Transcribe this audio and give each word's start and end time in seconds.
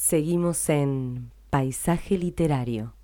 Seguimos 0.00 0.70
en 0.70 1.30
Paisaje 1.50 2.16
Literario. 2.16 2.94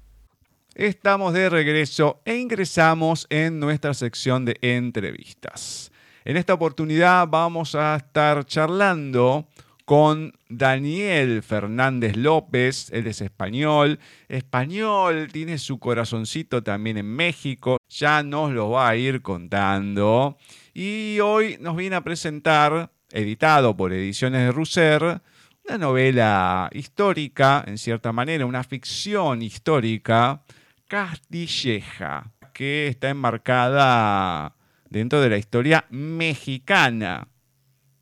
Estamos 0.75 1.35
de 1.35 1.51
regreso 1.51 2.23
e 2.25 2.37
ingresamos 2.39 3.27
en 3.29 3.61
nuestra 3.61 3.93
sección 3.93 4.47
de 4.47 4.57
entrevistas. 4.63 5.93
En 6.25 6.39
esta 6.39 6.55
oportunidad 6.55 7.29
vamos 7.29 7.75
a 7.75 7.97
estar 7.97 8.47
charlando 8.47 9.47
con 9.85 10.33
Daniel 10.49 11.43
Fernández 11.43 12.17
López, 12.17 12.91
él 12.91 13.07
es 13.09 13.21
español, 13.21 14.01
español, 14.27 15.29
tiene 15.31 15.59
su 15.59 15.79
corazoncito 15.79 16.63
también 16.63 16.97
en 16.97 17.15
México, 17.15 17.77
ya 17.91 18.23
nos 18.23 18.53
lo 18.53 18.71
va 18.71 18.89
a 18.89 18.97
ir 18.97 19.21
contando. 19.21 20.39
Y 20.73 21.21
hoy 21.21 21.59
nos 21.61 21.77
viene 21.77 21.97
a 21.97 22.01
presentar, 22.01 22.91
editado 23.13 23.77
por 23.77 23.93
Ediciones 23.93 24.47
de 24.47 24.53
Russer, 24.53 25.21
una 25.69 25.79
novela 25.79 26.71
histórica, 26.73 27.65
en 27.67 27.77
cierta 27.79 28.13
manera, 28.13 28.47
una 28.47 28.63
ficción 28.63 29.43
histórica, 29.43 30.43
castilleja, 30.87 32.33
que 32.53 32.87
está 32.87 33.11
enmarcada 33.11 34.55
dentro 34.89 35.21
de 35.21 35.31
la 35.31 35.39
historia 35.39 35.85
mexicana. 35.91 37.29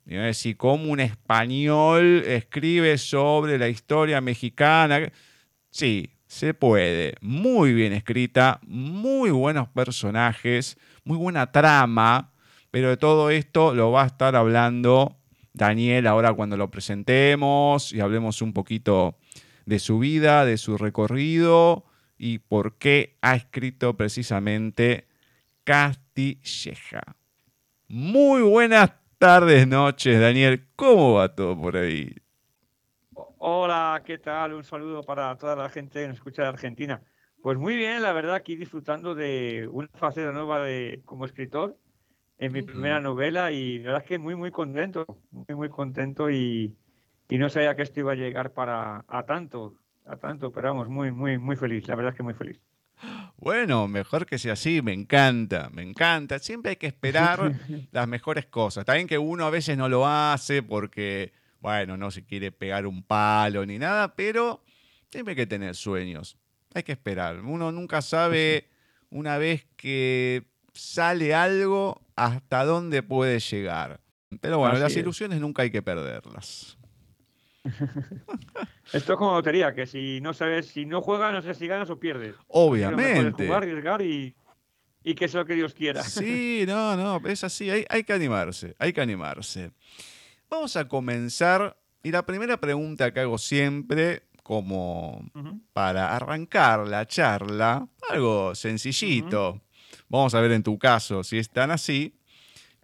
Y 0.05 0.15
decir, 0.15 0.55
cómo 0.57 0.91
un 0.91 0.99
español 0.99 2.23
escribe 2.27 2.99
sobre 2.99 3.57
la 3.57 3.67
historia 3.67 4.21
mexicana. 4.21 5.11
Sí, 5.71 6.11
se 6.27 6.53
puede. 6.53 7.15
Muy 7.21 7.73
bien 7.73 7.93
escrita, 7.93 8.59
muy 8.61 9.31
buenos 9.31 9.67
personajes, 9.69 10.77
muy 11.03 11.17
buena 11.17 11.51
trama. 11.51 12.31
Pero 12.69 12.89
de 12.89 12.97
todo 12.97 13.31
esto 13.31 13.73
lo 13.73 13.91
va 13.91 14.03
a 14.03 14.07
estar 14.07 14.35
hablando 14.35 15.17
Daniel 15.55 16.05
ahora 16.05 16.33
cuando 16.33 16.57
lo 16.57 16.69
presentemos 16.69 17.93
y 17.93 18.01
hablemos 18.01 18.41
un 18.41 18.51
poquito 18.51 19.17
de 19.65 19.79
su 19.79 19.99
vida, 19.99 20.43
de 20.45 20.57
su 20.57 20.77
recorrido 20.77 21.85
y 22.17 22.39
por 22.39 22.77
qué 22.77 23.17
ha 23.21 23.35
escrito 23.35 23.95
precisamente 23.95 25.07
Castilleja. 25.63 27.15
Muy 27.87 28.41
buenas 28.41 28.91
tardes, 29.17 29.65
noches, 29.67 30.19
Daniel. 30.19 30.67
¿Cómo 30.75 31.13
va 31.13 31.33
todo 31.33 31.59
por 31.59 31.77
ahí? 31.77 32.13
Hola, 33.37 34.01
¿qué 34.05 34.17
tal? 34.17 34.53
Un 34.53 34.63
saludo 34.63 35.03
para 35.03 35.37
toda 35.37 35.55
la 35.55 35.69
gente 35.69 36.01
que 36.01 36.07
nos 36.07 36.17
escucha 36.17 36.41
de 36.41 36.49
Argentina. 36.49 37.01
Pues 37.41 37.57
muy 37.57 37.77
bien, 37.77 38.01
la 38.01 38.11
verdad, 38.11 38.35
aquí 38.35 38.57
disfrutando 38.57 39.15
de 39.15 39.69
una 39.71 39.87
faceta 39.93 40.31
nueva 40.31 40.63
de, 40.63 41.01
como 41.05 41.25
escritor 41.25 41.77
en 42.37 42.51
mi 42.51 42.61
primera 42.61 42.99
novela 42.99 43.51
y 43.51 43.79
la 43.79 43.85
verdad 43.85 44.01
es 44.03 44.07
que 44.07 44.19
muy, 44.19 44.35
muy 44.35 44.51
contento, 44.51 45.05
muy, 45.31 45.55
muy 45.55 45.69
contento 45.69 46.29
y, 46.29 46.75
y 47.29 47.37
no 47.37 47.49
sabía 47.49 47.75
que 47.75 47.83
esto 47.83 48.01
iba 48.01 48.11
a 48.11 48.15
llegar 48.15 48.53
para 48.53 49.05
a 49.07 49.23
tanto, 49.25 49.75
a 50.05 50.17
tanto, 50.17 50.51
pero 50.51 50.69
vamos, 50.69 50.89
muy, 50.89 51.11
muy, 51.11 51.37
muy 51.37 51.55
feliz, 51.55 51.87
la 51.87 51.95
verdad 51.95 52.11
es 52.11 52.17
que 52.17 52.23
muy 52.23 52.33
feliz. 52.33 52.59
Bueno, 53.37 53.87
mejor 53.87 54.25
que 54.25 54.37
sea 54.37 54.53
así, 54.53 54.81
me 54.81 54.93
encanta, 54.93 55.69
me 55.73 55.81
encanta. 55.81 56.39
Siempre 56.39 56.71
hay 56.71 56.75
que 56.77 56.87
esperar 56.87 57.39
las 57.91 58.07
mejores 58.07 58.45
cosas. 58.45 58.85
También 58.85 59.07
que 59.07 59.17
uno 59.17 59.45
a 59.45 59.49
veces 59.49 59.77
no 59.77 59.89
lo 59.89 60.07
hace 60.07 60.63
porque, 60.63 61.33
bueno, 61.59 61.97
no 61.97 62.11
se 62.11 62.25
quiere 62.25 62.51
pegar 62.51 62.87
un 62.87 63.03
palo 63.03 63.65
ni 63.65 63.77
nada, 63.77 64.15
pero 64.15 64.63
siempre 65.09 65.33
hay 65.33 65.35
que 65.35 65.47
tener 65.47 65.75
sueños. 65.75 66.37
Hay 66.73 66.83
que 66.83 66.93
esperar. 66.93 67.41
Uno 67.41 67.71
nunca 67.71 68.01
sabe 68.01 68.69
una 69.09 69.37
vez 69.37 69.67
que 69.75 70.54
sale 70.75 71.33
algo 71.33 72.01
hasta 72.15 72.63
dónde 72.65 73.01
puede 73.03 73.39
llegar. 73.39 73.99
Pero 74.41 74.59
bueno, 74.59 74.77
las 74.77 74.95
ilusiones 74.95 75.39
nunca 75.39 75.63
hay 75.63 75.71
que 75.71 75.81
perderlas. 75.81 76.77
Esto 78.93 79.13
es 79.13 79.17
como 79.17 79.33
lotería, 79.33 79.73
que 79.73 79.87
si 79.87 80.21
no 80.21 80.33
sabes, 80.33 80.67
si 80.67 80.85
no 80.85 81.01
juegas, 81.01 81.33
no 81.33 81.41
sé 81.41 81.53
si 81.55 81.67
ganas 81.67 81.89
o 81.89 81.99
pierdes. 81.99 82.35
Obviamente. 82.47 83.47
Jugar, 83.47 83.63
arriesgar 83.63 84.01
y, 84.01 84.35
y 85.03 85.15
que 85.15 85.27
sea 85.27 85.41
lo 85.41 85.45
que 85.45 85.55
Dios 85.55 85.73
quiera. 85.73 86.03
Sí, 86.03 86.65
no, 86.67 86.95
no, 86.95 87.27
es 87.27 87.43
así, 87.43 87.69
hay, 87.69 87.85
hay 87.89 88.03
que 88.03 88.13
animarse, 88.13 88.75
hay 88.77 88.93
que 88.93 89.01
animarse. 89.01 89.71
Vamos 90.49 90.75
a 90.75 90.87
comenzar, 90.87 91.77
y 92.03 92.11
la 92.11 92.25
primera 92.25 92.59
pregunta 92.59 93.11
que 93.11 93.21
hago 93.21 93.37
siempre, 93.37 94.23
como 94.43 95.27
para 95.73 96.15
arrancar 96.15 96.87
la 96.87 97.07
charla, 97.07 97.87
algo 98.09 98.53
sencillito. 98.53 99.61
Vamos 100.09 100.35
a 100.35 100.41
ver 100.41 100.51
en 100.51 100.63
tu 100.63 100.77
caso 100.77 101.23
si 101.23 101.37
es 101.37 101.49
tan 101.49 101.71
así. 101.71 102.15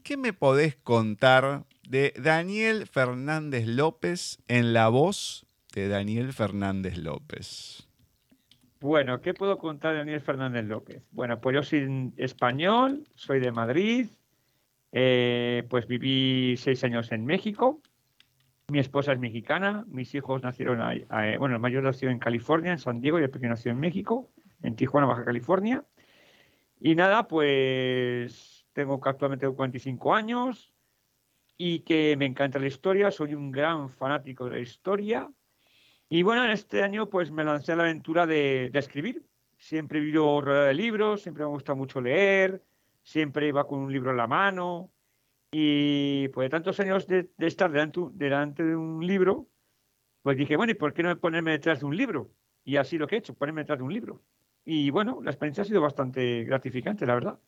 ¿Qué 0.04 0.18
me 0.18 0.34
podés 0.34 0.76
contar 0.76 1.66
de 1.88 2.14
Daniel 2.18 2.88
Fernández 2.88 3.68
López 3.68 4.40
en 4.48 4.74
la 4.74 4.88
voz 4.88 5.46
de 5.74 5.88
Daniel 5.88 6.34
Fernández 6.34 6.98
López. 6.98 7.88
Bueno, 8.80 9.22
¿qué 9.22 9.34
puedo 9.34 9.58
contar 9.58 9.94
de 9.94 10.00
Daniel 10.00 10.22
Fernández 10.22 10.66
López? 10.66 11.04
Bueno, 11.12 11.40
pues 11.40 11.54
yo 11.56 11.64
soy 11.64 12.14
español, 12.18 13.04
soy 13.16 13.40
de 13.40 13.52
Madrid, 13.52 14.08
eh, 14.92 15.66
pues 15.70 15.88
viví 15.88 16.56
seis 16.58 16.84
años 16.84 17.12
en 17.12 17.26
México, 17.26 17.82
mi 18.70 18.80
esposa 18.80 19.14
es 19.14 19.20
mexicana, 19.20 19.84
mis 19.88 20.16
hijos 20.16 20.42
nacieron, 20.44 20.80
bueno, 21.40 21.56
el 21.56 21.62
mayor 21.62 21.84
nació 21.84 22.10
en 22.10 22.20
California, 22.20 22.72
en 22.72 22.80
San 22.80 23.02
Diego, 23.02 23.20
y 23.20 23.24
el 23.24 23.30
pequeño 23.30 23.52
nació 23.52 23.72
en 23.72 23.80
México, 23.80 24.30
en 24.64 24.76
Tijuana, 24.76 25.08
Baja 25.08 25.26
California. 25.26 25.84
Y 26.82 26.96
nada, 26.96 27.28
pues 27.28 28.66
tengo 28.74 29.00
actualmente 29.04 29.48
45 29.48 30.14
años, 30.14 30.74
y 31.64 31.82
que 31.82 32.16
me 32.18 32.26
encanta 32.26 32.58
la 32.58 32.66
historia, 32.66 33.12
soy 33.12 33.36
un 33.36 33.52
gran 33.52 33.92
fanático 33.92 34.46
de 34.46 34.52
la 34.52 34.60
historia. 34.60 35.32
Y 36.10 36.24
bueno, 36.24 36.44
en 36.44 36.50
este 36.50 36.82
año 36.82 37.08
pues 37.08 37.30
me 37.30 37.44
lancé 37.44 37.74
a 37.74 37.76
la 37.76 37.84
aventura 37.84 38.26
de, 38.26 38.72
escribir. 38.74 39.24
Siempre 39.60 40.00
he 40.00 40.02
vivido 40.02 40.42
rodeado 40.42 40.66
de 40.66 40.74
libros, 40.74 41.22
siempre 41.22 41.44
me 41.44 41.52
gusta 41.52 41.76
mucho 41.76 42.02
leer, 42.02 42.64
siempre 43.04 43.48
iba 43.48 43.68
con 43.68 43.78
un 43.78 43.94
libro 43.94 44.10
en 44.10 44.18
la 44.18 44.26
mano. 44.26 44.92
Y 45.52 46.30
pues 46.30 46.46
de 46.46 46.50
tantos 46.50 46.80
años 46.80 47.06
de, 47.06 47.30
estar 47.38 47.72
delante, 47.72 48.02
delante, 48.14 48.64
de 48.64 48.76
un 48.76 49.06
libro, 49.06 49.48
pues 50.24 50.38
dije, 50.38 50.58
bueno, 50.58 50.72
¿y 50.72 50.76
por 50.76 50.96
qué 50.96 51.04
no 51.04 51.16
ponerme 51.20 51.52
detrás 51.52 51.82
de 51.82 51.86
un 51.86 51.96
libro? 51.96 52.32
Y 52.64 52.78
así 52.78 52.98
lo 52.98 53.06
que 53.06 53.18
he 53.18 53.20
hecho, 53.20 53.36
ponerme 53.36 53.62
detrás 53.62 53.78
de 53.78 53.84
un 53.84 53.94
libro. 53.94 54.24
Y 54.66 54.90
bueno, 54.90 55.20
la 55.24 55.32
experiencia 55.32 55.64
ha 55.64 55.66
sido 55.66 55.82
bastante 55.82 56.44
gratificante, 56.44 57.06
la 57.06 57.16
verdad. 57.16 57.40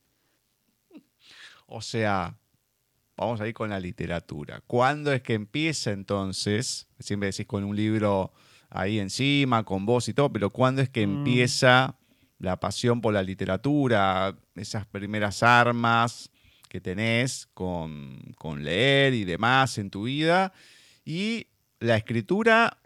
O 1.68 1.82
sea, 1.82 2.38
vamos 3.16 3.42
a 3.42 3.48
ir 3.48 3.54
con 3.54 3.70
la 3.70 3.80
literatura. 3.80 4.62
¿Cuándo 4.66 5.12
es 5.12 5.22
que 5.22 5.34
empieza 5.34 5.92
entonces? 5.92 6.88
Siempre 7.00 7.30
decís 7.30 7.46
con 7.46 7.64
un 7.64 7.76
libro 7.76 8.34
ahí 8.70 9.00
encima, 9.00 9.64
con 9.64 9.86
vos 9.86 10.10
y 10.10 10.14
todo, 10.14 10.32
pero 10.32 10.50
¿cuándo 10.50 10.82
es 10.82 10.90
que 10.90 11.06
mm. 11.06 11.18
empieza 11.18 11.96
la 12.40 12.60
pasión 12.60 13.02
por 13.02 13.14
la 13.14 13.24
literatura, 13.24 14.36
esas 14.56 14.86
primeras 14.88 15.44
armas 15.44 16.30
que 16.68 16.82
tenés 16.82 17.48
con, 17.54 18.20
con 18.38 18.64
leer 18.64 19.14
y 19.14 19.24
demás 19.24 19.78
en 19.78 19.90
tu 19.90 20.04
vida? 20.04 20.54
Y 21.06 21.48
la 21.80 21.98
escritura, 21.98 22.80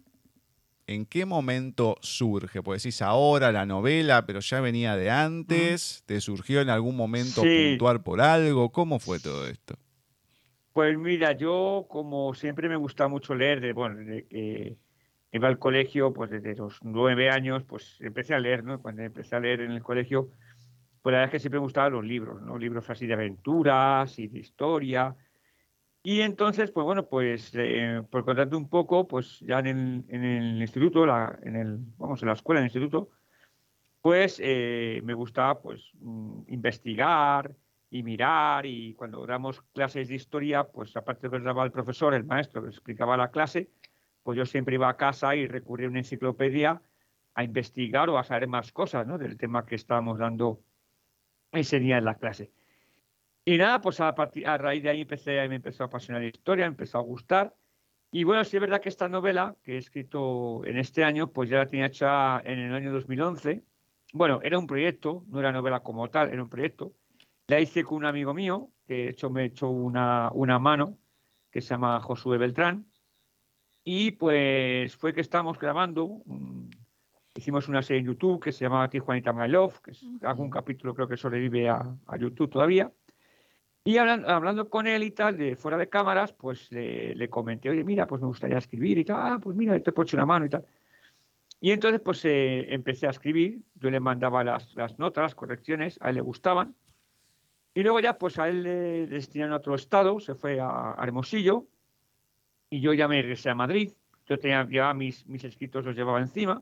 ¿en 0.87 1.05
qué 1.05 1.25
momento 1.25 1.97
surge? 2.01 2.63
Pues 2.63 2.81
decís 2.81 3.01
ahora 3.01 3.51
la 3.51 3.65
novela, 3.65 4.25
pero 4.25 4.39
ya 4.39 4.61
venía 4.61 4.95
de 4.95 5.11
antes, 5.11 6.03
¿te 6.05 6.19
surgió 6.21 6.61
en 6.61 6.69
algún 6.69 6.95
momento 6.95 7.41
puntuar 7.41 8.01
por 8.03 8.21
algo? 8.21 8.71
¿Cómo 8.71 8.99
fue 8.99 9.19
todo 9.19 9.47
esto? 9.47 9.75
Pues 10.73 10.97
mira, 10.97 11.33
yo 11.33 11.85
como 11.89 12.33
siempre 12.33 12.69
me 12.69 12.75
gusta 12.75 13.07
mucho 13.07 13.35
leer, 13.35 13.59
de, 13.61 13.73
bueno, 13.73 13.97
de 13.97 14.25
que 14.27 14.77
iba 15.31 15.47
al 15.47 15.59
colegio, 15.59 16.13
pues 16.13 16.29
desde 16.29 16.55
los 16.55 16.79
nueve 16.83 17.29
años, 17.29 17.63
pues 17.63 17.97
empecé 17.99 18.33
a 18.33 18.39
leer, 18.39 18.63
¿no? 18.63 18.81
Cuando 18.81 19.01
empecé 19.01 19.35
a 19.35 19.39
leer 19.39 19.61
en 19.61 19.71
el 19.71 19.83
colegio, 19.83 20.29
pues 21.01 21.11
la 21.13 21.19
verdad 21.19 21.25
es 21.25 21.31
que 21.31 21.39
siempre 21.39 21.59
me 21.59 21.65
gustaban 21.65 21.93
los 21.93 22.05
libros, 22.05 22.41
¿no? 22.41 22.57
Libros 22.57 22.89
así 22.89 23.07
de 23.07 23.13
aventuras 23.13 24.17
y 24.19 24.27
de 24.27 24.39
historia. 24.39 25.15
Y 26.09 26.21
entonces, 26.21 26.71
pues 26.71 26.85
bueno, 26.85 27.05
pues 27.09 27.51
eh, 27.53 28.01
por 28.09 28.23
contarte 28.23 28.55
un 28.55 28.69
poco, 28.69 29.09
pues 29.09 29.41
ya 29.41 29.59
en 29.59 30.05
el, 30.07 30.61
instituto, 30.61 31.05
la, 31.05 31.37
en 31.43 31.57
el, 31.57 31.79
vamos, 31.97 32.21
en 32.21 32.29
la 32.29 32.33
escuela, 32.33 32.61
en 32.61 32.63
el 32.63 32.67
instituto, 32.67 33.09
pues 34.01 34.39
eh, 34.41 35.01
me 35.03 35.13
gustaba 35.13 35.61
pues 35.61 35.91
mm, 35.99 36.43
investigar, 36.47 37.53
y 37.89 38.03
mirar 38.03 38.65
y 38.65 38.93
cuando 38.93 39.25
damos 39.25 39.61
clases 39.73 40.07
de 40.07 40.15
historia, 40.15 40.63
pues 40.63 40.95
aparte 40.95 41.27
de 41.27 41.37
que 41.37 41.43
daba 41.43 41.65
el 41.65 41.71
profesor, 41.71 42.13
el 42.13 42.23
maestro 42.23 42.63
que 42.63 42.69
explicaba 42.69 43.17
la 43.17 43.29
clase, 43.29 43.69
pues 44.23 44.37
yo 44.37 44.45
siempre 44.45 44.75
iba 44.75 44.87
a 44.87 44.95
casa 44.95 45.35
y 45.35 45.45
recurría 45.45 45.87
a 45.87 45.89
una 45.89 45.99
enciclopedia 45.99 46.81
a 47.33 47.43
investigar 47.43 48.09
o 48.09 48.17
a 48.17 48.23
saber 48.23 48.47
más 48.47 48.71
cosas 48.71 49.05
¿no? 49.05 49.17
del 49.17 49.35
tema 49.35 49.65
que 49.65 49.75
estábamos 49.75 50.19
dando 50.19 50.61
ese 51.51 51.79
día 51.79 51.97
en 51.97 52.05
la 52.05 52.15
clase. 52.15 52.51
Y 53.47 53.57
nada, 53.57 53.79
pues 53.79 54.01
a, 54.01 54.09
a 54.09 54.57
raíz 54.57 54.83
de 54.83 54.89
ahí 54.89 55.01
empecé, 55.01 55.47
me 55.47 55.55
empezó 55.55 55.83
a 55.83 55.87
apasionar 55.87 56.21
la 56.21 56.27
historia, 56.27 56.65
me 56.65 56.71
empezó 56.71 56.97
a 56.97 57.01
gustar. 57.01 57.55
Y 58.11 58.25
bueno, 58.25 58.43
sí 58.43 58.57
es 58.57 58.61
verdad 58.61 58.81
que 58.81 58.89
esta 58.89 59.07
novela 59.07 59.55
que 59.63 59.75
he 59.75 59.77
escrito 59.77 60.65
en 60.65 60.77
este 60.77 61.05
año, 61.05 61.31
pues 61.31 61.49
ya 61.49 61.59
la 61.59 61.65
tenía 61.65 61.85
hecha 61.85 62.41
en 62.41 62.59
el 62.59 62.73
año 62.73 62.91
2011. 62.91 63.63
Bueno, 64.11 64.41
era 64.43 64.59
un 64.59 64.67
proyecto, 64.67 65.23
no 65.29 65.39
era 65.39 65.53
novela 65.53 65.79
como 65.79 66.09
tal, 66.09 66.29
era 66.29 66.43
un 66.43 66.49
proyecto 66.49 66.93
la 67.47 67.61
hice 67.61 67.83
con 67.83 67.99
un 67.99 68.05
amigo 68.05 68.33
mío, 68.33 68.69
que 68.85 68.93
de 68.93 69.09
hecho 69.09 69.29
me 69.29 69.45
echó 69.45 69.69
una, 69.69 70.29
una 70.33 70.59
mano, 70.59 70.97
que 71.49 71.61
se 71.61 71.69
llama 71.69 72.01
Josué 72.01 72.37
Beltrán. 72.37 72.85
Y 73.85 74.11
pues 74.11 74.97
fue 74.97 75.13
que 75.13 75.21
estábamos 75.21 75.57
grabando, 75.57 76.21
hicimos 77.35 77.69
una 77.69 77.81
serie 77.81 78.01
en 78.01 78.07
YouTube 78.07 78.43
que 78.43 78.51
se 78.51 78.65
llamaba 78.65 78.89
Tijuanita 78.89 79.31
My 79.31 79.47
Love, 79.47 79.79
que 79.79 79.91
es 79.91 80.05
algún 80.23 80.49
capítulo 80.49 80.93
creo 80.93 81.07
que 81.07 81.15
sobrevive 81.15 81.69
a, 81.69 81.95
a 82.05 82.17
YouTube 82.17 82.49
todavía. 82.49 82.91
Y 83.87 83.97
hablando, 83.99 84.27
hablando, 84.27 84.69
con 84.69 84.85
él 84.85 85.01
y 85.01 85.11
tal, 85.11 85.37
de 85.37 85.55
fuera 85.55 85.77
de 85.77 85.87
cámaras, 85.87 86.33
pues 86.33 86.69
le, 86.73 87.29
comenté, 87.29 87.69
oye, 87.69 87.85
mira, 87.85 88.05
pues 88.05 88.19
me 88.19 88.27
gustaría 88.27 88.57
escribir 88.57 88.97
y 88.97 89.05
tal, 89.05 89.15
ah, 89.17 89.39
pues 89.41 89.55
mira, 89.55 89.79
te 89.79 89.91
he 89.91 89.93
puesto 89.93 90.17
una 90.17 90.25
mano 90.25 90.45
y 90.45 90.49
tal. 90.49 90.65
Y 91.61 91.71
entonces, 91.71 92.01
pues 92.01 92.25
eh, 92.25 92.65
empecé 92.73 93.07
a 93.07 93.11
escribir, 93.11 93.61
yo 93.75 93.89
le 93.89 94.01
mandaba 94.01 94.43
las, 94.43 94.75
las, 94.75 94.99
notas, 94.99 95.21
las 95.21 95.35
correcciones, 95.35 95.97
a 96.01 96.09
él 96.09 96.15
le 96.15 96.21
gustaban. 96.21 96.75
Y 97.73 97.81
luego 97.81 98.01
ya, 98.01 98.17
pues 98.17 98.37
a 98.39 98.49
él 98.49 98.63
le 98.63 99.07
destinaron 99.07 99.53
a 99.53 99.57
otro 99.59 99.73
estado, 99.73 100.19
se 100.19 100.35
fue 100.35 100.59
a, 100.59 100.93
Hermosillo, 101.01 101.65
y 102.69 102.81
yo 102.81 102.91
ya 102.91 103.07
me 103.07 103.21
regresé 103.21 103.51
a 103.51 103.55
Madrid. 103.55 103.93
Yo 104.25 104.37
tenía 104.37 104.67
ya 104.69 104.93
mis, 104.93 105.25
mis 105.27 105.45
escritos, 105.45 105.85
los 105.85 105.95
llevaba 105.95 106.19
encima. 106.19 106.61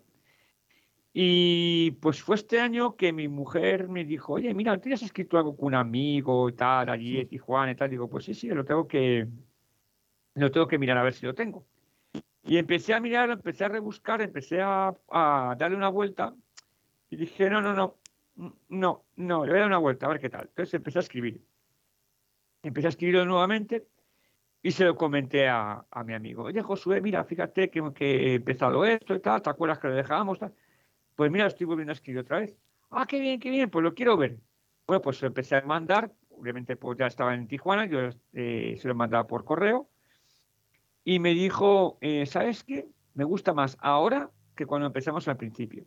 Y 1.18 1.92
pues 2.02 2.22
fue 2.22 2.36
este 2.36 2.60
año 2.60 2.98
que 2.98 3.14
mi 3.14 3.30
mujer 3.30 3.88
me 3.88 4.04
dijo, 4.04 4.34
oye, 4.34 4.54
mira, 4.54 4.78
¿tienes 4.82 5.02
escrito 5.02 5.38
algo 5.38 5.56
con 5.56 5.68
un 5.68 5.76
amigo 5.76 6.50
y 6.50 6.52
tal, 6.52 6.90
allí 6.90 7.22
en 7.22 7.30
Tijuana 7.30 7.72
y 7.72 7.76
tal? 7.76 7.90
Digo, 7.90 8.10
pues 8.10 8.26
sí, 8.26 8.34
sí, 8.34 8.50
lo 8.50 8.66
tengo 8.66 8.86
que, 8.86 9.26
lo 10.34 10.52
tengo 10.52 10.68
que 10.68 10.78
mirar 10.78 10.98
a 10.98 11.04
ver 11.04 11.14
si 11.14 11.26
lo 11.26 11.34
tengo. 11.34 11.66
Y 12.44 12.58
empecé 12.58 12.94
a 12.94 13.00
mirar, 13.00 13.30
empecé 13.30 13.64
a 13.64 13.70
rebuscar, 13.70 14.22
empecé 14.22 14.62
a, 14.62 14.94
a 15.10 15.56
darle 15.58 15.78
una 15.78 15.88
vuelta 15.88 16.36
y 17.10 17.16
dije, 17.16 17.50
no, 17.50 17.62
no, 17.62 17.74
no, 17.74 17.96
no, 18.68 19.06
no, 19.16 19.46
le 19.46 19.52
voy 19.52 19.58
a 19.58 19.62
dar 19.62 19.68
una 19.68 19.78
vuelta, 19.78 20.08
a 20.08 20.10
ver 20.10 20.20
qué 20.20 20.30
tal. 20.30 20.50
Entonces 20.50 20.74
empecé 20.74 21.00
a 21.00 21.02
escribir. 21.02 21.42
Empecé 22.62 22.88
a 22.88 22.90
escribirlo 22.90 23.24
nuevamente 23.24 23.88
y 24.62 24.72
se 24.72 24.84
lo 24.84 24.98
comenté 24.98 25.48
a, 25.48 25.86
a 25.90 26.04
mi 26.04 26.14
amigo. 26.14 26.44
Oye, 26.44 26.62
Josué, 26.62 27.00
mira, 27.00 27.24
fíjate 27.24 27.70
que, 27.70 27.94
que, 27.94 28.32
he 28.32 28.36
empezado 28.36 28.84
esto 28.84 29.16
y 29.16 29.22
tal, 29.22 29.42
¿te 29.42 29.50
acuerdas 29.50 29.80
que 29.80 29.88
lo 29.88 29.96
dejábamos? 29.96 30.40
Tal? 30.40 30.54
Pues 31.16 31.32
mira, 31.32 31.48
estoy 31.48 31.66
volviendo 31.66 31.92
a 31.92 31.94
escribir 31.94 32.20
otra 32.20 32.40
vez. 32.40 32.58
Ah, 32.90 33.06
qué 33.08 33.20
bien, 33.20 33.40
qué 33.40 33.50
bien, 33.50 33.70
pues 33.70 33.84
lo 33.84 33.94
quiero 33.94 34.18
ver. 34.18 34.38
Bueno, 34.86 35.02
pues 35.02 35.22
empecé 35.24 35.56
a 35.56 35.62
mandar, 35.62 36.14
obviamente 36.30 36.76
pues 36.76 36.98
ya 36.98 37.08
estaba 37.08 37.34
en 37.34 37.48
Tijuana, 37.48 37.86
yo 37.86 38.10
eh, 38.34 38.78
se 38.80 38.88
lo 38.88 38.96
mandaba 38.96 39.26
por 39.26 39.46
correo. 39.46 39.90
Y 41.04 41.20
me 41.20 41.34
dijo, 41.34 41.98
eh, 42.02 42.26
¿sabes 42.26 42.64
qué? 42.64 42.88
Me 43.14 43.24
gusta 43.24 43.54
más 43.54 43.78
ahora 43.80 44.32
que 44.56 44.66
cuando 44.66 44.88
empezamos 44.88 45.28
al 45.28 45.38
principio. 45.38 45.86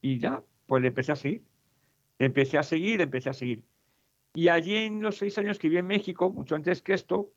Y 0.00 0.18
ya, 0.18 0.42
pues 0.66 0.82
le 0.82 0.88
empecé 0.88 1.12
a 1.12 1.16
seguir. 1.16 1.42
Empecé 2.18 2.58
a 2.58 2.62
seguir, 2.62 3.00
empecé 3.00 3.30
a 3.30 3.34
seguir. 3.34 3.64
Y 4.34 4.48
allí 4.48 4.76
en 4.76 5.02
los 5.02 5.16
seis 5.18 5.38
años 5.38 5.58
que 5.58 5.68
viví 5.68 5.78
en 5.78 5.86
México, 5.86 6.30
mucho 6.30 6.56
antes 6.56 6.82
que 6.82 6.94
esto, 6.94 7.30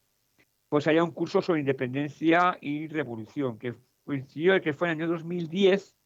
pues 0.69 0.87
había 0.87 1.03
un 1.03 1.11
curso 1.11 1.41
sobre 1.41 1.59
independencia 1.59 2.57
y 2.61 2.87
revolución, 2.87 3.57
que 3.59 3.75
coincidió 4.05 4.59
que 4.61 4.73
fue 4.73 4.87
en 4.89 4.97
el 4.97 5.03
año 5.03 5.13
2010 5.13 5.96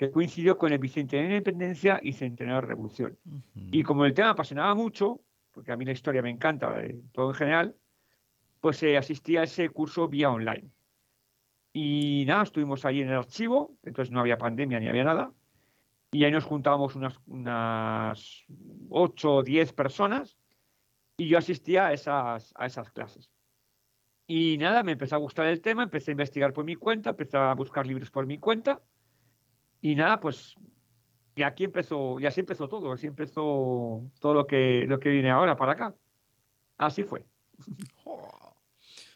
que 0.00 0.10
coincidió 0.10 0.56
con 0.56 0.72
el 0.72 0.78
bicentenario 0.78 1.28
de 1.28 1.32
la 1.32 1.36
independencia 1.36 2.00
y 2.02 2.14
centenario 2.14 2.56
de 2.56 2.62
la 2.62 2.68
revolución. 2.68 3.18
Y 3.54 3.82
como 3.82 4.06
el 4.06 4.14
tema 4.14 4.30
apasionaba 4.30 4.74
mucho, 4.74 5.20
porque 5.50 5.72
a 5.72 5.76
mí 5.76 5.84
la 5.84 5.92
historia 5.92 6.22
me 6.22 6.30
encanta, 6.30 6.74
todo 7.12 7.28
en 7.28 7.34
general, 7.34 7.76
pues 8.62 8.82
eh, 8.82 8.96
asistí 8.96 9.36
a 9.36 9.42
ese 9.42 9.68
curso 9.68 10.08
vía 10.08 10.30
online. 10.30 10.70
Y 11.74 12.24
nada, 12.26 12.44
estuvimos 12.44 12.86
ahí 12.86 13.02
en 13.02 13.08
el 13.08 13.16
archivo, 13.16 13.76
entonces 13.82 14.10
no 14.10 14.20
había 14.20 14.38
pandemia 14.38 14.80
ni 14.80 14.88
había 14.88 15.04
nada, 15.04 15.34
y 16.12 16.24
ahí 16.24 16.32
nos 16.32 16.44
juntábamos 16.44 16.96
unas, 16.96 17.20
unas 17.26 18.44
8 18.88 19.34
o 19.34 19.42
10 19.42 19.74
personas, 19.74 20.38
y 21.18 21.28
yo 21.28 21.36
asistía 21.36 21.88
a 21.88 21.92
esas, 21.92 22.54
a 22.56 22.64
esas 22.64 22.90
clases. 22.90 23.30
Y 24.26 24.56
nada, 24.56 24.82
me 24.82 24.92
empezó 24.92 25.16
a 25.16 25.18
gustar 25.18 25.44
el 25.44 25.60
tema, 25.60 25.82
empecé 25.82 26.10
a 26.10 26.12
investigar 26.12 26.54
por 26.54 26.64
mi 26.64 26.76
cuenta, 26.76 27.10
empecé 27.10 27.36
a 27.36 27.52
buscar 27.52 27.86
libros 27.86 28.10
por 28.10 28.24
mi 28.24 28.38
cuenta, 28.38 28.80
y 29.80 29.94
nada, 29.94 30.20
pues 30.20 30.56
y 31.40 31.42
aquí 31.42 31.64
empezó, 31.64 32.20
y 32.20 32.26
así 32.26 32.40
empezó 32.40 32.68
todo, 32.68 32.92
así 32.92 33.06
empezó 33.06 34.02
todo 34.20 34.34
lo 34.34 34.46
que, 34.46 34.84
lo 34.86 35.00
que 35.00 35.08
viene 35.08 35.30
ahora 35.30 35.56
para 35.56 35.72
acá. 35.72 35.94
Así 36.76 37.02
fue. 37.02 37.24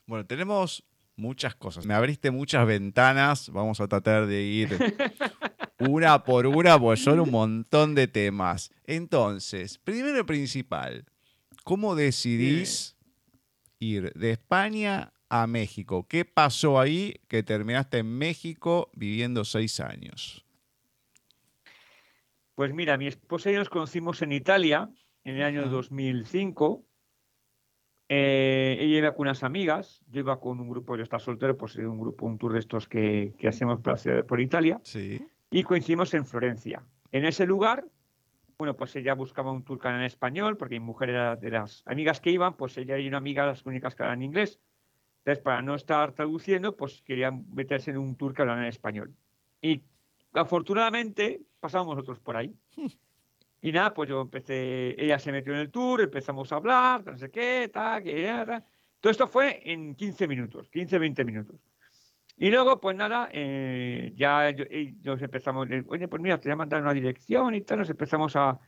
Bueno, 0.06 0.24
tenemos 0.24 0.84
muchas 1.16 1.54
cosas. 1.54 1.86
Me 1.86 1.94
abriste 1.94 2.30
muchas 2.30 2.66
ventanas. 2.66 3.50
Vamos 3.50 3.80
a 3.80 3.88
tratar 3.88 4.26
de 4.26 4.42
ir 4.42 4.78
una 5.78 6.24
por 6.24 6.46
una, 6.46 6.78
porque 6.78 7.00
son 7.00 7.20
un 7.20 7.30
montón 7.30 7.94
de 7.94 8.06
temas. 8.06 8.70
Entonces, 8.84 9.78
primero 9.78 10.18
y 10.18 10.24
principal, 10.24 11.04
¿cómo 11.64 11.94
decidís 11.94 12.96
ir 13.80 14.12
de 14.14 14.32
España 14.32 15.12
a 15.28 15.46
México? 15.46 16.06
¿Qué 16.08 16.24
pasó 16.24 16.78
ahí 16.78 17.20
que 17.28 17.42
terminaste 17.42 17.98
en 17.98 18.16
México 18.16 18.90
viviendo 18.94 19.44
seis 19.44 19.80
años? 19.80 20.43
Pues 22.54 22.72
mira, 22.72 22.96
mi 22.96 23.06
esposa 23.06 23.50
y 23.50 23.54
yo 23.54 23.58
nos 23.58 23.68
conocimos 23.68 24.22
en 24.22 24.32
Italia 24.32 24.88
en 25.24 25.36
el 25.36 25.42
año 25.42 25.68
2005. 25.68 26.84
Eh, 28.08 28.76
ella 28.78 28.98
iba 28.98 29.14
con 29.14 29.22
unas 29.22 29.42
amigas, 29.42 30.02
yo 30.08 30.20
iba 30.20 30.38
con 30.38 30.60
un 30.60 30.68
grupo, 30.68 30.96
yo 30.96 31.02
estaba 31.02 31.20
soltero, 31.20 31.56
pues 31.56 31.76
un 31.76 31.98
grupo, 31.98 32.26
un 32.26 32.38
tour 32.38 32.52
de 32.52 32.60
estos 32.60 32.86
que, 32.86 33.34
hacemos 33.48 33.80
por, 33.80 34.26
por 34.26 34.40
Italia. 34.40 34.80
Sí. 34.84 35.26
Y 35.50 35.62
coincidimos 35.64 36.14
en 36.14 36.26
Florencia. 36.26 36.84
En 37.10 37.24
ese 37.24 37.46
lugar, 37.46 37.86
bueno, 38.58 38.76
pues 38.76 38.94
ella 38.96 39.14
buscaba 39.14 39.50
un 39.50 39.64
tour 39.64 39.80
en 39.86 40.02
español, 40.02 40.56
porque 40.56 40.78
mi 40.78 40.84
mujer 40.86 41.10
era 41.10 41.36
de 41.36 41.50
las 41.50 41.82
amigas 41.86 42.20
que 42.20 42.30
iban, 42.30 42.56
pues 42.56 42.76
ella 42.76 42.98
y 42.98 43.08
una 43.08 43.18
amiga, 43.18 43.46
las 43.46 43.64
únicas 43.66 43.94
que 43.94 44.02
hablan 44.04 44.22
inglés. 44.22 44.60
Entonces, 45.18 45.42
para 45.42 45.62
no 45.62 45.74
estar 45.74 46.12
traduciendo, 46.12 46.76
pues 46.76 47.02
querían 47.02 47.46
meterse 47.52 47.90
en 47.90 47.98
un 47.98 48.14
tour 48.14 48.34
que 48.34 48.42
hablan 48.42 48.60
en 48.60 48.66
español. 48.66 49.14
Y 49.60 49.82
afortunadamente 50.34 51.40
pasamos 51.60 51.96
nosotros 51.96 52.20
por 52.20 52.36
ahí. 52.36 52.54
Y 53.62 53.72
nada, 53.72 53.94
pues 53.94 54.10
yo 54.10 54.20
empecé, 54.20 54.94
ella 55.02 55.18
se 55.18 55.32
metió 55.32 55.54
en 55.54 55.60
el 55.60 55.70
tour, 55.70 56.02
empezamos 56.02 56.52
a 56.52 56.56
hablar, 56.56 57.02
no 57.06 57.16
sé 57.16 57.30
qué, 57.30 57.70
tal, 57.72 58.02
que 58.02 58.62
Todo 59.00 59.10
esto 59.10 59.26
fue 59.26 59.62
en 59.64 59.94
15 59.94 60.28
minutos, 60.28 60.68
15, 60.68 60.98
20 60.98 61.24
minutos. 61.24 61.56
Y 62.36 62.50
luego, 62.50 62.80
pues 62.80 62.96
nada, 62.96 63.28
eh, 63.32 64.12
ya 64.16 64.52
nos 65.02 65.22
empezamos, 65.22 65.68
oye, 65.86 66.08
pues 66.08 66.20
mira, 66.20 66.38
te 66.38 66.48
voy 66.48 66.52
a 66.52 66.56
mandar 66.56 66.82
una 66.82 66.92
dirección 66.92 67.54
y 67.54 67.62
tal, 67.62 67.78
nos 67.78 67.90
empezamos 67.90 68.34
a, 68.36 68.60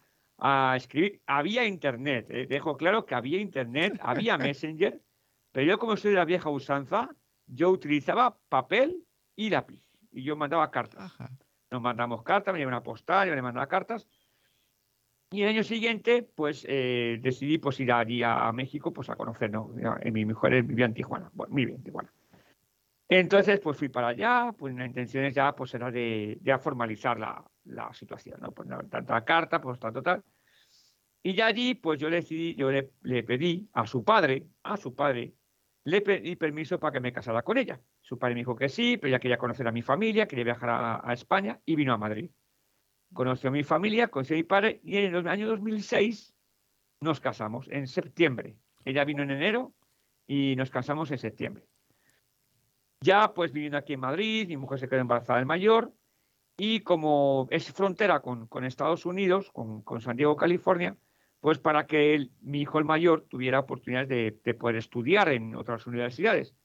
escribir. 0.76 1.20
Había 1.26 1.66
internet, 1.66 2.26
eh, 2.30 2.46
dejo 2.48 2.76
claro 2.76 3.06
que 3.06 3.14
había 3.14 3.40
internet, 3.40 3.98
había 4.00 4.38
Messenger, 4.38 5.00
pero 5.52 5.66
yo 5.66 5.78
como 5.78 5.96
soy 5.96 6.12
de 6.12 6.18
la 6.18 6.24
vieja 6.24 6.48
usanza, 6.50 7.10
yo 7.46 7.70
utilizaba 7.70 8.38
papel 8.48 9.04
y 9.34 9.50
lápiz 9.50 9.82
y 10.12 10.22
yo 10.22 10.36
mandaba 10.36 10.70
cartas. 10.70 11.12
Nos 11.70 11.82
mandamos 11.82 12.22
cartas, 12.22 12.52
me 12.52 12.58
llevé 12.58 12.68
una 12.68 12.82
postal, 12.82 13.34
le 13.34 13.42
mandaba 13.42 13.66
cartas. 13.66 14.08
Y 15.30 15.42
el 15.42 15.48
año 15.48 15.64
siguiente, 15.64 16.22
pues 16.22 16.64
eh, 16.68 17.18
decidí 17.20 17.58
pues, 17.58 17.80
ir 17.80 17.90
allí 17.90 18.22
a, 18.22 18.52
México 18.52 18.92
pues, 18.92 19.10
a 19.10 19.16
conocer, 19.16 19.50
¿no? 19.50 19.72
Mi 20.12 20.24
mujer 20.24 20.62
vivía 20.62 20.86
en 20.86 20.94
Tijuana, 20.94 21.30
bueno, 21.34 21.54
vivía 21.54 21.74
en 21.74 21.82
Tijuana. 21.82 22.12
Entonces, 23.08 23.60
pues 23.60 23.76
fui 23.76 23.88
para 23.88 24.08
allá, 24.08 24.52
pues 24.56 24.74
la 24.74 24.86
intención 24.86 25.28
ya 25.30 25.54
pues, 25.54 25.74
era 25.74 25.90
de, 25.90 26.38
de 26.40 26.58
formalizar 26.58 27.18
la, 27.18 27.44
la, 27.64 27.92
situación, 27.92 28.40
¿no? 28.40 28.52
Pues 28.52 28.68
tanta 28.90 29.24
carta, 29.24 29.60
pues 29.60 29.78
tanto 29.78 30.02
tal. 30.02 30.22
Y 31.22 31.34
ya 31.34 31.46
allí, 31.46 31.74
pues 31.74 31.98
yo 31.98 32.08
decidí, 32.08 32.54
yo 32.54 32.70
le, 32.70 32.92
le 33.02 33.22
pedí 33.24 33.68
a 33.72 33.86
su 33.86 34.04
padre, 34.04 34.46
a 34.62 34.76
su 34.76 34.94
padre, 34.94 35.34
le 35.86 36.00
pedí 36.00 36.34
permiso 36.34 36.80
para 36.80 36.94
que 36.94 37.00
me 37.00 37.12
casara 37.12 37.42
con 37.42 37.58
ella. 37.58 37.80
Su 38.00 38.18
padre 38.18 38.34
me 38.34 38.40
dijo 38.40 38.56
que 38.56 38.68
sí, 38.68 38.96
pero 38.96 39.08
ella 39.08 39.20
quería 39.20 39.38
conocer 39.38 39.68
a 39.68 39.72
mi 39.72 39.82
familia, 39.82 40.26
quería 40.26 40.44
viajar 40.44 41.00
a, 41.04 41.12
España 41.12 41.60
y 41.64 41.76
vino 41.76 41.92
a 41.92 41.96
Madrid. 41.96 42.28
Conoció 43.12 43.50
a 43.50 43.52
mi 43.52 43.62
familia, 43.62 44.08
conoció 44.08 44.34
a 44.34 44.38
mi 44.38 44.42
padre 44.42 44.80
y 44.82 44.96
en 44.96 45.14
el 45.14 45.28
año 45.28 45.46
2006 45.46 46.34
nos 47.00 47.20
casamos, 47.20 47.68
en 47.70 47.86
septiembre. 47.86 48.56
Ella 48.84 49.04
vino 49.04 49.22
en 49.22 49.30
enero 49.30 49.74
y 50.26 50.56
nos 50.56 50.70
casamos 50.70 51.12
en 51.12 51.18
septiembre. 51.18 51.68
Ya 53.00 53.32
pues 53.32 53.52
viviendo 53.52 53.78
aquí 53.78 53.92
en 53.92 54.00
Madrid, 54.00 54.48
mi 54.48 54.56
mujer 54.56 54.80
se 54.80 54.88
quedó 54.88 54.98
embarazada 54.98 55.38
del 55.38 55.46
mayor 55.46 55.94
y 56.56 56.80
como 56.80 57.46
es 57.52 57.70
frontera 57.70 58.22
con, 58.22 58.64
Estados 58.64 59.06
Unidos, 59.06 59.52
con, 59.52 59.82
con 59.82 60.00
San 60.00 60.16
Diego, 60.16 60.34
California, 60.34 60.96
pues 61.46 61.60
para 61.60 61.86
que 61.86 62.28
mi 62.40 62.62
hijo 62.62 62.80
el 62.80 62.84
mayor 62.84 63.24
tuviera 63.28 63.60
oportunidades 63.60 64.08
de, 64.42 64.54
poder 64.54 64.74
estudiar 64.74 65.28
en 65.28 65.54
otras 65.54 65.86
universidades. 65.86 66.56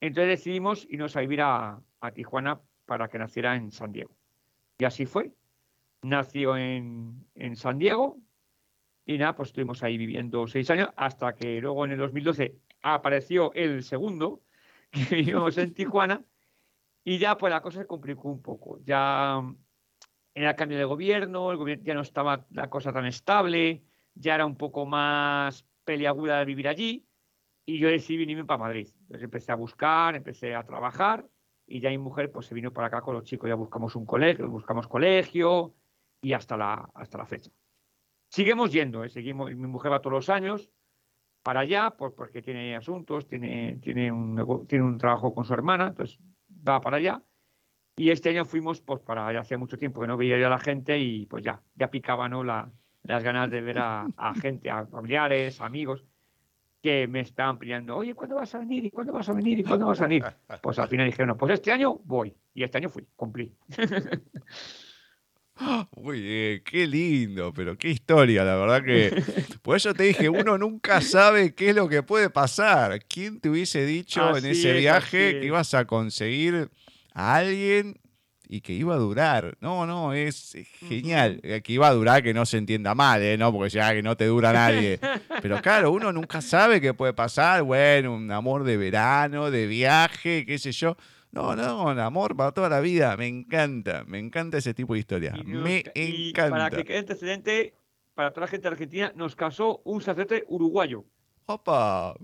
Entonces 0.00 0.30
decidimos 0.30 0.86
irnos 0.88 1.14
a 1.14 1.20
vivir 1.20 1.42
a, 1.42 1.82
Tijuana 2.14 2.58
para 2.86 3.08
que 3.08 3.18
naciera 3.18 3.54
en 3.54 3.70
San 3.70 3.92
Diego. 3.92 4.16
Y 4.78 4.86
así 4.86 5.04
fue. 5.04 5.34
Nació 6.00 6.56
en, 6.56 7.26
San 7.52 7.78
Diego 7.78 8.16
y 9.04 9.18
nada, 9.18 9.36
pues 9.36 9.50
estuvimos 9.50 9.82
ahí 9.82 9.98
viviendo 9.98 10.46
seis 10.46 10.70
años 10.70 10.88
hasta 10.96 11.34
que 11.34 11.60
luego 11.60 11.84
en 11.84 11.90
el 11.90 11.98
2012 11.98 12.56
apareció 12.80 13.52
el 13.52 13.82
segundo, 13.82 14.40
que 14.90 15.16
vivimos 15.16 15.58
en 15.58 15.74
Tijuana, 15.74 16.24
y 17.04 17.18
ya 17.18 17.36
pues 17.36 17.50
la 17.50 17.60
cosa 17.60 17.80
se 17.80 17.86
complicó 17.86 18.30
un 18.30 18.40
poco. 18.40 18.80
Ya 18.86 19.42
era 20.34 20.56
cambio 20.56 20.78
de 20.78 20.84
gobierno, 20.84 21.50
el 21.50 21.58
gobierno 21.58 21.84
ya 21.84 21.92
no 21.92 22.00
estaba 22.00 22.46
la 22.52 22.70
cosa 22.70 22.90
tan 22.90 23.04
estable, 23.04 23.84
ya 24.18 24.34
era 24.34 24.46
un 24.46 24.56
poco 24.56 24.84
más 24.86 25.64
peliaguda 25.84 26.38
de 26.40 26.44
vivir 26.44 26.68
allí 26.68 27.06
y 27.64 27.78
yo 27.78 27.88
decidí 27.88 28.18
venirme 28.18 28.44
para 28.44 28.58
Madrid. 28.58 28.88
Entonces 29.00 29.22
empecé 29.22 29.52
a 29.52 29.54
buscar, 29.54 30.16
empecé 30.16 30.54
a 30.54 30.64
trabajar 30.64 31.26
y 31.66 31.80
ya 31.80 31.90
mi 31.90 31.98
mujer 31.98 32.32
pues 32.32 32.46
se 32.46 32.54
vino 32.54 32.72
para 32.72 32.88
acá 32.88 33.00
con 33.00 33.14
los 33.14 33.24
chicos, 33.24 33.48
ya 33.48 33.54
buscamos 33.54 33.94
un 33.94 34.06
colegio, 34.06 34.48
buscamos 34.48 34.88
colegio 34.88 35.74
y 36.20 36.32
hasta 36.32 36.56
la, 36.56 36.88
hasta 36.94 37.18
la 37.18 37.26
fecha. 37.26 37.50
Seguimos 38.30 38.72
yendo, 38.72 39.04
¿eh? 39.04 39.08
seguimos, 39.08 39.50
mi 39.54 39.66
mujer 39.66 39.92
va 39.92 40.00
todos 40.00 40.14
los 40.14 40.28
años 40.28 40.70
para 41.42 41.60
allá 41.60 41.94
pues, 41.96 42.12
porque 42.14 42.42
tiene 42.42 42.74
asuntos, 42.76 43.26
tiene, 43.26 43.78
tiene, 43.80 44.10
un, 44.10 44.66
tiene 44.66 44.84
un 44.84 44.98
trabajo 44.98 45.34
con 45.34 45.44
su 45.44 45.54
hermana, 45.54 45.88
entonces 45.88 46.18
va 46.66 46.80
para 46.80 46.96
allá. 46.96 47.22
Y 47.96 48.10
este 48.10 48.30
año 48.30 48.44
fuimos, 48.44 48.80
pues 48.80 49.00
para 49.00 49.26
allá 49.26 49.40
hacía 49.40 49.58
mucho 49.58 49.76
tiempo 49.76 50.00
que 50.00 50.06
no 50.06 50.16
veía 50.16 50.38
yo 50.38 50.46
a 50.46 50.50
la 50.50 50.58
gente 50.58 50.98
y 50.98 51.26
pues 51.26 51.42
ya, 51.42 51.62
ya 51.74 51.90
picaba 51.90 52.28
¿no? 52.28 52.44
la, 52.44 52.70
las 53.08 53.24
ganas 53.24 53.50
de 53.50 53.62
ver 53.62 53.78
a, 53.78 54.06
a 54.16 54.34
gente, 54.34 54.70
a 54.70 54.86
familiares, 54.86 55.62
amigos 55.62 56.04
que 56.82 57.08
me 57.08 57.20
estaban 57.20 57.58
pidiendo, 57.58 57.96
oye, 57.96 58.14
¿cuándo 58.14 58.36
vas 58.36 58.54
a 58.54 58.58
venir? 58.58 58.84
¿Y 58.84 58.90
cuándo 58.90 59.14
vas 59.14 59.28
a 59.28 59.32
venir? 59.32 59.58
¿Y 59.58 59.64
cuándo 59.64 59.86
vas 59.86 60.00
a 60.00 60.06
venir? 60.06 60.24
Pues 60.62 60.78
al 60.78 60.86
final 60.88 61.06
dijeron, 61.06 61.36
pues 61.36 61.54
este 61.54 61.72
año 61.72 61.98
voy. 62.04 62.32
Y 62.54 62.62
este 62.62 62.78
año 62.78 62.88
fui, 62.90 63.04
cumplí. 63.16 63.52
Uy, 65.96 66.20
eh, 66.22 66.62
qué 66.64 66.86
lindo, 66.86 67.52
pero 67.52 67.76
qué 67.76 67.88
historia, 67.88 68.44
la 68.44 68.54
verdad 68.56 68.84
que... 68.84 69.24
Por 69.62 69.76
eso 69.76 69.92
te 69.92 70.04
dije, 70.04 70.28
uno 70.28 70.56
nunca 70.56 71.00
sabe 71.00 71.52
qué 71.54 71.70
es 71.70 71.74
lo 71.74 71.88
que 71.88 72.04
puede 72.04 72.30
pasar. 72.30 73.00
¿Quién 73.08 73.40
te 73.40 73.48
hubiese 73.48 73.84
dicho 73.86 74.36
en 74.36 74.44
ese 74.44 74.72
viaje 74.74 75.40
que 75.40 75.46
ibas 75.46 75.74
a 75.74 75.86
conseguir 75.86 76.70
a 77.12 77.36
alguien 77.36 77.98
y 78.48 78.62
que 78.62 78.72
iba 78.72 78.94
a 78.94 78.98
durar. 78.98 79.56
No, 79.60 79.86
no, 79.86 80.14
es 80.14 80.56
genial. 80.88 81.40
Eh, 81.42 81.60
que 81.62 81.74
iba 81.74 81.86
a 81.86 81.92
durar 81.92 82.22
que 82.22 82.32
no 82.32 82.46
se 82.46 82.56
entienda 82.56 82.94
mal, 82.94 83.22
¿eh? 83.22 83.36
¿no? 83.36 83.52
Porque 83.52 83.70
ya 83.70 83.92
que 83.92 84.02
no 84.02 84.16
te 84.16 84.24
dura 84.26 84.52
nadie. 84.52 84.98
Pero 85.42 85.60
claro, 85.60 85.92
uno 85.92 86.12
nunca 86.12 86.40
sabe 86.40 86.80
qué 86.80 86.94
puede 86.94 87.12
pasar. 87.12 87.62
Bueno, 87.62 88.14
un 88.14 88.30
amor 88.32 88.64
de 88.64 88.76
verano, 88.76 89.50
de 89.50 89.66
viaje, 89.66 90.46
qué 90.46 90.58
sé 90.58 90.72
yo. 90.72 90.96
No, 91.30 91.54
no, 91.54 91.84
un 91.84 91.98
amor 91.98 92.34
para 92.34 92.52
toda 92.52 92.70
la 92.70 92.80
vida. 92.80 93.16
Me 93.18 93.26
encanta, 93.26 94.04
me 94.06 94.18
encanta 94.18 94.56
ese 94.56 94.72
tipo 94.72 94.94
de 94.94 95.00
historia. 95.00 95.34
me 95.44 95.84
encanta. 95.94 96.50
para 96.50 96.70
que 96.70 96.84
quede 96.84 96.98
antecedente, 96.98 97.74
para 98.14 98.30
toda 98.30 98.46
la 98.46 98.50
gente 98.50 98.66
Argentina, 98.66 99.12
nos 99.14 99.36
casó 99.36 99.82
un 99.84 100.00
sacerdote 100.00 100.44
uruguayo. 100.48 101.04
Opa, 101.46 102.14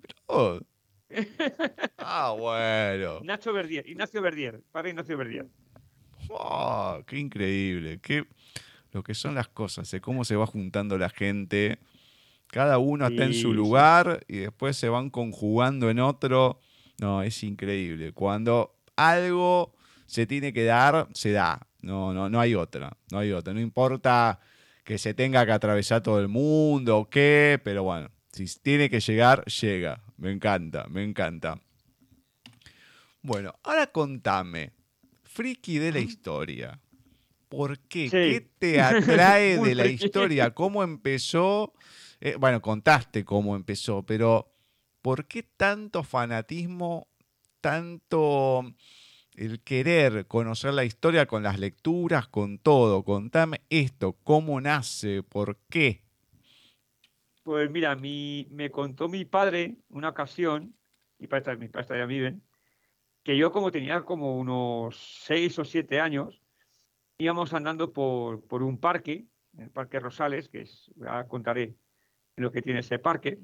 ah, 1.98 2.34
bueno. 2.36 3.20
Nacho 3.22 3.52
Verdier, 3.52 3.86
Ignacio 3.86 4.20
Verdier, 4.20 4.62
padre 4.72 4.90
Ignacio 4.90 5.16
Verdier. 5.16 5.46
Qué 7.06 7.18
increíble, 7.18 8.00
qué, 8.00 8.26
lo 8.92 9.02
que 9.02 9.14
son 9.14 9.34
las 9.34 9.48
cosas, 9.48 9.90
de 9.90 10.00
cómo 10.00 10.24
se 10.24 10.36
va 10.36 10.46
juntando 10.46 10.98
la 10.98 11.10
gente. 11.10 11.78
Cada 12.48 12.78
uno 12.78 13.06
está 13.06 13.24
en 13.24 13.34
su 13.34 13.52
lugar 13.52 14.24
y 14.28 14.38
después 14.38 14.76
se 14.76 14.88
van 14.88 15.10
conjugando 15.10 15.90
en 15.90 15.98
otro. 15.98 16.60
No, 17.00 17.22
es 17.22 17.42
increíble. 17.42 18.12
Cuando 18.12 18.76
algo 18.96 19.74
se 20.06 20.26
tiene 20.26 20.52
que 20.52 20.64
dar, 20.64 21.08
se 21.14 21.32
da. 21.32 21.66
No, 21.82 22.14
no, 22.14 22.28
no 22.28 22.40
hay 22.40 22.54
otra. 22.54 22.96
No 23.10 23.18
hay 23.18 23.32
otra. 23.32 23.52
No 23.52 23.60
importa 23.60 24.38
que 24.84 24.98
se 24.98 25.14
tenga 25.14 25.44
que 25.44 25.52
atravesar 25.52 26.02
todo 26.02 26.20
el 26.20 26.28
mundo 26.28 26.98
o 26.98 27.10
qué, 27.10 27.60
pero 27.64 27.82
bueno, 27.82 28.10
si 28.32 28.46
tiene 28.60 28.88
que 28.90 29.00
llegar, 29.00 29.44
llega. 29.46 30.02
Me 30.16 30.30
encanta, 30.30 30.86
me 30.88 31.02
encanta. 31.02 31.60
Bueno, 33.22 33.54
ahora 33.62 33.86
contame, 33.86 34.72
friki 35.34 35.78
de 35.78 35.90
la 35.90 35.98
historia. 35.98 36.80
¿Por 37.48 37.80
qué? 37.80 38.08
¿Qué 38.08 38.48
te 38.58 38.80
atrae 38.80 39.58
de 39.62 39.74
la 39.74 39.86
historia? 39.86 40.54
¿Cómo 40.54 40.82
empezó? 40.84 41.74
Eh, 42.20 42.36
bueno, 42.38 42.62
contaste 42.62 43.24
cómo 43.24 43.56
empezó, 43.56 44.04
pero 44.04 44.52
¿por 45.02 45.26
qué 45.26 45.42
tanto 45.42 46.04
fanatismo, 46.04 47.08
tanto 47.60 48.62
el 49.34 49.60
querer 49.60 50.26
conocer 50.28 50.72
la 50.72 50.84
historia 50.84 51.26
con 51.26 51.42
las 51.42 51.58
lecturas, 51.58 52.28
con 52.28 52.58
todo? 52.58 53.02
Contame 53.02 53.62
esto, 53.70 54.12
¿cómo 54.22 54.60
nace? 54.60 55.24
¿Por 55.24 55.56
qué? 55.68 56.04
Pues 57.42 57.68
mira, 57.72 57.96
mi, 57.96 58.46
me 58.52 58.70
contó 58.70 59.08
mi 59.08 59.24
padre 59.24 59.78
una 59.88 60.10
ocasión, 60.10 60.76
mi 61.18 61.26
padre, 61.26 61.56
mi 61.56 61.68
padre 61.68 61.98
ya 61.98 62.06
viven, 62.06 62.42
que 63.24 63.36
yo 63.38 63.50
como 63.50 63.72
tenía 63.72 64.02
como 64.02 64.38
unos 64.38 64.96
seis 65.24 65.58
o 65.58 65.64
siete 65.64 65.98
años, 65.98 66.42
íbamos 67.18 67.54
andando 67.54 67.92
por, 67.92 68.46
por 68.46 68.62
un 68.62 68.78
parque, 68.78 69.26
el 69.58 69.70
Parque 69.70 69.98
Rosales, 69.98 70.48
que 70.48 70.62
es, 70.62 70.92
ya 70.96 71.26
contaré 71.26 71.74
lo 72.36 72.52
que 72.52 72.60
tiene 72.60 72.80
ese 72.80 72.98
parque, 72.98 73.38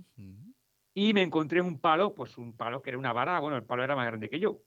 y 0.92 1.14
me 1.14 1.22
encontré 1.22 1.62
un 1.62 1.80
palo, 1.80 2.14
pues 2.14 2.36
un 2.36 2.56
palo 2.56 2.82
que 2.82 2.90
era 2.90 2.98
una 2.98 3.12
vara, 3.12 3.40
bueno, 3.40 3.56
el 3.56 3.64
palo 3.64 3.82
era 3.82 3.96
más 3.96 4.06
grande 4.06 4.28
que 4.28 4.38
yo. 4.38 4.60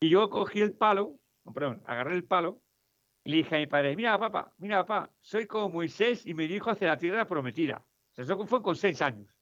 Y 0.00 0.10
yo 0.10 0.30
cogí 0.30 0.60
el 0.60 0.74
palo, 0.74 1.18
perdón, 1.52 1.82
agarré 1.86 2.14
el 2.14 2.24
palo 2.24 2.60
y 3.24 3.30
le 3.30 3.36
dije 3.38 3.56
a 3.56 3.58
mi 3.58 3.66
padre, 3.66 3.96
mira 3.96 4.18
papá, 4.18 4.52
mira 4.58 4.84
papá, 4.84 5.10
soy 5.20 5.46
como 5.46 5.68
Moisés 5.70 6.26
y 6.26 6.34
me 6.34 6.42
dirijo 6.42 6.70
hacia 6.70 6.88
la 6.88 6.98
tierra 6.98 7.26
prometida. 7.26 7.84
eso 8.16 8.46
fue 8.46 8.62
con 8.62 8.76
seis 8.76 9.00
años. 9.02 9.34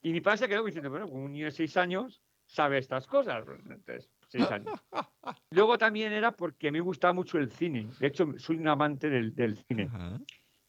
Y 0.00 0.12
mi 0.12 0.20
padre 0.20 0.38
se 0.38 0.48
quedó 0.48 0.64
diciendo, 0.64 0.88
bueno, 0.88 1.08
con 1.08 1.20
un 1.20 1.32
niño 1.32 1.46
de 1.46 1.52
seis 1.52 1.76
años, 1.76 2.22
sabe 2.56 2.78
estas 2.78 3.06
cosas. 3.06 3.44
Entonces, 3.68 4.10
seis 4.28 4.50
años. 4.50 4.82
Luego 5.50 5.76
también 5.78 6.12
era 6.12 6.32
porque 6.32 6.72
me 6.72 6.80
gustaba 6.80 7.12
mucho 7.12 7.38
el 7.38 7.50
cine. 7.52 7.88
De 8.00 8.06
hecho, 8.08 8.26
soy 8.38 8.56
un 8.56 8.68
amante 8.68 9.10
del, 9.10 9.56
cine. 9.68 9.90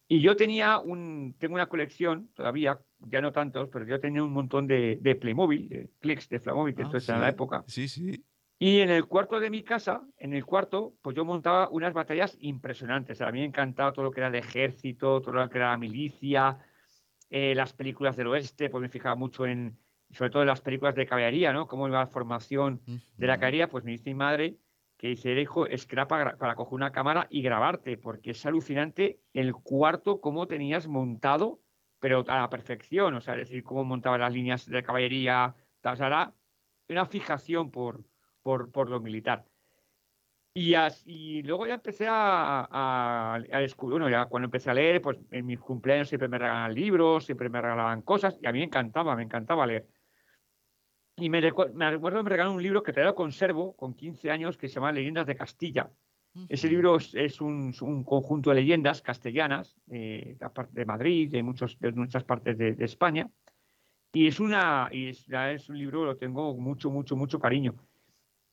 Y 0.10 0.22
yo 0.22 0.36
tenía 0.36 0.80
un, 0.80 1.36
tengo 1.38 1.56
una 1.56 1.68
colección, 1.68 2.30
todavía, 2.34 2.80
ya 3.00 3.22
no 3.22 3.32
tantos, 3.32 3.70
pero 3.70 3.86
yo 3.86 4.00
tenía 4.00 4.24
un 4.24 4.32
montón 4.32 4.68
de, 4.68 5.00
de 5.02 5.16
Playmobil, 5.16 5.68
de 5.68 5.90
clics 6.00 6.30
de 6.30 6.40
Playmobil, 6.40 6.76
que 6.76 6.84
esto 6.84 6.98
es 6.98 7.10
en 7.10 7.22
la 7.22 7.30
época. 7.30 7.64
Sí, 7.68 7.88
sí. 7.88 8.24
Y 8.60 8.80
en 8.80 8.90
el 8.90 9.06
cuarto 9.06 9.40
de 9.40 9.50
mi 9.50 9.64
casa, 9.64 10.02
en 10.18 10.34
el 10.34 10.44
cuarto, 10.44 10.96
pues 11.02 11.16
yo 11.16 11.24
montaba 11.24 11.70
unas 11.70 11.94
batallas 11.94 12.38
impresionantes. 12.40 13.22
A 13.22 13.32
mí 13.32 13.40
me 13.40 13.46
encantaba 13.46 13.94
todo 13.94 14.06
lo 14.06 14.12
que 14.12 14.22
era 14.22 14.30
el 14.30 14.36
ejército, 14.36 15.22
todo 15.22 15.34
lo 15.34 15.50
que 15.50 15.58
era 15.58 15.72
la 15.72 15.78
milicia, 15.78 16.58
eh, 17.30 17.54
las 17.54 17.74
películas 17.74 18.16
del 18.16 18.28
oeste, 18.28 18.70
pues 18.70 18.82
me 18.82 18.90
fijaba 18.90 19.16
mucho 19.16 19.46
en, 19.46 19.78
sobre 20.12 20.30
todo 20.30 20.42
en 20.44 20.48
las 20.48 20.62
películas 20.62 20.96
de 20.96 21.06
caballería, 21.06 21.54
¿no? 21.54 21.68
Cómo 21.68 21.88
iba 21.88 22.00
la 22.00 22.08
formación 22.08 22.82
de 22.86 23.28
la 23.28 23.38
caballería, 23.38 23.70
pues 23.70 23.84
me 23.84 23.92
dice 23.92 24.10
mi 24.10 24.16
madre 24.16 24.58
que 24.98 25.10
dice, 25.10 25.40
hijo, 25.40 25.68
es 25.68 25.86
que 25.86 25.96
era 25.96 26.08
para, 26.08 26.56
coger 26.56 26.74
una 26.74 26.92
cámara 26.92 27.28
y 27.30 27.42
grabarte, 27.42 27.98
porque 27.98 28.32
es 28.32 28.46
alucinante 28.46 29.20
el 29.34 29.54
cuarto, 29.54 30.20
cómo 30.20 30.48
tenías 30.48 30.88
montado, 30.88 31.60
pero 32.00 32.26
a 32.28 32.40
la 32.42 32.50
perfección, 32.50 33.14
o 33.14 33.22
sea, 33.22 33.36
es 33.36 33.42
decir, 33.42 33.64
cómo 33.64 33.84
montaba 33.84 34.18
las 34.18 34.34
líneas 34.34 34.66
de 34.66 34.84
caballería, 34.84 35.56
o 35.84 35.96
sea, 35.96 36.08
era 36.08 36.34
una 36.90 37.06
fijación 37.06 37.70
por, 37.70 38.04
por, 38.42 38.72
por 38.72 38.90
lo 38.90 39.00
militar. 39.00 39.46
Y, 40.54 40.74
así, 40.74 41.44
luego 41.44 41.68
ya 41.68 41.76
empecé 41.76 42.08
a, 42.10 42.68
a, 42.72 43.60
descubrir, 43.60 44.00
bueno, 44.00 44.10
ya 44.10 44.26
cuando 44.26 44.46
empecé 44.46 44.72
a 44.72 44.74
leer, 44.74 45.00
pues 45.04 45.20
en 45.30 45.46
mis 45.46 45.60
cumpleaños 45.60 46.10
siempre 46.10 46.28
me 46.28 46.40
regalaban 46.40 46.74
libros, 46.74 47.26
siempre 47.26 47.48
me 47.50 47.62
regalaban 47.62 48.02
cosas, 48.02 48.40
y 48.42 48.48
a 48.48 48.52
mí 48.52 48.58
me 48.58 48.66
encantaba, 48.66 49.16
me 49.16 49.22
encantaba 49.22 49.68
leer. 49.68 49.86
Y 51.20 51.30
me, 51.30 51.42
recuerdo 51.42 52.24
me 52.24 52.30
regalaron 52.30 52.56
un 52.56 52.64
libro 52.64 52.84
que 52.84 52.94
todavía 52.94 53.16
conservo 53.16 53.76
con 53.76 53.96
15 53.96 54.30
años 54.30 54.56
que 54.56 54.68
se 54.68 54.76
llama 54.76 54.92
Leyendas 54.92 55.26
de 55.26 55.36
Castilla. 55.36 55.90
Ese 56.50 56.70
libro 56.70 56.98
es, 56.98 57.42
un, 57.42 57.74
un, 57.82 58.04
conjunto 58.04 58.52
de 58.52 58.58
leyendas 58.58 59.02
castellanas 59.02 59.76
eh, 59.90 60.38
de 60.70 60.86
Madrid, 60.86 61.32
de, 61.32 61.42
muchos, 61.42 61.80
de 61.80 61.92
muchas 61.94 62.24
partes 62.24 62.56
de, 62.56 62.76
España. 62.80 63.28
Y 64.14 64.28
es, 64.28 64.40
una, 64.40 64.88
y 64.92 65.10
es, 65.10 65.26
es 65.28 65.70
un 65.70 65.80
libro, 65.80 66.06
lo 66.06 66.16
tengo 66.16 66.56
mucho, 66.56 66.92
mucho, 66.92 67.16
mucho 67.16 67.40
cariño. 67.40 67.74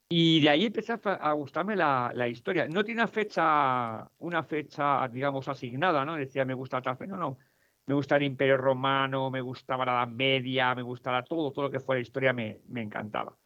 Y 0.09 0.41
de 0.41 0.49
ahí 0.49 0.65
empecé 0.65 0.95
a, 1.05 1.33
gustarme 1.33 1.77
la, 1.77 2.11
la, 2.15 2.27
historia. 2.27 2.67
No 2.69 2.83
tiene 2.83 3.03
una 3.03 3.09
fecha, 3.09 4.11
una 4.19 4.43
fecha, 4.43 5.07
digamos, 5.09 5.47
asignada, 5.49 6.07
¿no? 6.07 6.17
Decía, 6.17 6.47
me 6.47 6.55
gusta 6.55 6.81
tal 6.81 6.97
no, 7.07 7.17
no 7.19 7.39
me 7.87 7.95
gustaba 7.95 8.19
el 8.19 8.25
Imperio 8.25 8.57
Romano, 8.57 9.31
me 9.31 9.41
gustaba 9.41 9.85
la 9.85 9.93
Edad 9.93 10.09
Media, 10.09 10.75
me 10.75 10.83
gustaba 10.83 11.23
todo, 11.23 11.53
todo 11.53 11.67
lo 11.67 11.71
que 11.71 11.81
fuera 11.81 12.01
historia 12.01 12.33
me, 12.33 12.61
me 12.69 12.83
encantaba. 12.83 13.37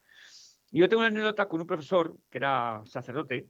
Y 0.70 0.80
yo 0.80 0.88
tengo 0.88 1.00
una 1.00 1.08
anécdota 1.08 1.48
con 1.48 1.60
un 1.60 1.66
profesor 1.66 2.16
que 2.30 2.38
era 2.38 2.82
sacerdote 2.84 3.48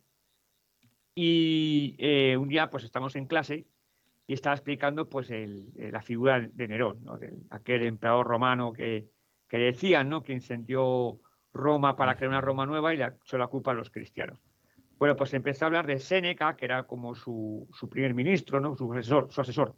y 1.15 1.97
eh, 1.99 2.37
un 2.37 2.49
día 2.49 2.71
pues 2.71 2.85
estamos 2.85 3.17
en 3.17 3.27
clase 3.27 3.67
y 4.27 4.35
estaba 4.35 4.55
explicando 4.55 5.09
pues 5.09 5.31
eh, 5.31 5.67
la 5.91 6.01
figura 6.01 6.41
de 6.41 6.69
Nerón, 6.69 7.05
aquel 7.51 7.83
emperador 7.83 8.27
romano 8.27 8.73
que, 8.73 9.09
que 9.49 9.59
decían 9.59 10.09
¿no? 10.09 10.23
que 10.23 10.33
incendió 10.33 11.19
Roma 11.53 11.97
para 11.97 12.15
crear 12.15 12.29
una 12.29 12.41
Roma 12.41 12.67
nueva 12.67 12.95
y 12.95 12.99
le 12.99 13.07
echó 13.07 13.37
la 13.37 13.49
culpa 13.49 13.73
a 13.73 13.75
los 13.75 13.91
cristianos. 13.91 14.39
Bueno, 14.99 15.17
pues 15.17 15.33
empezó 15.35 15.65
a 15.65 15.67
hablar 15.67 15.87
de 15.87 15.99
Séneca, 15.99 16.57
que 16.57 16.65
era 16.67 16.85
como 16.85 17.15
su, 17.15 17.69
su 17.73 17.89
primer 17.89 18.15
ministro, 18.15 18.61
¿no? 18.61 18.77
su, 18.77 18.93
asesor, 18.93 19.33
su 19.33 19.41
asesor. 19.41 19.75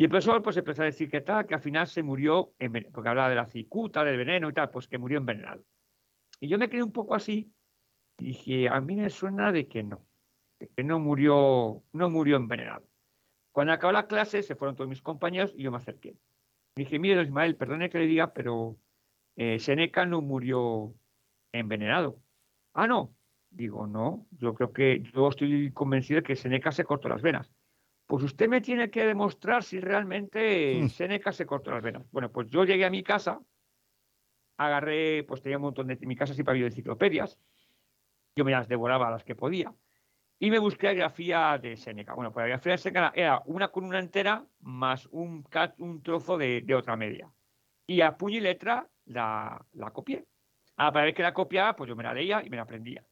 Y 0.00 0.04
el 0.04 0.10
profesor 0.10 0.40
pues 0.42 0.56
empezó 0.56 0.82
a 0.82 0.84
decir 0.84 1.10
que 1.10 1.22
tal, 1.22 1.44
que 1.44 1.56
al 1.56 1.60
final 1.60 1.88
se 1.88 2.04
murió, 2.04 2.54
porque 2.92 3.08
hablaba 3.08 3.28
de 3.28 3.34
la 3.34 3.46
cicuta, 3.46 4.04
del 4.04 4.16
veneno 4.16 4.48
y 4.48 4.52
tal, 4.52 4.70
pues 4.70 4.86
que 4.86 4.96
murió 4.96 5.18
envenenado. 5.18 5.64
Y 6.38 6.46
yo 6.46 6.56
me 6.56 6.70
quedé 6.70 6.84
un 6.84 6.92
poco 6.92 7.16
así 7.16 7.52
y 8.16 8.26
dije, 8.26 8.68
a 8.68 8.80
mí 8.80 8.94
me 8.94 9.10
suena 9.10 9.50
de 9.50 9.66
que 9.66 9.82
no, 9.82 10.06
de 10.60 10.68
que 10.68 10.84
no 10.84 11.00
murió, 11.00 11.82
no 11.92 12.10
murió 12.10 12.36
envenenado. 12.36 12.86
Cuando 13.50 13.72
acabó 13.72 13.92
la 13.92 14.06
clase 14.06 14.44
se 14.44 14.54
fueron 14.54 14.76
todos 14.76 14.88
mis 14.88 15.02
compañeros 15.02 15.52
y 15.56 15.64
yo 15.64 15.72
me 15.72 15.78
acerqué. 15.78 16.16
Dije, 16.76 17.00
mire, 17.00 17.20
Ismael, 17.20 17.56
perdone 17.56 17.90
que 17.90 17.98
le 17.98 18.06
diga, 18.06 18.32
pero 18.32 18.78
eh, 19.34 19.58
Seneca 19.58 20.06
no 20.06 20.22
murió 20.22 20.94
envenenado. 21.50 22.22
Ah, 22.72 22.86
no. 22.86 23.16
Digo, 23.50 23.88
no, 23.88 24.28
yo 24.30 24.54
creo 24.54 24.72
que 24.72 25.02
yo 25.12 25.28
estoy 25.28 25.72
convencido 25.72 26.20
de 26.20 26.22
que 26.22 26.36
Seneca 26.36 26.70
se 26.70 26.84
cortó 26.84 27.08
las 27.08 27.20
venas. 27.22 27.50
Pues 28.08 28.24
usted 28.24 28.48
me 28.48 28.60
tiene 28.60 28.90
que 28.90 29.06
demostrar 29.06 29.62
si 29.62 29.78
realmente 29.80 30.80
Mm. 30.82 30.88
Seneca 30.88 31.30
se 31.30 31.46
cortó 31.46 31.70
las 31.70 31.82
venas. 31.82 32.10
Bueno, 32.10 32.32
pues 32.32 32.48
yo 32.50 32.64
llegué 32.64 32.84
a 32.84 32.90
mi 32.90 33.04
casa, 33.04 33.40
agarré, 34.56 35.24
pues 35.24 35.42
tenía 35.42 35.58
un 35.58 35.62
montón 35.62 35.86
de, 35.86 35.98
en 36.00 36.08
mi 36.08 36.16
casa 36.16 36.34
siempre 36.34 36.52
había 36.52 36.66
enciclopedias, 36.66 37.38
yo 38.36 38.44
me 38.44 38.52
las 38.52 38.68
devoraba 38.68 39.10
las 39.10 39.24
que 39.24 39.34
podía, 39.34 39.74
y 40.38 40.50
me 40.50 40.58
busqué 40.58 40.88
la 40.88 40.94
grafía 40.94 41.58
de 41.58 41.76
Seneca. 41.76 42.14
Bueno, 42.14 42.32
pues 42.32 42.44
la 42.44 42.48
grafía 42.48 42.72
de 42.72 42.78
Seneca 42.78 43.12
era 43.14 43.42
una 43.46 43.68
columna 43.68 43.98
entera 44.00 44.46
más 44.60 45.06
un, 45.08 45.44
un 45.78 46.02
trozo 46.02 46.38
de, 46.38 46.62
de 46.62 46.74
otra 46.74 46.96
media. 46.96 47.32
Y 47.86 48.02
a 48.02 48.16
puño 48.16 48.38
y 48.38 48.40
letra 48.40 48.88
la, 49.06 49.64
la 49.72 49.90
copié. 49.92 50.26
Ah, 50.76 50.92
para 50.92 51.06
ver 51.06 51.14
que 51.14 51.22
la 51.22 51.34
copiaba, 51.34 51.76
pues 51.76 51.88
yo 51.88 51.96
me 51.96 52.04
la 52.04 52.14
leía 52.14 52.42
y 52.44 52.50
me 52.50 52.56
la 52.56 52.64
aprendía. 52.64 53.04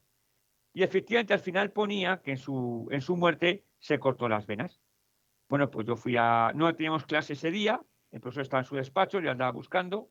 Y 0.74 0.82
efectivamente 0.84 1.34
al 1.34 1.40
final 1.40 1.72
ponía 1.72 2.22
que 2.22 2.32
en 2.32 2.38
su, 2.38 2.88
en 2.92 3.00
su 3.00 3.16
muerte 3.16 3.64
se 3.78 3.98
cortó 3.98 4.28
las 4.28 4.46
venas. 4.46 4.82
Bueno, 5.48 5.70
pues 5.70 5.86
yo 5.86 5.96
fui 5.96 6.16
a... 6.18 6.52
No 6.54 6.74
teníamos 6.74 7.04
clase 7.04 7.34
ese 7.34 7.50
día, 7.50 7.80
el 8.10 8.20
profesor 8.20 8.42
estaba 8.42 8.62
en 8.62 8.66
su 8.66 8.76
despacho, 8.76 9.20
yo 9.20 9.30
andaba 9.30 9.52
buscando 9.52 10.10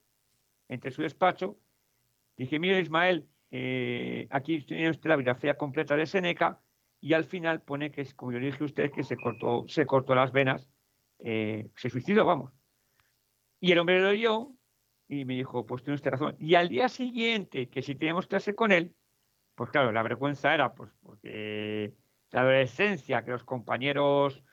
entre 0.68 0.92
su 0.92 1.02
despacho. 1.02 1.58
Dije, 2.38 2.60
mire 2.60 2.80
Ismael, 2.80 3.28
eh, 3.52 4.28
aquí 4.32 4.62
tiene 4.62 4.90
usted 4.90 5.10
la 5.10 5.16
biografía 5.16 5.58
completa 5.58 5.96
de 5.96 6.06
Seneca 6.06 6.60
y 7.00 7.14
al 7.14 7.24
final 7.24 7.62
pone 7.62 7.92
que, 7.92 8.06
como 8.16 8.32
yo 8.32 8.40
le 8.40 8.48
dije 8.48 8.64
a 8.64 8.66
usted, 8.66 8.92
que 8.92 9.04
se 9.04 9.16
cortó, 9.16 9.66
se 9.68 9.86
cortó 9.86 10.16
las 10.16 10.32
venas, 10.32 10.70
eh, 11.20 11.70
se 11.76 11.90
suicidó, 11.90 12.26
vamos. 12.26 12.52
Y 13.60 13.72
el 13.72 13.80
hombre 13.80 14.00
lo 14.00 14.10
oyó 14.10 14.52
y 15.08 15.26
me 15.26 15.36
dijo, 15.36 15.66
pues 15.66 15.84
tiene 15.84 15.96
usted 15.96 16.12
razón. 16.12 16.36
Y 16.40 16.56
al 16.56 16.70
día 16.70 16.90
siguiente, 16.90 17.70
que 17.70 17.82
si 17.82 17.96
teníamos 17.96 18.28
clase 18.28 18.56
con 18.56 18.72
él, 18.72 18.96
pues 19.56 19.70
claro, 19.70 19.92
la 19.92 20.04
vergüenza 20.04 20.54
era 20.54 20.74
pues 20.74 20.92
porque 21.02 21.94
la 22.32 22.42
adolescencia, 22.42 23.24
que 23.24 23.32
los 23.32 23.44
compañeros 23.44 24.44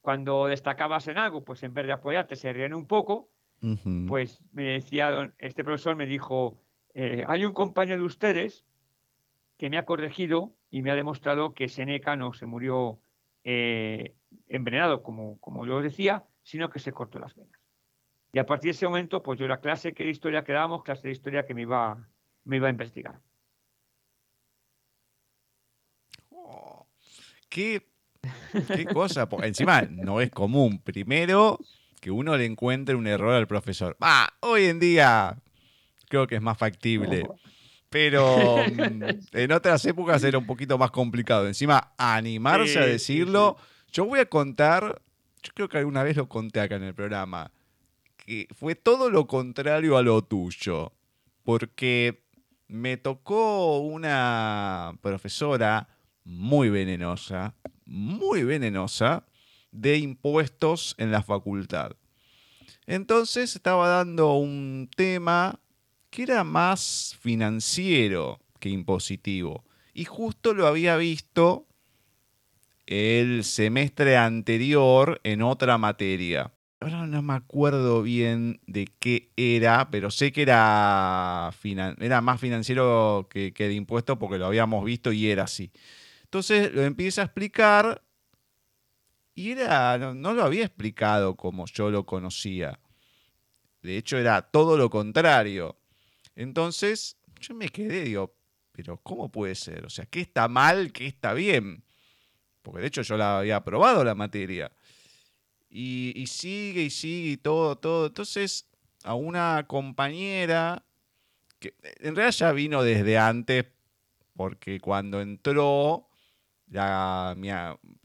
cuando 0.00 0.46
destacabas 0.46 1.08
en 1.08 1.18
algo, 1.18 1.44
pues 1.44 1.62
en 1.62 1.74
vez 1.74 1.86
de 1.86 1.92
apoyarte 1.92 2.36
se 2.36 2.52
ríen 2.52 2.74
un 2.74 2.86
poco, 2.86 3.28
pues 4.08 4.42
me 4.52 4.64
decía, 4.64 5.34
este 5.38 5.64
profesor 5.64 5.94
me 5.94 6.06
dijo, 6.06 6.58
eh, 6.94 7.24
hay 7.28 7.44
un 7.44 7.52
compañero 7.52 8.00
de 8.00 8.06
ustedes 8.06 8.64
que 9.58 9.68
me 9.68 9.76
ha 9.76 9.84
corregido 9.84 10.54
y 10.70 10.80
me 10.80 10.90
ha 10.90 10.94
demostrado 10.94 11.52
que 11.52 11.68
Seneca 11.68 12.16
no 12.16 12.32
se 12.32 12.46
murió 12.46 12.98
eh, 13.44 14.14
envenenado, 14.48 15.02
como, 15.02 15.38
como 15.40 15.66
yo 15.66 15.82
decía, 15.82 16.24
sino 16.42 16.70
que 16.70 16.78
se 16.78 16.92
cortó 16.92 17.18
las 17.18 17.34
venas. 17.34 17.60
Y 18.32 18.38
a 18.38 18.46
partir 18.46 18.68
de 18.68 18.72
ese 18.72 18.86
momento, 18.86 19.22
pues 19.22 19.38
yo 19.38 19.46
la 19.46 19.60
clase 19.60 19.92
que 19.92 20.04
de 20.04 20.10
historia 20.10 20.44
que 20.44 20.52
dábamos, 20.52 20.82
clase 20.82 21.08
de 21.08 21.12
historia 21.12 21.44
que 21.44 21.54
me 21.54 21.62
iba, 21.62 22.08
me 22.44 22.56
iba 22.56 22.68
a 22.68 22.70
investigar. 22.70 23.20
Oh, 26.30 26.86
qué, 27.48 27.89
qué 28.68 28.86
cosa. 28.86 29.28
encima 29.42 29.82
no 29.82 30.20
es 30.20 30.30
común. 30.30 30.78
Primero, 30.78 31.58
que 32.00 32.10
uno 32.10 32.36
le 32.36 32.44
encuentre 32.46 32.94
un 32.94 33.06
error 33.06 33.34
al 33.34 33.46
profesor. 33.46 33.96
Ah, 34.00 34.28
hoy 34.40 34.64
en 34.64 34.80
día 34.80 35.36
creo 36.08 36.26
que 36.26 36.36
es 36.36 36.42
más 36.42 36.58
factible. 36.58 37.26
Pero 37.88 38.56
en 39.32 39.52
otras 39.52 39.84
épocas 39.84 40.22
era 40.22 40.38
un 40.38 40.46
poquito 40.46 40.78
más 40.78 40.90
complicado. 40.90 41.46
Encima, 41.46 41.92
animarse 41.98 42.78
a 42.78 42.84
Sí, 42.84 42.90
decirlo. 42.90 43.56
Yo 43.92 44.04
voy 44.04 44.20
a 44.20 44.26
contar, 44.26 45.02
yo 45.42 45.52
creo 45.54 45.68
que 45.68 45.78
alguna 45.78 46.02
vez 46.02 46.16
lo 46.16 46.28
conté 46.28 46.60
acá 46.60 46.76
en 46.76 46.84
el 46.84 46.94
programa, 46.94 47.50
que 48.16 48.46
fue 48.54 48.76
todo 48.76 49.10
lo 49.10 49.26
contrario 49.26 49.96
a 49.96 50.02
lo 50.02 50.22
tuyo. 50.22 50.92
Porque 51.42 52.22
me 52.68 52.96
tocó 52.96 53.78
una 53.78 54.92
profesora 55.00 55.88
muy 56.22 56.68
venenosa, 56.70 57.54
muy 57.90 58.44
venenosa, 58.44 59.26
de 59.72 59.98
impuestos 59.98 60.94
en 60.96 61.10
la 61.10 61.22
facultad. 61.22 61.92
Entonces 62.86 63.54
estaba 63.54 63.88
dando 63.88 64.34
un 64.34 64.88
tema 64.96 65.60
que 66.08 66.22
era 66.22 66.44
más 66.44 67.16
financiero 67.20 68.40
que 68.58 68.68
impositivo. 68.68 69.64
Y 69.92 70.04
justo 70.04 70.54
lo 70.54 70.66
había 70.66 70.96
visto 70.96 71.66
el 72.86 73.44
semestre 73.44 74.16
anterior 74.16 75.20
en 75.24 75.42
otra 75.42 75.78
materia. 75.78 76.52
Ahora 76.80 77.06
no 77.06 77.22
me 77.22 77.34
acuerdo 77.34 78.02
bien 78.02 78.60
de 78.66 78.88
qué 78.98 79.30
era, 79.36 79.90
pero 79.90 80.10
sé 80.10 80.32
que 80.32 80.42
era, 80.42 81.52
más 82.22 82.40
financiero 82.40 83.28
que, 83.30 83.52
que 83.52 83.68
de 83.68 83.74
impuestos 83.74 84.16
porque 84.18 84.38
lo 84.38 84.46
habíamos 84.46 84.84
visto 84.84 85.12
y 85.12 85.28
era 85.28 85.44
así. 85.44 85.70
Entonces 86.30 86.72
lo 86.72 86.84
empieza 86.84 87.22
a 87.22 87.24
explicar 87.24 88.04
y 89.34 89.50
era, 89.50 89.98
no, 89.98 90.32
lo 90.32 90.44
había 90.44 90.64
explicado 90.64 91.34
como 91.34 91.66
yo 91.66 91.90
lo 91.90 92.06
conocía. 92.06 92.78
De 93.82 93.96
hecho, 93.96 94.16
era 94.16 94.40
todo 94.40 94.76
lo 94.76 94.90
contrario. 94.90 95.76
Entonces, 96.36 97.16
yo 97.40 97.56
me 97.56 97.68
quedé, 97.68 98.04
digo, 98.04 98.32
pero 98.70 98.96
¿cómo 98.98 99.28
puede 99.32 99.56
ser? 99.56 99.84
O 99.84 99.90
sea, 99.90 100.06
¿qué 100.06 100.20
está 100.20 100.46
mal? 100.46 100.92
¿Qué 100.92 101.08
está 101.08 101.34
bien? 101.34 101.82
Porque 102.62 102.82
de 102.82 102.86
hecho 102.86 103.02
yo 103.02 103.16
la 103.16 103.40
había 103.40 103.56
aprobado 103.56 104.04
la 104.04 104.14
materia. 104.14 104.70
Y, 105.68 106.12
y 106.14 106.28
sigue 106.28 106.82
y 106.82 106.90
sigue 106.90 107.30
y 107.32 107.36
todo, 107.38 107.74
todo. 107.76 108.06
Entonces, 108.06 108.68
a 109.02 109.14
una 109.14 109.64
compañera, 109.66 110.84
que 111.58 111.74
en 111.82 112.14
realidad 112.14 112.36
ya 112.36 112.52
vino 112.52 112.84
desde 112.84 113.18
antes, 113.18 113.66
porque 114.36 114.78
cuando 114.78 115.20
entró, 115.20 116.09
la, 116.70 117.36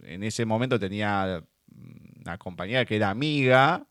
en 0.04 0.24
ese 0.24 0.46
momento 0.46 0.80
tenía 0.80 1.44
una 2.20 2.38
compañera 2.38 2.86
que 2.86 2.98
era 2.98 3.10
amiga, 3.10 3.86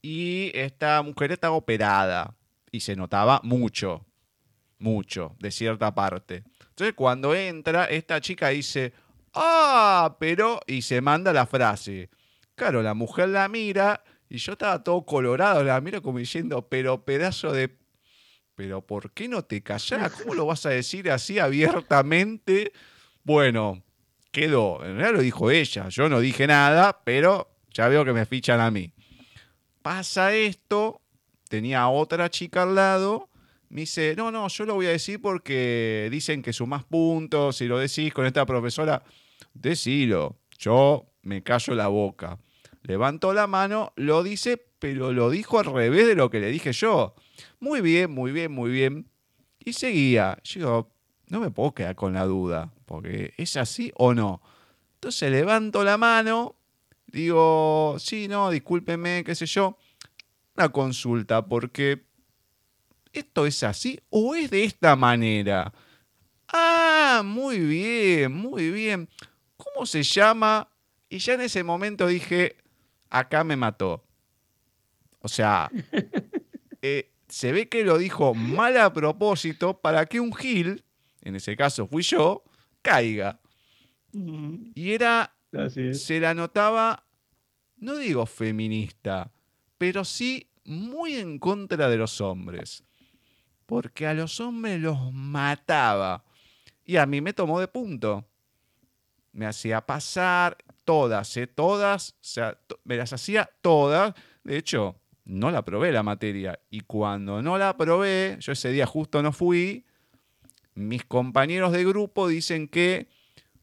y 0.00 0.50
esta 0.54 1.02
mujer 1.02 1.32
estaba 1.32 1.56
operada, 1.56 2.36
y 2.70 2.80
se 2.80 2.96
notaba 2.96 3.40
mucho, 3.44 4.06
mucho, 4.78 5.36
de 5.38 5.50
cierta 5.50 5.94
parte. 5.94 6.44
Entonces, 6.70 6.94
cuando 6.94 7.34
entra, 7.34 7.84
esta 7.84 8.20
chica 8.20 8.48
dice, 8.48 8.92
ah, 9.34 10.16
pero, 10.18 10.60
y 10.66 10.82
se 10.82 11.00
manda 11.00 11.32
la 11.32 11.46
frase. 11.46 12.10
Claro, 12.54 12.82
la 12.82 12.94
mujer 12.94 13.28
la 13.28 13.48
mira 13.48 14.02
y 14.28 14.38
yo 14.38 14.52
estaba 14.52 14.82
todo 14.82 15.04
colorado, 15.04 15.62
la 15.62 15.78
miro 15.82 16.00
como 16.00 16.18
diciendo, 16.18 16.66
pero 16.68 17.04
pedazo 17.04 17.52
de... 17.52 17.76
Pero 18.54 18.80
¿por 18.86 19.12
qué 19.12 19.28
no 19.28 19.44
te 19.44 19.62
callás? 19.62 20.12
¿Cómo 20.12 20.34
lo 20.34 20.46
vas 20.46 20.64
a 20.64 20.70
decir 20.70 21.10
así 21.10 21.38
abiertamente? 21.38 22.72
Bueno, 23.24 23.82
quedó. 24.30 24.84
En 24.84 24.96
realidad 24.96 25.12
lo 25.12 25.20
dijo 25.20 25.50
ella, 25.50 25.88
yo 25.88 26.08
no 26.08 26.20
dije 26.20 26.46
nada, 26.46 27.02
pero 27.04 27.48
ya 27.70 27.88
veo 27.88 28.04
que 28.04 28.12
me 28.12 28.26
fichan 28.26 28.60
a 28.60 28.70
mí. 28.70 28.92
Pasa 29.82 30.34
esto, 30.34 31.00
tenía 31.48 31.88
otra 31.88 32.30
chica 32.30 32.62
al 32.62 32.74
lado, 32.74 33.28
me 33.68 33.82
dice, 33.82 34.14
no, 34.16 34.30
no, 34.30 34.48
yo 34.48 34.64
lo 34.66 34.74
voy 34.74 34.86
a 34.86 34.90
decir 34.90 35.20
porque 35.20 36.08
dicen 36.10 36.42
que 36.42 36.52
sumás 36.52 36.84
puntos, 36.84 37.56
si 37.56 37.66
lo 37.66 37.78
decís 37.78 38.12
con 38.12 38.26
esta 38.26 38.44
profesora, 38.44 39.02
decilo, 39.54 40.36
yo 40.58 41.06
me 41.22 41.42
callo 41.42 41.74
la 41.74 41.88
boca. 41.88 42.38
Levantó 42.82 43.32
la 43.32 43.46
mano, 43.46 43.92
lo 43.96 44.22
dice, 44.22 44.62
pero 44.78 45.12
lo 45.12 45.30
dijo 45.30 45.58
al 45.60 45.66
revés 45.66 46.06
de 46.06 46.14
lo 46.14 46.28
que 46.28 46.40
le 46.40 46.50
dije 46.50 46.72
yo. 46.72 47.14
Muy 47.60 47.80
bien, 47.80 48.10
muy 48.10 48.32
bien, 48.32 48.50
muy 48.50 48.70
bien. 48.70 49.08
Y 49.60 49.72
seguía. 49.74 50.38
Yo 50.42 50.92
no 51.32 51.40
me 51.40 51.50
puedo 51.50 51.72
quedar 51.72 51.96
con 51.96 52.12
la 52.12 52.26
duda, 52.26 52.70
porque 52.84 53.32
es 53.38 53.56
así 53.56 53.90
o 53.96 54.12
no. 54.12 54.42
Entonces 54.96 55.32
levanto 55.32 55.82
la 55.82 55.96
mano, 55.96 56.56
digo, 57.06 57.96
sí, 57.98 58.28
no, 58.28 58.50
discúlpeme, 58.50 59.24
qué 59.24 59.34
sé 59.34 59.46
yo. 59.46 59.78
Una 60.54 60.68
consulta, 60.68 61.46
porque 61.46 62.04
¿esto 63.14 63.46
es 63.46 63.62
así 63.62 63.98
o 64.10 64.34
es 64.34 64.50
de 64.50 64.64
esta 64.64 64.94
manera? 64.94 65.72
Ah, 66.48 67.22
muy 67.24 67.60
bien, 67.60 68.30
muy 68.30 68.70
bien. 68.70 69.08
¿Cómo 69.56 69.86
se 69.86 70.02
llama? 70.02 70.68
Y 71.08 71.16
ya 71.16 71.32
en 71.32 71.40
ese 71.40 71.64
momento 71.64 72.08
dije, 72.08 72.56
acá 73.08 73.42
me 73.42 73.56
mató. 73.56 74.04
O 75.20 75.28
sea, 75.28 75.70
eh, 76.82 77.10
se 77.26 77.52
ve 77.52 77.70
que 77.70 77.84
lo 77.84 77.96
dijo 77.96 78.34
mal 78.34 78.76
a 78.76 78.92
propósito 78.92 79.80
para 79.80 80.04
que 80.04 80.20
un 80.20 80.34
Gil, 80.34 80.84
en 81.22 81.36
ese 81.36 81.56
caso 81.56 81.86
fui 81.86 82.02
yo, 82.02 82.42
caiga. 82.82 83.40
Y 84.74 84.92
era, 84.92 85.34
se 85.94 86.20
la 86.20 86.34
notaba, 86.34 87.06
no 87.76 87.96
digo 87.96 88.26
feminista, 88.26 89.32
pero 89.78 90.04
sí 90.04 90.48
muy 90.64 91.14
en 91.14 91.38
contra 91.38 91.88
de 91.88 91.96
los 91.96 92.20
hombres. 92.20 92.84
Porque 93.66 94.06
a 94.06 94.14
los 94.14 94.38
hombres 94.40 94.80
los 94.80 95.12
mataba. 95.12 96.24
Y 96.84 96.96
a 96.96 97.06
mí 97.06 97.20
me 97.20 97.32
tomó 97.32 97.58
de 97.58 97.68
punto. 97.68 98.28
Me 99.32 99.46
hacía 99.46 99.80
pasar 99.86 100.58
todas, 100.84 101.34
¿eh? 101.38 101.46
Todas, 101.46 102.10
o 102.10 102.16
sea, 102.20 102.54
to- 102.66 102.80
me 102.84 102.96
las 102.96 103.12
hacía 103.12 103.48
todas. 103.62 104.14
De 104.44 104.58
hecho, 104.58 105.00
no 105.24 105.50
la 105.50 105.64
probé 105.64 105.90
la 105.90 106.02
materia. 106.02 106.60
Y 106.68 106.80
cuando 106.82 107.40
no 107.40 107.56
la 107.56 107.76
probé, 107.76 108.36
yo 108.40 108.52
ese 108.52 108.70
día 108.72 108.84
justo 108.84 109.22
no 109.22 109.32
fui, 109.32 109.86
mis 110.74 111.04
compañeros 111.04 111.72
de 111.72 111.84
grupo 111.84 112.28
dicen 112.28 112.68
que 112.68 113.08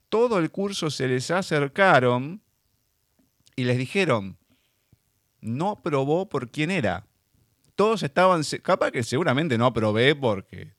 todo 0.10 0.40
el 0.40 0.52
curso 0.52 0.90
se 0.90 1.08
les 1.08 1.32
acercaron 1.32 2.42
y 3.56 3.64
les 3.64 3.78
dijeron, 3.78 4.38
no 5.42 5.72
aprobó 5.72 6.30
por 6.30 6.50
quién 6.50 6.72
era. 6.72 7.08
Todos 7.76 8.04
estaban, 8.04 8.42
capaz 8.62 8.92
que 8.92 9.04
seguramente 9.04 9.58
no 9.58 9.66
aprobé 9.66 10.16
porque 10.16 10.74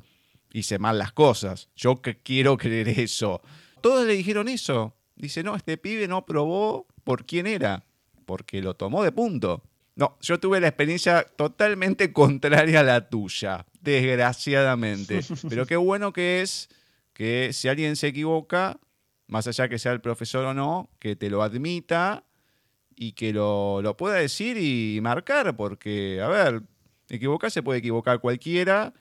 hice 0.53 0.79
mal 0.79 0.99
las 0.99 1.12
cosas. 1.12 1.69
Yo 1.77 2.03
que 2.03 2.19
quiero 2.19 2.57
creer 2.57 2.88
eso. 2.88 3.40
Todos 3.81 4.07
le 4.07 4.14
dijeron 4.14 4.49
eso. 4.49 4.95
Dice, 5.16 5.43
no, 5.43 5.57
este 5.57 5.77
pibe 5.77 6.09
no 6.09 6.19
aprobó 6.19 6.87
por 7.05 7.27
quién 7.27 7.47
era, 7.47 7.85
porque 8.27 8.62
lo 8.62 8.75
tomó 8.75 9.03
de 9.03 9.12
punto. 9.12 9.62
No, 10.01 10.17
yo 10.23 10.41
tuve 10.41 10.61
la 10.61 10.69
experiencia 10.69 11.25
totalmente 11.37 12.11
contraria 12.15 12.81
a 12.81 12.83
la 12.83 13.11
tuya, 13.11 13.67
desgraciadamente. 13.83 15.21
Pero 15.51 15.67
qué 15.67 15.77
bueno 15.77 16.15
que 16.15 16.41
es 16.41 16.71
que 17.13 17.53
si 17.53 17.69
alguien 17.69 17.97
se 17.97 18.07
equivoca, 18.09 18.81
más 19.27 19.47
allá 19.47 19.69
que 19.69 19.79
sea 19.79 19.93
el 19.93 20.01
profesor 20.01 20.47
o 20.47 20.55
no, 20.55 20.89
que 20.99 21.17
te 21.17 21.29
lo 21.29 21.43
admita 21.43 22.25
y 22.97 23.13
que 23.13 23.35
lo, 23.35 23.83
lo 23.83 23.99
pueda 23.99 24.15
decir 24.15 24.57
y 24.57 24.99
marcar, 25.03 25.55
porque, 25.55 26.23
a 26.23 26.29
ver, 26.29 26.63
equivocarse 27.11 27.63
puede 27.63 27.81
equivocar 27.81 28.21
cualquiera. 28.21 28.95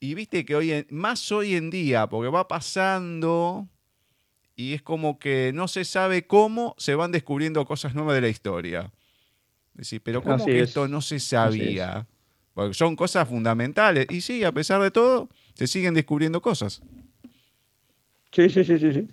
Y 0.00 0.14
viste 0.14 0.46
que 0.46 0.56
hoy, 0.56 0.86
más 0.88 1.30
hoy 1.30 1.56
en 1.56 1.68
día, 1.68 2.08
porque 2.08 2.30
va 2.30 2.48
pasando 2.48 3.68
y 4.54 4.72
es 4.72 4.80
como 4.80 5.18
que 5.18 5.52
no 5.54 5.68
se 5.68 5.84
sabe 5.84 6.26
cómo 6.26 6.74
se 6.78 6.94
van 6.94 7.12
descubriendo 7.12 7.66
cosas 7.66 7.94
nuevas 7.94 8.14
de 8.14 8.22
la 8.22 8.28
historia. 8.28 8.90
Decir, 9.76 10.00
pero 10.02 10.22
¿cómo 10.22 10.44
que 10.44 10.60
esto 10.60 10.88
no 10.88 11.02
se 11.02 11.20
sabía? 11.20 12.06
Porque 12.54 12.72
son 12.72 12.96
cosas 12.96 13.28
fundamentales. 13.28 14.06
Y 14.10 14.22
sí, 14.22 14.42
a 14.42 14.52
pesar 14.52 14.80
de 14.80 14.90
todo, 14.90 15.28
se 15.54 15.66
siguen 15.66 15.92
descubriendo 15.92 16.40
cosas. 16.40 16.82
Sí, 18.32 18.48
sí, 18.48 18.64
sí, 18.64 18.78
sí, 18.78 18.92
sí. 18.92 19.08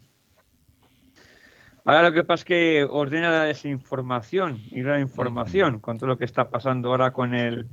Ahora 1.85 2.03
lo 2.03 2.13
que 2.13 2.23
pasa 2.23 2.41
es 2.41 2.45
que 2.45 2.87
ordena 2.89 3.29
la 3.29 3.43
desinformación 3.43 4.61
y 4.71 4.83
la 4.83 5.01
información 5.01 5.79
con 5.79 5.97
todo 5.97 6.07
lo 6.07 6.17
que 6.17 6.23
está 6.23 6.49
pasando 6.49 6.89
ahora 6.89 7.11
con 7.11 7.35
el, 7.35 7.67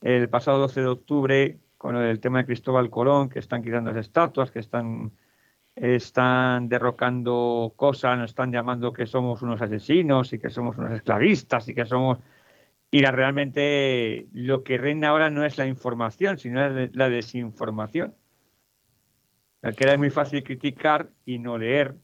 el 0.00 0.28
pasado 0.30 0.58
12 0.58 0.80
de 0.80 0.86
octubre, 0.86 1.58
con 1.76 1.96
el 1.96 2.18
tema 2.18 2.38
de 2.38 2.46
Cristóbal 2.46 2.88
Colón, 2.88 3.28
que 3.28 3.40
están 3.40 3.62
quitando 3.62 3.92
las 3.92 4.06
estatuas, 4.06 4.50
que 4.50 4.58
están, 4.58 5.12
están 5.74 6.68
derrocando 6.68 7.72
cosas, 7.76 8.18
nos 8.18 8.30
están 8.30 8.52
llamando 8.52 8.92
que 8.92 9.06
somos 9.06 9.42
unos 9.42 9.60
asesinos 9.62 10.32
y 10.32 10.38
que 10.38 10.50
somos 10.50 10.76
unos 10.78 10.92
esclavistas 10.92 11.68
y 11.68 11.74
que 11.74 11.86
somos... 11.86 12.18
Y 12.90 13.00
la, 13.00 13.10
realmente 13.10 14.26
lo 14.32 14.62
que 14.62 14.76
reina 14.76 15.08
ahora 15.08 15.30
no 15.30 15.44
es 15.44 15.56
la 15.56 15.66
información, 15.66 16.38
sino 16.38 16.60
la 16.68 17.08
desinformación. 17.08 18.14
Que 19.62 19.84
era 19.84 19.96
muy 19.96 20.10
fácil 20.10 20.42
criticar 20.42 21.08
y 21.24 21.38
no 21.38 21.56
leer 21.56 21.94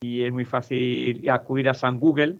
y 0.00 0.22
es 0.22 0.32
muy 0.32 0.44
fácil 0.44 1.28
acudir 1.28 1.68
a 1.68 1.74
San 1.74 1.98
Google, 1.98 2.38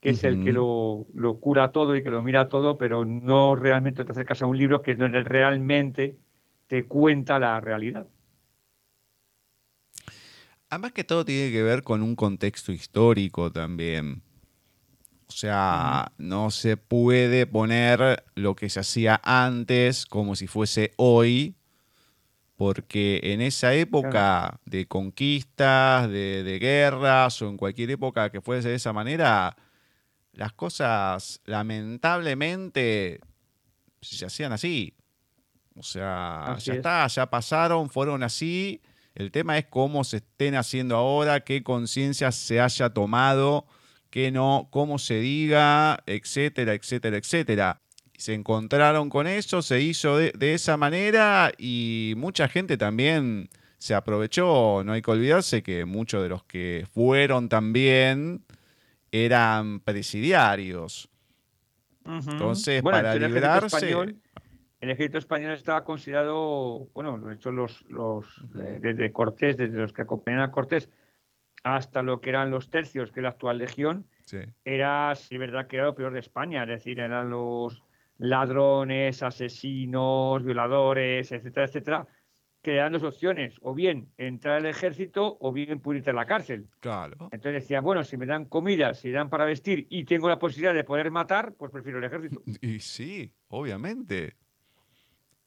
que 0.00 0.10
es 0.10 0.22
el 0.22 0.44
que 0.44 0.52
lo, 0.52 1.06
cura 1.40 1.72
todo 1.72 1.96
y 1.96 2.02
que 2.02 2.10
lo 2.10 2.22
mira 2.22 2.48
todo, 2.48 2.78
pero 2.78 3.04
no 3.04 3.56
realmente 3.56 4.04
te 4.04 4.12
acercas 4.12 4.42
a 4.42 4.46
un 4.46 4.58
libro 4.58 4.82
que 4.82 4.92
es 4.92 4.98
donde 4.98 5.22
realmente 5.24 6.16
te 6.66 6.84
cuenta 6.84 7.38
la 7.38 7.60
realidad. 7.60 8.06
Además 10.74 10.90
que 10.90 11.04
todo 11.04 11.24
tiene 11.24 11.52
que 11.52 11.62
ver 11.62 11.84
con 11.84 12.02
un 12.02 12.16
contexto 12.16 12.72
histórico 12.72 13.52
también. 13.52 14.24
O 15.28 15.32
sea, 15.32 16.10
no 16.18 16.50
se 16.50 16.76
puede 16.76 17.46
poner 17.46 18.24
lo 18.34 18.56
que 18.56 18.68
se 18.68 18.80
hacía 18.80 19.20
antes 19.22 20.04
como 20.04 20.34
si 20.34 20.48
fuese 20.48 20.90
hoy, 20.96 21.54
porque 22.56 23.20
en 23.22 23.40
esa 23.40 23.72
época 23.72 24.58
de 24.64 24.88
conquistas, 24.88 26.10
de, 26.10 26.58
guerras 26.60 27.40
o 27.40 27.48
en 27.50 27.56
cualquier 27.56 27.92
época 27.92 28.30
que 28.30 28.40
fuese 28.40 28.70
de 28.70 28.74
esa 28.74 28.92
manera, 28.92 29.56
las 30.32 30.54
cosas 30.54 31.40
lamentablemente 31.44 33.20
se 34.00 34.26
hacían 34.26 34.50
así. 34.50 34.92
O 35.76 35.84
sea, 35.84 36.56
ya 36.58 36.74
está, 36.74 37.06
ya 37.06 37.30
pasaron, 37.30 37.88
fueron 37.88 38.24
así. 38.24 38.82
El 39.14 39.30
tema 39.30 39.58
es 39.58 39.66
cómo 39.66 40.04
se 40.04 40.18
estén 40.18 40.54
haciendo 40.56 40.96
ahora, 40.96 41.40
qué 41.40 41.62
conciencia 41.62 42.32
se 42.32 42.60
haya 42.60 42.90
tomado, 42.90 43.66
qué 44.10 44.30
no, 44.30 44.68
cómo 44.70 44.98
se 44.98 45.20
diga, 45.20 46.02
etcétera, 46.06 46.74
etcétera, 46.74 47.16
etcétera 47.16 47.80
se 48.16 48.34
encontraron 48.34 49.10
con 49.10 49.26
eso, 49.26 49.62
se 49.62 49.80
hizo 49.80 50.16
de, 50.16 50.54
esa 50.54 50.76
manera 50.76 51.52
y 51.58 52.14
mucha 52.16 52.48
gente 52.48 52.76
también 52.76 53.48
se 53.78 53.94
aprovechó. 53.94 54.82
No 54.84 54.92
hay 54.92 55.02
que 55.02 55.10
olvidarse 55.10 55.62
que 55.62 55.84
muchos 55.84 56.22
de 56.22 56.28
los 56.28 56.44
que 56.44 56.86
fueron 56.94 57.48
también 57.48 58.44
eran 59.10 59.80
presidiarios. 59.80 61.08
Entonces, 62.06 62.82
para 62.82 63.14
librarse... 63.16 64.16
el 64.84 64.90
ejército 64.90 65.18
español 65.18 65.52
estaba 65.52 65.84
considerado, 65.84 66.88
bueno, 66.94 67.18
de 67.18 67.34
hecho 67.34 67.50
los, 67.50 67.82
los 67.88 68.26
desde 68.52 69.12
Cortés, 69.12 69.56
desde 69.56 69.78
los 69.78 69.92
que 69.92 70.02
acompañan 70.02 70.40
a 70.40 70.50
Cortés, 70.50 70.90
hasta 71.62 72.02
lo 72.02 72.20
que 72.20 72.30
eran 72.30 72.50
los 72.50 72.70
tercios, 72.70 73.10
que 73.10 73.20
es 73.20 73.24
la 73.24 73.30
actual 73.30 73.58
legión, 73.58 74.06
era, 74.64 75.14
sí, 75.14 75.38
verdad, 75.38 75.66
que 75.66 75.76
era 75.76 75.86
lo 75.86 75.94
peor 75.94 76.12
de 76.12 76.20
España, 76.20 76.62
es 76.62 76.68
decir, 76.68 77.00
eran 77.00 77.30
los, 77.30 77.82
ladrones, 78.18 79.22
asesinos, 79.22 80.44
violadores, 80.44 81.32
etcétera, 81.32 81.66
etcétera, 81.66 82.06
que 82.62 82.76
dan 82.76 82.92
dos 82.92 83.02
opciones, 83.02 83.56
o 83.60 83.74
bien 83.74 84.08
entrar 84.16 84.56
al 84.56 84.66
ejército 84.66 85.36
o 85.40 85.52
bien 85.52 85.80
pudrirte 85.80 86.10
en 86.10 86.16
la 86.16 86.24
cárcel. 86.24 86.66
Claro. 86.80 87.28
Entonces 87.30 87.62
decía, 87.62 87.80
bueno, 87.80 88.04
si 88.04 88.16
me 88.16 88.24
dan 88.24 88.46
comida, 88.46 88.94
si 88.94 89.08
me 89.08 89.14
dan 89.14 89.28
para 89.28 89.44
vestir 89.44 89.86
y 89.90 90.04
tengo 90.04 90.28
la 90.28 90.38
posibilidad 90.38 90.72
de 90.72 90.84
poder 90.84 91.10
matar, 91.10 91.54
pues 91.58 91.70
prefiero 91.70 91.98
el 91.98 92.04
ejército. 92.04 92.42
Y 92.62 92.80
sí, 92.80 93.32
obviamente. 93.48 94.36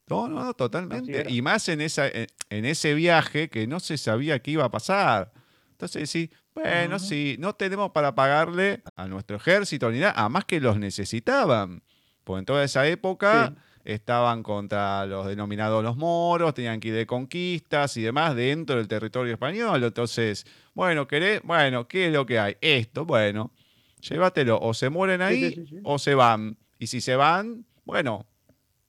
No, 0.08 0.28
no, 0.28 0.54
totalmente. 0.54 1.26
Y 1.30 1.41
más 1.41 1.67
en, 1.70 1.82
esa, 1.82 2.08
en 2.08 2.65
ese 2.65 2.93
viaje 2.93 3.50
que 3.50 3.67
no 3.67 3.80
se 3.80 3.98
sabía 3.98 4.39
qué 4.39 4.52
iba 4.52 4.65
a 4.65 4.72
pasar. 4.72 5.32
Entonces 5.72 6.10
sí, 6.10 6.32
bueno, 6.56 6.98
sí, 6.98 7.36
no 7.39 7.54
tenemos 7.54 7.91
para 7.91 8.15
pagarle 8.15 8.82
a 8.96 9.08
nuestro 9.08 9.38
ejército 9.38 9.91
ni 9.91 10.00
nada, 10.00 10.13
además 10.15 10.46
que 10.46 10.60
los 10.60 10.80
necesitaban. 10.80 11.84
Pues 12.24 12.39
en 12.39 12.46
toda 12.46 12.63
esa 12.63 12.88
época 12.88 13.54
estaban 13.84 14.43
contra 14.43 15.06
los 15.06 15.28
denominados 15.28 15.84
los 15.84 15.96
moros, 15.96 16.54
tenían 16.54 16.80
que 16.80 16.89
ir 16.89 16.96
de 16.96 17.06
conquistas 17.06 17.96
y 17.98 18.02
demás 18.02 18.36
dentro 18.36 18.78
del 18.78 18.88
territorio 18.88 19.34
español. 19.34 19.84
Entonces, 19.84 20.46
bueno, 20.74 21.08
¿querés? 21.08 21.41
Bueno, 21.43 21.88
¿qué 21.88 22.08
es 22.08 22.13
lo 22.13 22.26
que 22.26 22.39
hay? 22.39 22.58
Esto, 22.60 23.06
bueno, 23.06 23.54
llévatelo. 24.02 24.60
O 24.60 24.74
se 24.74 24.89
mueren 24.89 25.22
ahí 25.22 25.82
o 25.84 26.00
se 26.00 26.15
van. 26.15 26.58
Y 26.80 26.88
si 26.88 27.02
se 27.02 27.15
van, 27.15 27.65
bueno, 27.86 28.26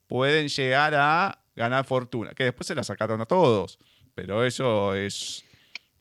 pueden 0.08 0.48
llegar 0.48 0.94
a 0.96 1.44
ganar 1.54 1.84
fortuna, 1.84 2.32
que 2.34 2.44
después 2.44 2.66
se 2.66 2.74
la 2.74 2.82
sacaron 2.82 3.20
a 3.20 3.26
todos. 3.26 3.78
Pero 4.14 4.44
eso 4.44 4.94
es 4.94 5.44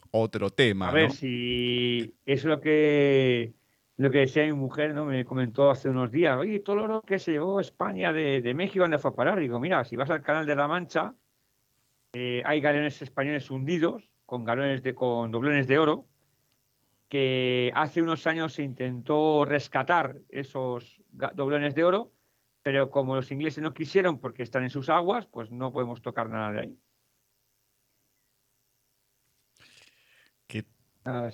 otro 0.10 0.50
tema. 0.50 0.90
A 0.90 0.92
ver, 0.92 1.12
si 1.12 2.16
es 2.26 2.44
lo 2.46 2.60
que 2.60 3.54
lo 3.98 4.12
que 4.12 4.20
decía 4.20 4.46
mi 4.46 4.54
mujer, 4.54 4.94
¿no? 4.94 5.06
Me 5.06 5.26
comentó 5.26 5.72
hace 5.72 5.90
unos 5.90 6.12
días, 6.12 6.38
oye, 6.38 6.60
todo 6.60 6.88
lo 6.88 7.02
que 7.02 7.18
se 7.18 7.32
llevó 7.32 7.60
España 7.60 8.14
de, 8.14 8.54
México, 8.54 8.84
¿dónde 8.84 9.00
fue 9.00 9.12
a 9.12 9.16
parar? 9.16 9.40
Digo, 9.40 9.60
mira, 9.60 9.84
si 9.86 9.96
vas 9.96 10.10
al 10.12 10.22
canal 10.22 10.46
de 10.46 10.56
la 10.56 10.68
Mancha, 10.68 11.16
eh, 12.14 12.44
hay 12.46 12.62
galeones 12.62 13.02
españoles 13.02 13.50
hundidos 13.50 14.12
con 14.26 14.46
galones 14.46 14.84
de, 14.84 14.94
con 14.94 15.32
doblones 15.32 15.68
de 15.68 15.80
oro, 15.80 16.06
que 17.10 17.72
hace 17.74 18.02
unos 18.02 18.28
años 18.28 18.54
se 18.54 18.64
intentó 18.64 19.46
rescatar 19.46 20.18
esos 20.30 21.02
doblones 21.12 21.74
de 21.74 21.84
oro, 21.84 22.12
pero 22.68 22.92
como 22.92 23.16
los 23.16 23.32
ingleses 23.32 23.64
no 23.64 23.74
quisieron 23.74 24.20
porque 24.20 24.44
están 24.44 24.64
en 24.64 24.70
sus 24.70 24.90
aguas, 24.90 25.26
pues 25.26 25.50
no 25.52 25.72
podemos 25.72 26.02
tocar 26.02 26.30
nada 26.30 26.52
de 26.52 26.60
ahí. 26.60 26.78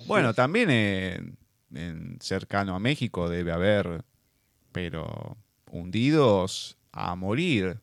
bueno, 0.06 0.32
también 0.32 0.70
en 0.70 1.36
en, 1.74 2.18
cercano 2.20 2.76
a 2.76 2.78
México 2.78 3.28
debe 3.28 3.50
haber, 3.50 4.04
pero 4.70 5.36
hundidos 5.72 6.78
a 6.92 7.16
morir. 7.16 7.80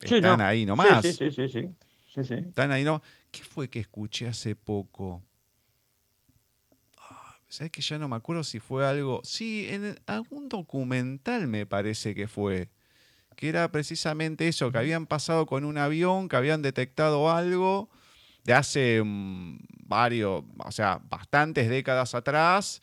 Están 0.00 0.40
ahí 0.40 0.64
nomás. 0.64 1.04
Sí, 1.04 1.30
sí, 1.32 1.48
sí, 1.48 1.48
sí, 1.48 2.34
Están 2.34 2.70
ahí 2.70 2.84
no. 2.84 3.02
¿Qué 3.32 3.42
fue 3.42 3.68
que 3.68 3.80
escuché 3.80 4.28
hace 4.28 4.54
poco? 4.54 5.20
Ah, 6.96 7.40
¿Sabes 7.48 7.72
que 7.72 7.82
ya 7.82 7.98
no 7.98 8.06
me 8.06 8.14
acuerdo 8.14 8.44
si 8.44 8.60
fue 8.60 8.86
algo? 8.86 9.20
Sí, 9.24 9.66
en 9.68 9.98
algún 10.06 10.48
documental 10.48 11.48
me 11.48 11.66
parece 11.66 12.14
que 12.14 12.28
fue. 12.28 12.70
Que 13.36 13.48
era 13.48 13.70
precisamente 13.70 14.48
eso, 14.48 14.70
que 14.70 14.78
habían 14.78 15.06
pasado 15.06 15.46
con 15.46 15.64
un 15.64 15.78
avión, 15.78 16.28
que 16.28 16.36
habían 16.36 16.62
detectado 16.62 17.30
algo 17.30 17.88
de 18.44 18.52
hace 18.52 19.02
mm, 19.02 19.58
varios, 19.86 20.44
o 20.58 20.72
sea, 20.72 21.00
bastantes 21.08 21.68
décadas 21.68 22.14
atrás, 22.14 22.80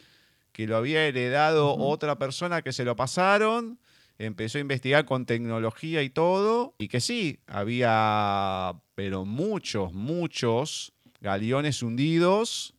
que 0.52 0.68
lo 0.68 0.76
había 0.76 1.06
heredado 1.06 1.76
otra 1.76 2.18
persona 2.18 2.62
que 2.62 2.74
se 2.74 2.84
lo 2.84 2.96
pasaron. 2.96 3.80
empezó 4.18 4.58
a 4.58 4.62
investigar 4.62 5.06
con 5.06 5.26
tecnología 5.26 6.04
y 6.04 6.10
todo, 6.10 6.76
y 6.78 6.88
que 6.88 7.00
sí, 7.00 7.40
había, 7.48 8.76
pero 8.96 9.26
muchos, 9.26 9.94
muchos 9.94 10.94
galeones 11.22 11.82
hundidos, 11.82 12.76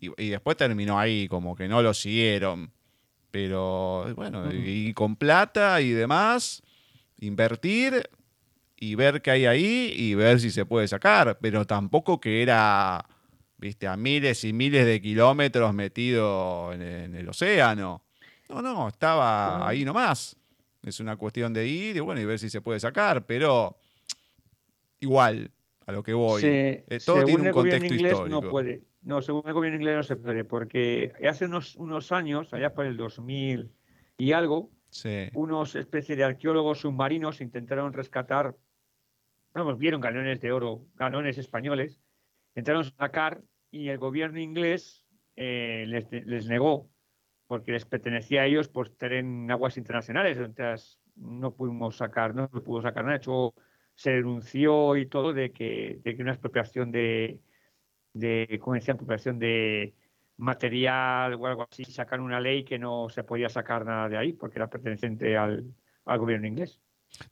y, 0.00 0.10
y 0.22 0.30
después 0.30 0.56
terminó 0.56 0.98
ahí, 0.98 1.28
como 1.28 1.54
que 1.54 1.68
no 1.68 1.82
lo 1.82 1.94
siguieron. 1.94 2.72
Pero 3.30 4.12
bueno, 4.16 4.52
y 4.52 4.92
con 4.92 5.16
plata 5.16 5.80
y 5.80 5.90
demás, 5.90 6.62
invertir 7.20 8.08
y 8.76 8.94
ver 8.94 9.22
qué 9.22 9.30
hay 9.30 9.46
ahí 9.46 9.92
y 9.94 10.14
ver 10.14 10.40
si 10.40 10.50
se 10.50 10.64
puede 10.66 10.88
sacar, 10.88 11.38
pero 11.40 11.66
tampoco 11.66 12.18
que 12.20 12.42
era, 12.42 13.04
viste, 13.58 13.86
a 13.86 13.96
miles 13.96 14.42
y 14.44 14.52
miles 14.52 14.86
de 14.86 15.00
kilómetros 15.00 15.74
metido 15.74 16.72
en, 16.72 16.82
en 16.82 17.14
el 17.14 17.28
océano. 17.28 18.02
No, 18.48 18.60
no, 18.62 18.88
estaba 18.88 19.66
ahí 19.68 19.84
nomás. 19.84 20.36
Es 20.82 20.98
una 20.98 21.16
cuestión 21.16 21.52
de 21.52 21.66
ir 21.66 21.96
y 21.96 22.00
bueno, 22.00 22.20
y 22.20 22.24
ver 22.24 22.38
si 22.38 22.48
se 22.48 22.62
puede 22.62 22.80
sacar, 22.80 23.26
pero 23.26 23.76
igual, 25.00 25.50
a 25.86 25.92
lo 25.92 26.02
que 26.02 26.12
voy. 26.14 26.40
Se- 26.40 26.84
eh, 26.88 27.00
todo 27.04 27.16
tiene 27.16 27.26
según 27.26 27.40
un 27.42 27.46
el 27.48 27.52
gobierno 27.52 27.80
contexto 27.80 27.94
inglés 27.94 28.12
histórico. 28.12 28.42
no 28.42 28.50
puede. 28.50 28.82
No, 29.02 29.22
según 29.22 29.42
el 29.46 29.52
gobierno 29.54 29.76
inglés 29.78 29.96
no 29.96 30.02
se 30.02 30.16
puede, 30.16 30.44
porque 30.44 31.12
hace 31.28 31.46
unos, 31.46 31.76
unos 31.76 32.12
años, 32.12 32.52
allá 32.52 32.74
por 32.74 32.84
el 32.86 32.96
2000 32.96 33.70
y 34.18 34.32
algo, 34.32 34.70
Unos 35.34 35.74
especie 35.76 36.16
de 36.16 36.24
arqueólogos 36.24 36.80
submarinos 36.80 37.40
intentaron 37.40 37.92
rescatar, 37.92 38.56
vamos, 39.54 39.78
vieron 39.78 40.00
galones 40.00 40.40
de 40.40 40.52
oro, 40.52 40.86
galones 40.94 41.38
españoles, 41.38 42.00
intentaron 42.50 42.84
sacar 42.84 43.42
y 43.70 43.88
el 43.88 43.98
gobierno 43.98 44.40
inglés 44.40 45.06
eh, 45.36 45.84
les, 45.86 46.10
les 46.10 46.46
negó, 46.46 46.90
porque 47.46 47.72
les 47.72 47.84
pertenecía 47.84 48.42
a 48.42 48.46
ellos 48.46 48.68
por 48.68 48.88
estar 48.88 49.12
en 49.12 49.50
aguas 49.50 49.76
internacionales, 49.76 50.38
entonces 50.38 51.00
no 51.16 51.54
pudimos 51.54 51.96
sacar, 51.96 52.34
no 52.34 52.48
pudo 52.48 52.82
sacar 52.82 53.04
nada, 53.04 53.18
de 53.18 53.22
hecho 53.22 53.54
se 53.94 54.10
denunció 54.12 54.96
y 54.96 55.06
todo 55.06 55.32
de 55.32 55.52
que, 55.52 56.00
de 56.02 56.16
que 56.16 56.22
una 56.22 56.32
expropiación 56.32 56.90
de, 56.90 57.40
de, 58.14 58.58
¿cómo 58.60 58.74
decían? 58.74 58.96
Expropiación 58.96 59.38
de 59.38 59.94
material 60.40 61.34
o 61.34 61.46
algo 61.46 61.66
así, 61.70 61.84
sacaron 61.84 62.26
una 62.26 62.40
ley 62.40 62.64
que 62.64 62.78
no 62.78 63.08
se 63.10 63.24
podía 63.24 63.48
sacar 63.48 63.84
nada 63.84 64.08
de 64.08 64.16
ahí 64.18 64.32
porque 64.32 64.58
era 64.58 64.68
perteneciente 64.70 65.36
al, 65.36 65.64
al 66.04 66.18
gobierno 66.18 66.46
inglés. 66.46 66.80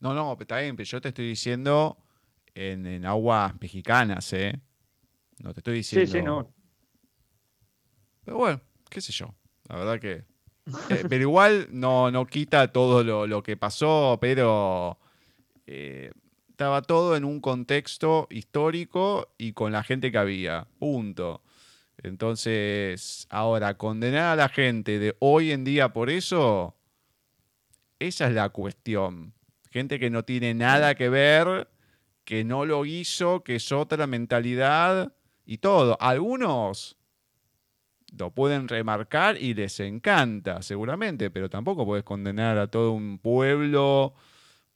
No, 0.01 0.13
no, 0.15 0.37
está 0.39 0.59
bien, 0.61 0.77
pero 0.77 0.87
yo 0.87 1.01
te 1.01 1.09
estoy 1.09 1.29
diciendo 1.29 1.99
en, 2.55 2.87
en 2.87 3.07
aguas 3.07 3.55
mexicanas, 3.61 4.33
¿eh? 4.33 4.61
No 5.43 5.53
te 5.55 5.61
estoy 5.61 5.83
Sí, 5.83 6.01
diciendo. 6.01 6.13
sí, 6.13 6.23
no. 6.23 6.53
Pero 8.25 8.37
bueno, 8.39 8.61
qué 8.91 9.01
sé 9.01 9.13
yo. 9.13 9.35
La 9.69 9.77
verdad 9.77 10.01
que. 10.01 10.25
eh, 10.91 11.05
pero 11.09 11.23
igual 11.23 11.69
no, 11.71 12.11
no 12.11 12.27
quita 12.27 12.73
todo 12.73 13.03
lo, 13.05 13.27
lo 13.27 13.43
que 13.43 13.57
pasó, 13.57 14.19
pero 14.21 14.99
eh, 15.67 16.11
estaba 16.51 16.83
todo 16.83 17.17
en 17.17 17.25
un 17.25 17.41
contexto 17.41 18.27
histórico 18.31 19.29
y 19.39 19.53
con 19.53 19.73
la 19.73 19.83
gente 19.83 20.11
que 20.13 20.19
había. 20.19 20.67
Punto. 20.79 21.43
Entonces, 22.03 23.27
ahora, 23.31 23.77
condenar 23.77 24.33
a 24.33 24.37
la 24.37 24.49
gente 24.49 24.99
de 24.99 25.17
hoy 25.19 25.51
en 25.51 25.65
día 25.65 25.93
por 25.93 26.11
eso, 26.11 26.77
esa 27.99 28.29
es 28.29 28.35
la 28.35 28.51
cuestión. 28.51 29.35
Gente 29.71 29.99
que 29.99 30.11
no 30.11 30.25
tiene 30.25 30.55
nada 30.55 30.95
que 30.95 31.09
ver, 31.09 31.69
que 32.25 32.45
no 32.45 32.65
lo 32.65 32.85
hizo, 32.85 33.43
que 33.43 33.57
es 33.57 33.73
otra 33.73 34.07
mentalidad 34.07 35.13
y 35.45 35.59
todo. 35.59 35.97
Algunos 36.01 36.97
lo 38.17 38.31
pueden 38.31 38.69
remarcar 38.69 39.37
y 39.41 39.55
les 39.55 39.81
encanta, 39.81 40.63
seguramente, 40.63 41.31
pero 41.31 41.51
tampoco 41.51 41.85
puedes 41.85 42.05
condenar 42.05 42.59
a 42.59 42.69
todo 42.69 42.93
un 42.93 43.19
pueblo 43.19 44.15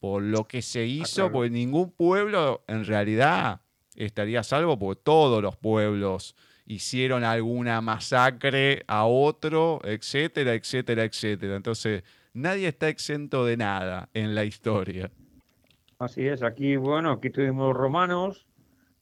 por 0.00 0.22
lo 0.22 0.48
que 0.48 0.62
se 0.62 0.84
hizo, 0.84 1.22
claro. 1.22 1.32
porque 1.32 1.50
ningún 1.50 1.92
pueblo 1.92 2.64
en 2.66 2.84
realidad 2.84 3.60
estaría 3.94 4.40
a 4.40 4.42
salvo, 4.44 4.78
porque 4.78 5.00
todos 5.04 5.40
los 5.40 5.56
pueblos 5.56 6.34
hicieron 6.74 7.24
alguna 7.24 7.80
masacre 7.80 8.82
a 8.86 9.04
otro, 9.04 9.80
etcétera, 9.84 10.54
etcétera, 10.54 11.04
etcétera. 11.04 11.56
Entonces, 11.56 12.02
nadie 12.34 12.68
está 12.68 12.88
exento 12.88 13.44
de 13.44 13.56
nada 13.56 14.08
en 14.14 14.34
la 14.34 14.44
historia. 14.44 15.10
Así 15.98 16.26
es, 16.26 16.42
aquí, 16.42 16.76
bueno, 16.76 17.12
aquí 17.12 17.30
tuvimos 17.30 17.68
los 17.68 17.76
romanos, 17.76 18.46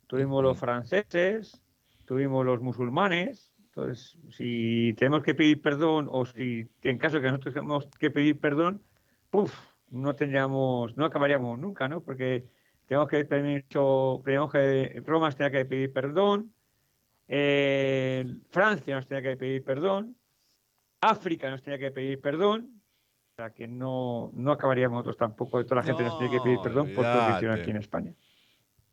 tuvimos 0.06 0.42
los 0.42 0.59
franceses, 0.59 1.62
tuvimos 2.04 2.44
los 2.44 2.61
musulmanes. 2.61 3.52
Entonces, 3.66 4.18
si 4.37 4.94
tenemos 4.98 5.22
que 5.22 5.35
pedir 5.35 5.62
perdón 5.62 6.09
o 6.11 6.26
si 6.26 6.66
en 6.83 6.98
caso 6.98 7.16
de 7.16 7.22
que 7.22 7.28
nosotros 7.28 7.54
tenemos 7.54 7.87
que 7.98 8.11
pedir 8.11 8.38
perdón, 8.38 8.83
puf, 9.30 9.54
no 9.90 10.14
tendríamos, 10.14 10.96
no 10.96 11.04
acabaríamos 11.04 11.59
nunca, 11.59 11.88
¿no? 11.88 12.00
Porque 12.00 12.44
tenemos 12.87 13.09
que 13.09 13.24
pedir 13.24 13.64
tenemos 14.24 14.52
que 14.52 15.02
Roma 15.06 15.30
tenía 15.30 15.50
que 15.52 15.64
pedir 15.64 15.92
perdón, 15.92 16.52
eh, 17.32 18.26
Francia 18.50 18.96
nos 18.96 19.06
tenía 19.06 19.22
que 19.22 19.36
pedir 19.36 19.62
perdón, 19.64 20.16
África 21.00 21.48
nos 21.48 21.62
tenía 21.62 21.78
que 21.78 21.92
pedir 21.92 22.20
perdón, 22.20 22.82
o 23.32 23.36
sea 23.36 23.50
que 23.50 23.68
no, 23.68 24.32
no 24.34 24.50
acabaríamos 24.50 24.96
nosotros 24.96 25.16
tampoco, 25.16 25.64
toda 25.64 25.76
la 25.76 25.82
gente 25.84 26.02
nos 26.02 26.18
tiene 26.18 26.32
que 26.34 26.40
pedir 26.40 26.56
No, 26.56 26.62
perdón 26.62 26.88
por 26.94 27.04
todo 27.04 27.14
lo 27.20 27.26
que 27.28 27.36
hicieron 27.36 27.60
aquí 27.60 27.70
en 27.70 27.76
España. 27.76 28.14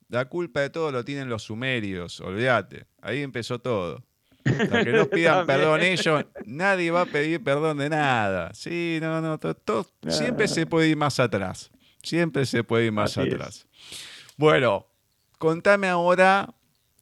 La 0.09 0.25
culpa 0.29 0.61
de 0.61 0.69
todo 0.69 0.91
lo 0.91 1.03
tienen 1.03 1.27
los 1.29 1.43
sumerios, 1.43 2.21
olvídate. 2.21 2.85
Ahí 3.01 3.23
empezó 3.23 3.59
todo. 3.59 4.03
Hasta 4.45 4.85
que 4.85 4.91
no 4.93 5.05
pidan 5.09 5.45
perdón 5.47 5.81
ellos, 5.81 6.25
nadie 6.45 6.91
va 6.91 7.01
a 7.01 7.05
pedir 7.07 7.43
perdón 7.43 7.79
de 7.79 7.89
nada. 7.89 8.53
Sí, 8.53 8.99
no, 9.01 9.19
no, 9.19 9.37
to- 9.39 9.55
to- 9.55 9.85
siempre 10.07 10.47
se 10.47 10.65
puede 10.67 10.87
ir 10.89 10.95
más 10.95 11.19
atrás. 11.19 11.71
Siempre 12.03 12.45
se 12.45 12.63
puede 12.63 12.85
ir 12.85 12.91
más 12.93 13.17
Así 13.17 13.27
es. 13.27 13.33
atrás. 13.33 13.67
Bueno, 14.37 14.85
contame 15.39 15.87
ahora 15.89 16.53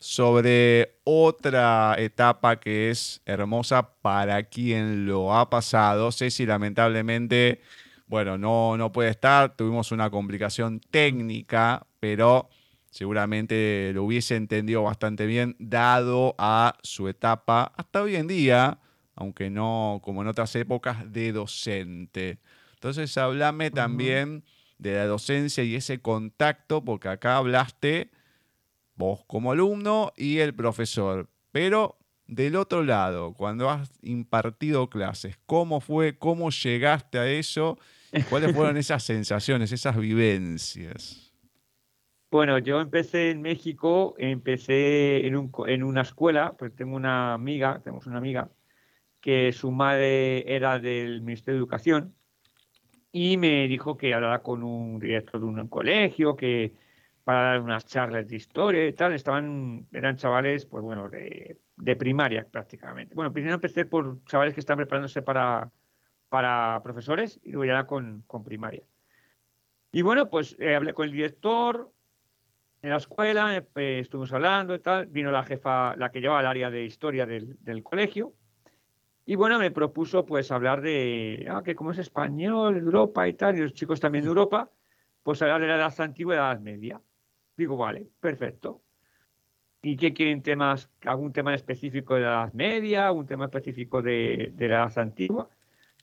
sobre 0.06 1.00
otra 1.04 1.96
etapa 1.98 2.60
que 2.60 2.92
es 2.92 3.24
hermosa 3.26 3.90
para 4.04 4.44
quien 4.44 5.08
lo 5.08 5.36
ha 5.36 5.50
pasado. 5.50 6.12
Ceci, 6.12 6.46
lamentablemente, 6.46 7.60
bueno, 8.06 8.38
no, 8.38 8.78
no 8.78 8.92
puede 8.92 9.10
estar. 9.10 9.56
Tuvimos 9.56 9.92
una 9.92 10.12
complicación 10.12 10.80
técnica, 10.80 11.88
pero 12.00 12.50
seguramente 12.92 13.94
lo 13.96 14.04
hubiese 14.04 14.36
entendido 14.36 14.84
bastante 14.84 15.26
bien, 15.26 15.56
dado 15.58 16.36
a 16.38 16.78
su 16.84 17.08
etapa 17.08 17.74
hasta 17.76 18.04
hoy 18.04 18.16
en 18.16 18.28
día, 18.28 18.78
aunque 19.16 19.50
no 19.50 20.02
como 20.04 20.22
en 20.22 20.28
otras 20.28 20.56
épocas, 20.56 21.12
de 21.12 21.32
docente. 21.32 22.38
Entonces, 22.76 23.18
hablame 23.18 23.72
también 23.72 24.44
de 24.78 24.94
la 24.94 25.08
docencia 25.08 25.64
y 25.64 25.74
ese 25.74 26.00
contacto, 26.00 26.86
porque 26.86 27.08
acá 27.08 27.38
hablaste 27.38 28.12
vos 28.96 29.24
como 29.28 29.52
alumno 29.52 30.12
y 30.16 30.40
el 30.40 30.54
profesor. 30.54 31.30
Pero 31.52 31.98
del 32.28 32.56
otro 32.56 32.84
lado, 32.84 33.34
cuando 33.34 33.70
has 33.70 33.92
impartido 34.02 34.90
clases, 34.90 35.38
¿cómo 35.46 35.80
fue? 35.82 36.18
¿Cómo 36.18 36.50
llegaste 36.50 37.20
a 37.20 37.28
eso? 37.30 37.78
¿Y 38.12 38.24
¿Cuáles 38.24 38.52
fueron 38.52 38.78
esas 38.78 39.04
sensaciones, 39.04 39.72
esas 39.72 39.98
vivencias? 39.98 41.34
Bueno, 42.32 42.58
yo 42.60 42.82
empecé 42.82 43.32
en 43.32 43.42
México, 43.42 44.16
empecé 44.18 45.26
en, 45.26 45.38
un 45.38 45.50
co- 45.50 45.68
en 45.68 45.84
una 45.84 46.02
escuela, 46.02 46.54
pues 46.58 46.76
tengo 46.76 46.96
una 46.96 47.34
amiga, 47.34 47.80
tenemos 47.82 48.08
una 48.08 48.18
amiga, 48.18 48.50
que 49.22 49.54
su 49.54 49.72
madre 49.72 50.54
era 50.54 50.80
del 50.80 51.22
Ministerio 51.22 51.56
de 51.56 51.60
Educación 51.60 52.16
y 53.12 53.38
me 53.38 53.68
dijo 53.68 53.98
que 53.98 54.14
hablara 54.14 54.42
con 54.44 54.64
un 54.64 55.00
director 55.00 55.40
de 55.40 55.46
un 55.48 55.68
colegio, 55.68 56.36
que 56.36 56.74
para 57.26 57.42
dar 57.42 57.62
unas 57.62 57.86
charlas 57.86 58.28
de 58.28 58.38
historia 58.38 58.88
y 58.88 58.94
tal, 58.94 59.12
estaban, 59.14 59.88
eran 59.92 60.16
chavales, 60.16 60.66
pues 60.66 60.84
bueno, 60.84 61.10
de, 61.10 61.60
de 61.76 61.96
primaria 61.98 62.48
prácticamente. 62.50 63.16
Bueno, 63.16 63.34
primero 63.34 63.56
empecé 63.56 63.86
por 63.86 64.24
chavales 64.26 64.54
que 64.54 64.62
están 64.62 64.78
preparándose 64.78 65.24
para, 65.24 65.70
para 66.30 66.80
profesores 66.84 67.40
y 67.44 67.52
luego 67.52 67.66
ya 67.66 67.86
con, 67.86 68.24
con 68.28 68.44
primaria. 68.44 68.84
Y 69.92 70.04
bueno, 70.04 70.30
pues 70.30 70.56
eh, 70.60 70.76
hablé 70.76 70.94
con 70.94 71.06
el 71.06 71.12
director, 71.12 71.92
en 72.84 72.92
la 72.92 72.98
escuela, 72.98 73.58
eh, 73.58 74.00
estuvimos 74.00 74.32
hablando 74.32 74.76
y 74.76 74.80
tal, 74.80 75.08
vino 75.08 75.32
la 75.32 75.44
jefa, 75.44 75.96
la 75.96 76.12
que 76.12 76.22
llevaba 76.22 76.42
el 76.42 76.48
área 76.48 76.70
de 76.70 76.86
historia 76.86 77.26
del, 77.26 77.58
del 77.62 77.82
colegio, 77.82 78.34
y 79.26 79.34
bueno, 79.34 79.58
me 79.58 79.72
propuso 79.72 80.24
pues 80.24 80.52
hablar 80.52 80.82
de, 80.82 81.48
ah, 81.50 81.64
que 81.66 81.74
como 81.74 81.92
es 81.92 81.98
español, 81.98 82.78
Europa 82.78 83.28
y 83.28 83.34
tal, 83.34 83.58
y 83.58 83.62
los 83.62 83.74
chicos 83.74 84.00
también 84.00 84.24
de 84.24 84.30
Europa, 84.30 84.70
pues 85.24 85.42
hablar 85.42 85.62
de 85.62 85.68
la 85.68 85.78
edad 85.78 86.00
antigua 86.00 86.36
y 86.36 86.38
la 86.38 86.52
edad 86.52 86.60
media. 86.60 87.02
Digo, 87.58 87.78
vale, 87.78 88.08
perfecto. 88.20 88.82
¿Y 89.82 89.98
qué 89.98 90.14
quieren 90.14 90.42
temas, 90.42 90.90
algún 91.06 91.32
tema 91.32 91.54
específico 91.54 92.16
de 92.16 92.22
la 92.22 92.28
edad 92.28 92.54
media, 92.54 93.12
un 93.12 93.26
tema 93.26 93.46
específico 93.46 94.02
de, 94.02 94.52
de 94.54 94.68
la 94.68 94.76
edad 94.86 94.98
antigua? 95.00 95.50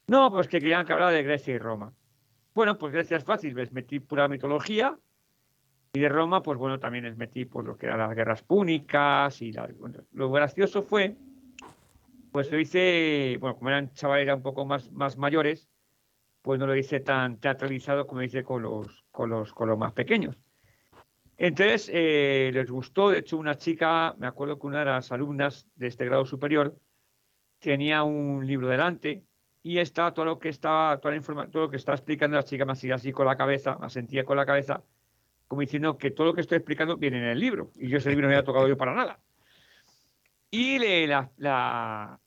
No, 0.07 0.31
pues 0.31 0.49
que 0.49 0.61
querían 0.61 0.87
que 0.87 0.93
hablara 0.93 1.11
de 1.13 1.23
Grecia 1.23 1.55
y 1.55 1.59
Roma. 1.59 1.93
Bueno, 2.55 2.79
pues 2.79 2.93
Grecia 2.93 3.17
es 3.17 3.25
fácil, 3.25 3.55
les 3.55 3.73
metí 3.73 3.99
pura 3.99 4.29
mitología, 4.29 4.97
y 5.95 6.01
de 6.01 6.09
Roma, 6.09 6.43
pues 6.43 6.59
bueno, 6.59 6.79
también 6.79 7.05
les 7.05 7.17
metí 7.17 7.45
por 7.45 7.65
lo 7.65 7.77
que 7.77 7.87
eran 7.87 7.99
las 7.99 8.15
guerras 8.15 8.43
púnicas 8.43 9.43
y 9.43 9.53
la- 9.53 9.69
bueno, 9.79 10.01
lo 10.13 10.31
gracioso 10.31 10.83
fue, 10.83 11.17
pues 12.31 12.51
lo 12.51 12.59
hice, 12.59 13.37
bueno, 13.41 13.57
como 13.57 13.69
eran 13.71 13.93
chavales 13.93 14.35
un 14.35 14.43
poco 14.43 14.65
más, 14.65 14.91
más 14.93 15.19
mayores, 15.19 15.69
pues 16.41 16.59
no 16.59 16.67
lo 16.67 16.75
hice 16.75 17.01
tan 17.01 17.37
teatralizado 17.39 18.07
como 18.07 18.23
hice 18.23 18.43
con 18.43 18.63
los, 18.63 19.05
con 19.11 19.29
los, 19.29 19.53
con 19.53 19.69
los 19.69 19.79
más 19.79 19.93
pequeños. 19.93 20.37
Entonces, 21.43 21.91
eh, 21.93 22.53
les 22.55 22.71
gustó, 22.71 23.11
de 23.11 23.19
hecho, 23.19 23.37
una 23.37 23.57
chica, 23.57 24.15
me 24.17 24.29
acuerdo 24.29 24.61
que 24.61 24.67
una 24.69 24.79
de 24.79 24.85
las 24.85 25.11
alumnas 25.11 25.67
de 25.75 25.89
este 25.89 26.05
grado 26.05 26.25
superior 26.25 26.79
tenía 27.59 28.05
un 28.05 28.47
libro 28.47 28.69
delante 28.69 29.25
y 29.61 29.79
estaba 29.79 30.15
todo 30.15 30.25
lo 30.25 30.39
que 30.39 30.51
estaba, 30.51 31.01
toda 31.01 31.17
la 31.17 31.49
todo 31.49 31.65
lo 31.65 31.69
que 31.69 31.79
estaba 31.79 31.97
explicando 31.97 32.37
la 32.37 32.45
chica 32.45 32.65
me 32.65 32.71
hacía 32.71 32.95
así 32.95 33.11
con 33.11 33.27
la 33.27 33.37
cabeza, 33.37 33.77
me 33.81 33.91
sentía 33.91 34.25
con 34.25 34.37
la 34.37 34.47
cabeza, 34.47 34.85
como 35.49 35.63
diciendo 35.63 35.99
que 35.99 36.13
todo 36.13 36.29
lo 36.29 36.35
que 36.35 36.43
estoy 36.43 36.59
explicando 36.59 36.97
viene 36.97 37.19
en 37.19 37.25
el 37.25 37.41
libro, 37.41 37.73
y 37.75 37.89
yo 37.89 37.99
ese 37.99 38.11
libro 38.11 38.29
no 38.29 38.35
había 38.35 38.45
tocado 38.45 38.69
yo 38.69 38.77
para 38.77 38.95
nada. 38.95 39.19
Y 40.49 40.79
le, 40.79 41.09
la, 41.09 41.29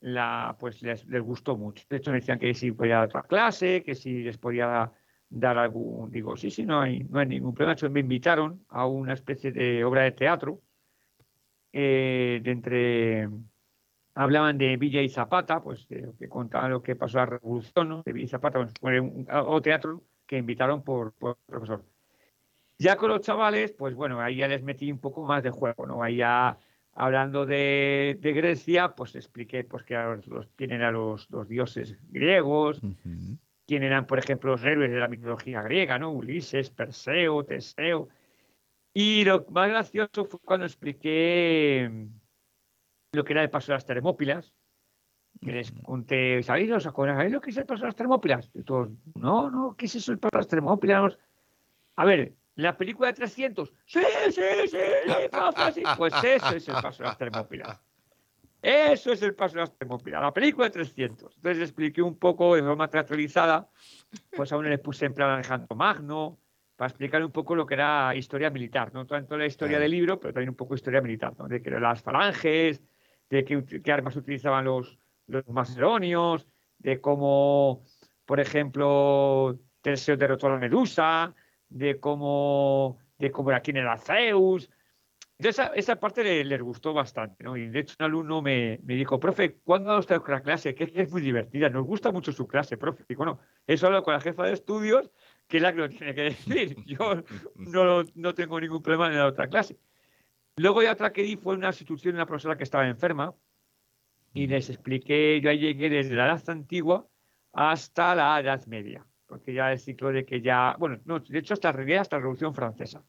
la, 0.02 0.58
pues 0.60 0.82
les, 0.82 1.06
les, 1.06 1.22
gustó 1.22 1.56
mucho. 1.56 1.86
De 1.90 1.98
hecho, 1.98 2.12
me 2.12 2.20
decían 2.20 2.38
que 2.38 2.54
si 2.54 2.74
podía 2.74 2.96
dar 2.96 3.06
otra 3.06 3.24
clase, 3.24 3.82
que 3.82 3.96
si 3.96 4.24
les 4.24 4.38
podía 4.38 4.92
dar 5.30 5.58
algún. 5.58 6.12
Digo, 6.12 6.38
sí, 6.38 6.52
sí, 6.52 6.66
no 6.66 6.82
hay, 6.82 7.04
no 7.04 7.20
hay 7.20 7.28
ningún 7.28 7.54
problema. 7.54 7.78
me 7.90 8.00
invitaron 8.00 8.64
a 8.70 8.86
una 8.88 9.14
especie 9.14 9.52
de 9.52 9.84
obra 9.84 10.04
de 10.04 10.12
teatro 10.12 10.62
eh, 11.74 12.40
de 12.44 12.52
entre 12.52 13.30
hablaban 14.16 14.58
de 14.58 14.78
Villa 14.78 15.02
y 15.02 15.10
Zapata, 15.10 15.62
pues 15.62 15.88
que 15.88 16.30
contaban 16.30 16.72
lo 16.72 16.82
que 16.82 16.96
pasó 16.96 17.20
a 17.20 17.22
la 17.22 17.32
revolución, 17.32 17.90
¿no? 17.90 18.04
De 18.04 18.14
Villa 18.14 18.26
y 18.26 18.30
Zapata, 18.30 18.66
fue 18.80 19.00
un, 19.00 19.28
o 19.30 19.62
teatro 19.62 20.04
que 20.26 20.38
invitaron 20.38 20.84
por, 20.84 21.14
por, 21.14 21.32
el 21.32 21.46
profesor. 21.46 21.84
Ya 22.78 22.96
con 22.96 23.10
los 23.10 23.22
chavales, 23.22 23.74
pues 23.74 23.94
bueno, 23.94 24.22
ahí 24.22 24.38
ya 24.38 24.48
les 24.48 24.64
metí 24.64 24.92
un 24.92 25.00
poco 25.00 25.24
más 25.24 25.44
de 25.44 25.50
juego, 25.50 25.86
¿no? 25.86 26.02
Ahí 26.02 26.18
ya 26.18 26.58
hablando 26.94 27.46
de, 27.46 28.18
de 28.22 28.34
Grecia, 28.34 28.96
pues 28.96 29.16
expliqué 29.16 29.66
pues 29.66 29.84
que 29.84 29.96
los, 30.28 30.50
tienen 30.56 30.82
a 30.82 30.92
los, 30.92 31.30
los 31.30 31.48
dioses 31.48 31.98
griegos, 32.10 32.82
quién 33.66 33.84
eran, 33.84 34.06
por 34.06 34.20
ejemplo, 34.20 34.52
los 34.52 34.64
héroes 34.64 34.92
de 34.92 35.00
la 35.00 35.08
mitología 35.08 35.62
griega, 35.62 35.98
¿no? 36.00 36.12
Ulises, 36.12 36.70
Perseo, 36.70 37.44
Teseo. 37.44 38.10
Y 38.94 39.26
lo 39.26 39.46
más 39.50 39.70
gracioso 39.70 40.26
fue 40.26 40.40
cuando 40.40 40.66
expliqué 40.66 42.08
lo 43.12 43.24
que 43.24 43.34
era 43.34 43.44
el 43.44 43.50
paso 43.50 43.72
de 43.72 43.76
las 43.76 43.86
Termópilas, 43.86 44.54
que 45.42 45.52
les 45.52 45.72
conté, 45.72 46.42
¿sabéis, 46.44 46.70
lo 46.70 47.42
que 47.42 47.50
es 47.50 47.58
el 47.58 47.66
paso 47.66 47.82
de 47.82 47.88
las 47.88 47.96
Termópilas? 47.96 48.52
Y 48.54 48.64
todos, 48.64 48.90
no, 49.16 49.50
no, 49.50 49.76
¿qué 49.78 49.86
es 49.86 49.96
eso 49.96 50.12
el 50.12 50.20
paso 50.20 50.32
de 50.34 50.40
las 50.40 50.48
Termópilas? 50.48 51.18
A 51.98 52.06
ver, 52.06 52.34
la 52.56 52.78
película 52.78 53.10
de 53.10 53.16
300, 53.16 53.74
sí, 53.86 54.00
sí, 54.30 54.32
sí, 54.32 54.68
sí, 54.68 55.82
pues 55.98 56.14
eso 56.24 56.56
es 56.56 56.68
el 56.68 56.76
paso 56.76 57.04
de 57.04 57.10
las 57.10 57.18
Termópilas. 57.18 57.82
Eso 58.68 59.12
es 59.12 59.22
el 59.22 59.36
paso 59.36 59.54
de 59.54 59.60
las 59.60 59.78
Termópilas, 59.78 60.24
la 60.24 60.34
película 60.34 60.66
de 60.66 60.72
300. 60.72 61.36
Entonces 61.36 61.62
expliqué 61.62 62.02
un 62.02 62.18
poco 62.18 62.56
de 62.56 62.64
forma 62.64 62.88
teatralizada, 62.88 63.70
pues 64.36 64.52
a 64.52 64.58
uno 64.58 64.70
le 64.70 64.80
puse 64.80 65.06
en 65.06 65.14
plan 65.14 65.30
Alejandro 65.30 65.76
Magno, 65.76 66.40
para 66.76 66.90
explicar 66.90 67.24
un 67.24 67.32
poco 67.32 67.56
lo 67.56 67.68
que 67.68 67.76
era 67.76 68.16
historia 68.16 68.50
militar, 68.50 68.92
no 68.92 69.06
tanto 69.06 69.38
la 69.38 69.46
historia 69.46 69.78
del 69.78 69.92
libro, 69.92 70.20
pero 70.20 70.34
también 70.34 70.50
un 70.50 70.56
poco 70.56 70.74
historia 70.74 71.00
militar, 71.00 71.34
¿no? 71.38 71.48
de 71.48 71.62
que 71.62 71.70
las 71.70 72.02
falanges, 72.02 72.82
de 73.30 73.46
qué, 73.46 73.92
armas 73.92 74.16
utilizaban 74.16 74.66
los, 74.66 74.98
los 75.28 75.48
macedonios, 75.48 76.48
de 76.80 77.00
cómo, 77.00 77.84
por 78.26 78.40
ejemplo, 78.40 79.60
Teseo 79.82 80.18
derrotó 80.18 80.48
a 80.48 80.54
la 80.54 80.58
Medusa, 80.58 81.36
de 81.70 82.00
cómo, 82.00 82.98
de 83.20 83.30
cómo 83.30 83.52
era 83.52 83.60
quién 83.60 83.78
era 83.78 83.96
Zeus. 84.00 84.72
Entonces, 85.38 85.70
esa, 85.76 86.00
parte 86.00 86.44
les, 86.46 86.62
gustó 86.62 86.94
bastante, 86.94 87.44
¿no? 87.44 87.58
Y 87.58 87.68
de 87.68 87.80
hecho, 87.80 87.96
un 88.00 88.06
alumno 88.06 88.42
me, 88.42 88.80
me 88.84 88.96
dijo, 88.96 89.20
profe, 89.20 89.58
¿cuándo 89.64 89.90
va 89.90 90.00
usted 90.00 90.22
la 90.28 90.42
clase? 90.42 90.74
Que 90.74 90.90
es 90.96 91.12
muy 91.12 91.22
divertida, 91.22 91.70
nos 91.70 91.86
gusta 91.86 92.12
mucho 92.12 92.32
su 92.32 92.48
clase, 92.48 92.78
profe. 92.78 93.04
Y 93.10 93.16
bueno, 93.16 93.40
eso 93.68 93.88
hablo 93.88 94.02
con 94.02 94.14
la 94.14 94.22
jefa 94.22 94.46
de 94.46 94.54
estudios, 94.54 95.12
que 95.48 95.58
es 95.58 95.64
la 95.64 95.74
que 95.74 95.80
lo 95.80 95.90
tiene 95.90 96.16
que 96.16 96.22
decir. 96.22 96.78
Yo 96.86 97.22
no, 97.56 98.04
no 98.16 98.34
tengo 98.34 98.60
ningún 98.62 98.82
problema 98.82 99.08
en 99.08 99.18
la 99.18 99.28
otra 99.28 99.48
clase. 99.50 99.78
Luego 100.58 100.82
ya 100.82 100.94
otra 100.94 101.12
que 101.12 101.24
di 101.24 101.36
fue 101.36 101.56
una 101.56 101.68
institución 101.68 102.14
de 102.14 102.20
una 102.20 102.26
profesora 102.26 102.58
que 102.58 102.64
estaba 102.64 102.88
enferma 102.88 103.36
y 104.34 104.48
les 104.48 104.70
expliqué, 104.70 105.40
yo 105.42 105.50
ahí 105.50 105.60
llegué 105.60 105.90
desde 105.90 106.16
la 106.16 106.28
edad 106.28 106.50
antigua 106.50 107.08
hasta 107.52 108.16
la 108.16 108.40
edad 108.40 108.66
media, 108.68 109.06
porque 109.28 109.54
ya 109.54 109.72
el 109.72 109.80
ciclo 109.80 110.12
de 110.12 110.26
que 110.26 110.42
ya, 110.42 110.76
bueno, 110.80 111.00
no, 111.06 111.20
de 111.20 111.40
hecho 111.40 111.54
hasta, 111.54 111.70
hasta 111.70 112.16
la 112.16 112.22
Revolución 112.22 112.54
Francesa. 112.54 113.04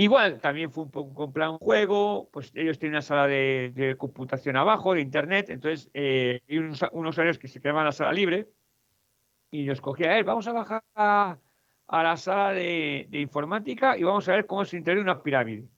Igual, 0.00 0.40
también 0.40 0.70
fue 0.70 0.84
un 0.84 0.92
poco 0.92 1.24
un 1.24 1.32
plan 1.32 1.58
juego, 1.58 2.28
pues 2.32 2.52
ellos 2.54 2.78
tienen 2.78 2.94
una 2.94 3.02
sala 3.02 3.26
de, 3.26 3.96
computación 3.98 4.56
abajo, 4.56 4.94
de 4.94 5.00
internet, 5.00 5.50
entonces 5.50 5.90
eh, 5.92 6.40
hay 6.48 6.58
unos, 6.58 6.84
unos 6.92 7.18
horarios 7.18 7.38
que 7.38 7.48
se 7.48 7.60
quedaban 7.60 7.84
la 7.84 7.90
sala 7.90 8.12
libre 8.12 8.48
y 9.50 9.64
yo 9.64 9.72
escogí 9.72 10.04
a 10.04 10.16
él, 10.16 10.22
vamos 10.22 10.46
a 10.46 10.52
bajar 10.52 10.84
a, 10.94 11.38
la 11.88 12.16
sala 12.16 12.52
de, 12.52 13.06
de, 13.10 13.20
informática 13.20 13.98
y 13.98 14.04
vamos 14.04 14.28
a 14.28 14.32
ver 14.36 14.46
cómo 14.46 14.64
se 14.64 14.76
integra 14.76 15.02
una 15.02 15.20
pirámide 15.20 15.68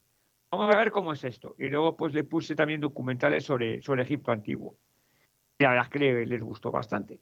vamos 0.51 0.75
a 0.75 0.77
ver 0.77 0.91
cómo 0.91 1.13
es 1.13 1.23
esto. 1.23 1.55
Y 1.57 1.69
luego 1.69 1.95
pues 1.95 2.13
le 2.13 2.23
puse 2.23 2.55
también 2.55 2.81
documentales 2.81 3.45
sobre, 3.45 3.81
sobre 3.81 4.03
Egipto 4.03 4.31
antiguo. 4.31 4.77
Y 5.57 5.63
la 5.63 5.69
verdad 5.69 5.85
es 5.85 5.89
que 5.89 6.25
les, 6.25 6.43
gustó 6.43 6.71
bastante. 6.71 7.19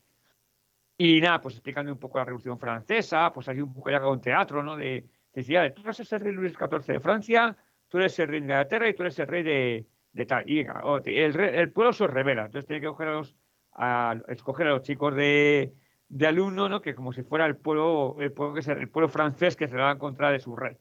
Y 0.97 1.21
nada, 1.21 1.39
pues 1.39 1.55
explicando 1.55 1.91
un 1.91 1.99
poco 1.99 2.17
la 2.17 2.25
Revolución 2.25 2.59
Francesa, 2.59 3.31
pues 3.31 3.47
hay 3.47 3.61
un 3.61 3.73
poco 3.73 3.89
ya 3.89 4.05
un 4.05 4.19
teatro, 4.19 4.63
¿no? 4.63 4.75
De, 4.75 5.05
decía, 5.33 5.73
tú 5.73 5.81
eres 5.83 6.11
el 6.11 6.19
rey 6.19 6.33
Luis 6.33 6.53
XIV 6.53 6.93
de 6.93 6.99
Francia, 6.99 7.57
tú 7.87 7.97
eres 7.97 8.17
el 8.19 8.27
rey 8.27 8.39
de 8.39 8.45
Inglaterra 8.45 8.89
y 8.89 8.93
tú 8.93 9.03
eres 9.03 9.19
el 9.19 9.27
rey 9.27 9.43
de, 9.43 9.87
de 10.13 10.25
tal. 10.25 10.49
Y 10.49 10.59
el, 10.59 11.39
el, 11.39 11.71
pueblo 11.71 11.93
se 11.93 12.07
revela, 12.07 12.45
entonces 12.45 12.67
tiene 12.67 12.81
que 12.81 12.87
coger 12.87 13.09
a 13.09 13.13
los, 13.13 13.35
a, 13.73 14.15
escoger 14.27 14.67
a 14.67 14.71
los 14.71 14.81
chicos 14.83 15.15
de, 15.15 15.73
de 16.07 16.27
alumno, 16.27 16.69
¿no? 16.69 16.81
Que 16.81 16.95
como 16.95 17.13
si 17.13 17.23
fuera 17.23 17.45
el 17.45 17.57
pueblo, 17.57 18.17
el 18.19 18.31
pueblo, 18.31 18.61
que 18.61 18.71
el 18.71 18.89
pueblo 18.89 19.09
francés 19.09 19.55
que 19.55 19.67
se 19.67 19.77
va 19.77 19.91
en 19.91 19.97
contra 19.97 20.31
de 20.31 20.39
su 20.39 20.55
rey. 20.55 20.77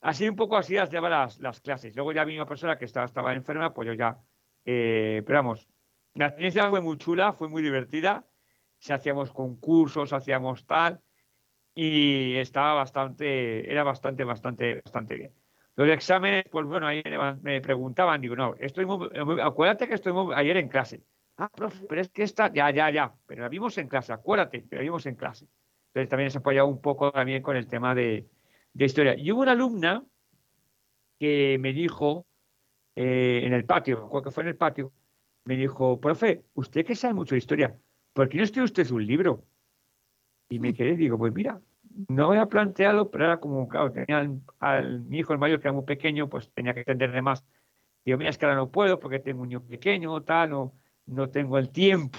Así 0.00 0.28
un 0.28 0.36
poco 0.36 0.56
así 0.56 0.74
las 0.74 0.90
lleva 0.90 1.10
las, 1.10 1.38
las 1.40 1.60
clases. 1.60 1.94
Luego 1.94 2.12
ya 2.12 2.24
vino 2.24 2.42
una 2.42 2.48
persona 2.48 2.78
que 2.78 2.86
estaba, 2.86 3.06
estaba 3.06 3.34
enferma, 3.34 3.74
pues 3.74 3.86
yo 3.86 3.94
ya. 3.94 4.18
Eh, 4.64 5.22
pero 5.26 5.38
vamos, 5.38 5.68
la 6.14 6.26
experiencia 6.26 6.68
fue 6.70 6.80
muy 6.80 6.96
chula, 6.96 7.32
fue 7.32 7.48
muy 7.48 7.62
divertida. 7.62 8.26
Se 8.78 8.94
hacíamos 8.94 9.30
concursos, 9.30 10.12
hacíamos 10.12 10.66
tal. 10.66 11.00
Y 11.74 12.36
estaba 12.36 12.74
bastante, 12.74 13.70
era 13.70 13.84
bastante, 13.84 14.24
bastante, 14.24 14.82
bastante 14.84 15.14
bien. 15.14 15.32
Los 15.76 15.88
exámenes, 15.88 16.44
pues 16.50 16.66
bueno, 16.66 16.86
ahí 16.86 17.02
me 17.42 17.60
preguntaban, 17.60 18.20
digo, 18.20 18.36
no, 18.36 18.54
estoy 18.58 18.86
muy, 18.86 19.08
acuérdate 19.40 19.88
que 19.88 19.94
estoy 19.94 20.12
ayer 20.34 20.56
en 20.56 20.68
clase. 20.68 21.02
Ah, 21.36 21.48
profe, 21.48 21.86
pero 21.88 22.02
es 22.02 22.10
que 22.10 22.22
está, 22.22 22.52
ya, 22.52 22.70
ya, 22.70 22.90
ya, 22.90 23.14
pero 23.26 23.42
la 23.42 23.48
vimos 23.48 23.78
en 23.78 23.88
clase, 23.88 24.12
acuérdate, 24.12 24.66
pero 24.68 24.80
la 24.80 24.84
vimos 24.84 25.06
en 25.06 25.14
clase. 25.14 25.46
Entonces 25.86 26.08
también 26.10 26.30
se 26.30 26.38
apoyado 26.38 26.66
un 26.66 26.80
poco 26.80 27.10
también 27.12 27.42
con 27.42 27.56
el 27.56 27.66
tema 27.66 27.94
de, 27.94 28.28
de 28.74 28.84
historia. 28.84 29.14
Y 29.16 29.32
hubo 29.32 29.40
una 29.40 29.52
alumna 29.52 30.04
que 31.18 31.56
me 31.60 31.72
dijo 31.72 32.26
eh, 32.96 33.40
en 33.44 33.52
el 33.52 33.64
patio, 33.64 34.08
creo 34.08 34.22
que 34.22 34.30
fue 34.30 34.42
en 34.42 34.48
el 34.50 34.56
patio, 34.56 34.92
me 35.44 35.56
dijo, 35.56 36.00
profe, 36.00 36.44
usted 36.54 36.84
que 36.84 36.94
sabe 36.94 37.14
mucho 37.14 37.34
de 37.34 37.38
historia, 37.38 37.78
¿por 38.12 38.28
qué 38.28 38.38
no 38.38 38.44
estudia 38.44 38.64
usted 38.64 38.90
un 38.90 39.06
libro? 39.06 39.44
Y 40.50 40.58
me 40.58 40.74
quedé, 40.74 40.96
digo, 40.96 41.16
pues 41.16 41.32
mira, 41.32 41.60
no 42.08 42.30
había 42.30 42.46
planteado, 42.46 43.10
pero 43.10 43.24
era 43.24 43.38
como, 43.38 43.68
claro, 43.68 43.92
tenía 43.92 44.28
al, 44.58 45.00
mi 45.02 45.18
hijo 45.20 45.32
el 45.32 45.38
mayor 45.38 45.60
que 45.60 45.68
era 45.68 45.72
muy 45.72 45.84
pequeño, 45.84 46.28
pues 46.28 46.52
tenía 46.52 46.74
que 46.74 46.80
entenderle 46.80 47.22
más. 47.22 47.44
Digo, 48.04 48.18
mira, 48.18 48.30
es 48.30 48.36
que 48.36 48.46
ahora 48.46 48.56
no 48.56 48.70
puedo 48.70 48.98
porque 48.98 49.20
tengo 49.20 49.42
un 49.42 49.48
niño 49.48 49.62
pequeño, 49.62 50.20
tal, 50.22 50.50
no, 50.50 50.74
no 51.06 51.30
tengo 51.30 51.56
el 51.56 51.70
tiempo, 51.70 52.18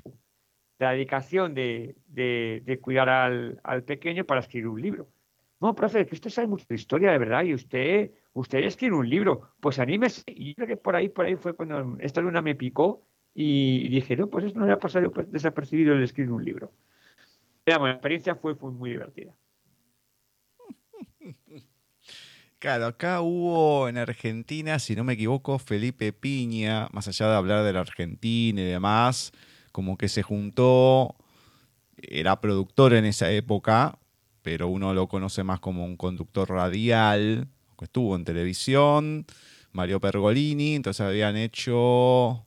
la 0.79 0.91
dedicación 0.91 1.53
de, 1.53 1.97
de, 2.07 2.79
cuidar 2.81 3.09
al, 3.09 3.59
al, 3.63 3.83
pequeño 3.83 4.25
para 4.25 4.39
escribir 4.39 4.69
un 4.69 4.81
libro. 4.81 5.09
No, 5.59 5.75
profe, 5.75 6.05
que 6.05 6.15
usted 6.15 6.29
sabe 6.29 6.47
mucho 6.47 6.65
de 6.69 6.75
historia, 6.75 7.11
de 7.11 7.17
verdad, 7.17 7.43
y 7.43 7.53
usted, 7.53 8.11
usted 8.33 8.59
escribe 8.59 8.95
un 8.95 9.09
libro, 9.09 9.49
pues 9.59 9.77
anímese. 9.77 10.23
Y 10.27 10.49
yo 10.49 10.55
creo 10.55 10.67
que 10.69 10.77
por 10.77 10.95
ahí, 10.95 11.09
por 11.09 11.25
ahí 11.25 11.35
fue 11.35 11.53
cuando 11.53 11.97
esta 11.99 12.21
luna 12.21 12.41
me 12.41 12.55
picó 12.55 13.05
y 13.33 13.89
dije, 13.89 14.15
no, 14.15 14.27
pues 14.29 14.45
esto 14.45 14.59
no 14.59 14.65
me 14.67 14.71
ha 14.71 14.79
pasado 14.79 15.11
desapercibido 15.27 15.93
el 15.93 16.03
escribir 16.03 16.31
un 16.31 16.45
libro. 16.45 16.71
Pero, 17.63 17.85
la 17.85 17.93
experiencia 17.93 18.35
fue, 18.35 18.55
fue 18.55 18.71
muy 18.71 18.91
divertida. 18.91 19.33
Claro, 22.59 22.85
acá 22.85 23.21
hubo 23.21 23.89
en 23.89 23.97
Argentina, 23.97 24.77
si 24.77 24.95
no 24.95 25.03
me 25.03 25.13
equivoco, 25.13 25.57
Felipe 25.57 26.13
Piña, 26.13 26.89
más 26.91 27.07
allá 27.07 27.27
de 27.27 27.35
hablar 27.35 27.63
de 27.63 27.73
la 27.73 27.79
Argentina 27.79 28.61
y 28.61 28.65
demás, 28.65 29.31
como 29.71 29.97
que 29.97 30.07
se 30.07 30.21
juntó, 30.21 31.15
era 31.97 32.39
productor 32.39 32.93
en 32.93 33.05
esa 33.05 33.31
época, 33.31 33.97
pero 34.43 34.67
uno 34.67 34.93
lo 34.93 35.07
conoce 35.07 35.43
más 35.43 35.59
como 35.59 35.85
un 35.85 35.97
conductor 35.97 36.49
radial, 36.49 37.47
que 37.79 37.85
estuvo 37.85 38.15
en 38.15 38.25
televisión, 38.25 39.25
Mario 39.71 39.99
Pergolini, 39.99 40.75
entonces 40.75 41.01
habían 41.01 41.37
hecho, 41.37 42.45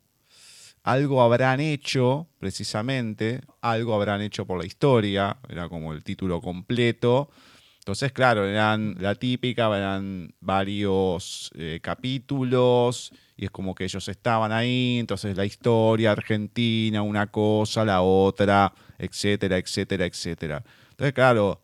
algo 0.85 1.23
habrán 1.23 1.61
hecho 1.61 2.29
precisamente, 2.39 3.41
algo 3.63 3.95
habrán 3.95 4.21
hecho 4.21 4.47
por 4.47 4.59
la 4.61 4.67
historia, 4.67 5.39
era 5.49 5.69
como 5.69 5.95
el 5.95 6.05
título 6.05 6.41
completo, 6.41 7.31
Entonces, 7.79 8.13
claro, 8.13 8.47
eran 8.47 8.97
la 9.01 9.15
típica, 9.15 9.67
eran 9.77 10.35
varios 10.41 11.51
eh, 11.55 11.81
capítulos 11.83 13.13
y 13.37 13.47
es 13.47 13.51
como 13.51 13.75
que 13.75 13.85
ellos 13.85 14.09
estaban 14.09 14.53
ahí, 14.53 14.99
entonces 14.99 15.37
la 15.37 15.45
historia 15.45 16.13
argentina, 16.13 17.03
una 17.03 17.27
cosa, 17.29 17.85
la 17.85 18.03
otra, 18.03 18.73
etcétera, 18.99 19.59
etcétera, 19.59 20.07
etcétera. 20.07 20.65
Entonces, 20.91 21.15
claro, 21.15 21.61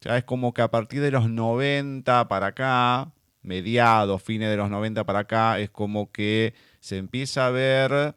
ya 0.00 0.18
es 0.18 0.24
como 0.24 0.52
que 0.52 0.62
a 0.62 0.70
partir 0.70 1.00
de 1.00 1.10
los 1.10 1.28
90 1.30 2.28
para 2.28 2.48
acá, 2.48 3.12
mediados, 3.42 4.22
fines 4.22 4.50
de 4.50 4.56
los 4.56 4.70
90 4.70 5.04
para 5.04 5.20
acá, 5.20 5.58
es 5.60 5.70
como 5.70 6.10
que 6.12 6.54
se 6.80 6.98
empieza 6.98 7.46
a 7.46 7.50
ver 7.50 8.14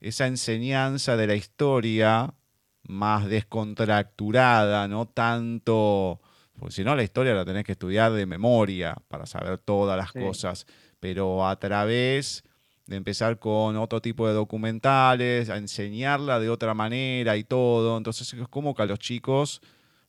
esa 0.00 0.26
enseñanza 0.26 1.16
de 1.16 1.26
la 1.26 1.34
historia 1.34 2.34
más 2.82 3.26
descontracturada, 3.26 4.88
no 4.88 5.06
tanto 5.06 6.20
porque 6.58 6.74
si 6.74 6.84
no, 6.84 6.96
la 6.96 7.02
historia 7.02 7.34
la 7.34 7.44
tenés 7.44 7.64
que 7.64 7.72
estudiar 7.72 8.12
de 8.12 8.26
memoria 8.26 8.96
para 9.08 9.26
saber 9.26 9.58
todas 9.58 9.96
las 9.96 10.12
cosas. 10.12 10.66
Pero 11.00 11.46
a 11.46 11.58
través 11.58 12.42
de 12.86 12.96
empezar 12.96 13.38
con 13.38 13.76
otro 13.76 14.00
tipo 14.02 14.26
de 14.26 14.34
documentales, 14.34 15.50
a 15.50 15.56
enseñarla 15.56 16.40
de 16.40 16.50
otra 16.50 16.74
manera 16.74 17.36
y 17.36 17.44
todo. 17.44 17.96
Entonces 17.96 18.32
es 18.32 18.48
como 18.48 18.74
que 18.74 18.82
a 18.82 18.86
los 18.86 18.98
chicos 18.98 19.60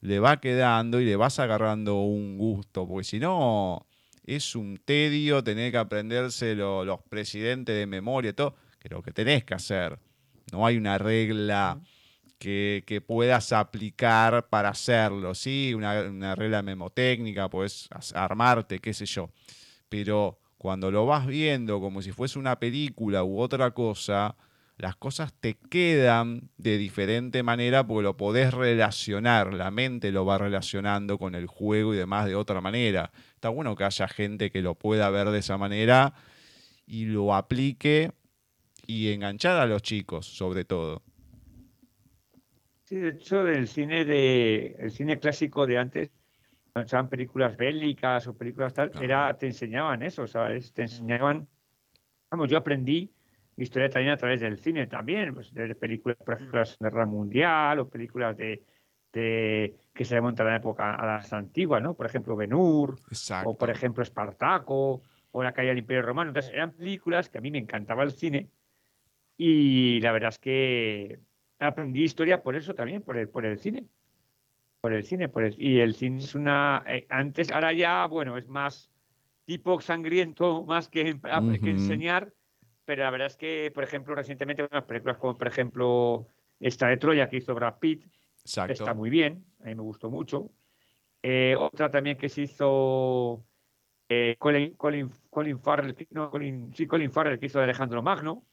le 0.01 0.19
va 0.19 0.39
quedando 0.39 0.99
y 0.99 1.05
le 1.05 1.15
vas 1.15 1.39
agarrando 1.39 1.99
un 1.99 2.37
gusto. 2.37 2.87
Porque 2.87 3.03
si 3.03 3.19
no, 3.19 3.85
es 4.23 4.55
un 4.55 4.79
tedio 4.83 5.43
tener 5.43 5.71
que 5.71 5.77
aprenderse 5.77 6.55
los 6.55 6.99
presidentes 7.09 7.75
de 7.75 7.85
memoria 7.85 8.31
y 8.31 8.33
todo. 8.33 8.55
Que 8.79 8.89
lo 8.89 9.01
que 9.01 9.11
tenés 9.11 9.43
que 9.43 9.53
hacer. 9.53 9.99
No 10.51 10.65
hay 10.65 10.77
una 10.77 10.97
regla 10.97 11.79
que, 12.39 13.03
puedas 13.05 13.51
aplicar 13.51 14.47
para 14.49 14.69
hacerlo, 14.69 15.35
¿sí? 15.35 15.73
Una, 15.75 16.35
regla 16.35 16.61
memotécnica, 16.61 17.49
puedes 17.49 17.89
armarte, 18.15 18.79
qué 18.79 18.93
sé 18.93 19.05
yo. 19.05 19.29
Pero 19.89 20.39
cuando 20.57 20.91
lo 20.91 21.05
vas 21.05 21.27
viendo 21.27 21.79
como 21.79 22.01
si 22.01 22.11
fuese 22.11 22.39
una 22.39 22.57
película 22.59 23.23
u 23.23 23.39
otra 23.39 23.71
cosa, 23.71 24.35
las 24.77 24.95
cosas 24.95 25.33
te 25.33 25.55
quedan 25.55 26.49
de 26.57 26.77
diferente 26.77 27.43
manera 27.43 27.85
porque 27.85 28.03
lo 28.03 28.15
podés 28.15 28.53
relacionar, 28.53 29.53
la 29.53 29.71
mente 29.71 30.11
lo 30.11 30.25
va 30.25 30.37
relacionando 30.37 31.17
con 31.17 31.35
el 31.35 31.47
juego 31.47 31.93
y 31.93 31.97
demás 31.97 32.25
de 32.25 32.35
otra 32.35 32.61
manera. 32.61 33.11
Está 33.35 33.49
bueno 33.49 33.75
que 33.75 33.83
haya 33.83 34.07
gente 34.07 34.51
que 34.51 34.61
lo 34.61 34.75
pueda 34.75 35.09
ver 35.09 35.29
de 35.29 35.39
esa 35.39 35.57
manera 35.57 36.13
y 36.87 37.05
lo 37.05 37.35
aplique 37.35 38.11
y 38.89 39.13
enganchar 39.13 39.55
a 39.57 39.67
los 39.67 39.83
chicos, 39.83 40.25
sobre 40.25 40.65
todo. 40.65 41.03
Sí, 42.85 42.95
de 42.95 43.09
hecho, 43.09 43.43
del 43.43 43.67
cine 43.67 44.03
de 44.03 44.75
el 44.79 44.89
cine 44.89 45.19
clásico 45.19 45.67
de 45.67 45.77
antes, 45.77 46.09
cuando 46.73 46.89
eran 46.89 47.07
películas 47.07 47.55
bélicas 47.55 48.25
o 48.25 48.35
películas 48.35 48.73
tal, 48.73 48.91
era, 48.99 49.37
te 49.37 49.45
enseñaban 49.45 50.01
eso, 50.01 50.25
¿sabes? 50.25 50.73
Te 50.73 50.81
enseñaban, 50.81 51.47
vamos, 52.31 52.49
yo 52.49 52.57
aprendí 52.57 53.13
historia 53.57 53.91
también 53.91 54.13
a 54.13 54.17
través 54.17 54.41
del 54.41 54.57
cine 54.57 54.87
también, 54.87 55.35
pues, 55.35 55.53
de 55.53 55.75
películas, 55.75 56.17
por 56.17 56.33
ejemplo, 56.33 56.59
de 56.59 56.75
Guerra 56.79 57.05
Mundial 57.05 57.77
o 57.77 57.89
películas 57.89 58.35
de, 58.37 58.63
de 59.13 59.75
que 59.93 60.03
se 60.03 60.15
remontan 60.15 60.47
a 60.47 60.51
la 60.51 60.55
época 60.55 60.95
a 60.95 61.05
las 61.05 61.31
antiguas, 61.31 61.83
¿no? 61.83 61.93
Por 61.93 62.07
ejemplo, 62.07 62.35
Benur, 62.35 62.95
o 63.45 63.55
por 63.55 63.69
ejemplo, 63.69 64.01
Espartaco, 64.01 65.03
o 65.29 65.43
La 65.43 65.53
caída 65.53 65.69
del 65.69 65.79
Imperio 65.79 66.01
Romano. 66.01 66.31
Entonces, 66.31 66.51
eran 66.51 66.71
películas 66.71 67.29
que 67.29 67.37
a 67.37 67.41
mí 67.41 67.51
me 67.51 67.59
encantaba 67.59 68.01
el 68.01 68.13
cine 68.13 68.49
y 69.41 70.01
la 70.01 70.11
verdad 70.11 70.29
es 70.29 70.37
que 70.37 71.19
aprendí 71.59 72.03
historia 72.03 72.43
por 72.43 72.57
eso 72.57 72.75
también, 72.75 73.01
por 73.01 73.15
el, 73.15 73.29
por 73.29 73.45
el 73.45 73.57
cine. 73.57 73.87
Por 74.81 74.91
el 74.91 75.05
cine, 75.05 75.29
por 75.29 75.49
y 75.57 75.79
el 75.79 75.95
cine 75.95 76.19
es 76.19 76.35
una. 76.35 76.83
Eh, 76.85 77.07
antes, 77.09 77.49
ahora 77.49 77.71
ya, 77.71 78.05
bueno, 78.07 78.37
es 78.37 78.49
más 78.49 78.91
tipo 79.45 79.79
sangriento, 79.79 80.65
más 80.65 80.89
que, 80.89 81.17
que 81.61 81.69
enseñar, 81.69 82.33
pero 82.83 83.03
la 83.03 83.11
verdad 83.11 83.27
es 83.27 83.37
que, 83.37 83.71
por 83.73 83.85
ejemplo, 83.85 84.13
recientemente 84.13 84.67
unas 84.69 84.83
películas 84.83 85.17
como, 85.17 85.37
por 85.37 85.47
ejemplo, 85.47 86.27
esta 86.59 86.89
de 86.89 86.97
Troya 86.97 87.29
que 87.29 87.37
hizo 87.37 87.55
Brad 87.55 87.79
Pitt, 87.79 88.05
está 88.43 88.93
muy 88.93 89.09
bien, 89.09 89.45
a 89.61 89.67
mí 89.67 89.75
me 89.75 89.83
gustó 89.83 90.09
mucho. 90.09 90.51
Eh, 91.23 91.55
otra 91.57 91.89
también 91.89 92.17
que 92.17 92.27
se 92.27 92.41
hizo 92.41 93.45
eh, 94.09 94.35
Colin, 94.37 94.75
Colin, 94.75 95.09
Colin 95.29 95.59
Farrell, 95.59 95.95
no, 96.11 96.29
Colin, 96.29 96.73
sí, 96.75 96.87
Colin 96.87 97.11
Farrell 97.11 97.39
que 97.39 97.45
hizo 97.45 97.59
de 97.59 97.65
Alejandro 97.65 98.03
Magno, 98.03 98.43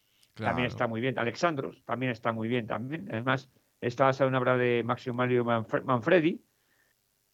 también 0.44 0.66
está 0.66 0.86
muy 0.86 1.00
bien. 1.00 1.18
Alexandros 1.18 1.82
también 1.84 2.12
está 2.12 2.32
muy 2.32 2.48
bien 2.48 2.66
también. 2.66 3.08
Además, 3.10 3.50
está 3.80 4.04
basada 4.04 4.28
en 4.28 4.30
una 4.30 4.38
obra 4.38 4.56
de 4.56 4.84
Mario 4.84 5.44
Manfredi. 5.44 6.42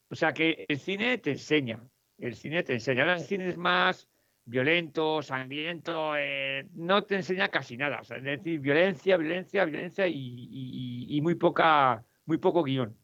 O 0.09 0.15
sea 0.15 0.33
que 0.33 0.67
el 0.69 0.79
cine 0.79 1.19
te 1.19 1.33
enseña. 1.33 1.81
El 2.19 2.35
cine 2.35 2.63
te 2.63 2.75
enseña. 2.75 3.03
Ahora 3.03 3.17
el 3.17 3.23
cine 3.23 3.49
es 3.49 3.57
más 3.57 4.09
violento, 4.45 5.23
sangriento, 5.23 6.17
eh, 6.17 6.67
no 6.75 7.05
te 7.05 7.17
enseña 7.17 7.49
casi 7.49 7.77
nada. 7.77 8.01
O 8.01 8.05
sea, 8.05 8.19
es 8.19 8.25
decir, 8.25 8.61
violencia, 8.61 9.17
violencia, 9.17 9.65
violencia 9.65 10.07
y, 10.09 11.19
muy 11.23 11.35
poca, 11.35 12.05
muy 12.25 12.39
poco 12.39 12.63
guion. 12.63 12.97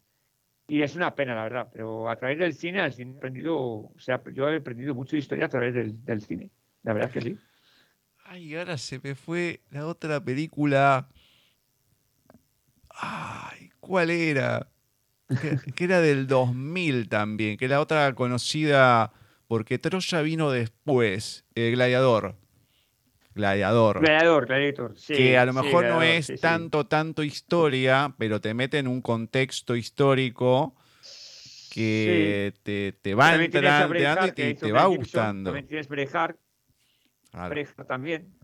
Y 0.67 0.83
es 0.83 0.97
una 0.97 1.15
pena, 1.15 1.35
la 1.35 1.45
verdad. 1.45 1.69
Pero 1.73 2.11
a 2.11 2.17
través 2.17 2.39
del 2.39 2.53
cine, 2.53 2.85
el 2.85 2.93
cine 2.93 3.15
he 3.15 3.17
aprendido, 3.17 3.57
o 3.57 3.95
sea, 3.99 4.23
yo 4.33 4.49
he 4.51 4.57
aprendido 4.57 4.95
mucho 4.95 5.13
de 5.13 5.21
historia 5.21 5.47
a 5.47 5.49
través 5.49 5.75
del, 5.75 6.05
del 6.05 6.21
cine. 6.21 6.51
La 6.83 6.93
verdad 6.93 7.09
es 7.09 7.15
que 7.15 7.21
sí. 7.21 7.39
Ay, 8.31 8.55
ahora 8.57 8.77
se 8.77 9.01
me 9.03 9.15
fue 9.15 9.63
la 9.71 9.87
otra 9.87 10.23
película. 10.23 11.09
Ay, 12.91 13.71
¿cuál 13.81 14.11
era? 14.11 14.69
Que, 15.75 15.85
era 15.85 16.03
del 16.03 16.27
2000 16.27 17.09
también, 17.09 17.57
que 17.57 17.69
la 17.69 17.81
otra 17.81 18.15
conocida 18.15 19.13
porque 19.47 19.79
Troya 19.79 20.21
vino 20.21 20.51
después, 20.51 21.47
el 21.55 21.73
Gladiador. 21.73 22.37
Gladiador. 23.35 24.01
Gladiador, 24.01 24.47
Gladiator, 24.47 24.99
sí. 24.99 25.15
Que 25.15 25.39
a 25.39 25.47
lo 25.47 25.55
mejor 25.55 25.87
no 25.87 26.03
es 26.03 26.31
tanto, 26.39 26.87
tanto 26.87 27.23
historia, 27.23 28.15
pero 28.19 28.43
te 28.43 28.53
mete 28.53 28.77
en 28.77 28.89
un 28.89 29.01
contexto 29.01 29.75
histórico 29.75 30.77
que 31.71 32.53
te, 32.63 32.93
te, 32.93 33.15
va 33.15 33.37
entrando 33.37 34.27
y 34.27 34.33
te, 34.33 34.55
te 34.55 34.73
va 34.73 34.85
gustando. 34.87 35.51
También 35.51 35.67
tienes 35.67 35.89
también. 37.87 38.35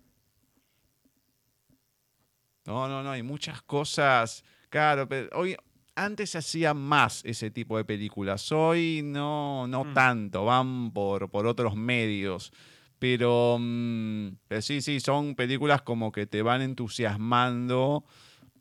No, 2.67 2.89
no, 2.89 3.03
no, 3.03 3.11
hay 3.11 3.23
muchas 3.23 3.63
cosas. 3.63 4.45
Claro, 4.71 5.09
pero 5.09 5.29
hoy, 5.39 5.57
antes 5.95 6.31
se 6.31 6.39
hacía 6.39 6.75
más 6.75 7.25
ese 7.25 7.51
tipo 7.51 7.77
de 7.77 7.85
películas. 7.85 8.51
Hoy 8.53 9.03
no, 9.05 9.67
no 9.67 9.85
mm. 9.85 9.95
tanto, 9.95 10.45
van 10.45 10.93
por, 10.93 11.31
por 11.31 11.47
otros 11.47 11.77
medios. 11.77 12.53
Pero, 12.99 13.59
mm, 13.61 14.29
pero, 14.49 14.63
sí, 14.63 14.81
sí, 14.81 15.01
son 15.01 15.35
películas 15.35 15.83
como 15.83 16.11
que 16.11 16.27
te 16.27 16.43
van 16.43 16.63
entusiasmando 16.63 18.05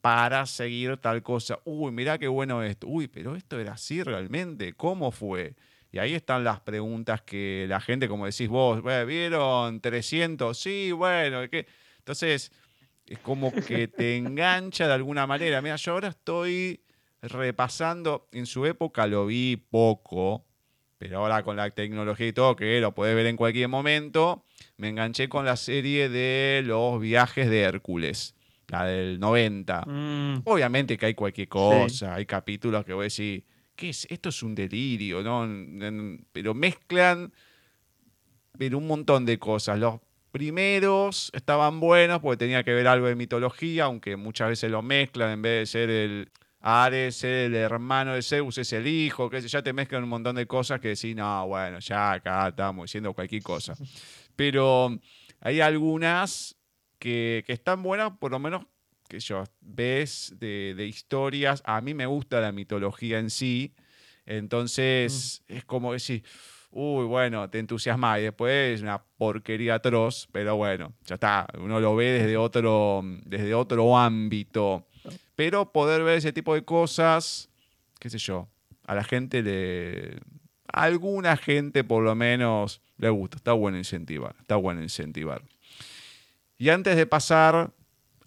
para 0.01 0.45
seguir 0.45 0.97
tal 0.97 1.23
cosa. 1.23 1.59
Uy, 1.63 1.91
mira 1.91 2.17
qué 2.17 2.27
bueno 2.27 2.61
esto. 2.61 2.87
Uy, 2.87 3.07
pero 3.07 3.35
esto 3.35 3.59
era 3.59 3.73
así 3.73 4.03
realmente. 4.03 4.73
¿Cómo 4.73 5.11
fue? 5.11 5.55
Y 5.93 5.99
ahí 5.99 6.15
están 6.15 6.43
las 6.43 6.59
preguntas 6.59 7.21
que 7.21 7.67
la 7.69 7.79
gente, 7.79 8.07
como 8.07 8.25
decís 8.25 8.49
vos, 8.49 8.81
¿vieron 9.05 9.79
300? 9.79 10.57
Sí, 10.57 10.91
bueno, 10.91 11.47
¿qué? 11.51 11.67
Entonces, 11.99 12.51
es 13.05 13.19
como 13.19 13.53
que 13.53 13.87
te 13.87 14.17
engancha 14.17 14.87
de 14.87 14.93
alguna 14.93 15.27
manera. 15.27 15.61
Mira, 15.61 15.75
yo 15.75 15.91
ahora 15.91 16.07
estoy 16.07 16.81
repasando, 17.21 18.27
en 18.31 18.47
su 18.47 18.65
época 18.65 19.05
lo 19.05 19.27
vi 19.27 19.55
poco, 19.55 20.43
pero 20.97 21.19
ahora 21.19 21.43
con 21.43 21.57
la 21.57 21.69
tecnología 21.69 22.27
y 22.27 22.33
todo, 22.33 22.55
que 22.55 22.81
lo 22.81 22.95
podés 22.95 23.15
ver 23.15 23.27
en 23.27 23.37
cualquier 23.37 23.67
momento, 23.67 24.45
me 24.77 24.89
enganché 24.89 25.29
con 25.29 25.45
la 25.45 25.57
serie 25.57 26.09
de 26.09 26.63
los 26.65 26.99
viajes 26.99 27.47
de 27.51 27.61
Hércules, 27.61 28.33
la 28.67 28.85
del 28.85 29.19
90. 29.19 29.83
Mm. 29.85 30.41
Obviamente 30.45 30.97
que 30.97 31.05
hay 31.05 31.13
cualquier 31.13 31.49
cosa, 31.49 32.15
hay 32.15 32.25
capítulos 32.25 32.83
que 32.83 32.93
voy 32.93 33.03
a 33.03 33.03
decir 33.03 33.45
¿qué 33.75 33.89
es? 33.89 34.07
Esto 34.09 34.29
es 34.29 34.43
un 34.43 34.55
delirio, 34.55 35.21
¿no? 35.21 35.47
Pero 36.31 36.53
mezclan 36.53 37.31
pero 38.57 38.77
un 38.77 38.87
montón 38.87 39.25
de 39.25 39.39
cosas. 39.39 39.79
Los 39.79 39.99
primeros 40.31 41.31
estaban 41.33 41.79
buenos 41.79 42.19
porque 42.19 42.37
tenía 42.37 42.63
que 42.63 42.73
ver 42.73 42.87
algo 42.87 43.07
de 43.07 43.15
mitología, 43.15 43.85
aunque 43.85 44.15
muchas 44.15 44.49
veces 44.49 44.71
lo 44.71 44.81
mezclan 44.81 45.31
en 45.31 45.41
vez 45.41 45.59
de 45.59 45.65
ser 45.65 45.89
el 45.89 46.31
Ares, 46.65 47.17
ser 47.17 47.51
el 47.51 47.55
hermano 47.55 48.13
de 48.13 48.21
Zeus, 48.21 48.57
es 48.57 48.71
el 48.71 48.87
hijo, 48.87 49.29
que 49.29 49.41
ya 49.41 49.61
te 49.61 49.73
mezclan 49.73 50.03
un 50.03 50.09
montón 50.09 50.37
de 50.37 50.47
cosas 50.47 50.79
que 50.79 50.89
decís, 50.89 51.13
no, 51.13 51.45
bueno, 51.47 51.79
ya 51.79 52.13
acá 52.13 52.47
estamos 52.47 52.85
diciendo 52.85 53.13
cualquier 53.13 53.43
cosa. 53.43 53.75
Pero 54.35 54.97
hay 55.41 55.59
algunas 55.59 56.55
que, 56.99 57.43
que 57.45 57.51
están 57.51 57.83
buenas, 57.83 58.13
por 58.17 58.31
lo 58.31 58.39
menos 58.39 58.65
que 59.13 59.19
yo, 59.19 59.43
ves 59.61 60.33
de, 60.39 60.87
historias, 60.87 61.61
a 61.65 61.81
mí 61.81 61.93
me 61.93 62.07
gusta 62.07 62.41
la 62.41 62.51
mitología 62.51 63.19
en 63.19 63.29
sí, 63.29 63.75
entonces 64.25 65.43
mm. 65.47 65.53
es 65.53 65.65
como 65.65 65.93
decir, 65.93 66.23
uy, 66.71 67.05
bueno, 67.05 67.47
te 67.47 67.59
entusiasma 67.59 68.19
y 68.19 68.23
después 68.23 68.73
es 68.73 68.81
una 68.81 69.03
porquería 69.17 69.75
atroz, 69.75 70.27
pero 70.31 70.55
bueno, 70.55 70.93
ya 71.05 71.13
está, 71.13 71.45
uno 71.59 71.79
lo 71.79 71.95
ve 71.95 72.05
desde 72.05 72.37
otro, 72.37 73.01
desde 73.23 73.53
otro 73.53 73.95
ámbito. 73.95 74.87
Pero 75.35 75.71
poder 75.71 76.03
ver 76.03 76.17
ese 76.17 76.33
tipo 76.33 76.55
de 76.55 76.63
cosas, 76.63 77.49
qué 77.99 78.09
sé 78.09 78.17
yo, 78.17 78.47
a 78.87 78.95
la 78.95 79.03
gente 79.03 79.43
le... 79.43 80.17
a 80.71 80.83
alguna 80.83 81.37
gente 81.37 81.83
por 81.83 82.03
lo 82.03 82.15
menos 82.15 82.81
le 82.97 83.09
gusta. 83.09 83.37
Está 83.37 83.53
bueno 83.53 83.77
incentivar, 83.77 84.35
está 84.41 84.55
bueno 84.55 84.81
incentivar. 84.81 85.43
Y 86.57 86.69
antes 86.69 86.95
de 86.95 87.05
pasar 87.05 87.73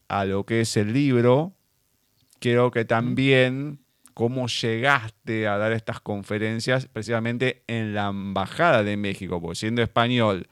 a 0.08 0.24
lo 0.24 0.44
que 0.44 0.60
es 0.60 0.76
el 0.76 0.92
libro, 0.92 1.52
quiero 2.38 2.70
que 2.70 2.84
también 2.84 3.80
cómo 4.14 4.46
llegaste 4.46 5.46
a 5.46 5.58
dar 5.58 5.72
estas 5.72 6.00
conferencias 6.00 6.86
precisamente 6.86 7.62
en 7.66 7.94
la 7.94 8.08
Embajada 8.08 8.82
de 8.82 8.96
México, 8.96 9.40
porque 9.40 9.56
siendo 9.56 9.82
español, 9.82 10.48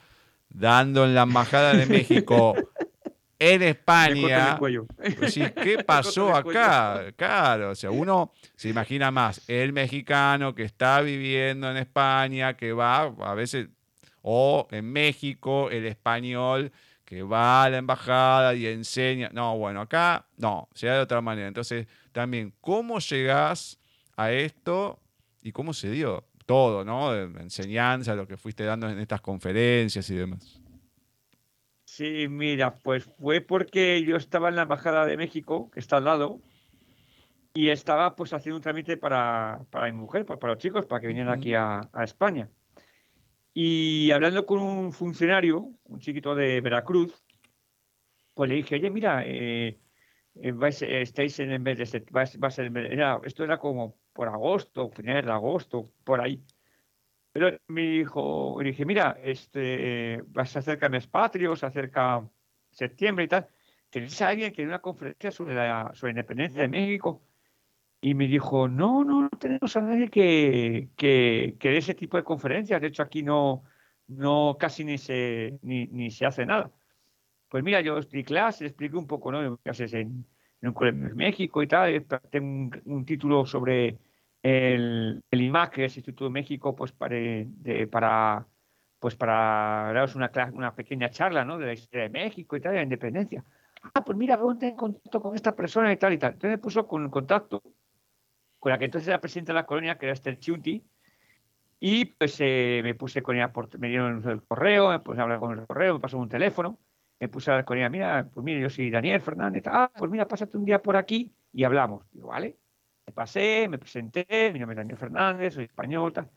dando 0.50 1.04
en 1.04 1.14
la 1.14 1.22
Embajada 1.22 1.72
de 1.72 1.86
México 1.86 2.54
en 3.38 3.62
España. 3.62 4.58
Pues 4.58 5.34
¿Qué 5.62 5.82
pasó 5.84 6.34
acá? 6.34 7.06
Claro, 7.16 7.70
o 7.70 7.74
sea, 7.74 7.90
uno 7.90 8.32
se 8.56 8.68
imagina 8.68 9.10
más 9.10 9.42
el 9.48 9.72
mexicano 9.72 10.54
que 10.54 10.64
está 10.64 11.00
viviendo 11.00 11.70
en 11.70 11.76
España, 11.76 12.56
que 12.56 12.72
va 12.72 13.02
a 13.02 13.34
veces, 13.34 13.68
o 14.22 14.68
en 14.70 14.92
México, 14.92 15.70
el 15.70 15.86
español 15.86 16.72
que 17.14 17.22
va 17.22 17.64
a 17.64 17.70
la 17.70 17.78
embajada 17.78 18.54
y 18.54 18.66
enseña. 18.66 19.30
No, 19.32 19.56
bueno, 19.56 19.80
acá 19.80 20.26
no, 20.36 20.68
se 20.74 20.88
da 20.88 20.96
de 20.96 21.00
otra 21.00 21.20
manera. 21.20 21.48
Entonces, 21.48 21.86
también, 22.12 22.52
¿cómo 22.60 22.98
llegás 22.98 23.78
a 24.16 24.32
esto 24.32 25.00
y 25.42 25.52
cómo 25.52 25.72
se 25.72 25.90
dio 25.90 26.24
todo, 26.46 26.84
¿no? 26.84 27.12
De 27.12 27.24
enseñanza, 27.40 28.14
lo 28.14 28.26
que 28.26 28.36
fuiste 28.36 28.64
dando 28.64 28.88
en 28.88 28.98
estas 28.98 29.20
conferencias 29.20 30.08
y 30.10 30.16
demás. 30.16 30.60
Sí, 31.84 32.26
mira, 32.28 32.74
pues 32.74 33.04
fue 33.04 33.40
porque 33.40 34.02
yo 34.02 34.16
estaba 34.16 34.48
en 34.48 34.56
la 34.56 34.62
Embajada 34.62 35.06
de 35.06 35.16
México, 35.16 35.70
que 35.70 35.78
está 35.78 35.98
al 35.98 36.04
lado, 36.04 36.40
y 37.54 37.68
estaba 37.68 38.16
pues 38.16 38.32
haciendo 38.32 38.56
un 38.56 38.62
trámite 38.62 38.96
para, 38.96 39.60
para 39.70 39.86
mi 39.86 39.92
mujer, 39.92 40.26
para, 40.26 40.48
los 40.48 40.58
chicos, 40.58 40.86
para 40.86 41.00
que 41.00 41.06
vinieran 41.06 41.32
aquí 41.32 41.54
a, 41.54 41.88
España. 42.02 42.48
Y 43.56 44.10
hablando 44.10 44.44
con 44.44 44.58
un 44.60 44.92
funcionario, 44.92 45.70
un 45.84 46.00
chiquito 46.00 46.34
de 46.34 46.60
Veracruz, 46.60 47.24
pues 48.34 48.50
le 48.50 48.56
dije, 48.56 48.74
oye, 48.74 48.90
mira, 48.90 49.22
eh, 49.24 49.78
eh, 50.34 51.02
estáis 51.02 51.38
en 51.38 51.52
el 51.52 51.60
mes 51.60 51.78
de 51.78 52.04
va, 52.14 52.22
a 52.22 52.50
ser 52.50 52.72
esto 53.24 53.44
era 53.44 53.58
como 53.58 53.96
por 54.12 54.28
agosto, 54.28 54.90
finales 54.90 55.24
de 55.24 55.30
agosto, 55.30 55.92
por 56.02 56.20
ahí. 56.20 56.44
Pero 57.32 57.56
me 57.68 57.82
dijo, 57.82 58.56
le 58.60 58.70
dije, 58.70 58.84
mira, 58.84 59.18
este, 59.22 60.20
se 60.44 60.58
acerca 60.58 60.88
mes 60.88 61.06
patrio, 61.06 61.54
se 61.54 61.66
acerca 61.66 62.28
septiembre 62.70 63.24
y 63.24 63.28
tal. 63.28 63.48
¿Tenéis 63.88 64.20
a 64.22 64.28
alguien 64.28 64.52
que 64.52 64.62
dé 64.62 64.68
una 64.68 64.80
conferencia 64.80 65.30
sobre 65.30 65.54
la, 65.54 65.92
sobre 65.94 66.10
independencia 66.10 66.62
de 66.62 66.68
México? 66.68 67.22
Y 68.04 68.12
me 68.12 68.26
dijo, 68.26 68.68
no, 68.68 69.02
no, 69.02 69.22
no 69.22 69.30
tenemos 69.30 69.74
a 69.78 69.80
nadie 69.80 70.10
que, 70.10 70.90
que, 70.94 71.56
que 71.58 71.70
dé 71.70 71.78
ese 71.78 71.94
tipo 71.94 72.18
de 72.18 72.22
conferencias. 72.22 72.78
De 72.78 72.88
hecho, 72.88 73.02
aquí 73.02 73.22
no, 73.22 73.64
no 74.08 74.58
casi 74.60 74.84
ni 74.84 74.98
se, 74.98 75.58
ni, 75.62 75.86
ni 75.86 76.10
se 76.10 76.26
hace 76.26 76.44
nada. 76.44 76.70
Pues 77.48 77.64
mira, 77.64 77.80
yo 77.80 77.98
di 78.02 78.22
clase, 78.22 78.66
expliqué 78.66 78.98
un 78.98 79.06
poco, 79.06 79.32
¿no? 79.32 79.56
Clases 79.56 79.94
en, 79.94 80.26
en 80.60 81.16
México 81.16 81.62
y 81.62 81.66
tal. 81.66 82.04
Tengo 82.30 82.76
un 82.84 83.06
título 83.06 83.46
sobre 83.46 83.96
el, 84.42 85.22
el 85.30 85.40
IMAC, 85.40 85.72
que 85.72 85.86
es 85.86 85.94
el 85.94 86.00
Instituto 86.00 86.24
de 86.24 86.30
México, 86.30 86.76
pues 86.76 86.92
para, 86.92 87.16
para 87.90 88.46
pues 88.98 89.16
para 89.16 89.92
daros 89.94 90.14
una, 90.14 90.30
una 90.52 90.74
pequeña 90.74 91.08
charla 91.08 91.42
¿no? 91.42 91.56
de 91.56 91.66
la 91.66 91.72
historia 91.72 92.02
de 92.02 92.10
México 92.10 92.54
y 92.54 92.60
tal, 92.60 92.72
de 92.72 92.78
la 92.80 92.82
independencia. 92.82 93.42
Ah, 93.94 94.04
pues 94.04 94.18
mira, 94.18 94.38
ponte 94.38 94.68
en 94.68 94.76
contacto 94.76 95.22
con 95.22 95.34
esta 95.34 95.56
persona 95.56 95.90
y 95.90 95.96
tal 95.96 96.12
y 96.12 96.18
tal. 96.18 96.34
Entonces 96.34 96.50
me 96.50 96.62
puso 96.62 96.86
con 96.86 97.08
contacto 97.08 97.62
con 98.64 98.72
la 98.72 98.78
que 98.78 98.86
entonces 98.86 99.08
era 99.08 99.20
presidenta 99.20 99.52
de 99.52 99.56
la 99.56 99.66
colonia, 99.66 99.98
que 99.98 100.06
era 100.06 100.14
Esther 100.14 100.38
Chiunti, 100.38 100.82
y 101.80 102.06
pues 102.06 102.34
eh, 102.40 102.80
me 102.82 102.94
puse 102.94 103.22
con 103.22 103.36
ella, 103.36 103.52
por, 103.52 103.78
me 103.78 103.88
dieron 103.88 104.26
el 104.26 104.42
correo, 104.42 104.88
me 104.88 105.00
puse 105.00 105.20
a 105.20 105.24
hablar 105.24 105.38
con 105.38 105.58
el 105.58 105.66
correo, 105.66 105.92
me 105.92 106.00
pasó 106.00 106.16
un 106.16 106.30
teléfono, 106.30 106.78
me 107.20 107.28
puse 107.28 107.50
a 107.50 107.54
hablar 107.54 107.66
con 107.66 107.76
ella, 107.76 107.90
mira, 107.90 108.30
pues 108.32 108.42
mira, 108.42 108.60
yo 108.60 108.70
soy 108.70 108.90
Daniel 108.90 109.20
Fernández, 109.20 109.64
ah, 109.66 109.92
pues 109.94 110.10
mira, 110.10 110.26
pásate 110.26 110.56
un 110.56 110.64
día 110.64 110.80
por 110.80 110.96
aquí 110.96 111.34
y 111.52 111.64
hablamos. 111.64 112.10
Digo, 112.10 112.28
vale. 112.28 112.56
Me 113.06 113.12
pasé, 113.12 113.68
me 113.68 113.76
presenté, 113.78 114.50
mi 114.54 114.58
nombre 114.58 114.72
es 114.72 114.78
Daniel 114.78 114.96
Fernández, 114.96 115.52
soy 115.52 115.64
español, 115.64 116.14
tal. 116.14 116.30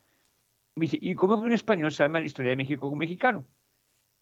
Me 0.76 0.82
dice, 0.82 0.98
¿y 1.00 1.16
cómo 1.16 1.36
un 1.36 1.54
español 1.54 1.94
sabe 1.94 2.20
la 2.20 2.26
historia 2.26 2.50
de 2.50 2.58
México 2.58 2.90
un 2.90 2.98
mexicano? 2.98 3.46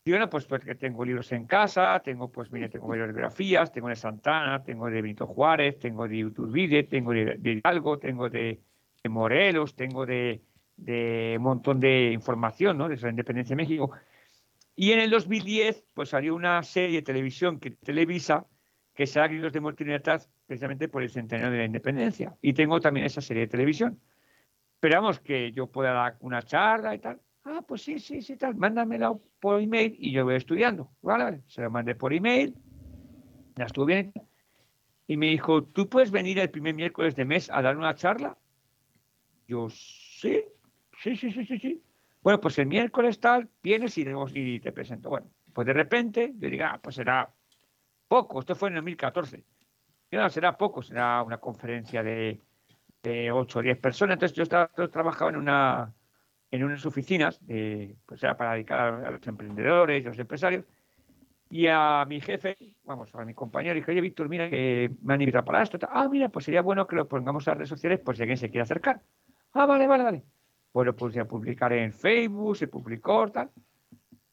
Y 0.08 0.12
bueno, 0.12 0.30
pues 0.30 0.45
porque 0.45 0.76
tengo 0.76 1.03
libros 1.03 1.32
en 1.32 1.47
casa, 1.47 1.99
tengo, 1.99 2.32
pues 2.32 2.51
mire, 2.51 2.70
tengo 2.70 2.88
varias 2.88 3.08
biografías, 3.08 3.72
tengo 3.72 3.89
de 3.89 3.95
Santana, 3.95 4.64
tengo 4.64 4.88
de 4.88 5.01
Benito 5.01 5.26
Juárez, 5.26 5.80
tengo 5.80 6.08
de 6.08 6.18
Iturbide, 6.18 6.84
tengo 6.84 7.12
de, 7.12 7.38
de 7.39 7.53
Hidalgo, 7.53 7.97
tengo 7.97 8.30
de, 8.30 8.62
Morelos, 9.10 9.76
tengo 9.76 10.06
de, 10.06 10.43
de, 10.78 11.34
un 11.38 11.43
montón 11.43 11.80
de 11.80 12.12
información, 12.12 12.78
¿no? 12.78 12.88
De 12.88 12.97
la 12.97 13.10
independencia 13.10 13.56
de 13.56 13.64
México. 13.64 13.93
Y 14.76 14.91
en 14.91 14.99
el 14.99 15.10
2010, 15.10 15.86
pues 15.95 16.10
salió 16.10 16.36
una 16.36 16.62
serie 16.62 16.97
de 16.97 17.01
televisión 17.01 17.60
que 17.60 17.72
televisa, 17.72 18.45
que 18.93 19.08
se 19.08 19.20
Gritos 19.28 19.53
de 19.53 19.60
y 19.60 20.45
precisamente 20.45 20.88
por 20.88 21.01
el 21.01 21.10
centenario 21.10 21.51
de 21.51 21.58
la 21.58 21.66
independencia. 21.66 22.38
Y 22.43 22.53
tengo 22.53 22.80
también 22.80 23.08
esa 23.08 23.22
serie 23.22 23.41
de 23.41 23.47
televisión. 23.47 23.99
Esperamos 24.76 25.20
que 25.20 25.51
yo 25.51 25.66
pueda 25.72 25.93
dar 25.93 26.18
una 26.20 26.43
charla 26.43 26.93
y 26.93 26.99
tal. 26.99 27.20
Ah, 27.45 27.63
pues 27.65 27.83
sí, 27.83 27.99
sí, 27.99 28.21
sí, 28.21 28.35
tal. 28.35 28.55
Mándamela 28.55 29.13
por 29.39 29.61
email 29.61 29.95
y 29.99 30.11
yo 30.11 30.25
voy 30.25 30.35
estudiando. 30.35 30.89
Vale, 31.01 31.43
se 31.47 31.61
lo 31.61 31.71
mandé 31.71 31.95
por 31.95 32.13
email. 32.13 32.55
Ya 33.55 33.65
estuvo 33.65 33.85
bien. 33.85 34.11
Y 35.07 35.17
me 35.17 35.27
dijo, 35.27 35.63
¿tú 35.63 35.87
puedes 35.87 36.11
venir 36.11 36.39
el 36.39 36.49
primer 36.49 36.73
miércoles 36.73 37.15
de 37.15 37.25
mes 37.25 37.49
a 37.51 37.61
dar 37.61 37.77
una 37.77 37.95
charla? 37.95 38.37
Yo, 39.47 39.69
sí, 39.69 40.43
sí, 40.99 41.15
sí, 41.15 41.31
sí, 41.31 41.45
sí, 41.45 41.59
sí. 41.59 41.83
Bueno, 42.21 42.41
pues 42.41 42.57
el 42.57 42.65
miércoles 42.65 43.19
tal, 43.19 43.47
vienes 43.61 43.95
y, 43.99 44.05
y 44.33 44.59
te 44.59 44.71
presento. 44.71 45.09
Bueno, 45.09 45.29
pues 45.53 45.67
de 45.67 45.73
repente 45.73 46.33
yo 46.35 46.49
digo, 46.49 46.65
ah, 46.65 46.79
pues 46.81 46.95
será 46.95 47.31
poco. 48.07 48.39
Esto 48.39 48.55
fue 48.55 48.69
en 48.69 48.75
el 48.77 48.81
2014 48.81 49.45
será 50.29 50.57
poco, 50.57 50.81
será 50.81 51.21
una 51.23 51.37
conferencia 51.37 52.03
de, 52.03 52.41
de 53.03 53.31
8 53.31 53.59
o 53.59 53.61
10 53.61 53.77
personas. 53.77 54.15
Entonces 54.15 54.35
yo 54.35 54.43
estaba 54.43 54.67
trabajaba 54.91 55.31
en 55.31 55.37
una 55.37 55.93
en 56.56 56.64
unas 56.64 56.86
oficinas, 56.86 57.39
pues 58.06 58.24
era 58.24 58.36
para 58.38 58.53
dedicar 58.53 59.06
a, 59.06 59.12
los 59.12 59.28
emprendedores 59.28 60.06
a 60.06 60.10
los 60.10 60.20
empresarios. 60.20 60.66
Y 61.49 61.68
a 61.68 62.06
mi 62.08 62.20
jefe, 62.20 62.58
vamos, 62.84 63.14
a 63.14 63.24
mi 63.24 63.34
compañero, 63.34 63.76
dije, 63.76 63.91
oye, 63.91 64.01
Víctor, 64.01 64.28
mira 64.28 64.49
que 64.49 64.89
me 65.03 65.14
han 65.14 65.22
invitado 65.22 65.45
para 65.45 65.62
esto. 65.62 65.78
Ah, 65.89 66.08
mira, 66.10 66.30
pues 66.30 66.45
sería 66.45 66.62
bueno 66.62 66.88
que 66.88 66.95
lo 66.95 67.08
pongamos 67.08 67.47
a 67.47 67.53
redes 67.53 67.70
sociales 67.70 67.99
por 67.99 68.16
si 68.16 68.24
alguien 68.24 68.38
se 68.38 68.49
quiere 68.49 68.64
acercar. 68.64 69.01
Ah, 69.53 69.66
vale, 69.66 69.88
vale, 69.88 70.03
vale. 70.03 70.24
Bueno, 70.74 70.95
pues 70.95 71.14
ya 71.14 71.26
publicar 71.26 71.72
en 71.72 71.93
Facebook, 71.93 72.58
se 72.58 72.68
publicó, 72.68 73.32
tal. 73.32 73.51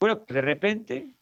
Bueno, 0.01 0.25
pues 0.25 0.35
de 0.35 0.41
repente, 0.41 1.15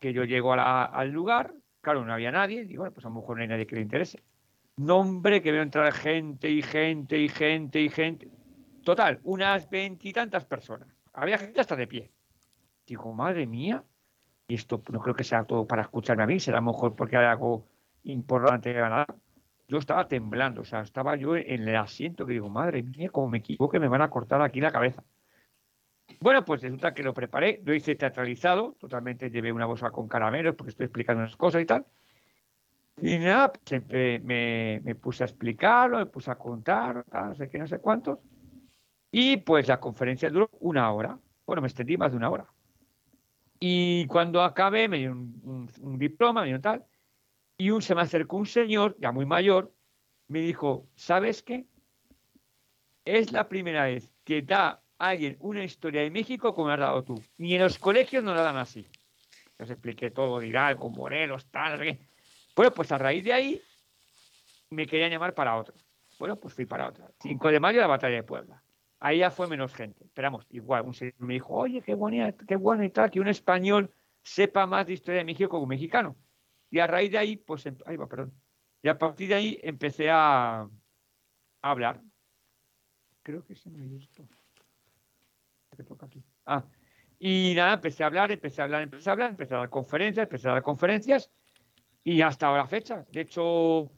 que 0.00 0.12
yo 0.12 0.24
llego 0.24 0.54
al 0.54 1.10
lugar, 1.10 1.52
Claro, 1.80 2.04
no 2.04 2.12
había 2.12 2.30
nadie. 2.30 2.66
Y 2.68 2.76
bueno, 2.76 2.92
pues 2.92 3.06
a 3.06 3.08
lo 3.08 3.16
mejor 3.16 3.36
no 3.36 3.42
hay 3.42 3.48
nadie 3.48 3.66
que 3.66 3.76
le 3.76 3.82
interese. 3.82 4.22
Nombre 4.76 5.42
que 5.42 5.52
veo 5.52 5.62
entrar 5.62 5.92
gente 5.92 6.50
y 6.50 6.62
gente 6.62 7.18
y 7.18 7.28
gente 7.28 7.80
y 7.80 7.88
gente. 7.88 8.28
Total, 8.88 9.20
unas 9.24 9.68
veintitantas 9.68 10.46
personas. 10.46 10.88
Había 11.12 11.36
gente 11.36 11.60
hasta 11.60 11.76
de 11.76 11.86
pie. 11.86 12.10
Digo, 12.86 13.12
madre 13.12 13.46
mía, 13.46 13.84
y 14.48 14.54
esto 14.54 14.82
no 14.90 15.00
creo 15.00 15.14
que 15.14 15.24
sea 15.24 15.44
todo 15.44 15.66
para 15.66 15.82
escucharme 15.82 16.22
a 16.22 16.26
mí, 16.26 16.40
será 16.40 16.62
mejor 16.62 16.96
porque 16.96 17.18
hay 17.18 17.26
algo 17.26 17.66
importante 18.04 18.72
que 18.72 18.78
ganar. 18.78 19.14
Yo 19.68 19.76
estaba 19.76 20.08
temblando, 20.08 20.62
o 20.62 20.64
sea, 20.64 20.80
estaba 20.80 21.16
yo 21.16 21.36
en 21.36 21.68
el 21.68 21.76
asiento 21.76 22.24
que 22.24 22.32
digo, 22.32 22.48
madre 22.48 22.82
mía, 22.82 23.10
como 23.10 23.28
me 23.28 23.36
equivoque, 23.36 23.78
me 23.78 23.88
van 23.88 24.00
a 24.00 24.08
cortar 24.08 24.40
aquí 24.40 24.58
la 24.58 24.70
cabeza. 24.70 25.04
Bueno, 26.20 26.42
pues 26.46 26.62
resulta 26.62 26.94
que 26.94 27.02
lo 27.02 27.12
preparé, 27.12 27.60
lo 27.66 27.74
hice 27.74 27.94
teatralizado, 27.94 28.74
totalmente 28.80 29.30
llevé 29.30 29.52
una 29.52 29.66
bolsa 29.66 29.90
con 29.90 30.08
caramelos 30.08 30.54
porque 30.54 30.70
estoy 30.70 30.86
explicando 30.86 31.24
unas 31.24 31.36
cosas 31.36 31.60
y 31.60 31.66
tal. 31.66 31.84
Y 33.02 33.18
nada, 33.18 33.52
pues 33.52 33.86
me, 34.24 34.80
me, 34.82 34.94
puse 34.94 35.24
a 35.24 35.26
explicarlo, 35.26 35.98
me 35.98 36.06
puse 36.06 36.30
a 36.30 36.36
contar, 36.36 37.04
no 37.12 37.34
sé 37.34 37.50
qué, 37.50 37.58
no 37.58 37.66
sé 37.66 37.80
cuántos. 37.80 38.18
Y 39.10 39.38
pues 39.38 39.68
la 39.68 39.80
conferencia 39.80 40.30
duró 40.30 40.50
una 40.60 40.90
hora. 40.92 41.18
Bueno, 41.46 41.62
me 41.62 41.68
extendí 41.68 41.96
más 41.96 42.10
de 42.10 42.16
una 42.16 42.30
hora. 42.30 42.46
Y 43.60 44.06
cuando 44.06 44.42
acabé, 44.42 44.88
me 44.88 44.98
dio 44.98 45.12
un, 45.12 45.70
un, 45.80 45.98
diploma, 45.98 46.42
me 46.42 46.48
dio 46.48 46.60
tal. 46.60 46.84
Y 47.56 47.70
un, 47.70 47.82
se 47.82 47.94
me 47.94 48.02
acercó 48.02 48.36
un 48.36 48.46
señor, 48.46 48.96
ya 49.00 49.10
muy 49.10 49.26
mayor, 49.26 49.72
me 50.28 50.40
dijo, 50.40 50.86
¿sabes 50.94 51.42
qué? 51.42 51.66
Es 53.04 53.32
la 53.32 53.48
primera 53.48 53.84
vez 53.84 54.12
que 54.24 54.42
da 54.42 54.82
alguien 54.98 55.36
una 55.40 55.64
historia 55.64 56.02
de 56.02 56.10
México 56.10 56.54
como 56.54 56.68
has 56.68 56.78
dado 56.78 57.02
tú. 57.02 57.22
Ni 57.38 57.54
en 57.54 57.62
los 57.62 57.78
colegios 57.78 58.22
no 58.22 58.34
la 58.34 58.42
dan 58.42 58.58
así. 58.58 58.86
Os 59.58 59.70
expliqué 59.70 60.10
todo, 60.10 60.38
dirá, 60.38 60.76
con 60.76 60.92
Morelos, 60.92 61.46
tal, 61.50 61.98
Bueno, 62.54 62.72
pues 62.72 62.92
a 62.92 62.98
raíz 62.98 63.24
de 63.24 63.32
ahí 63.32 63.62
me 64.70 64.86
querían 64.86 65.10
llamar 65.10 65.34
para 65.34 65.56
otro. 65.56 65.74
Bueno, 66.18 66.36
pues 66.36 66.54
fui 66.54 66.66
para 66.66 66.88
otra. 66.88 67.10
5 67.22 67.48
de 67.48 67.60
mayo, 67.60 67.80
la 67.80 67.86
batalla 67.86 68.16
de 68.16 68.22
Puebla. 68.22 68.62
Ahí 69.00 69.18
ya 69.18 69.30
fue 69.30 69.46
menos 69.46 69.74
gente. 69.74 70.04
Esperamos, 70.04 70.46
igual, 70.50 70.84
un 70.84 70.94
señor 70.94 71.14
me 71.18 71.34
dijo, 71.34 71.54
oye, 71.54 71.82
qué 71.82 71.94
bueno, 71.94 72.34
qué 72.46 72.56
bueno 72.56 72.84
y 72.84 72.90
tal, 72.90 73.10
que 73.10 73.20
un 73.20 73.28
español 73.28 73.92
sepa 74.22 74.66
más 74.66 74.86
de 74.86 74.94
historia 74.94 75.18
de 75.18 75.24
México 75.24 75.50
como 75.50 75.62
un 75.64 75.68
mexicano. 75.68 76.16
Y 76.70 76.80
a 76.80 76.86
raíz 76.86 77.10
de 77.12 77.18
ahí, 77.18 77.36
pues, 77.36 77.64
em, 77.66 77.76
ahí 77.86 77.96
va, 77.96 78.08
perdón. 78.08 78.32
Y 78.82 78.88
a 78.88 78.98
partir 78.98 79.28
de 79.28 79.34
ahí 79.34 79.58
empecé 79.62 80.10
a, 80.10 80.68
hablar. 81.62 82.00
Creo 83.22 83.44
que 83.44 83.54
se 83.54 83.70
me 83.70 83.86
visto. 83.86 84.26
que 85.76 85.84
toca 85.84 86.06
aquí. 86.06 86.22
Ah, 86.44 86.64
y 87.18 87.52
nada, 87.54 87.74
empecé 87.74 88.02
a 88.02 88.06
hablar, 88.06 88.32
empecé 88.32 88.60
a 88.60 88.64
hablar, 88.64 88.82
empecé 88.82 89.10
a 89.10 89.12
hablar, 89.12 89.30
empecé 89.30 89.54
a 89.54 89.58
dar 89.58 89.70
conferencias, 89.70 90.24
empecé 90.24 90.48
a 90.48 90.52
dar 90.52 90.62
conferencias 90.62 91.30
y 92.04 92.22
hasta 92.22 92.46
ahora 92.46 92.66
fecha. 92.66 93.06
De 93.10 93.22
hecho, 93.22 93.90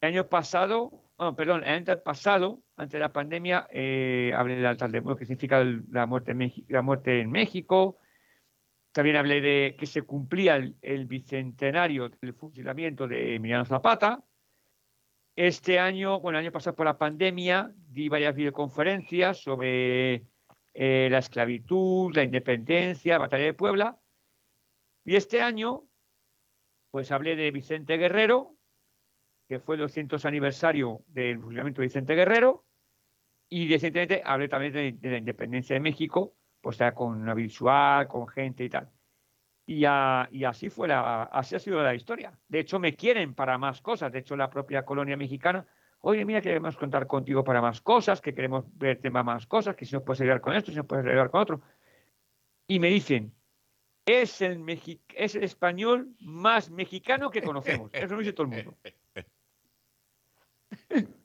el 0.00 0.08
año 0.08 0.28
pasado, 0.28 1.05
perdón, 1.36 1.64
el 1.64 1.70
año 1.70 2.02
pasado, 2.02 2.62
antes 2.76 2.92
de 2.92 2.98
la 2.98 3.12
pandemia, 3.12 3.66
eh, 3.70 4.32
hablé 4.36 4.56
del 4.56 4.66
altar 4.66 4.90
de 4.90 5.00
muerte, 5.00 5.20
que 5.20 5.26
significa 5.26 5.64
la 5.90 6.06
muerte, 6.06 6.32
en 6.32 6.38
México, 6.38 6.66
la 6.68 6.82
muerte 6.82 7.20
en 7.20 7.30
México. 7.30 7.98
También 8.92 9.16
hablé 9.16 9.40
de 9.40 9.76
que 9.78 9.86
se 9.86 10.02
cumplía 10.02 10.56
el, 10.56 11.06
bicentenario 11.06 12.08
del 12.08 12.34
fusilamiento 12.34 13.08
de 13.08 13.36
Emiliano 13.36 13.64
Zapata. 13.64 14.24
Este 15.34 15.78
año, 15.78 16.20
bueno, 16.20 16.38
el 16.38 16.46
año 16.46 16.52
pasado 16.52 16.76
por 16.76 16.86
la 16.86 16.98
pandemia, 16.98 17.72
di 17.88 18.08
varias 18.08 18.34
videoconferencias 18.34 19.38
sobre 19.38 20.26
eh, 20.74 21.08
la 21.10 21.18
esclavitud, 21.18 22.14
la 22.14 22.24
independencia, 22.24 23.14
la 23.14 23.18
batalla 23.20 23.44
de 23.44 23.54
Puebla. 23.54 23.98
Y 25.04 25.16
este 25.16 25.40
año, 25.40 25.84
pues 26.90 27.10
hablé 27.12 27.36
de 27.36 27.50
Vicente 27.50 27.96
Guerrero, 27.96 28.55
que 29.48 29.60
fue 29.60 29.76
el 29.76 29.82
200 29.82 30.24
aniversario 30.24 31.02
del 31.08 31.40
fusilamiento 31.40 31.80
de 31.80 31.86
Vicente 31.86 32.14
Guerrero, 32.14 32.64
y 33.48 33.68
recientemente 33.68 34.22
hablé 34.24 34.48
también 34.48 34.72
de, 34.72 35.10
la 35.10 35.18
independencia 35.18 35.74
de 35.74 35.80
México, 35.80 36.34
pues 36.60 36.78
con 36.94 37.20
una 37.20 37.34
visual, 37.34 38.08
con 38.08 38.26
gente 38.26 38.64
y 38.64 38.68
tal. 38.68 38.90
Y, 39.66 39.80
y, 39.82 40.44
así 40.44 40.70
fue 40.70 40.88
la, 40.88 41.24
así 41.24 41.54
ha 41.54 41.58
sido 41.58 41.82
la 41.82 41.94
historia. 41.94 42.38
De 42.48 42.60
hecho, 42.60 42.78
me 42.78 42.94
quieren 42.94 43.34
para 43.34 43.58
más 43.58 43.80
cosas. 43.80 44.12
De 44.12 44.20
hecho, 44.20 44.36
la 44.36 44.50
propia 44.50 44.84
colonia 44.84 45.16
mexicana, 45.16 45.66
oye, 46.00 46.24
mira, 46.24 46.40
queremos 46.40 46.76
contar 46.76 47.06
contigo 47.06 47.44
para 47.44 47.60
más 47.60 47.80
cosas, 47.80 48.20
que 48.20 48.34
queremos 48.34 48.64
verte 48.76 49.10
para 49.10 49.24
más 49.24 49.46
cosas, 49.46 49.76
que 49.76 49.84
si 49.84 49.94
nos 49.94 50.02
puedes 50.02 50.20
ayudar 50.20 50.40
con 50.40 50.54
esto, 50.54 50.70
si 50.70 50.76
nos 50.76 50.86
puedes 50.86 51.06
ayudar 51.06 51.30
con 51.30 51.40
otro. 51.40 51.62
Y 52.68 52.80
me 52.80 52.88
dicen, 52.88 53.32
es 54.06 54.40
el, 54.40 54.64
es 55.14 55.34
el 55.34 55.44
español 55.44 56.14
más 56.20 56.70
mexicano 56.70 57.30
que 57.30 57.42
conocemos. 57.42 57.90
Eso 57.92 58.14
lo 58.14 58.20
dice 58.20 58.32
todo 58.32 58.46
el 58.46 58.52
mundo. 58.52 58.76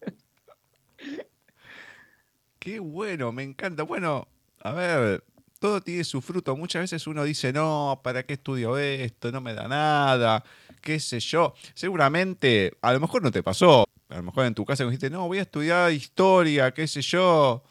Qué 2.59 2.79
bueno, 2.79 3.31
me 3.31 3.43
encanta. 3.43 3.83
Bueno, 3.83 4.27
a 4.59 4.71
ver, 4.71 5.23
todo 5.59 5.81
tiene 5.81 6.03
su 6.03 6.21
fruto. 6.21 6.55
Muchas 6.55 6.83
veces 6.83 7.07
uno 7.07 7.23
dice, 7.23 7.53
no, 7.53 8.01
¿para 8.03 8.23
qué 8.23 8.33
estudio 8.33 8.77
esto? 8.77 9.31
No 9.31 9.41
me 9.41 9.53
da 9.53 9.67
nada, 9.67 10.43
qué 10.81 10.99
sé 10.99 11.19
yo. 11.19 11.53
Seguramente, 11.73 12.77
a 12.81 12.93
lo 12.93 12.99
mejor 12.99 13.23
no 13.23 13.31
te 13.31 13.43
pasó. 13.43 13.85
A 14.09 14.17
lo 14.17 14.23
mejor 14.23 14.45
en 14.45 14.53
tu 14.53 14.65
casa 14.65 14.83
dijiste, 14.83 15.09
no, 15.09 15.27
voy 15.27 15.39
a 15.39 15.43
estudiar 15.43 15.91
historia, 15.91 16.71
qué 16.73 16.87
sé 16.87 17.01
yo. 17.01 17.63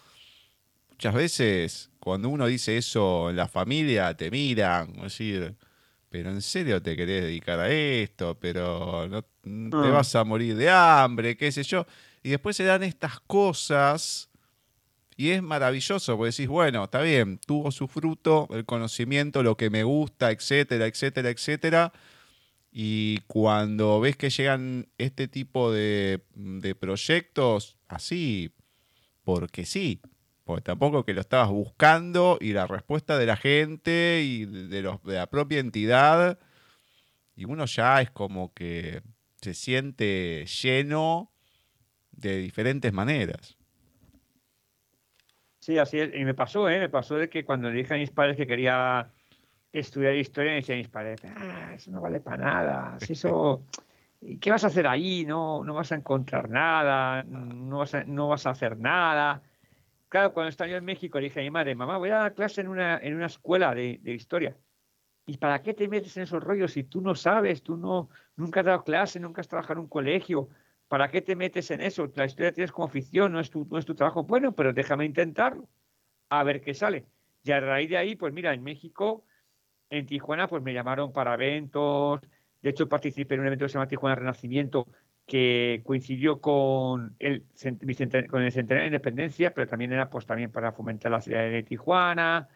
Muchas 0.91 1.15
veces, 1.15 1.91
cuando 1.99 2.29
uno 2.29 2.47
dice 2.47 2.77
eso 2.77 3.31
la 3.33 3.49
familia, 3.49 4.17
te 4.17 4.31
miran, 4.31 4.93
decir, 4.95 5.57
pero 6.11 6.31
en 6.31 6.43
serio 6.43 6.83
te 6.83 6.97
querés 6.97 7.23
dedicar 7.23 7.61
a 7.61 7.71
esto, 7.71 8.37
pero 8.39 9.09
no, 9.09 9.23
te 9.23 9.89
ah. 9.89 9.93
vas 9.93 10.15
a 10.17 10.25
morir 10.25 10.57
de 10.57 10.69
hambre, 10.69 11.37
qué 11.37 11.51
sé 11.53 11.63
yo. 11.63 11.87
Y 12.23 12.31
después 12.31 12.57
se 12.57 12.65
dan 12.65 12.83
estas 12.83 13.21
cosas 13.21 14.29
y 15.17 15.31
es 15.31 15.43
maravilloso, 15.43 16.17
porque 16.17 16.33
decís, 16.33 16.49
bueno, 16.49 16.85
está 16.85 17.01
bien, 17.03 17.39
tuvo 17.39 17.71
su 17.71 17.87
fruto, 17.87 18.49
el 18.51 18.65
conocimiento, 18.65 19.43
lo 19.43 19.57
que 19.57 19.71
me 19.71 19.85
gusta, 19.85 20.31
etcétera, 20.31 20.87
etcétera, 20.87 21.31
etcétera. 21.31 21.93
Y 22.73 23.19
cuando 23.27 24.01
ves 24.01 24.17
que 24.17 24.31
llegan 24.31 24.89
este 24.99 25.29
tipo 25.29 25.71
de, 25.73 26.23
de 26.35 26.75
proyectos, 26.75 27.77
así, 27.87 28.53
porque 29.23 29.65
sí, 29.65 30.01
porque 30.51 30.63
tampoco 30.63 31.05
que 31.05 31.15
lo 31.15 31.21
estabas 31.21 31.49
buscando 31.49 32.37
y 32.41 32.53
la 32.53 32.67
respuesta 32.67 33.17
de 33.17 33.25
la 33.25 33.37
gente 33.37 34.21
y 34.25 34.47
de, 34.47 34.83
los, 34.83 35.01
de 35.05 35.15
la 35.15 35.29
propia 35.29 35.61
entidad, 35.61 36.41
y 37.37 37.45
uno 37.45 37.67
ya 37.67 38.01
es 38.01 38.11
como 38.11 38.53
que 38.53 39.01
se 39.41 39.55
siente 39.55 40.45
lleno 40.47 41.31
de 42.11 42.39
diferentes 42.39 42.93
maneras. 42.93 43.57
Sí, 45.61 45.79
así 45.79 46.01
es. 46.01 46.11
Y 46.17 46.25
me 46.25 46.35
pasó, 46.35 46.69
¿eh? 46.69 46.81
Me 46.81 46.89
pasó 46.89 47.15
de 47.15 47.29
que 47.29 47.45
cuando 47.45 47.71
le 47.71 47.77
dije 47.77 47.95
a 47.95 47.99
mis 47.99 48.11
padres 48.11 48.37
que 48.37 48.49
quería 48.49 49.09
estudiar 49.73 50.17
historia, 50.17 50.51
me 50.51 50.57
decían 50.57 50.79
mis 50.79 50.89
padres, 50.89 51.21
ah, 51.37 51.75
eso 51.77 51.93
no 51.93 52.01
vale 52.01 52.19
para 52.19 52.39
nada. 52.39 52.99
Eso, 53.09 53.63
¿Qué 54.41 54.51
vas 54.51 54.65
a 54.65 54.67
hacer 54.67 54.89
ahí? 54.89 55.25
No, 55.25 55.63
no 55.63 55.75
vas 55.75 55.93
a 55.93 55.95
encontrar 55.95 56.51
nada, 56.51 57.23
no 57.23 57.79
vas 57.79 57.95
a, 57.95 58.03
no 58.03 58.27
vas 58.27 58.47
a 58.47 58.51
hacer 58.51 58.77
nada. 58.79 59.43
Claro, 60.11 60.33
cuando 60.35 60.49
estaba 60.51 60.69
yo 60.69 60.77
en 60.77 60.85
México 60.85 61.19
le 61.19 61.27
dije 61.27 61.39
a 61.39 61.43
mi 61.45 61.51
madre, 61.51 61.77
mamá, 61.77 61.97
voy 61.97 62.11
a 62.11 62.17
dar 62.17 62.35
clase 62.35 62.61
en 62.61 62.69
una, 62.69 62.99
en 62.99 63.15
una 63.15 63.27
escuela 63.27 63.73
de, 63.77 64.01
de 64.03 64.13
historia. 64.13 64.57
¿Y 65.25 65.37
para 65.39 65.63
qué 65.63 65.73
te 65.73 65.89
metes 65.89 66.17
en 66.17 66.25
esos 66.25 66.43
rollos 66.43 66.73
si 66.73 66.83
tú 66.83 67.01
no 67.01 67.15
sabes, 67.15 67.63
tú 67.63 67.77
no, 67.77 68.11
nunca 68.35 68.61
has 68.61 68.67
dado 68.67 68.83
clase, 68.83 69.21
nunca 69.21 69.41
has 69.41 69.47
trabajado 69.47 69.75
en 69.75 69.85
un 69.85 69.89
colegio? 69.89 70.49
¿Para 70.89 71.09
qué 71.13 71.23
te 71.23 71.37
metes 71.37 71.71
en 71.71 71.81
eso? 71.81 72.11
La 72.17 72.25
historia 72.25 72.53
tienes 72.53 72.73
como 72.73 72.89
afición, 72.89 73.31
no 73.31 73.39
es 73.39 73.51
tu, 73.51 73.65
no 73.71 73.79
es 73.79 73.87
tu 73.87 73.95
trabajo. 73.95 74.25
Bueno, 74.25 74.53
pero 74.53 74.73
déjame 74.73 75.05
intentarlo, 75.05 75.69
a 76.29 76.43
ver 76.43 76.61
qué 76.61 76.75
sale. 76.75 77.07
Y 77.45 77.53
a 77.53 77.61
raíz 77.61 77.89
de 77.89 77.97
ahí, 77.97 78.17
pues 78.17 78.33
mira, 78.33 78.53
en 78.53 78.65
México, 78.65 79.25
en 79.91 80.07
Tijuana, 80.07 80.49
pues 80.49 80.61
me 80.65 80.75
llamaron 80.75 81.13
para 81.13 81.35
eventos. 81.35 82.21
De 82.61 82.71
hecho, 82.71 82.89
participé 82.89 83.37
en 83.37 83.43
un 83.43 83.47
evento 83.47 83.67
que 83.67 83.69
se 83.69 83.75
llama 83.75 83.87
Tijuana 83.87 84.17
Renacimiento, 84.17 84.89
que 85.31 85.81
coincidió 85.85 86.41
con 86.41 87.15
el, 87.21 87.45
con 88.29 88.43
el 88.43 88.51
Centenario 88.51 88.81
de 88.81 88.87
Independencia, 88.87 89.55
pero 89.55 89.69
también 89.69 89.93
era 89.93 90.11
pues 90.11 90.27
también 90.27 90.51
para 90.51 90.73
fomentar 90.73 91.13
la 91.13 91.21
ciudad 91.21 91.49
de 91.49 91.63
Tijuana. 91.63 92.49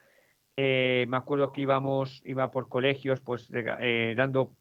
Eh, 0.56 1.06
me 1.08 1.16
acuerdo 1.16 1.52
que 1.52 1.60
íbamos, 1.60 2.20
iba 2.24 2.50
por 2.50 2.68
colegios, 2.68 3.20
pues 3.20 3.48
eh, 3.54 4.14
dando 4.16 4.56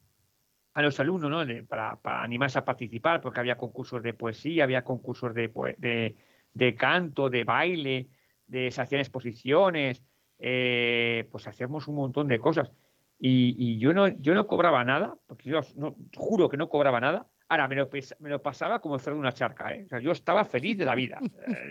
a 0.75 0.83
los 0.83 0.99
alumnos, 0.99 1.31
¿no? 1.31 1.67
para, 1.67 1.99
animarse 2.21 2.59
a 2.59 2.65
participar, 2.65 3.19
porque 3.19 3.39
había 3.39 3.57
concursos 3.57 4.03
de 4.03 4.13
poesía, 4.13 4.65
había 4.65 4.83
concursos 4.83 5.33
de, 5.33 6.15
de, 6.53 6.75
canto, 6.75 7.31
de 7.31 7.43
baile, 7.43 8.09
de, 8.45 8.69
se 8.69 8.79
hacían 8.79 9.01
exposiciones, 9.01 10.03
eh, 10.37 11.27
pues 11.31 11.47
hacíamos 11.47 11.87
un 11.87 11.95
montón 11.95 12.27
de 12.27 12.37
cosas. 12.37 12.71
Y, 13.17 13.79
yo, 13.79 13.91
no, 13.91 14.07
yo 14.07 14.35
no 14.35 14.45
cobraba 14.45 14.83
nada, 14.83 15.15
porque 15.25 15.49
yo 15.49 15.61
no, 15.77 15.95
juro 16.15 16.47
que 16.47 16.57
no 16.57 16.69
cobraba 16.69 16.99
nada. 16.99 17.25
Ahora, 17.53 17.67
me 17.67 17.75
lo, 17.75 17.87
me 18.17 18.29
lo 18.31 18.41
pasaba 18.41 18.79
como 18.79 18.95
hacer 18.95 19.13
una 19.13 19.31
charca. 19.31 19.71
¿eh? 19.71 19.85
yo 20.01 20.11
estaba 20.11 20.43
feliz 20.43 20.75
de 20.75 20.85
la 20.85 20.95
vida. 20.95 21.19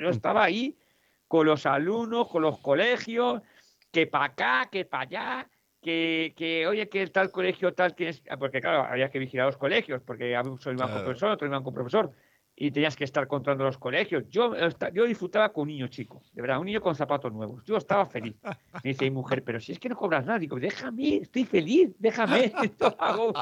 Yo 0.00 0.10
estaba 0.10 0.44
ahí 0.44 0.78
con 1.26 1.44
los 1.44 1.66
alumnos, 1.66 2.28
con 2.28 2.42
los 2.42 2.60
colegios, 2.60 3.42
que 3.90 4.06
para 4.06 4.26
acá, 4.26 4.68
que 4.70 4.84
para 4.84 5.02
allá, 5.02 5.50
que, 5.80 6.34
que, 6.36 6.68
oye, 6.68 6.88
que 6.88 7.04
tal 7.08 7.32
colegio 7.32 7.74
tal 7.74 7.96
tienes, 7.96 8.22
porque 8.38 8.60
claro, 8.60 8.84
había 8.84 9.10
que 9.10 9.18
vigilar 9.18 9.46
los 9.46 9.56
colegios, 9.56 10.00
porque 10.02 10.38
uno 10.38 10.56
iba 10.66 10.88
con 10.88 11.02
profesor, 11.02 11.30
otro 11.30 11.48
iban 11.48 11.64
con 11.64 11.74
profesor, 11.74 12.12
y 12.54 12.70
tenías 12.70 12.96
que 12.96 13.04
estar 13.04 13.26
controlando 13.26 13.64
los 13.64 13.78
colegios. 13.78 14.24
Yo, 14.28 14.54
yo 14.92 15.04
disfrutaba 15.04 15.52
con 15.52 15.62
un 15.62 15.68
niño 15.68 15.88
chico, 15.88 16.22
de 16.32 16.42
verdad, 16.42 16.58
un 16.58 16.66
niño 16.66 16.80
con 16.80 16.94
zapatos 16.94 17.32
nuevos. 17.32 17.64
Yo 17.64 17.76
estaba 17.76 18.06
feliz. 18.06 18.36
Me 18.84 18.90
dice 18.90 19.04
mi 19.04 19.10
mujer, 19.10 19.42
pero 19.42 19.60
si 19.60 19.72
es 19.72 19.78
que 19.78 19.88
no 19.88 19.96
cobras 19.96 20.26
nada, 20.26 20.38
digo, 20.38 20.58
déjame, 20.58 21.16
estoy 21.16 21.44
feliz, 21.44 21.94
déjame, 21.98 22.52
hago. 22.98 23.32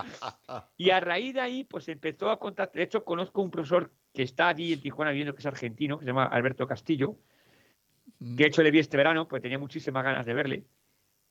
Y 0.76 0.90
a 0.90 1.00
raíz 1.00 1.34
de 1.34 1.40
ahí, 1.40 1.64
pues 1.64 1.88
empezó 1.88 2.30
a 2.30 2.38
contar, 2.38 2.70
de 2.72 2.82
hecho, 2.82 3.04
conozco 3.04 3.42
un 3.42 3.50
profesor 3.50 3.90
que 4.12 4.22
está 4.22 4.48
allí 4.48 4.72
en 4.72 4.80
Tijuana 4.80 5.10
viendo 5.10 5.34
que 5.34 5.40
es 5.40 5.46
argentino, 5.46 5.98
que 5.98 6.04
se 6.04 6.10
llama 6.10 6.26
Alberto 6.26 6.66
Castillo, 6.66 7.16
que 8.18 8.24
de 8.42 8.46
hecho 8.46 8.62
le 8.62 8.70
vi 8.70 8.78
este 8.78 8.96
verano, 8.96 9.26
pues 9.28 9.42
tenía 9.42 9.58
muchísimas 9.58 10.04
ganas 10.04 10.24
de 10.26 10.34
verle 10.34 10.64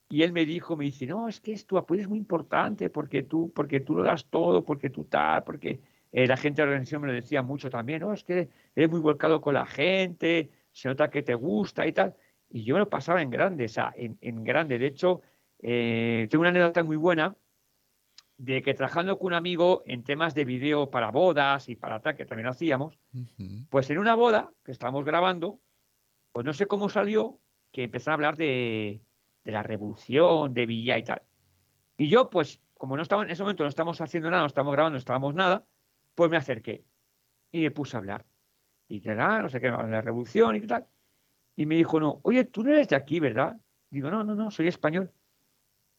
y 0.09 0.23
él 0.23 0.31
me 0.31 0.45
dijo, 0.45 0.75
me 0.75 0.85
dice, 0.85 1.05
no, 1.05 1.27
es 1.27 1.39
que 1.39 1.55
tu 1.59 1.77
apoyo 1.77 2.01
es 2.01 2.09
muy 2.09 2.17
importante 2.17 2.89
porque 2.89 3.21
tú, 3.21 3.51
porque 3.53 3.79
tú 3.79 3.95
lo 3.95 4.03
das 4.03 4.25
todo, 4.25 4.65
porque 4.65 4.89
tú 4.89 5.03
tal, 5.03 5.43
porque 5.43 5.79
eh, 6.11 6.27
la 6.27 6.37
gente 6.37 6.61
de 6.61 6.65
la 6.65 6.71
organización 6.71 7.01
me 7.01 7.07
lo 7.07 7.13
decía 7.13 7.41
mucho 7.41 7.69
también, 7.69 8.01
no, 8.01 8.13
es 8.13 8.23
que 8.23 8.49
eres 8.75 8.89
muy 8.89 8.99
volcado 8.99 9.41
con 9.41 9.53
la 9.53 9.65
gente, 9.65 10.49
se 10.71 10.87
nota 10.89 11.09
que 11.09 11.23
te 11.23 11.35
gusta 11.35 11.85
y 11.85 11.93
tal. 11.93 12.15
Y 12.49 12.63
yo 12.63 12.75
me 12.75 12.79
lo 12.79 12.89
pasaba 12.89 13.21
en 13.21 13.29
grande, 13.29 13.65
o 13.65 13.69
sea, 13.69 13.93
en, 13.95 14.17
en 14.21 14.43
grande. 14.43 14.79
De 14.79 14.87
hecho, 14.87 15.21
eh, 15.61 16.27
tengo 16.29 16.41
una 16.41 16.49
anécdota 16.49 16.83
muy 16.83 16.97
buena 16.97 17.35
de 18.37 18.61
que 18.61 18.73
trabajando 18.73 19.19
con 19.19 19.27
un 19.27 19.33
amigo 19.33 19.83
en 19.85 20.03
temas 20.03 20.33
de 20.33 20.45
video 20.45 20.89
para 20.89 21.11
bodas 21.11 21.67
y 21.67 21.75
para 21.75 21.99
tal, 21.99 22.15
que 22.15 22.25
también 22.25 22.47
hacíamos, 22.47 22.97
pues 23.69 23.89
en 23.89 23.97
una 23.97 24.15
boda 24.15 24.49
que 24.63 24.71
estábamos 24.71 25.03
grabando, 25.03 25.59
pues 26.31 26.45
no 26.45 26.53
sé 26.53 26.65
cómo 26.65 26.87
salió, 26.87 27.37
que 27.73 27.83
empezó 27.83 28.11
a 28.11 28.13
hablar 28.13 28.37
de, 28.37 29.01
de 29.43 29.51
la 29.51 29.61
revolución, 29.61 30.53
de 30.53 30.65
Villa 30.65 30.97
y 30.97 31.03
tal. 31.03 31.21
Y 31.97 32.07
yo, 32.07 32.29
pues, 32.29 32.61
como 32.75 32.95
no 32.95 33.01
estaba 33.01 33.23
en 33.23 33.29
ese 33.29 33.43
momento, 33.43 33.63
no 33.63 33.69
estamos 33.69 33.99
haciendo 33.99 34.29
nada, 34.29 34.43
no 34.43 34.47
estamos 34.47 34.71
grabando, 34.71 34.93
no 34.93 34.99
estábamos 34.99 35.35
nada, 35.35 35.65
pues 36.19 36.29
me 36.29 36.35
acerqué 36.35 36.83
y 37.49 37.61
me 37.61 37.71
puse 37.71 37.95
a 37.95 37.99
hablar. 37.99 38.25
Y 38.89 39.01
ah, 39.07 39.41
no 39.41 39.47
sé 39.47 39.61
qué, 39.61 39.69
la 39.69 40.01
revolución 40.01 40.53
y 40.57 40.67
tal. 40.67 40.85
Y 41.55 41.65
me 41.65 41.75
dijo, 41.75 41.97
no, 41.97 42.19
oye, 42.23 42.43
tú 42.43 42.61
no 42.61 42.73
eres 42.73 42.89
de 42.89 42.97
aquí, 42.97 43.21
¿verdad? 43.21 43.55
Digo, 43.89 44.11
no, 44.11 44.25
no, 44.25 44.35
no, 44.35 44.51
soy 44.51 44.67
español. 44.67 45.13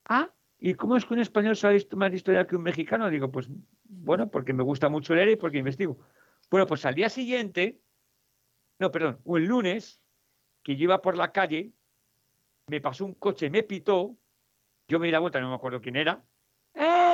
Ah, 0.04 0.30
¿y 0.58 0.74
cómo 0.74 0.98
es 0.98 1.06
que 1.06 1.14
un 1.14 1.20
español 1.20 1.56
sabe 1.56 1.88
más 1.96 2.12
historia 2.12 2.46
que 2.46 2.54
un 2.54 2.62
mexicano? 2.64 3.08
Digo, 3.08 3.32
pues, 3.32 3.48
bueno, 3.84 4.30
porque 4.30 4.52
me 4.52 4.62
gusta 4.62 4.90
mucho 4.90 5.14
leer 5.14 5.30
y 5.30 5.36
porque 5.36 5.56
investigo. 5.56 5.98
Bueno, 6.50 6.66
pues 6.66 6.84
al 6.84 6.94
día 6.94 7.08
siguiente, 7.08 7.80
no, 8.78 8.90
perdón, 8.90 9.20
el 9.24 9.46
lunes, 9.46 10.02
que 10.62 10.76
yo 10.76 10.84
iba 10.84 11.00
por 11.00 11.16
la 11.16 11.32
calle 11.32 11.72
me 12.66 12.82
pasó 12.82 13.06
un 13.06 13.14
coche, 13.14 13.48
me 13.48 13.62
pitó, 13.62 14.18
yo 14.86 14.98
me 14.98 15.06
di 15.06 15.12
la 15.12 15.20
vuelta, 15.20 15.40
no 15.40 15.48
me 15.48 15.54
acuerdo 15.54 15.80
quién 15.80 15.96
era. 15.96 16.22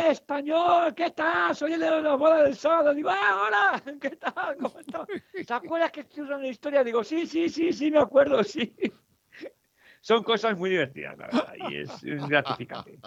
¡Eh, 0.06 0.12
español! 0.12 0.94
¿Qué 0.94 1.10
tal? 1.10 1.54
Soy 1.54 1.72
el 1.72 1.80
de 1.80 2.00
los 2.02 2.18
bodas 2.18 2.44
del 2.44 2.56
sábado. 2.56 2.94
Digo, 2.94 3.10
¡ah, 3.10 3.42
hola! 3.46 3.82
¿Qué 4.00 4.10
tal? 4.10 4.56
¿Cómo 4.56 4.78
estás? 4.78 5.06
¿Te 5.46 5.54
acuerdas 5.54 5.90
que 5.90 6.00
usando 6.00 6.38
la 6.38 6.48
historia? 6.48 6.84
Digo, 6.84 7.02
sí, 7.02 7.26
sí, 7.26 7.48
sí, 7.48 7.72
sí, 7.72 7.90
me 7.90 7.98
acuerdo, 7.98 8.42
sí. 8.44 8.74
Son 10.00 10.22
cosas 10.22 10.56
muy 10.56 10.70
divertidas, 10.70 11.18
la 11.18 11.26
verdad, 11.26 11.54
y 11.68 11.76
es, 11.76 11.90
es 12.04 12.28
gratificante. 12.28 12.98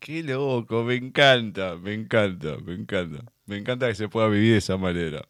Qué 0.00 0.22
loco, 0.24 0.82
me 0.82 0.96
encanta, 0.96 1.76
me 1.76 1.94
encanta, 1.94 2.56
me 2.64 2.74
encanta. 2.74 3.24
Me 3.44 3.56
encanta 3.56 3.86
que 3.86 3.94
se 3.94 4.08
pueda 4.08 4.26
vivir 4.28 4.52
de 4.52 4.58
esa 4.58 4.76
manera. 4.76 5.28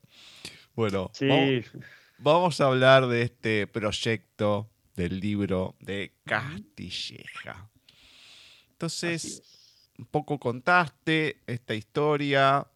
Bueno, 0.74 1.10
Sí, 1.12 1.28
vamos, 1.28 1.72
vamos 2.16 2.60
a 2.62 2.66
hablar 2.66 3.06
de 3.08 3.22
este 3.22 3.66
proyecto 3.66 4.70
del 4.94 5.20
libro 5.20 5.76
de 5.80 6.14
Castilleja. 6.24 7.68
Entonces, 8.70 9.24
es. 9.24 9.55
Un 9.98 10.06
poco 10.06 10.38
contaste 10.38 11.42
esta 11.46 11.74
historia, 11.74 12.66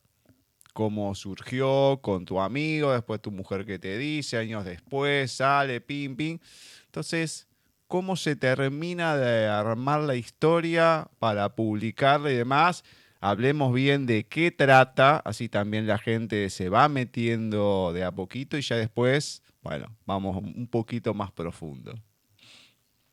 cómo 0.72 1.14
surgió 1.14 1.98
con 2.02 2.24
tu 2.24 2.40
amigo, 2.40 2.92
después 2.92 3.20
tu 3.20 3.30
mujer 3.30 3.66
que 3.66 3.78
te 3.78 3.98
dice, 3.98 4.38
años 4.38 4.64
después, 4.64 5.32
sale, 5.32 5.80
pim, 5.80 6.16
pim. 6.16 6.38
Entonces, 6.86 7.48
¿cómo 7.86 8.16
se 8.16 8.36
termina 8.36 9.16
de 9.16 9.46
armar 9.46 10.00
la 10.00 10.14
historia 10.14 11.08
para 11.18 11.54
publicarla 11.54 12.30
y 12.30 12.36
demás? 12.36 12.84
Hablemos 13.20 13.74
bien 13.74 14.06
de 14.06 14.26
qué 14.26 14.50
trata, 14.50 15.18
así 15.18 15.48
también 15.48 15.86
la 15.86 15.98
gente 15.98 16.48
se 16.48 16.70
va 16.70 16.88
metiendo 16.88 17.92
de 17.92 18.04
a 18.04 18.12
poquito 18.12 18.56
y 18.56 18.62
ya 18.62 18.76
después, 18.76 19.42
bueno, 19.62 19.94
vamos 20.06 20.38
un 20.38 20.66
poquito 20.66 21.12
más 21.12 21.30
profundo. 21.30 21.92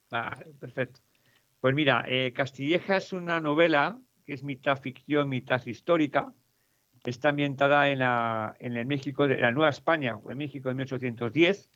Vale, 0.10 0.46
perfecto. 0.58 1.02
Pues 1.68 1.76
mira, 1.76 2.06
eh, 2.08 2.32
Castilleja 2.34 2.96
es 2.96 3.12
una 3.12 3.42
novela 3.42 4.00
que 4.26 4.32
es 4.32 4.42
mitad 4.42 4.80
ficción, 4.80 5.28
mitad 5.28 5.62
histórica. 5.66 6.34
Está 7.04 7.28
ambientada 7.28 7.90
en, 7.90 8.00
la, 8.00 8.56
en 8.62 8.78
el 8.78 8.86
México 8.86 9.28
de 9.28 9.36
la 9.36 9.52
Nueva 9.52 9.70
España, 9.72 10.16
o 10.16 10.32
en 10.32 10.38
México 10.38 10.70
de 10.70 10.76
1810, 10.76 11.70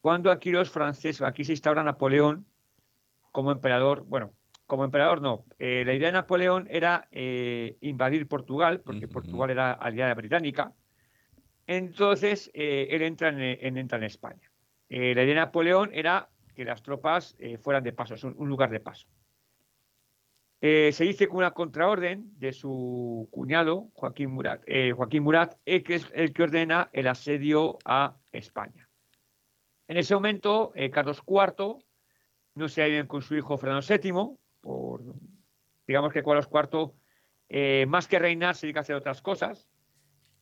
cuando 0.00 0.30
aquí 0.30 0.52
los 0.52 0.70
franceses, 0.70 1.22
aquí 1.22 1.42
se 1.42 1.50
instaura 1.54 1.82
Napoleón 1.82 2.46
como 3.32 3.50
emperador. 3.50 4.04
Bueno, 4.06 4.32
como 4.64 4.84
emperador 4.84 5.20
no. 5.20 5.44
Eh, 5.58 5.82
la 5.84 5.94
idea 5.94 6.06
de 6.06 6.12
Napoleón 6.12 6.68
era 6.70 7.08
eh, 7.10 7.78
invadir 7.80 8.28
Portugal, 8.28 8.80
porque. 8.80 9.08
Portugal 9.08 9.50
era 9.50 9.72
aliada 9.72 10.14
británica. 10.14 10.72
Entonces, 11.66 12.48
eh, 12.54 12.86
él 12.92 13.02
entra 13.02 13.30
en, 13.30 13.40
en- 13.40 13.76
entra 13.76 13.98
en 13.98 14.04
España. 14.04 14.48
La 14.88 14.98
idea 14.98 15.24
de 15.24 15.34
Napoleón 15.34 15.90
era 15.92 16.28
que 16.54 16.64
las 16.64 16.80
tropas 16.80 17.36
fueran 17.60 17.82
de 17.82 17.92
paso, 17.92 18.14
es 18.14 18.22
un, 18.22 18.36
un 18.38 18.48
lugar 18.48 18.70
de 18.70 18.78
paso. 18.78 19.08
Eh, 20.60 20.90
se 20.92 21.04
dice 21.04 21.28
con 21.28 21.38
una 21.38 21.50
contraorden 21.50 22.32
de 22.38 22.52
su 22.52 23.28
cuñado, 23.30 23.90
Joaquín 23.94 24.30
Murat, 24.30 24.62
eh, 24.66 24.92
Joaquín 24.92 25.22
Murat, 25.22 25.56
eh, 25.66 25.82
que 25.82 25.96
es 25.96 26.10
el 26.14 26.32
que 26.32 26.44
ordena 26.44 26.88
el 26.92 27.08
asedio 27.08 27.78
a 27.84 28.16
España. 28.32 28.88
En 29.86 29.98
ese 29.98 30.14
momento, 30.14 30.72
eh, 30.74 30.90
Carlos 30.90 31.22
IV 31.26 31.84
no 32.54 32.68
se 32.68 32.82
ha 32.82 32.86
bien 32.86 33.06
con 33.06 33.20
su 33.20 33.36
hijo 33.36 33.58
Fernando 33.58 33.86
VII, 33.86 34.38
por, 34.62 35.02
digamos 35.86 36.12
que 36.12 36.22
Carlos 36.22 36.48
IV, 36.50 37.86
más 37.86 38.08
que 38.08 38.18
reinar, 38.18 38.56
se 38.56 38.66
dedica 38.66 38.80
a 38.80 38.82
hacer 38.82 38.96
otras 38.96 39.20
cosas, 39.20 39.68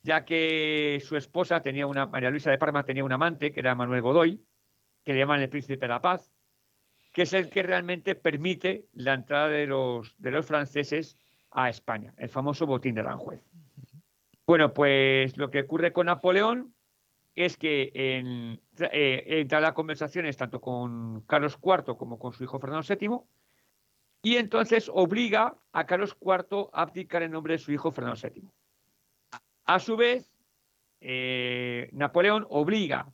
ya 0.02 0.24
que 0.24 1.02
su 1.04 1.16
esposa 1.16 1.60
tenía 1.60 1.88
una, 1.88 2.06
María 2.06 2.30
Luisa 2.30 2.50
de 2.50 2.58
Parma 2.58 2.84
tenía 2.84 3.04
un 3.04 3.12
amante, 3.12 3.52
que 3.52 3.60
era 3.60 3.74
Manuel 3.74 4.00
Godoy, 4.00 4.40
que 5.02 5.12
le 5.12 5.18
llaman 5.18 5.42
el 5.42 5.48
príncipe 5.48 5.76
de 5.76 5.88
la 5.88 6.00
paz, 6.00 6.33
que 7.14 7.22
es 7.22 7.32
el 7.32 7.48
que 7.48 7.62
realmente 7.62 8.16
permite 8.16 8.86
la 8.92 9.14
entrada 9.14 9.48
de 9.48 9.68
los, 9.68 10.16
de 10.18 10.32
los 10.32 10.44
franceses 10.44 11.16
a 11.52 11.70
España, 11.70 12.12
el 12.18 12.28
famoso 12.28 12.66
botín 12.66 12.96
de 12.96 13.02
Aranjuez. 13.02 13.40
Bueno, 14.44 14.74
pues 14.74 15.36
lo 15.36 15.48
que 15.48 15.60
ocurre 15.60 15.92
con 15.92 16.06
Napoleón 16.06 16.74
es 17.36 17.56
que 17.56 17.92
en, 17.94 18.60
eh, 18.90 19.24
entra 19.28 19.60
las 19.60 19.74
conversaciones 19.74 20.36
tanto 20.36 20.60
con 20.60 21.20
Carlos 21.20 21.56
IV 21.62 21.96
como 21.96 22.18
con 22.18 22.32
su 22.32 22.42
hijo 22.42 22.58
Fernando 22.58 22.84
VII, 22.86 23.20
y 24.22 24.36
entonces 24.36 24.90
obliga 24.92 25.54
a 25.72 25.86
Carlos 25.86 26.16
IV 26.20 26.70
a 26.72 26.82
abdicar 26.82 27.22
en 27.22 27.30
nombre 27.30 27.52
de 27.52 27.58
su 27.58 27.70
hijo 27.70 27.92
Fernando 27.92 28.18
VII. 28.20 28.42
A 29.66 29.78
su 29.78 29.96
vez, 29.96 30.34
eh, 31.00 31.90
Napoleón 31.92 32.44
obliga 32.50 33.06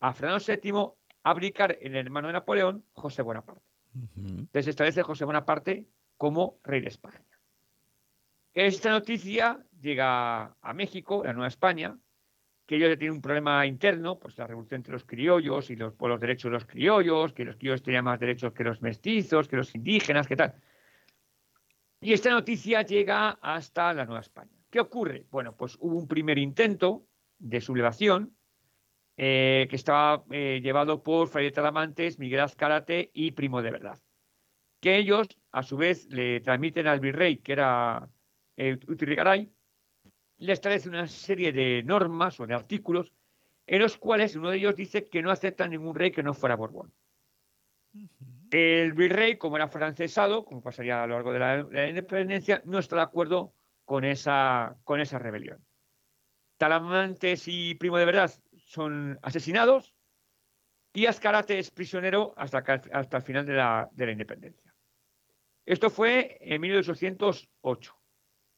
a 0.00 0.12
Fernando 0.12 0.44
VII 0.46 0.95
abdicar 1.30 1.76
en 1.80 1.96
el 1.96 2.06
hermano 2.06 2.28
de 2.28 2.34
Napoleón, 2.34 2.84
José 2.92 3.20
Bonaparte. 3.20 3.68
Entonces 4.16 4.68
establece 4.68 5.02
José 5.02 5.24
Bonaparte 5.24 5.86
como 6.16 6.60
rey 6.62 6.80
de 6.80 6.88
España. 6.88 7.20
Esta 8.54 8.90
noticia 8.90 9.58
llega 9.80 10.54
a 10.60 10.72
México, 10.72 11.24
la 11.24 11.32
Nueva 11.32 11.48
España, 11.48 11.98
que 12.64 12.76
ellos 12.76 12.90
ya 12.90 12.96
tienen 12.96 13.16
un 13.16 13.22
problema 13.22 13.66
interno, 13.66 14.20
pues 14.20 14.38
la 14.38 14.46
revolución 14.46 14.78
entre 14.78 14.92
los 14.92 15.04
criollos 15.04 15.68
y 15.70 15.76
los, 15.76 15.94
por 15.94 16.10
los 16.10 16.20
derechos 16.20 16.44
de 16.44 16.54
los 16.54 16.64
criollos, 16.64 17.32
que 17.32 17.44
los 17.44 17.56
criollos 17.56 17.82
tenían 17.82 18.04
más 18.04 18.20
derechos 18.20 18.52
que 18.52 18.62
los 18.62 18.80
mestizos, 18.80 19.48
que 19.48 19.56
los 19.56 19.74
indígenas, 19.74 20.28
que 20.28 20.36
tal. 20.36 20.54
Y 22.00 22.12
esta 22.12 22.30
noticia 22.30 22.82
llega 22.82 23.30
hasta 23.42 23.92
la 23.92 24.04
Nueva 24.04 24.20
España. 24.20 24.56
¿Qué 24.70 24.78
ocurre? 24.78 25.26
Bueno, 25.30 25.56
pues 25.56 25.76
hubo 25.80 25.96
un 25.96 26.06
primer 26.06 26.38
intento 26.38 27.04
de 27.38 27.60
sublevación 27.60 28.35
eh, 29.16 29.66
que 29.70 29.76
estaba 29.76 30.24
eh, 30.30 30.60
llevado 30.62 31.02
por 31.02 31.28
Fray 31.28 31.50
Talamantes, 31.50 32.18
Miguel 32.18 32.40
Azcárate 32.40 33.10
y 33.14 33.32
Primo 33.32 33.62
de 33.62 33.70
Verdad. 33.70 33.98
Que 34.80 34.96
ellos, 34.98 35.28
a 35.52 35.62
su 35.62 35.76
vez, 35.76 36.06
le 36.10 36.40
transmiten 36.40 36.86
al 36.86 37.00
virrey, 37.00 37.38
que 37.38 37.52
era 37.52 38.08
eh, 38.56 38.78
Utirigaray, 38.86 39.50
le 40.38 40.52
establece 40.52 40.88
una 40.90 41.06
serie 41.06 41.52
de 41.52 41.82
normas 41.82 42.38
o 42.40 42.46
de 42.46 42.54
artículos 42.54 43.12
en 43.66 43.80
los 43.80 43.96
cuales 43.96 44.36
uno 44.36 44.50
de 44.50 44.58
ellos 44.58 44.76
dice 44.76 45.06
que 45.06 45.22
no 45.22 45.30
acepta 45.30 45.66
ningún 45.66 45.94
rey 45.94 46.12
que 46.12 46.22
no 46.22 46.34
fuera 46.34 46.54
Borbón. 46.54 46.92
El 48.50 48.92
virrey, 48.92 49.38
como 49.38 49.56
era 49.56 49.68
francesado, 49.68 50.44
como 50.44 50.62
pasaría 50.62 51.02
a 51.02 51.06
lo 51.06 51.14
largo 51.14 51.32
de 51.32 51.38
la, 51.38 51.64
de 51.64 51.74
la 51.74 51.88
independencia, 51.88 52.62
no 52.64 52.78
está 52.78 52.96
de 52.96 53.02
acuerdo 53.02 53.54
con 53.84 54.04
esa, 54.04 54.76
con 54.84 55.00
esa 55.00 55.18
rebelión. 55.18 55.64
Talamantes 56.58 57.48
y 57.48 57.74
Primo 57.74 57.98
de 57.98 58.04
Verdad 58.04 58.30
son 58.66 59.18
asesinados 59.22 59.94
y 60.92 61.06
Azcárate 61.06 61.58
es 61.58 61.70
prisionero 61.70 62.34
hasta, 62.36 62.58
hasta 62.92 63.16
el 63.16 63.22
final 63.22 63.46
de 63.46 63.54
la, 63.54 63.88
de 63.92 64.06
la 64.06 64.12
independencia. 64.12 64.74
Esto 65.64 65.90
fue 65.90 66.38
en 66.40 66.60
1808. 66.60 67.96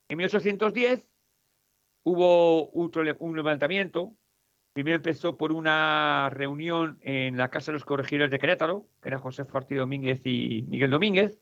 En 0.08 0.18
1810 0.18 1.06
hubo 2.04 2.68
un 2.70 3.36
levantamiento. 3.36 4.14
Primero 4.72 4.96
empezó 4.96 5.36
por 5.36 5.52
una 5.52 6.30
reunión 6.30 6.98
en 7.02 7.36
la 7.36 7.50
Casa 7.50 7.72
de 7.72 7.74
los 7.74 7.84
Corregidores 7.84 8.30
de 8.30 8.38
Querétaro, 8.38 8.86
que 9.02 9.08
era 9.08 9.18
José 9.18 9.44
Martí 9.52 9.74
Domínguez 9.74 10.20
y 10.24 10.62
Miguel 10.68 10.90
Domínguez, 10.90 11.40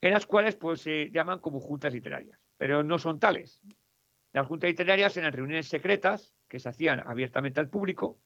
en 0.00 0.12
las 0.12 0.26
cuales 0.26 0.56
pues, 0.56 0.82
se 0.82 1.10
llaman 1.10 1.40
como 1.40 1.60
juntas 1.60 1.92
literarias, 1.92 2.38
pero 2.56 2.82
no 2.82 2.98
son 2.98 3.18
tales. 3.18 3.60
Las 4.32 4.46
juntas 4.46 4.68
literarias 4.68 5.16
eran 5.16 5.32
reuniones 5.32 5.68
secretas 5.68 6.34
que 6.56 6.60
se 6.60 6.70
hacían 6.70 7.02
abiertamente 7.06 7.60
al 7.60 7.68
público, 7.68 8.18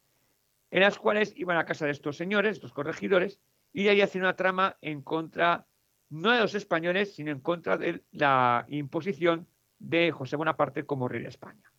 en 0.70 0.82
las 0.82 0.98
cuales 0.98 1.32
iban 1.36 1.56
a 1.56 1.64
casa 1.64 1.86
de 1.86 1.90
estos 1.90 2.16
señores, 2.16 2.52
estos 2.52 2.72
corregidores, 2.72 3.40
y 3.72 3.82
de 3.82 3.90
ahí 3.90 4.00
hacían 4.02 4.22
una 4.22 4.36
trama 4.36 4.76
en 4.82 5.02
contra, 5.02 5.66
no 6.10 6.30
de 6.30 6.38
los 6.38 6.54
españoles, 6.54 7.12
sino 7.12 7.32
en 7.32 7.40
contra 7.40 7.76
de 7.76 8.04
la 8.12 8.66
imposición 8.68 9.48
de 9.80 10.12
José 10.12 10.36
Bonaparte 10.36 10.86
como 10.86 11.08
rey 11.08 11.22
de 11.22 11.28
España. 11.28 11.72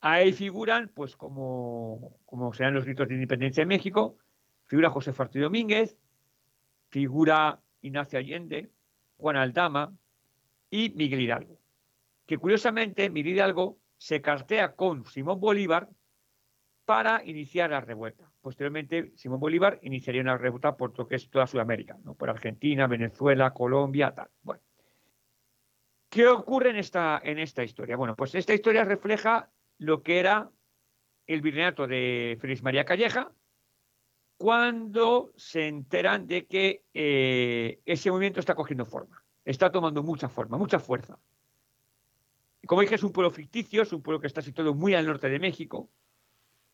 Ahí 0.00 0.32
figuran, 0.32 0.88
pues 0.94 1.16
como, 1.16 2.20
como 2.24 2.52
serán 2.54 2.74
los 2.74 2.84
gritos 2.84 3.08
de 3.08 3.14
independencia 3.14 3.62
en 3.62 3.68
México, 3.68 4.18
figura 4.66 4.90
José 4.90 5.12
Fartí 5.12 5.40
Domínguez, 5.40 5.98
figura 6.90 7.60
Ignacio 7.80 8.20
Allende, 8.20 8.70
Juan 9.16 9.36
Aldama 9.36 9.92
y 10.70 10.90
Miguel 10.90 11.22
Hidalgo. 11.22 11.58
Que 12.24 12.38
curiosamente 12.38 13.10
Miguel 13.10 13.34
Hidalgo 13.34 13.81
se 14.02 14.20
cartea 14.20 14.74
con 14.74 15.06
Simón 15.06 15.38
Bolívar 15.38 15.88
para 16.84 17.22
iniciar 17.24 17.70
la 17.70 17.80
revuelta. 17.80 18.28
Posteriormente, 18.40 19.12
Simón 19.14 19.38
Bolívar 19.38 19.78
iniciaría 19.82 20.22
una 20.22 20.36
revuelta 20.36 20.76
por 20.76 20.98
lo 20.98 21.06
que 21.06 21.14
es 21.14 21.30
toda 21.30 21.46
Sudamérica, 21.46 21.96
¿no? 22.02 22.14
por 22.14 22.28
Argentina, 22.28 22.88
Venezuela, 22.88 23.54
Colombia, 23.54 24.12
tal. 24.12 24.28
Bueno. 24.42 24.60
¿Qué 26.08 26.26
ocurre 26.26 26.70
en 26.70 26.76
esta, 26.76 27.20
en 27.22 27.38
esta 27.38 27.62
historia? 27.62 27.96
Bueno, 27.96 28.16
pues 28.16 28.34
esta 28.34 28.52
historia 28.52 28.84
refleja 28.84 29.52
lo 29.78 30.02
que 30.02 30.18
era 30.18 30.50
el 31.28 31.40
virreinato 31.40 31.86
de 31.86 32.36
Félix 32.40 32.64
María 32.64 32.84
Calleja 32.84 33.32
cuando 34.36 35.32
se 35.36 35.68
enteran 35.68 36.26
de 36.26 36.48
que 36.48 36.82
eh, 36.92 37.80
ese 37.84 38.10
movimiento 38.10 38.40
está 38.40 38.56
cogiendo 38.56 38.84
forma, 38.84 39.24
está 39.44 39.70
tomando 39.70 40.02
mucha 40.02 40.28
forma, 40.28 40.58
mucha 40.58 40.80
fuerza. 40.80 41.20
Como 42.66 42.80
dije, 42.80 42.94
es 42.94 43.02
un 43.02 43.12
pueblo 43.12 43.30
ficticio, 43.30 43.82
es 43.82 43.92
un 43.92 44.02
pueblo 44.02 44.20
que 44.20 44.26
está 44.26 44.42
situado 44.42 44.74
muy 44.74 44.94
al 44.94 45.06
norte 45.06 45.28
de 45.28 45.38
México. 45.38 45.90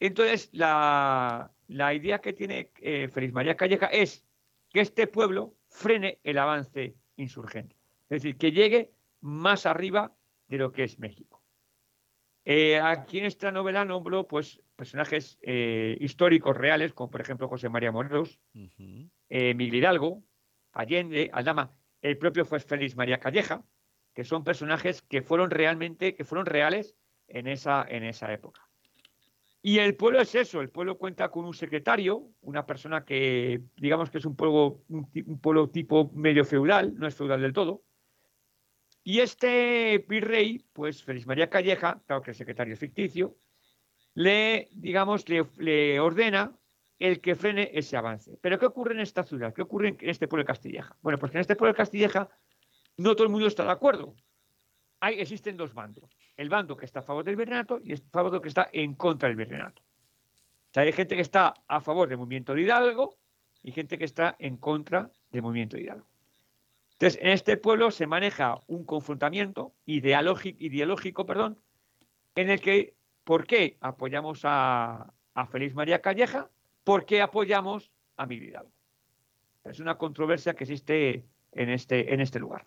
Entonces, 0.00 0.50
la, 0.52 1.50
la 1.68 1.94
idea 1.94 2.20
que 2.20 2.32
tiene 2.32 2.70
eh, 2.80 3.08
Félix 3.08 3.32
María 3.32 3.56
Calleja 3.56 3.86
es 3.86 4.24
que 4.70 4.80
este 4.80 5.06
pueblo 5.06 5.54
frene 5.68 6.18
el 6.24 6.38
avance 6.38 6.96
insurgente. 7.16 7.76
Es 8.08 8.22
decir, 8.22 8.36
que 8.36 8.52
llegue 8.52 8.92
más 9.20 9.66
arriba 9.66 10.14
de 10.48 10.58
lo 10.58 10.72
que 10.72 10.84
es 10.84 10.98
México. 10.98 11.42
Eh, 12.44 12.80
aquí 12.80 13.18
en 13.18 13.26
esta 13.26 13.52
novela 13.52 13.84
nombro 13.84 14.26
pues, 14.26 14.62
personajes 14.76 15.38
eh, 15.42 15.96
históricos 16.00 16.56
reales, 16.56 16.94
como 16.94 17.10
por 17.10 17.20
ejemplo 17.20 17.48
José 17.48 17.68
María 17.68 17.92
Morelos, 17.92 18.40
Miguel 18.54 19.74
Hidalgo, 19.74 20.22
Allende, 20.72 21.30
Aldama, 21.32 21.74
el 22.00 22.16
propio 22.16 22.46
fue 22.46 22.60
Félix 22.60 22.96
María 22.96 23.18
Calleja, 23.18 23.62
que 24.18 24.24
son 24.24 24.42
personajes 24.42 25.00
que 25.00 25.22
fueron 25.22 25.48
realmente, 25.48 26.16
que 26.16 26.24
fueron 26.24 26.44
reales 26.44 26.96
en 27.28 27.46
esa, 27.46 27.86
en 27.88 28.02
esa 28.02 28.32
época. 28.32 28.68
Y 29.62 29.78
el 29.78 29.94
pueblo 29.94 30.20
es 30.20 30.34
eso, 30.34 30.60
el 30.60 30.70
pueblo 30.70 30.98
cuenta 30.98 31.30
con 31.30 31.44
un 31.44 31.54
secretario, 31.54 32.28
una 32.40 32.66
persona 32.66 33.04
que 33.04 33.62
digamos 33.76 34.10
que 34.10 34.18
es 34.18 34.24
un 34.24 34.34
pueblo, 34.34 34.82
un, 34.88 35.08
pueblo 35.40 35.70
tipo 35.70 36.10
medio 36.14 36.44
feudal, 36.44 36.96
no 36.96 37.06
es 37.06 37.14
feudal 37.14 37.40
del 37.40 37.52
todo. 37.52 37.84
Y 39.04 39.20
este 39.20 40.04
virrey, 40.08 40.64
pues 40.72 41.04
Félix 41.04 41.24
María 41.24 41.48
Calleja, 41.48 42.02
claro 42.04 42.20
que 42.20 42.32
el 42.32 42.36
secretario 42.36 42.74
es 42.74 42.80
ficticio, 42.80 43.36
le, 44.14 44.68
digamos, 44.72 45.28
le, 45.28 45.46
le, 45.58 46.00
ordena 46.00 46.58
el 46.98 47.20
que 47.20 47.36
frene 47.36 47.70
ese 47.72 47.96
avance. 47.96 48.36
Pero 48.40 48.58
¿qué 48.58 48.66
ocurre 48.66 48.94
en 48.94 49.00
esta 49.00 49.22
ciudad? 49.22 49.54
¿Qué 49.54 49.62
ocurre 49.62 49.90
en 49.90 49.96
este 50.00 50.26
pueblo 50.26 50.42
de 50.42 50.48
Castilleja? 50.48 50.96
Bueno, 51.02 51.20
pues 51.20 51.30
que 51.30 51.38
en 51.38 51.42
este 51.42 51.54
pueblo 51.54 51.72
de 51.72 51.76
Castilleja 51.76 52.28
no 52.98 53.14
todo 53.14 53.24
el 53.24 53.30
mundo 53.30 53.46
está 53.46 53.64
de 53.64 53.70
acuerdo. 53.70 54.14
Hay, 55.00 55.20
existen 55.20 55.56
dos 55.56 55.72
bandos 55.72 56.16
el 56.38 56.48
bando 56.48 56.76
que 56.76 56.86
está 56.86 57.00
a 57.00 57.02
favor 57.02 57.24
del 57.24 57.36
virreinato 57.36 57.80
y 57.82 57.92
el 57.92 58.02
bando 58.12 58.40
que 58.40 58.48
está 58.48 58.70
en 58.72 58.94
contra 58.94 59.28
del 59.28 59.36
virreinato. 59.36 59.82
O 59.82 60.72
sea, 60.72 60.84
hay 60.84 60.92
gente 60.92 61.16
que 61.16 61.22
está 61.22 61.52
a 61.66 61.80
favor 61.80 62.08
del 62.08 62.16
movimiento 62.16 62.54
de 62.54 62.62
Hidalgo 62.62 63.18
y 63.62 63.72
gente 63.72 63.98
que 63.98 64.04
está 64.04 64.36
en 64.38 64.56
contra 64.56 65.10
del 65.30 65.42
movimiento 65.42 65.76
de 65.76 65.82
Hidalgo. 65.82 66.06
Entonces, 66.92 67.20
en 67.20 67.30
este 67.30 67.56
pueblo 67.56 67.90
se 67.90 68.06
maneja 68.06 68.60
un 68.68 68.84
confrontamiento 68.84 69.74
ideológico, 69.84 70.58
ideológico 70.60 71.26
perdón, 71.26 71.58
en 72.36 72.50
el 72.50 72.60
que, 72.60 72.94
¿por 73.24 73.46
qué 73.46 73.76
apoyamos 73.80 74.42
a, 74.44 75.12
Félix 75.50 75.74
María 75.74 76.00
Calleja? 76.00 76.50
¿Por 76.84 77.04
qué 77.04 77.20
apoyamos 77.20 77.90
a 78.16 78.26
Miguel 78.26 78.50
Hidalgo? 78.50 78.72
Es 79.64 79.80
una 79.80 79.98
controversia 79.98 80.54
que 80.54 80.64
existe 80.64 81.24
en 81.52 81.70
este, 81.70 82.14
en 82.14 82.20
este 82.20 82.38
lugar. 82.38 82.64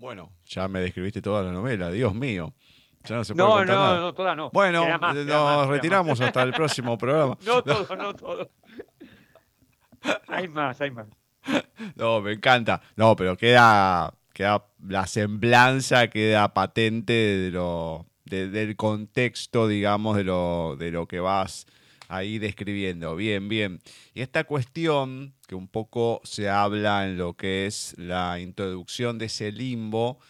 Bueno, 0.00 0.32
ya 0.46 0.66
me 0.66 0.80
describiste 0.80 1.20
toda 1.20 1.42
la 1.42 1.52
novela, 1.52 1.90
Dios 1.90 2.14
mío. 2.14 2.54
Ya 3.04 3.16
no 3.16 3.24
se 3.24 3.34
puede 3.34 3.46
no, 3.46 3.64
no, 3.66 4.00
no, 4.00 4.14
toda 4.14 4.34
no. 4.34 4.50
Bueno, 4.50 4.86
nos 4.98 5.68
retiramos 5.68 6.18
hasta 6.22 6.42
el 6.42 6.54
próximo 6.54 6.96
programa. 6.96 7.36
No 7.44 7.62
todo, 7.62 7.96
no 7.96 8.14
todo. 8.14 8.50
hay 10.28 10.48
más, 10.48 10.80
hay 10.80 10.90
más. 10.90 11.06
No, 11.96 12.22
me 12.22 12.32
encanta. 12.32 12.80
No, 12.96 13.14
pero 13.14 13.36
queda, 13.36 14.14
queda 14.32 14.64
la 14.88 15.06
semblanza, 15.06 16.08
queda 16.08 16.54
patente 16.54 17.12
de 17.12 17.50
lo, 17.50 18.06
del 18.24 18.76
contexto, 18.76 19.68
digamos, 19.68 20.16
de 20.16 20.24
lo, 20.24 20.76
de 20.78 20.92
lo 20.92 21.06
que 21.06 21.20
vas 21.20 21.66
ahí 22.08 22.38
describiendo. 22.38 23.16
Bien, 23.16 23.50
bien. 23.50 23.80
Y 24.14 24.22
esta 24.22 24.44
cuestión 24.44 25.34
que 25.50 25.56
un 25.56 25.66
poco 25.66 26.20
se 26.22 26.48
habla 26.48 27.04
en 27.08 27.18
lo 27.18 27.34
que 27.34 27.66
es 27.66 27.96
la 27.98 28.38
introducción 28.38 29.18
de 29.18 29.26
ese 29.26 29.50
limbo, 29.50 30.20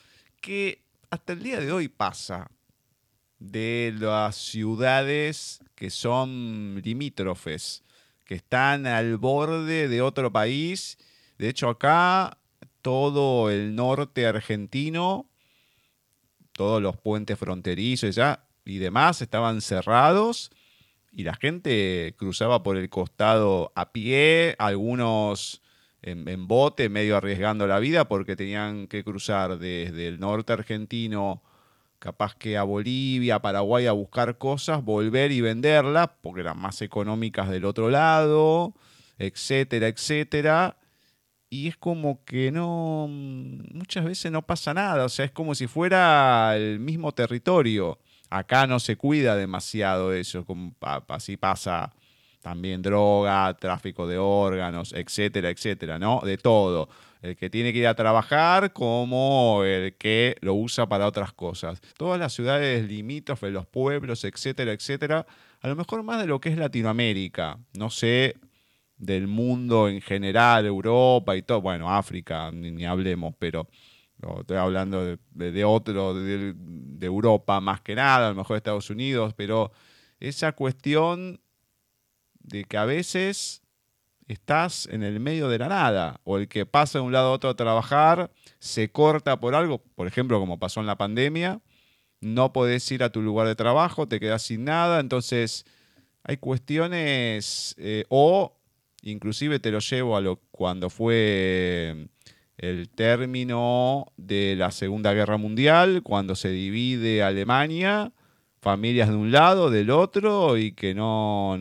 que 0.41 0.83
hasta 1.11 1.35
el 1.35 1.43
día 1.43 1.61
de 1.61 1.71
hoy 1.73 1.89
pasa 1.89 2.51
de 3.39 3.95
las 3.99 4.37
ciudades 4.37 5.61
que 5.75 5.91
son 5.91 6.81
limítrofes, 6.83 7.85
que 8.25 8.37
están 8.37 8.87
al 8.87 9.18
borde 9.18 9.89
de 9.89 10.01
otro 10.01 10.33
país. 10.33 10.97
De 11.37 11.51
hecho, 11.51 11.68
acá 11.68 12.39
todo 12.81 13.51
el 13.51 13.75
norte 13.75 14.27
argentino, 14.27 15.29
todos 16.53 16.81
los 16.81 16.97
puentes 16.97 17.39
fronterizos 17.39 18.18
y 18.64 18.79
demás 18.79 19.21
estaban 19.21 19.61
cerrados 19.61 20.51
y 21.13 21.25
la 21.25 21.35
gente 21.35 22.15
cruzaba 22.17 22.63
por 22.63 22.77
el 22.77 22.89
costado 22.89 23.73
a 23.75 23.93
pie, 23.93 24.55
algunos 24.59 25.63
en, 26.03 26.47
bote, 26.47 26.89
medio 26.89 27.17
arriesgando 27.17 27.67
la 27.67 27.79
vida 27.79 28.09
porque 28.09 28.37
tenían 28.37 28.87
que 28.87 29.05
cruzar 29.05 29.59
desde 29.59 30.09
el 30.09 30.21
norte 30.21 30.53
argentino, 30.53 31.43
capaz 31.99 32.35
que 32.35 32.57
a 32.57 32.63
Bolivia, 32.63 33.41
Paraguay 33.41 33.87
a 33.87 33.93
buscar 33.93 34.39
cosas, 34.39 34.83
volver 34.85 35.33
y 35.33 35.41
venderlas 35.41 36.11
porque 36.23 36.41
eran 36.41 36.59
más 36.59 36.81
económicas 36.83 37.51
del 37.51 37.65
otro 37.65 37.91
lado, 37.91 38.75
etcétera, 39.19 39.89
etcétera. 39.89 40.77
Y 41.51 41.67
es 41.69 41.77
como 41.77 42.25
que 42.25 42.53
no, 42.53 43.09
muchas 43.09 44.05
veces 44.05 44.31
no 44.31 44.43
pasa 44.43 44.73
nada, 44.73 45.05
o 45.05 45.09
sea, 45.09 45.25
es 45.25 45.33
como 45.33 45.55
si 45.55 45.67
fuera 45.67 46.57
el 46.57 46.79
mismo 46.79 47.13
territorio. 47.13 47.99
Acá 48.31 48.66
no 48.66 48.78
se 48.78 48.97
cuida 48.97 49.35
demasiado 49.35 50.12
eso, 50.12 50.47
así 51.09 51.37
pasa 51.37 51.93
también 52.41 52.81
droga, 52.81 53.53
tráfico 53.55 54.07
de 54.07 54.18
órganos, 54.18 54.93
etcétera, 54.93 55.51
etcétera, 55.51 55.99
¿no? 55.99 56.20
De 56.24 56.39
todo. 56.39 56.89
El 57.22 57.37
que 57.37 57.51
tiene 57.51 57.72
que 57.72 57.81
ir 57.81 57.87
a 57.87 57.95
trabajar 57.95 58.72
como 58.72 59.62
el 59.64 59.95
que 59.97 60.37
lo 60.41 60.55
usa 60.55 60.89
para 60.89 61.07
otras 61.07 61.33
cosas. 61.33 61.83
Todas 61.99 62.18
las 62.18 62.33
ciudades 62.33 62.87
limítrofes, 62.89 63.53
los 63.53 63.66
pueblos, 63.66 64.24
etcétera, 64.24 64.72
etcétera, 64.72 65.26
a 65.61 65.68
lo 65.68 65.76
mejor 65.76 66.03
más 66.03 66.20
de 66.20 66.26
lo 66.26 66.41
que 66.41 66.49
es 66.49 66.57
Latinoamérica. 66.57 67.59
No 67.74 67.91
sé, 67.91 68.37
del 68.97 69.26
mundo 69.26 69.89
en 69.89 70.01
general, 70.01 70.66
Europa 70.66 71.37
y 71.37 71.43
todo, 71.43 71.61
bueno, 71.61 71.91
África, 71.95 72.51
ni 72.53 72.87
hablemos, 72.87 73.35
pero 73.39 73.66
estoy 74.41 74.57
hablando 74.57 75.05
de, 75.05 75.64
otro, 75.64 76.14
de, 76.14 76.55
Europa 77.01 77.61
más 77.61 77.81
que 77.81 77.95
nada, 77.95 78.27
a 78.27 78.31
lo 78.31 78.37
mejor 78.37 78.57
Estados 78.57 78.91
Unidos, 78.91 79.35
pero 79.35 79.73
esa 80.18 80.53
cuestión 80.53 81.41
de 82.41 82.64
que 82.64 82.77
a 82.77 82.85
veces 82.85 83.62
estás 84.29 84.87
en 84.87 85.03
el 85.03 85.21
medio 85.21 85.49
de 85.49 85.59
la 85.59 85.68
nada, 85.68 86.21
o 86.25 86.39
el 86.39 86.49
que 86.49 86.66
pasa 86.66 86.99
de 86.99 87.05
un 87.05 87.12
lado 87.12 87.31
a 87.31 87.33
otro 87.33 87.51
a 87.51 87.57
trabajar, 87.57 88.31
se 88.59 88.91
corta 88.91 89.41
por 89.41 89.55
algo, 89.55 89.79
por 89.95 90.07
ejemplo, 90.07 90.39
como 90.39 90.59
pasó 90.59 90.81
en 90.81 90.87
la 90.87 90.99
pandemia, 90.99 91.61
no 92.21 92.53
podés 92.53 92.91
ir 92.93 93.03
a 93.03 93.11
tu 93.11 93.23
lugar 93.23 93.47
de 93.47 93.57
trabajo, 93.57 94.07
te 94.07 94.21
quedas 94.21 94.43
sin 94.43 94.64
nada, 94.64 95.01
entonces 95.01 95.64
hay 96.23 96.37
cuestiones, 96.37 97.75
eh, 97.79 98.05
o 98.09 98.57
inclusive 99.03 99.59
te 99.59 99.71
lo 99.71 99.81
llevo 99.81 100.16
a 100.16 100.21
lo 100.21 100.37
cuando 100.51 100.91
fue 100.91 102.09
el 102.61 102.91
término 102.91 104.13
de 104.17 104.55
la 104.57 104.71
Segunda 104.71 105.15
Guerra 105.15 105.39
Mundial, 105.39 106.03
cuando 106.03 106.35
se 106.35 106.51
divide 106.51 107.23
Alemania, 107.23 108.13
familias 108.61 109.09
de 109.09 109.17
un 109.17 109.33
lado, 109.33 109.71
del 109.71 109.91
otro, 109.91 110.59
y 110.59 110.73
que 110.73 110.95
no 110.95 111.59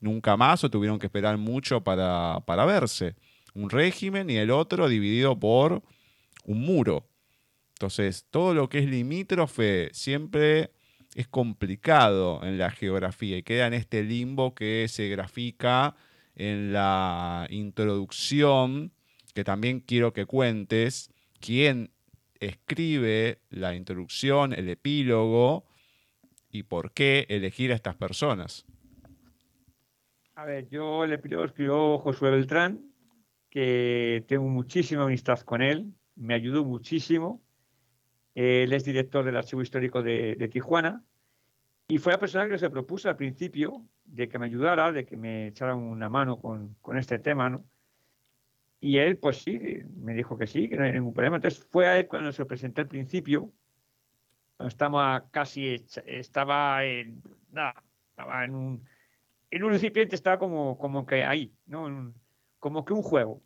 nunca 0.00 0.36
más 0.36 0.62
o 0.62 0.70
tuvieron 0.70 0.98
que 0.98 1.06
esperar 1.06 1.38
mucho 1.38 1.82
para, 1.82 2.40
para 2.46 2.66
verse. 2.66 3.16
Un 3.54 3.70
régimen 3.70 4.28
y 4.28 4.36
el 4.36 4.50
otro 4.50 4.88
dividido 4.88 5.38
por 5.38 5.82
un 6.44 6.60
muro. 6.60 7.06
Entonces, 7.74 8.26
todo 8.30 8.52
lo 8.52 8.68
que 8.68 8.80
es 8.80 8.86
limítrofe 8.86 9.88
siempre 9.92 10.70
es 11.14 11.28
complicado 11.28 12.40
en 12.44 12.58
la 12.58 12.70
geografía 12.70 13.38
y 13.38 13.42
queda 13.42 13.66
en 13.66 13.74
este 13.74 14.02
limbo 14.02 14.54
que 14.54 14.86
se 14.88 15.08
grafica 15.08 15.96
en 16.36 16.72
la 16.74 17.46
introducción 17.50 18.92
que 19.32 19.44
también 19.44 19.80
quiero 19.80 20.12
que 20.12 20.26
cuentes 20.26 21.12
quién 21.40 21.90
escribe 22.40 23.40
la 23.50 23.74
introducción, 23.74 24.52
el 24.52 24.68
epílogo 24.68 25.64
y 26.50 26.64
por 26.64 26.92
qué 26.92 27.26
elegir 27.28 27.72
a 27.72 27.74
estas 27.74 27.96
personas. 27.96 28.66
A 30.34 30.44
ver, 30.44 30.68
yo 30.68 31.04
el 31.04 31.12
epílogo 31.12 31.44
escribió 31.44 31.98
Josué 31.98 32.30
Beltrán, 32.30 32.80
que 33.50 34.24
tengo 34.26 34.48
muchísima 34.48 35.04
amistad 35.04 35.40
con 35.40 35.60
él, 35.60 35.92
me 36.16 36.34
ayudó 36.34 36.64
muchísimo. 36.64 37.42
Él 38.34 38.72
es 38.72 38.84
director 38.84 39.24
del 39.24 39.36
Archivo 39.36 39.60
Histórico 39.60 40.02
de, 40.02 40.48
Tijuana 40.50 41.04
y 41.88 41.98
fue 41.98 42.12
la 42.12 42.20
persona 42.20 42.48
que 42.48 42.58
se 42.58 42.70
propuso 42.70 43.08
al 43.08 43.16
principio 43.16 43.84
de 44.04 44.28
que 44.28 44.38
me 44.38 44.46
ayudara, 44.46 44.92
de 44.92 45.04
que 45.04 45.16
me 45.16 45.48
echara 45.48 45.74
una 45.74 46.08
mano 46.08 46.40
con, 46.40 46.74
con 46.80 46.96
este 46.96 47.18
tema, 47.18 47.50
¿no? 47.50 47.64
Y 48.80 48.98
él, 48.98 49.18
pues 49.18 49.42
sí, 49.42 49.60
me 49.96 50.14
dijo 50.14 50.38
que 50.38 50.46
sí, 50.46 50.68
que 50.68 50.76
no 50.76 50.84
hay 50.84 50.92
ningún 50.92 51.12
problema. 51.12 51.36
Entonces 51.36 51.62
fue 51.70 51.86
a 51.86 51.98
él 51.98 52.08
cuando 52.08 52.32
se 52.32 52.42
lo 52.42 52.48
presenté 52.48 52.80
al 52.80 52.88
principio. 52.88 53.52
Estaba 54.58 55.28
casi, 55.30 55.84
estaba 56.06 56.84
en, 56.84 57.22
nada, 57.50 57.82
estaba 58.10 58.44
en 58.44 58.54
un, 58.54 58.84
en 59.50 59.64
un 59.64 59.70
recipiente, 59.70 60.14
estaba 60.14 60.38
como, 60.38 60.78
como 60.78 61.06
que 61.06 61.24
ahí, 61.24 61.52
¿no? 61.66 62.12
como 62.58 62.84
que 62.84 62.92
un 62.92 63.02
juego. 63.02 63.42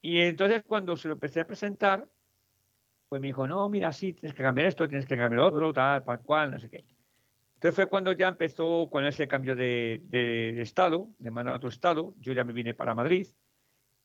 Y 0.00 0.20
entonces 0.20 0.62
cuando 0.66 0.96
se 0.96 1.08
lo 1.08 1.14
empecé 1.14 1.40
a 1.40 1.46
presentar, 1.46 2.08
pues 3.08 3.20
me 3.20 3.28
dijo, 3.28 3.46
no, 3.46 3.68
mira, 3.68 3.92
sí, 3.92 4.14
tienes 4.14 4.34
que 4.34 4.42
cambiar 4.42 4.68
esto, 4.68 4.88
tienes 4.88 5.06
que 5.06 5.16
cambiar 5.16 5.40
otro, 5.40 5.72
tal, 5.72 6.02
tal 6.02 6.20
cual, 6.20 6.52
no 6.52 6.58
sé 6.58 6.70
qué. 6.70 6.84
Entonces 7.54 7.76
fue 7.76 7.86
cuando 7.86 8.10
ya 8.12 8.26
empezó 8.26 8.88
con 8.90 9.04
ese 9.04 9.28
cambio 9.28 9.54
de, 9.54 10.00
de, 10.04 10.60
estado, 10.62 11.10
de 11.18 11.30
mano 11.30 11.52
a 11.52 11.56
otro 11.56 11.68
estado. 11.68 12.14
Yo 12.18 12.32
ya 12.32 12.42
me 12.42 12.52
vine 12.52 12.74
para 12.74 12.94
Madrid. 12.94 13.28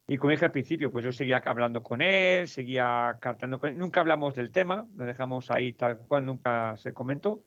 Y 0.08 0.18
como 0.18 0.32
dije 0.32 0.45
al 0.45 0.51
principio, 0.51 0.89
pues 0.89 1.03
yo 1.03 1.12
seguía 1.12 1.43
hablando 1.45 1.84
con 1.84 2.01
él, 2.01 2.47
seguía 2.47 3.18
cantando 3.20 3.60
con 3.60 3.72
él. 3.72 3.78
Nunca 3.78 3.99
hablamos 3.99 4.36
del 4.36 4.51
tema, 4.51 4.88
lo 4.95 5.05
dejamos 5.05 5.51
ahí 5.51 5.74
tal 5.74 5.97
cual, 5.99 6.26
nunca 6.26 6.78
se 6.78 6.93
comentó. 6.93 7.43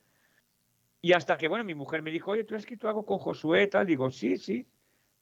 Y 1.00 1.14
hasta 1.14 1.38
que, 1.38 1.48
bueno, 1.48 1.64
mi 1.64 1.74
mujer 1.74 2.02
me 2.02 2.10
dijo, 2.10 2.32
oye, 2.32 2.44
¿tú 2.44 2.54
has 2.54 2.60
escrito 2.60 2.86
algo 2.86 3.06
con 3.06 3.18
Josué? 3.18 3.66
Tal. 3.66 3.86
Digo, 3.86 4.10
sí, 4.10 4.36
sí. 4.36 4.66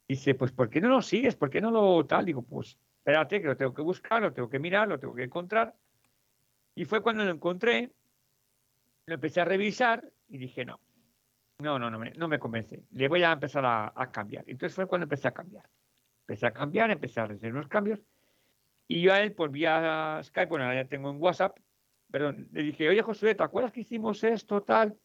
Dice, 0.08 0.34
pues, 0.34 0.50
¿por 0.50 0.68
qué 0.68 0.80
no 0.80 0.88
lo 0.88 1.00
sigues? 1.00 1.36
¿Por 1.36 1.50
qué 1.50 1.60
no 1.60 1.70
lo 1.70 2.04
tal? 2.06 2.24
Digo, 2.24 2.42
pues, 2.42 2.76
espérate, 2.98 3.40
que 3.40 3.46
lo 3.46 3.56
tengo 3.56 3.72
que 3.72 3.82
buscar, 3.82 4.20
lo 4.20 4.32
tengo 4.32 4.48
que 4.48 4.58
mirar, 4.58 4.88
lo 4.88 4.98
tengo 4.98 5.14
que 5.14 5.22
encontrar. 5.22 5.76
Y 6.74 6.84
fue 6.84 7.02
cuando 7.02 7.24
lo 7.24 7.30
encontré, 7.30 7.92
lo 9.06 9.14
empecé 9.14 9.40
a 9.40 9.44
revisar 9.44 10.10
y 10.28 10.38
dije, 10.38 10.64
no, 10.64 10.80
no, 11.58 11.78
no, 11.78 11.90
no 11.90 11.98
me, 11.98 12.10
no 12.12 12.28
me 12.28 12.38
convence. 12.38 12.82
Le 12.92 13.08
voy 13.08 13.22
a 13.22 13.32
empezar 13.32 13.64
a, 13.64 14.10
cambiar. 14.10 14.44
Entonces 14.46 14.74
fue 14.74 14.86
cuando 14.86 15.04
empecé 15.04 15.28
a 15.28 15.32
cambiar. 15.32 15.68
Empecé 16.28 16.46
a 16.46 16.52
cambiar, 16.52 16.90
empecé 16.90 17.20
a 17.20 17.24
hacer 17.24 17.52
unos 17.52 17.68
cambios. 17.68 18.00
Y 18.86 19.00
yo 19.00 19.14
a 19.14 19.20
él, 19.20 19.32
por 19.32 19.50
vía 19.50 20.20
Skype, 20.22 20.50
bueno, 20.50 20.72
ya 20.74 20.86
tengo 20.86 21.10
en 21.10 21.20
WhatsApp, 21.20 21.58
perdón, 22.10 22.48
le 22.52 22.62
dije, 22.62 22.86
oye, 22.86 23.00
Josué, 23.00 23.34
¿te 23.34 23.42
acuerdas 23.42 23.72
que 23.72 23.80
hicimos 23.80 24.22
esto, 24.22 24.62
tal? 24.62 24.98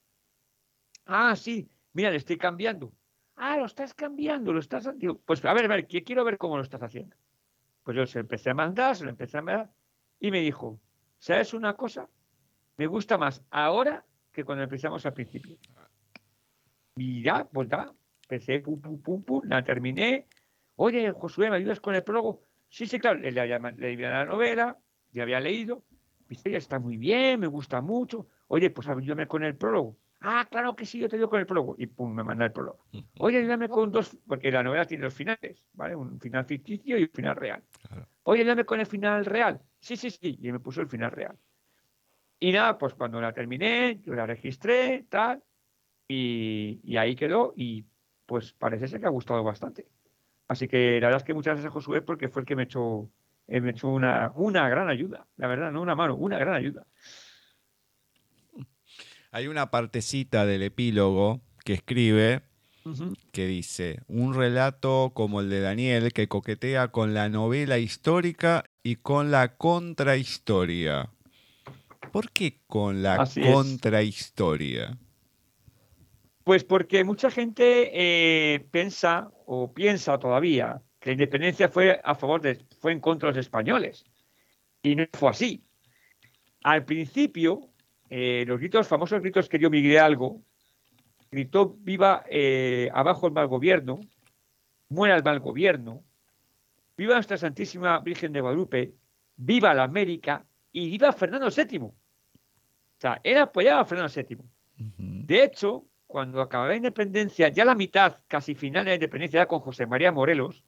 Ah, 1.05 1.33
sí, 1.37 1.69
mira, 1.93 2.11
le 2.11 2.17
estoy 2.17 2.37
cambiando. 2.37 2.93
Ah, 3.37 3.55
lo 3.57 3.65
estás 3.65 3.93
cambiando, 3.93 4.51
lo 4.51 4.59
estás 4.59 4.85
haciendo. 4.85 5.17
Pues 5.19 5.43
a 5.45 5.53
ver, 5.53 5.65
a 5.65 5.69
ver, 5.69 5.87
quiero 5.87 6.25
ver 6.25 6.37
cómo 6.37 6.57
lo 6.57 6.63
estás 6.63 6.83
haciendo. 6.83 7.15
Pues 7.83 7.95
yo 7.95 8.05
se 8.05 8.19
empecé 8.19 8.49
a 8.49 8.53
mandar, 8.53 8.95
se 8.95 9.05
lo 9.05 9.09
empecé 9.09 9.37
a 9.37 9.41
mandar 9.41 9.71
y 10.19 10.29
me 10.29 10.41
dijo, 10.41 10.79
¿sabes 11.19 11.53
una 11.53 11.75
cosa? 11.75 12.09
Me 12.75 12.87
gusta 12.87 13.17
más 13.17 13.43
ahora 13.49 14.05
que 14.31 14.43
cuando 14.43 14.63
empezamos 14.63 15.05
al 15.05 15.13
principio. 15.13 15.57
Y 16.95 17.23
ya, 17.23 17.45
pues 17.45 17.69
ya, 17.69 17.93
empecé, 18.23 18.59
pum, 18.59 18.79
pum, 18.79 19.01
pum, 19.01 19.23
pum, 19.23 19.41
la 19.45 19.63
terminé. 19.63 20.27
Oye, 20.75 21.11
Josué, 21.11 21.49
¿me 21.49 21.57
ayudas 21.57 21.79
con 21.79 21.95
el 21.95 22.03
prólogo? 22.03 22.43
Sí, 22.69 22.87
sí, 22.87 22.99
claro, 22.99 23.19
le, 23.19 23.31
la 23.31 24.25
novela, 24.25 24.77
ya 25.11 25.23
había 25.23 25.39
leído. 25.39 25.83
Mi 26.27 26.35
historia 26.35 26.57
está 26.57 26.79
muy 26.79 26.97
bien, 26.97 27.39
me 27.39 27.47
gusta 27.47 27.81
mucho. 27.81 28.27
Oye, 28.47 28.69
pues 28.69 28.87
ayúdame 28.87 29.27
con 29.27 29.43
el 29.43 29.55
prólogo. 29.55 29.97
Ah, 30.21 30.47
claro 30.49 30.75
que 30.75 30.85
sí, 30.85 30.99
yo 30.99 31.09
te 31.09 31.17
digo 31.17 31.29
con 31.29 31.39
el 31.39 31.45
prólogo. 31.45 31.75
Y 31.77 31.87
pum, 31.87 32.13
me 32.13 32.23
manda 32.23 32.45
el 32.45 32.51
prólogo. 32.51 32.85
Oye, 33.19 33.39
ayúdame 33.39 33.67
con 33.67 33.91
dos, 33.91 34.17
porque 34.25 34.51
la 34.51 34.63
novela 34.63 34.85
tiene 34.85 35.03
dos 35.03 35.13
finales, 35.13 35.65
¿vale? 35.73 35.95
Un 35.95 36.19
final 36.19 36.45
ficticio 36.45 36.97
y 36.97 37.03
un 37.03 37.09
final 37.09 37.35
real. 37.35 37.61
Oye, 38.23 38.41
ayúdame 38.41 38.65
con 38.65 38.79
el 38.79 38.85
final 38.85 39.25
real. 39.25 39.61
Sí, 39.79 39.97
sí, 39.97 40.09
sí. 40.09 40.39
Y 40.41 40.51
me 40.51 40.59
puso 40.59 40.81
el 40.81 40.87
final 40.87 41.11
real. 41.11 41.37
Y 42.39 42.51
nada, 42.51 42.77
pues 42.77 42.93
cuando 42.93 43.21
la 43.21 43.33
terminé, 43.33 43.99
yo 44.01 44.13
la 44.15 44.25
registré, 44.25 45.05
tal, 45.09 45.43
y, 46.07 46.97
ahí 46.97 47.15
quedó. 47.15 47.53
Y 47.55 47.85
pues 48.25 48.53
parece 48.53 48.87
ser 48.87 49.01
que 49.01 49.07
ha 49.07 49.09
gustado 49.09 49.43
bastante. 49.43 49.87
Así 50.53 50.67
que 50.67 50.99
la 51.01 51.07
verdad 51.07 51.21
es 51.21 51.23
que 51.23 51.33
muchas 51.33 51.55
gracias 51.55 51.71
a 51.71 51.73
Josué 51.73 52.03
porque 52.03 52.29
fue 52.29 52.43
el 52.43 52.45
que 52.45 52.55
me 52.55 52.63
echó, 52.63 53.09
eh, 53.47 53.59
me 53.59 53.71
echó 53.71 53.89
una, 53.89 54.31
una 54.35 54.69
gran 54.69 54.87
ayuda. 54.87 55.25
La 55.35 55.47
verdad, 55.47 55.71
no 55.71 55.81
una 55.81 55.95
mano, 55.95 56.15
una 56.15 56.37
gran 56.37 56.53
ayuda. 56.53 56.85
Hay 59.31 59.47
una 59.47 59.71
partecita 59.71 60.45
del 60.45 60.61
epílogo 60.61 61.41
que 61.65 61.73
escribe 61.73 62.43
que 63.31 63.47
dice, 63.47 64.01
un 64.07 64.35
relato 64.35 65.13
como 65.15 65.39
el 65.39 65.49
de 65.49 65.61
Daniel 65.61 66.13
que 66.13 66.27
coquetea 66.27 66.89
con 66.89 67.15
la 67.15 67.29
novela 67.29 67.79
histórica 67.79 68.65
y 68.83 68.97
con 68.97 69.31
la 69.31 69.55
contrahistoria. 69.55 71.09
¿Por 72.11 72.29
qué 72.31 72.59
con 72.67 73.01
la 73.01 73.27
contrahistoria? 73.41 74.99
Pues 76.43 76.63
porque 76.63 77.03
mucha 77.03 77.31
gente 77.31 77.91
eh, 77.93 78.65
piensa 78.71 79.31
o 79.45 79.73
piensa 79.73 80.19
todavía 80.19 80.81
que 80.99 81.09
la 81.09 81.13
independencia 81.13 81.69
fue 81.69 81.99
a 82.03 82.15
favor 82.15 82.41
de, 82.41 82.65
fue 82.79 82.91
en 82.91 82.99
contra 82.99 83.29
de 83.29 83.35
los 83.35 83.45
españoles. 83.45 84.05
Y 84.81 84.95
no 84.95 85.05
fue 85.13 85.29
así. 85.29 85.63
Al 86.63 86.85
principio, 86.85 87.69
eh, 88.09 88.43
los 88.47 88.59
gritos, 88.59 88.87
famosos 88.87 89.21
gritos 89.21 89.47
que 89.47 89.57
dio 89.57 89.69
Miguel 89.69 89.99
Algo, 89.99 90.41
gritó 91.31 91.75
viva 91.79 92.23
eh, 92.29 92.89
abajo 92.93 93.27
el 93.27 93.33
mal 93.33 93.47
gobierno, 93.47 93.99
muera 94.89 95.15
el 95.15 95.23
mal 95.23 95.39
gobierno, 95.39 96.03
viva 96.95 97.15
nuestra 97.15 97.37
Santísima 97.37 97.99
Virgen 97.99 98.31
de 98.31 98.41
Guadalupe, 98.41 98.93
viva 99.35 99.73
la 99.73 99.83
América 99.83 100.45
y 100.71 100.89
viva 100.89 101.11
Fernando 101.11 101.49
VII. 101.49 101.79
O 101.79 101.93
sea, 102.97 103.19
él 103.23 103.37
apoyaba 103.37 103.81
a 103.81 103.85
Fernando 103.85 104.13
VII. 104.13 104.37
De 105.25 105.43
hecho, 105.43 105.85
cuando 106.13 106.43
acababa 106.43 106.69
la 106.69 106.75
independencia, 106.75 107.47
ya 107.47 107.65
la 107.65 107.73
mitad, 107.73 108.19
casi 108.27 108.53
final 108.53 108.85
de 108.85 108.91
la 108.91 108.95
independencia, 108.97 109.39
era 109.39 109.47
con 109.47 109.61
José 109.61 109.87
María 109.87 110.11
Morelos, 110.11 110.63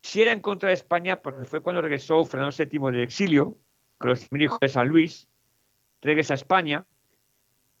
si 0.00 0.22
era 0.22 0.30
en 0.30 0.38
contra 0.38 0.68
de 0.68 0.76
España, 0.76 1.20
porque 1.20 1.44
fue 1.44 1.60
cuando 1.60 1.82
regresó 1.82 2.24
Fernando 2.24 2.54
VII 2.56 2.92
del 2.92 3.02
exilio, 3.02 3.58
con 3.98 4.10
los 4.10 4.28
hijos 4.32 4.60
de 4.60 4.68
San 4.68 4.86
Luis, 4.86 5.28
regresa 6.00 6.34
a 6.34 6.36
España 6.36 6.86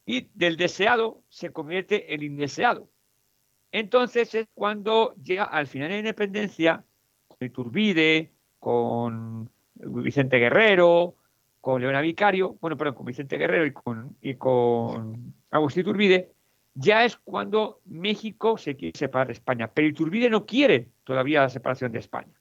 y 0.04 0.30
del 0.34 0.56
deseado 0.56 1.22
se 1.28 1.52
convierte 1.52 2.12
en 2.12 2.24
indeseado. 2.24 2.90
Entonces 3.70 4.34
es 4.34 4.48
cuando 4.52 5.14
llega 5.14 5.44
al 5.44 5.68
final 5.68 5.90
de 5.90 5.94
la 5.94 5.98
independencia, 6.00 6.84
con 7.28 7.38
Iturbide, 7.40 8.32
con 8.58 9.48
Vicente 9.76 10.38
Guerrero, 10.38 11.14
con 11.60 11.80
Leona 11.80 12.00
Vicario, 12.00 12.56
bueno, 12.60 12.76
perdón, 12.76 12.96
con 12.96 13.06
Vicente 13.06 13.38
Guerrero 13.38 13.64
y 13.64 13.72
con, 13.72 14.16
y 14.20 14.34
con 14.34 15.34
Agustín 15.52 15.82
Iturbide, 15.82 16.32
ya 16.74 17.04
es 17.04 17.16
cuando 17.16 17.80
México 17.84 18.56
se 18.58 18.76
quiere 18.76 18.98
separar 18.98 19.28
de 19.28 19.34
España. 19.34 19.70
Pero 19.72 19.88
Iturbide 19.88 20.30
no 20.30 20.46
quiere 20.46 20.88
todavía 21.04 21.42
la 21.42 21.48
separación 21.48 21.92
de 21.92 21.98
España. 21.98 22.32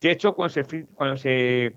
De 0.00 0.12
hecho, 0.12 0.34
cuando 0.34 0.54
se, 0.54 0.86
cuando 0.86 1.16
se 1.16 1.76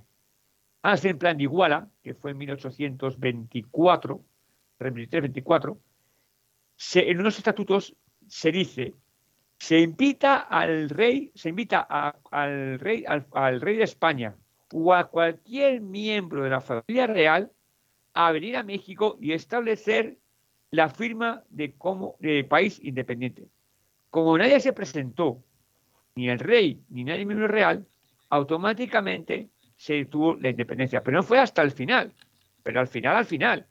hace 0.83 1.09
en 1.09 1.17
plan 1.17 1.37
de 1.37 1.43
Iguala, 1.43 1.89
que 2.03 2.13
fue 2.13 2.31
en 2.31 2.37
1824, 2.37 4.23
23-24, 4.79 5.77
en 6.95 7.19
unos 7.19 7.37
estatutos 7.37 7.95
se 8.27 8.51
dice, 8.51 8.95
se 9.57 9.79
invita 9.79 10.37
al 10.37 10.89
rey, 10.89 11.31
se 11.35 11.49
invita 11.49 11.81
al, 11.81 12.79
rey, 12.79 13.03
al, 13.05 13.61
rey 13.61 13.77
de 13.77 13.83
España 13.83 14.35
o 14.73 14.93
a 14.93 15.09
cualquier 15.09 15.81
miembro 15.81 16.43
de 16.43 16.49
la 16.49 16.61
familia 16.61 17.07
real 17.07 17.51
a 18.13 18.31
venir 18.31 18.57
a 18.57 18.63
México 18.63 19.17
y 19.21 19.33
establecer 19.33 20.17
la 20.71 20.89
firma 20.89 21.43
de, 21.49 21.73
como, 21.73 22.15
de 22.19 22.43
país 22.45 22.79
independiente. 22.81 23.47
Como 24.09 24.37
nadie 24.37 24.59
se 24.59 24.73
presentó, 24.73 25.43
ni 26.15 26.29
el 26.29 26.39
rey 26.39 26.83
ni 26.89 27.03
nadie 27.03 27.25
miembro 27.25 27.47
real, 27.47 27.85
automáticamente 28.29 29.49
se 29.75 29.93
detuvo 29.95 30.35
la 30.35 30.49
independencia. 30.49 31.03
Pero 31.03 31.17
no 31.17 31.23
fue 31.23 31.39
hasta 31.39 31.61
el 31.61 31.71
final. 31.71 32.13
Pero 32.63 32.79
al 32.79 32.87
final, 32.87 33.15
al 33.15 33.25
final. 33.25 33.67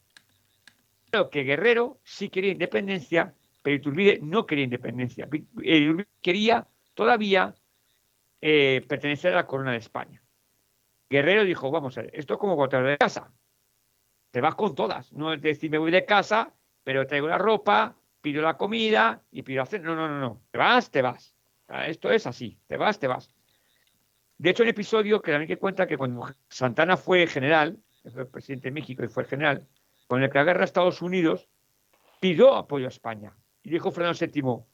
Creo 1.10 1.30
que 1.30 1.42
Guerrero 1.42 1.98
sí 2.04 2.28
quería 2.28 2.52
independencia, 2.52 3.34
pero 3.62 3.76
Iturbide 3.76 4.20
no 4.22 4.46
quería 4.46 4.64
independencia. 4.64 5.28
Iturbide 5.62 6.06
quería 6.20 6.68
todavía 6.94 7.54
eh, 8.40 8.84
pertenecer 8.88 9.32
a 9.32 9.36
la 9.36 9.46
corona 9.46 9.72
de 9.72 9.78
España. 9.78 10.22
Guerrero 11.08 11.44
dijo, 11.44 11.70
vamos 11.70 11.96
a 11.98 12.02
ver, 12.02 12.10
esto 12.14 12.34
es 12.34 12.40
como 12.40 12.54
cuando 12.54 12.70
te 12.70 12.76
vas 12.76 12.86
de 12.86 12.98
casa. 12.98 13.32
Te 14.30 14.40
vas 14.40 14.54
con 14.54 14.74
todas. 14.74 15.12
No 15.12 15.32
es 15.32 15.42
decir, 15.42 15.70
me 15.70 15.78
voy 15.78 15.90
de 15.90 16.04
casa, 16.04 16.54
pero 16.84 17.06
traigo 17.06 17.28
la 17.28 17.38
ropa, 17.38 17.96
pido 18.20 18.42
la 18.42 18.56
comida 18.56 19.22
y 19.30 19.42
pido 19.42 19.62
hacer. 19.62 19.82
No, 19.82 19.94
no, 19.94 20.08
no, 20.08 20.20
no. 20.20 20.42
Te 20.50 20.58
vas, 20.58 20.90
te 20.90 21.02
vas. 21.02 21.34
Esto 21.86 22.10
es 22.10 22.26
así. 22.26 22.58
Te 22.66 22.76
vas, 22.76 22.98
te 22.98 23.06
vas. 23.06 23.30
De 24.38 24.50
hecho, 24.50 24.62
un 24.62 24.70
episodio 24.70 25.20
que 25.20 25.32
también 25.32 25.48
que 25.48 25.58
cuenta 25.58 25.86
que 25.86 25.98
cuando 25.98 26.26
Santana 26.48 26.96
fue 26.96 27.26
general, 27.26 27.78
fue 28.12 28.26
presidente 28.26 28.68
de 28.68 28.72
México 28.72 29.04
y 29.04 29.08
fue 29.08 29.24
general, 29.24 29.68
con 30.06 30.22
el 30.22 30.30
que 30.30 30.38
agarra 30.38 30.62
a 30.62 30.64
Estados 30.64 31.02
Unidos, 31.02 31.48
pidió 32.20 32.54
apoyo 32.54 32.86
a 32.86 32.88
España. 32.88 33.36
Y 33.62 33.70
dijo 33.70 33.90
Fernando 33.90 34.18
VII, 34.18 34.64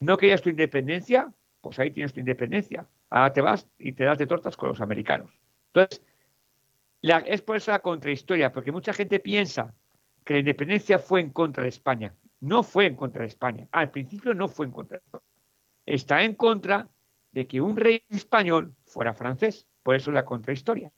¿no 0.00 0.16
querías 0.16 0.42
tu 0.42 0.50
independencia? 0.50 1.32
Pues 1.60 1.78
ahí 1.78 1.92
tienes 1.92 2.12
tu 2.12 2.20
independencia. 2.20 2.88
Ahora 3.10 3.32
te 3.32 3.40
vas 3.40 3.68
y 3.78 3.92
te 3.92 4.04
das 4.04 4.18
de 4.18 4.26
tortas 4.26 4.56
con 4.56 4.68
los 4.68 4.80
americanos. 4.80 5.30
Entonces, 5.68 6.02
es 7.00 7.42
por 7.42 7.56
esa 7.56 7.78
contrahistoria, 7.78 8.52
porque 8.52 8.72
mucha 8.72 8.92
gente 8.92 9.20
piensa 9.20 9.74
que 10.28 10.34
la 10.34 10.40
independencia 10.40 10.98
fue 10.98 11.22
en 11.22 11.30
contra 11.30 11.62
de 11.62 11.70
España. 11.70 12.14
No 12.40 12.62
fue 12.62 12.84
en 12.84 12.96
contra 12.96 13.22
de 13.22 13.28
España. 13.28 13.66
Al 13.72 13.90
principio 13.90 14.34
no 14.34 14.46
fue 14.46 14.66
en 14.66 14.72
contra 14.72 14.98
de 14.98 15.02
España. 15.02 15.24
Está 15.86 16.22
en 16.22 16.34
contra 16.34 16.86
de 17.32 17.46
que 17.46 17.62
un 17.62 17.78
rey 17.78 18.02
español 18.10 18.74
fuera 18.84 19.14
francés. 19.14 19.66
Por 19.82 19.96
eso 19.96 20.12
la 20.12 20.26
contrahistoria. 20.26 20.92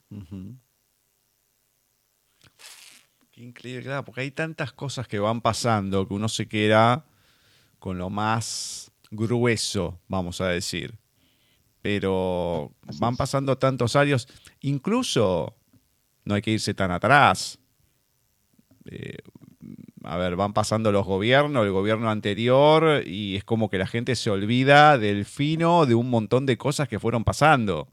Qué 3.30 3.40
increíble, 3.40 3.84
claro, 3.84 4.04
porque 4.04 4.22
hay 4.22 4.32
tantas 4.32 4.72
cosas 4.72 5.06
que 5.06 5.20
van 5.20 5.40
pasando 5.40 6.08
que 6.08 6.14
uno 6.14 6.28
se 6.28 6.48
queda 6.48 7.06
con 7.78 7.98
lo 7.98 8.10
más 8.10 8.90
grueso, 9.12 10.00
vamos 10.08 10.40
a 10.40 10.48
decir. 10.48 10.98
Pero 11.82 12.72
van 12.98 13.16
pasando 13.16 13.56
tantos 13.58 13.94
años, 13.94 14.26
incluso 14.58 15.54
no 16.24 16.34
hay 16.34 16.42
que 16.42 16.50
irse 16.50 16.74
tan 16.74 16.90
atrás. 16.90 17.59
Eh, 18.86 19.18
a 20.04 20.16
ver, 20.16 20.36
van 20.36 20.52
pasando 20.52 20.92
los 20.92 21.06
gobiernos, 21.06 21.64
el 21.64 21.72
gobierno 21.72 22.10
anterior, 22.10 23.02
y 23.06 23.36
es 23.36 23.44
como 23.44 23.68
que 23.68 23.78
la 23.78 23.86
gente 23.86 24.16
se 24.16 24.30
olvida 24.30 24.98
del 24.98 25.24
fino 25.24 25.86
de 25.86 25.94
un 25.94 26.08
montón 26.08 26.46
de 26.46 26.56
cosas 26.56 26.88
que 26.88 26.98
fueron 26.98 27.24
pasando. 27.24 27.88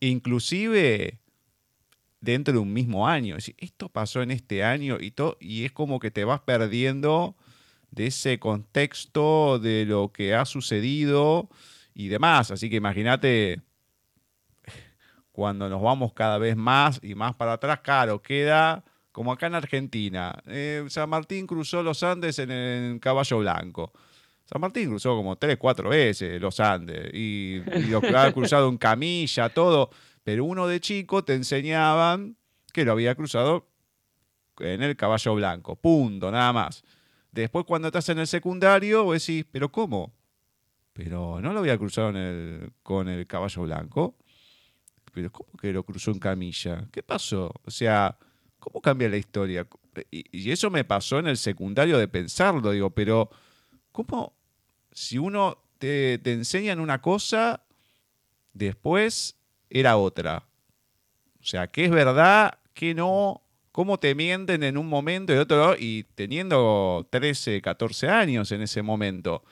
Inclusive 0.00 1.18
dentro 2.20 2.52
de 2.52 2.58
un 2.58 2.72
mismo 2.72 3.08
año. 3.08 3.36
esto 3.38 3.88
pasó 3.88 4.22
en 4.22 4.30
este 4.30 4.64
año 4.64 4.98
y, 5.00 5.12
todo, 5.12 5.36
y 5.40 5.64
es 5.64 5.72
como 5.72 5.98
que 6.00 6.10
te 6.10 6.24
vas 6.24 6.40
perdiendo 6.40 7.36
de 7.90 8.08
ese 8.08 8.38
contexto 8.38 9.58
de 9.58 9.86
lo 9.86 10.12
que 10.12 10.34
ha 10.34 10.44
sucedido 10.44 11.48
y 11.94 12.08
demás. 12.08 12.50
Así 12.50 12.68
que 12.68 12.76
imagínate 12.76 13.62
cuando 15.32 15.68
nos 15.68 15.80
vamos 15.82 16.12
cada 16.12 16.38
vez 16.38 16.56
más 16.56 17.00
y 17.02 17.14
más 17.14 17.34
para 17.34 17.54
atrás, 17.54 17.80
claro, 17.80 18.20
queda 18.22 18.84
como 19.16 19.32
acá 19.32 19.46
en 19.46 19.54
Argentina. 19.54 20.42
Eh, 20.46 20.84
San 20.88 21.08
Martín 21.08 21.46
cruzó 21.46 21.82
los 21.82 22.02
Andes 22.02 22.38
en 22.38 22.50
el 22.50 23.00
caballo 23.00 23.38
blanco. 23.38 23.90
San 24.44 24.60
Martín 24.60 24.90
cruzó 24.90 25.16
como 25.16 25.36
tres, 25.36 25.56
cuatro 25.56 25.88
veces 25.88 26.38
los 26.38 26.60
Andes 26.60 27.14
y, 27.14 27.62
y 27.76 27.86
lo 27.86 28.02
ha 28.14 28.30
cruzado 28.32 28.68
en 28.68 28.76
camilla, 28.76 29.48
todo. 29.48 29.88
Pero 30.22 30.44
uno 30.44 30.66
de 30.66 30.80
chico 30.80 31.24
te 31.24 31.32
enseñaban 31.32 32.36
que 32.74 32.84
lo 32.84 32.92
había 32.92 33.14
cruzado 33.14 33.70
en 34.58 34.82
el 34.82 34.94
caballo 34.96 35.34
blanco. 35.34 35.76
Punto, 35.76 36.30
nada 36.30 36.52
más. 36.52 36.84
Después 37.32 37.64
cuando 37.64 37.88
estás 37.88 38.10
en 38.10 38.18
el 38.18 38.26
secundario, 38.26 39.04
vos 39.04 39.26
decís, 39.26 39.46
¿pero 39.50 39.72
cómo? 39.72 40.12
Pero 40.92 41.40
no 41.40 41.54
lo 41.54 41.60
había 41.60 41.78
cruzado 41.78 42.12
con 42.82 43.08
el 43.08 43.26
caballo 43.26 43.62
blanco. 43.62 44.18
Pero 45.14 45.32
¿cómo 45.32 45.52
que 45.58 45.72
lo 45.72 45.84
cruzó 45.84 46.10
en 46.10 46.18
camilla? 46.18 46.86
¿Qué 46.92 47.02
pasó? 47.02 47.50
O 47.64 47.70
sea, 47.70 48.18
¿Cómo 48.66 48.82
cambia 48.82 49.08
la 49.08 49.16
historia? 49.16 49.64
Y, 50.10 50.50
eso 50.50 50.70
me 50.70 50.82
pasó 50.82 51.20
en 51.20 51.28
el 51.28 51.36
secundario 51.36 51.98
de 51.98 52.08
pensarlo, 52.08 52.72
digo, 52.72 52.90
pero 52.90 53.30
¿cómo 53.92 54.34
si 54.90 55.18
uno 55.18 55.58
te, 55.78 56.18
te 56.18 56.72
una 56.76 57.00
cosa, 57.00 57.62
después 58.52 59.36
era 59.70 59.96
otra? 59.96 60.48
O 61.40 61.44
sea, 61.44 61.68
¿qué 61.68 61.84
es 61.84 61.92
verdad? 61.92 62.58
¿Qué 62.74 62.92
no? 62.92 63.42
¿Cómo 63.70 64.00
te 64.00 64.16
mienten 64.16 64.64
en 64.64 64.78
un 64.78 64.88
momento 64.88 65.32
y 65.32 65.36
otro? 65.36 65.76
Y 65.78 66.02
teniendo 66.16 67.06
13, 67.10 67.62
14 67.62 68.08
años 68.08 68.50
en 68.50 68.62
ese 68.62 68.82
momento 68.82 69.44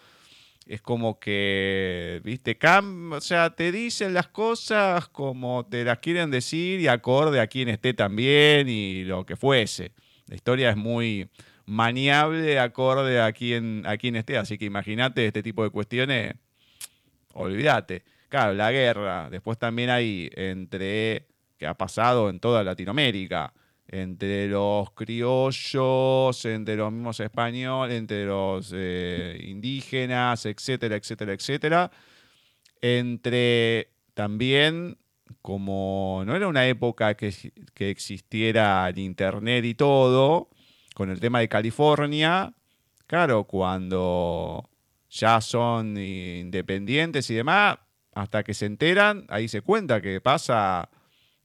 es 0.66 0.80
como 0.80 1.18
que, 1.18 2.20
viste, 2.24 2.56
Cam, 2.56 3.12
o 3.12 3.20
sea, 3.20 3.50
te 3.50 3.70
dicen 3.70 4.14
las 4.14 4.28
cosas 4.28 5.08
como 5.08 5.66
te 5.66 5.84
las 5.84 5.98
quieren 5.98 6.30
decir 6.30 6.80
y 6.80 6.88
acorde 6.88 7.40
a 7.40 7.46
quien 7.46 7.68
esté 7.68 7.92
también 7.92 8.68
y 8.68 9.04
lo 9.04 9.26
que 9.26 9.36
fuese. 9.36 9.92
La 10.26 10.36
historia 10.36 10.70
es 10.70 10.76
muy 10.76 11.28
maniable 11.66 12.58
acorde 12.58 13.20
a 13.20 13.32
quien, 13.32 13.82
a 13.86 13.96
quien 13.96 14.16
esté, 14.16 14.38
así 14.38 14.56
que 14.58 14.64
imagínate 14.64 15.26
este 15.26 15.42
tipo 15.42 15.62
de 15.64 15.70
cuestiones, 15.70 16.34
olvídate. 17.32 18.02
Claro, 18.28 18.54
la 18.54 18.72
guerra, 18.72 19.28
después 19.30 19.58
también 19.58 19.90
hay 19.90 20.30
entre, 20.34 21.26
que 21.58 21.66
ha 21.66 21.74
pasado 21.74 22.30
en 22.30 22.40
toda 22.40 22.64
Latinoamérica, 22.64 23.52
entre 23.88 24.48
los 24.48 24.90
criollos, 24.92 26.44
entre 26.44 26.76
los 26.76 26.92
mismos 26.92 27.20
españoles, 27.20 27.96
entre 27.96 28.24
los 28.24 28.72
eh, 28.74 29.38
indígenas, 29.42 30.46
etcétera, 30.46 30.96
etcétera, 30.96 31.32
etcétera. 31.32 31.90
Entre 32.80 33.90
también, 34.14 34.98
como 35.42 36.22
no 36.26 36.34
era 36.34 36.48
una 36.48 36.66
época 36.66 37.14
que, 37.14 37.32
que 37.74 37.90
existiera 37.90 38.88
el 38.88 38.98
Internet 38.98 39.64
y 39.64 39.74
todo, 39.74 40.48
con 40.94 41.10
el 41.10 41.20
tema 41.20 41.40
de 41.40 41.48
California, 41.48 42.54
claro, 43.06 43.44
cuando 43.44 44.68
ya 45.10 45.40
son 45.40 45.96
independientes 45.98 47.28
y 47.30 47.34
demás, 47.34 47.78
hasta 48.12 48.42
que 48.44 48.54
se 48.54 48.66
enteran, 48.66 49.26
ahí 49.28 49.48
se 49.48 49.60
cuenta 49.60 50.00
que 50.00 50.20
pasa 50.20 50.88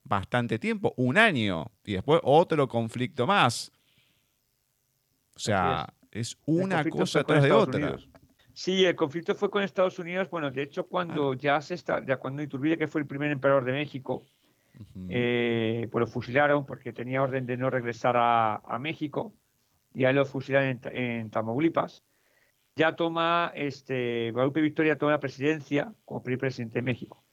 bastante 0.09 0.59
tiempo, 0.59 0.93
un 0.97 1.17
año, 1.17 1.71
y 1.85 1.93
después 1.93 2.19
otro 2.23 2.67
conflicto 2.67 3.25
más. 3.27 3.71
O 5.35 5.39
sea, 5.39 5.87
es. 6.11 6.37
una 6.45 6.83
cosa 6.89 7.23
tras 7.23 7.43
de 7.43 7.51
otra. 7.51 7.97
Sí, 8.53 8.83
el 8.83 8.95
conflicto 8.95 9.35
fue 9.35 9.49
con 9.49 9.63
Estados 9.63 9.99
Unidos. 9.99 10.29
Bueno, 10.29 10.51
de 10.51 10.63
hecho, 10.63 10.87
cuando 10.87 11.31
ah. 11.31 11.37
ya 11.39 11.61
se 11.61 11.75
está, 11.75 12.03
ya 12.05 12.17
cuando 12.17 12.41
Iturbide, 12.41 12.77
que 12.77 12.87
fue 12.87 12.99
el 12.99 13.07
primer 13.07 13.31
emperador 13.31 13.63
de 13.63 13.71
México, 13.71 14.25
eh, 15.07 15.87
pues 15.91 16.01
lo 16.01 16.07
fusilaron 16.07 16.65
porque 16.65 16.91
tenía 16.91 17.21
orden 17.21 17.45
de 17.45 17.55
no 17.55 17.69
regresar 17.69 18.15
a, 18.17 18.77
México, 18.79 19.33
y 19.93 20.05
ahí 20.05 20.13
lo 20.13 20.25
fusilaron 20.25 20.81
en, 20.91 21.29
Tamaulipas. 21.29 22.03
Ya 22.75 22.95
toma, 22.95 23.51
este, 23.55 24.31
Guadalupe 24.31 24.61
Victoria 24.61 24.97
toma 24.97 25.13
la 25.13 25.19
presidencia 25.19 25.93
como 26.03 26.23
primer 26.23 26.39
presidente 26.39 26.79
de 26.79 26.83
México. 26.83 27.23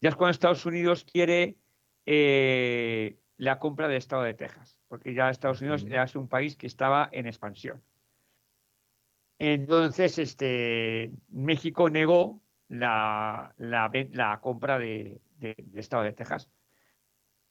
Ya 0.00 0.10
es 0.10 0.16
cuando 0.16 0.32
Estados 0.32 0.66
Unidos 0.66 1.06
quiere 1.10 1.56
eh, 2.06 3.18
la 3.36 3.58
compra 3.58 3.88
del 3.88 3.96
Estado 3.98 4.22
de 4.22 4.34
Texas, 4.34 4.76
porque 4.88 5.14
ya 5.14 5.30
Estados 5.30 5.60
Unidos 5.60 5.84
era 5.84 6.06
un 6.14 6.28
país 6.28 6.56
que 6.56 6.66
estaba 6.66 7.08
en 7.12 7.26
expansión. 7.26 7.82
Entonces, 9.38 10.18
este, 10.18 11.10
México 11.28 11.90
negó 11.90 12.40
la, 12.68 13.54
la, 13.58 14.40
compra 14.40 14.78
de, 14.78 15.20
del 15.38 15.78
Estado 15.78 16.04
de 16.04 16.12
Texas. 16.12 16.50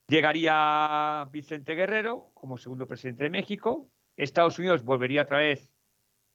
Llegaría 0.07 1.27
Vicente 1.31 1.75
Guerrero 1.75 2.31
como 2.33 2.57
segundo 2.57 2.87
presidente 2.87 3.25
de 3.25 3.29
México. 3.29 3.89
Estados 4.15 4.59
Unidos 4.59 4.83
volvería 4.83 5.23
otra 5.23 5.39
vez 5.39 5.71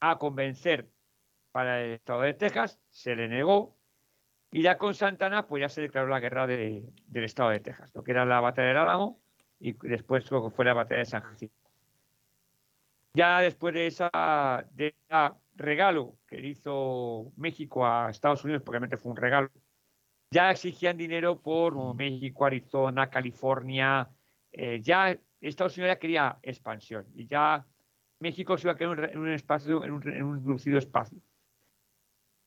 a 0.01 0.19
convencer 0.19 0.91
para 1.53 1.83
el 1.85 1.93
Estado 1.93 2.23
de 2.23 2.35
Texas. 2.35 2.81
Se 2.91 3.15
le 3.17 3.29
negó. 3.29 3.78
Y 4.51 4.63
ya 4.63 4.79
con 4.79 4.95
Santana, 4.95 5.47
pues 5.47 5.61
ya 5.61 5.69
se 5.69 5.83
declaró 5.83 6.09
la 6.09 6.21
guerra 6.21 6.47
del 6.47 6.93
estado 7.13 7.51
de 7.51 7.61
Texas, 7.61 7.91
lo 7.95 8.03
que 8.03 8.13
era 8.13 8.25
la 8.25 8.41
batalla 8.41 8.69
del 8.69 8.79
Álamo 8.79 9.21
y 9.61 9.73
después 9.73 10.25
fue 10.29 10.65
la 10.65 10.75
batalla 10.75 11.01
de 11.01 11.05
San 11.05 11.23
Jacinto. 11.23 11.55
Ya 13.15 13.41
después 13.41 13.75
de 13.75 13.87
esa, 13.89 14.65
de 14.73 14.95
regalo 15.57 16.19
que 16.27 16.41
hizo 16.47 17.33
México 17.37 17.87
a 17.87 18.11
Estados 18.11 18.45
Unidos, 18.45 18.63
porque 18.63 18.77
realmente 18.79 18.97
fue 18.97 19.11
un 19.11 19.17
regalo, 19.17 19.51
ya 20.31 20.51
exigían 20.51 20.97
dinero 20.97 21.41
por 21.41 21.95
México, 21.95 22.45
Arizona, 22.45 23.11
California. 23.11 24.09
Eh, 24.53 24.81
ya 24.83 25.19
Estados 25.41 25.77
Unidos 25.77 25.95
ya 25.95 25.99
quería 25.99 26.39
expansión 26.43 27.07
y 27.15 27.27
ya 27.27 27.67
México 28.21 28.57
se 28.57 28.67
iba 28.67 28.73
a 28.73 28.77
quedar 28.77 29.11
en 29.11 29.19
un, 29.19 29.31
espacio, 29.31 29.85
en 29.85 29.93
un, 29.93 30.09
en 30.09 30.23
un 30.23 30.45
reducido 30.45 30.79
espacio. 30.79 31.19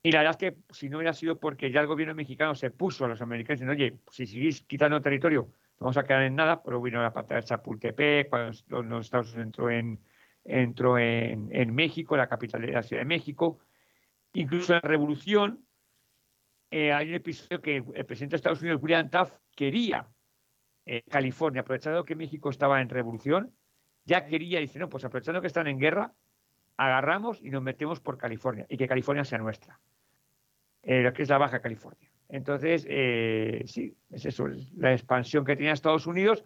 Y 0.03 0.11
la 0.11 0.19
verdad 0.19 0.37
es 0.41 0.53
que 0.53 0.57
si 0.73 0.89
no 0.89 0.97
hubiera 0.97 1.13
sido 1.13 1.39
porque 1.39 1.71
ya 1.71 1.81
el 1.81 1.87
gobierno 1.87 2.15
mexicano 2.15 2.55
se 2.55 2.71
puso 2.71 3.05
a 3.05 3.07
los 3.07 3.21
americanos 3.21 3.59
diciendo, 3.59 3.73
oye, 3.73 3.99
si 4.09 4.25
seguís 4.25 4.63
quitando 4.63 5.01
territorio, 5.01 5.53
no 5.79 5.85
vamos 5.85 5.97
a 5.97 6.03
quedar 6.03 6.23
en 6.23 6.35
nada, 6.35 6.63
pero 6.63 6.81
vino 6.81 7.01
la 7.01 7.13
pantalla 7.13 7.41
de 7.41 7.47
Chapultepec, 7.47 8.29
cuando 8.29 8.51
los 8.83 9.05
Estados 9.05 9.33
Unidos 9.33 9.45
entró 9.45 9.69
en, 9.69 9.99
entró 10.43 10.97
en, 10.97 11.75
México, 11.75 12.17
la 12.17 12.27
capital 12.27 12.61
de 12.61 12.71
la 12.71 12.83
Ciudad 12.83 13.01
de 13.01 13.05
México. 13.07 13.59
Incluso 14.33 14.73
en 14.73 14.79
la 14.81 14.89
revolución, 14.89 15.65
eh, 16.71 16.91
hay 16.91 17.09
un 17.09 17.15
episodio 17.15 17.61
que 17.61 17.77
el 17.77 18.05
presidente 18.05 18.33
de 18.33 18.37
Estados 18.37 18.61
Unidos, 18.61 18.81
William 18.81 19.09
Taft, 19.09 19.35
quería 19.55 20.07
eh, 20.85 21.03
California, 21.09 21.61
aprovechando 21.61 22.05
que 22.05 22.15
México 22.15 22.49
estaba 22.49 22.81
en 22.81 22.89
revolución, 22.89 23.53
ya 24.05 24.25
quería, 24.25 24.59
dice, 24.59 24.79
no, 24.79 24.89
pues 24.89 25.05
aprovechando 25.05 25.41
que 25.41 25.47
están 25.47 25.67
en 25.67 25.77
guerra, 25.77 26.13
agarramos 26.77 27.39
y 27.41 27.51
nos 27.51 27.61
metemos 27.61 27.99
por 27.99 28.17
California 28.17 28.65
y 28.67 28.77
que 28.77 28.87
California 28.87 29.23
sea 29.23 29.37
nuestra. 29.37 29.79
Eh, 30.83 31.01
lo 31.01 31.13
que 31.13 31.23
es 31.23 31.29
la 31.29 31.37
Baja 31.37 31.61
California. 31.61 32.09
Entonces, 32.29 32.85
eh, 32.89 33.63
sí, 33.65 33.95
es 34.09 34.25
eso, 34.25 34.47
la 34.77 34.93
expansión 34.93 35.45
que 35.45 35.55
tenía 35.55 35.73
Estados 35.73 36.07
Unidos. 36.07 36.43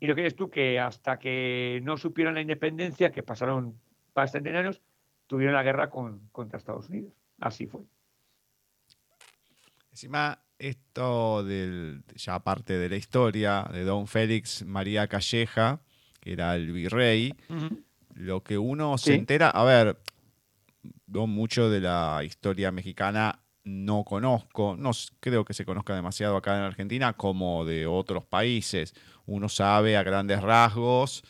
Y 0.00 0.06
lo 0.06 0.14
que 0.14 0.22
dices 0.22 0.36
tú, 0.36 0.50
que 0.50 0.78
hasta 0.78 1.18
que 1.18 1.80
no 1.82 1.96
supieron 1.96 2.34
la 2.34 2.40
independencia, 2.40 3.10
que 3.10 3.22
pasaron 3.22 3.80
bastantes 4.14 4.54
años, 4.54 4.82
tuvieron 5.26 5.54
la 5.54 5.62
guerra 5.62 5.90
con, 5.90 6.28
contra 6.30 6.58
Estados 6.58 6.88
Unidos. 6.88 7.12
Así 7.40 7.66
fue. 7.66 7.82
Encima, 9.90 10.40
esto 10.58 11.44
del, 11.44 12.02
ya 12.14 12.34
aparte 12.34 12.78
de 12.78 12.88
la 12.88 12.96
historia 12.96 13.68
de 13.72 13.84
Don 13.84 14.06
Félix 14.06 14.64
María 14.64 15.06
Calleja, 15.06 15.80
que 16.20 16.32
era 16.32 16.54
el 16.54 16.72
virrey, 16.72 17.34
lo 18.14 18.42
que 18.42 18.58
uno 18.58 18.98
se 18.98 19.14
entera, 19.14 19.50
a 19.50 19.64
ver, 19.64 19.98
mucho 21.06 21.70
de 21.70 21.80
la 21.80 22.22
historia 22.24 22.70
mexicana 22.70 23.40
no 23.64 24.04
conozco, 24.04 24.76
no 24.78 24.92
creo 25.20 25.44
que 25.44 25.54
se 25.54 25.64
conozca 25.64 25.94
demasiado 25.94 26.36
acá 26.36 26.56
en 26.56 26.62
Argentina 26.62 27.12
como 27.12 27.64
de 27.64 27.86
otros 27.86 28.24
países. 28.24 28.94
Uno 29.26 29.48
sabe 29.48 29.96
a 29.96 30.02
grandes 30.02 30.40
rasgos 30.40 31.22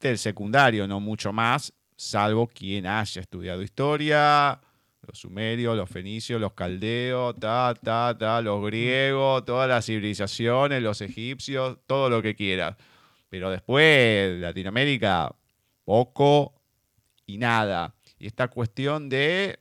del 0.00 0.18
secundario, 0.18 0.88
no 0.88 0.98
mucho 0.98 1.32
más, 1.32 1.72
salvo 1.96 2.48
quien 2.48 2.86
haya 2.86 3.20
estudiado 3.20 3.62
historia, 3.62 4.60
los 5.06 5.18
sumerios, 5.18 5.76
los 5.76 5.88
fenicios, 5.88 6.40
los 6.40 6.52
caldeos, 6.52 7.38
ta, 7.38 7.74
ta, 7.80 8.16
ta, 8.18 8.40
los 8.40 8.64
griegos, 8.64 9.44
todas 9.44 9.68
las 9.68 9.86
civilizaciones, 9.86 10.82
los 10.82 11.00
egipcios, 11.00 11.78
todo 11.86 12.10
lo 12.10 12.22
que 12.22 12.34
quieras. 12.34 12.76
Pero 13.28 13.50
después, 13.50 14.40
Latinoamérica, 14.40 15.34
poco 15.84 16.54
y 17.26 17.38
nada. 17.38 17.94
Y 18.22 18.28
esta 18.28 18.46
cuestión 18.46 19.08
de, 19.08 19.58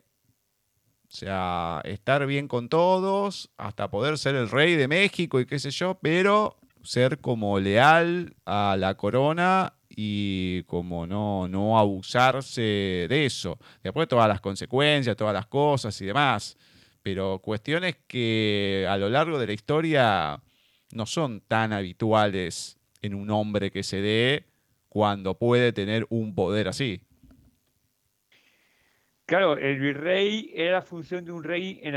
o 1.08 1.16
sea, 1.16 1.82
estar 1.84 2.24
bien 2.28 2.48
con 2.48 2.70
todos, 2.70 3.50
hasta 3.58 3.90
poder 3.90 4.20
ser 4.20 4.36
el 4.36 4.52
rey 4.52 4.76
de 4.76 4.88
México 4.88 5.40
y 5.40 5.48
qué 5.48 5.58
sé 5.58 5.72
yo, 5.72 5.98
pero 6.00 6.60
ser 6.84 7.18
como 7.18 7.60
leal 7.60 8.36
a 8.46 8.76
la 8.78 8.94
corona 8.98 9.74
y 9.90 10.62
como 10.66 11.08
no, 11.08 11.48
no 11.48 11.80
abusarse 11.80 12.62
de 13.10 13.26
eso. 13.26 13.58
Después 13.82 14.08
todas 14.08 14.28
las 14.28 14.42
consecuencias, 14.42 15.18
todas 15.18 15.34
las 15.34 15.48
cosas 15.48 16.00
y 16.00 16.06
demás. 16.06 16.56
Pero 17.02 17.40
cuestiones 17.40 17.96
que 18.06 18.86
a 18.88 18.96
lo 18.96 19.10
largo 19.10 19.40
de 19.40 19.48
la 19.48 19.54
historia 19.54 20.40
no 20.92 21.08
son 21.08 21.42
tan 21.48 21.74
habituales 21.74 22.78
en 23.02 23.16
un 23.16 23.32
hombre 23.32 23.72
que 23.72 23.82
se 23.82 24.02
dé 24.02 24.46
cuando 24.88 25.40
puede 25.40 25.74
tener 25.74 26.06
un 26.12 26.36
poder 26.36 26.68
así. 26.68 27.02
Claro, 29.32 29.58
el 29.58 29.80
virrey 29.80 30.52
era 30.54 30.74
la 30.74 30.82
función 30.82 31.24
de 31.24 31.32
un 31.32 31.42
rey 31.42 31.80
en, 31.84 31.96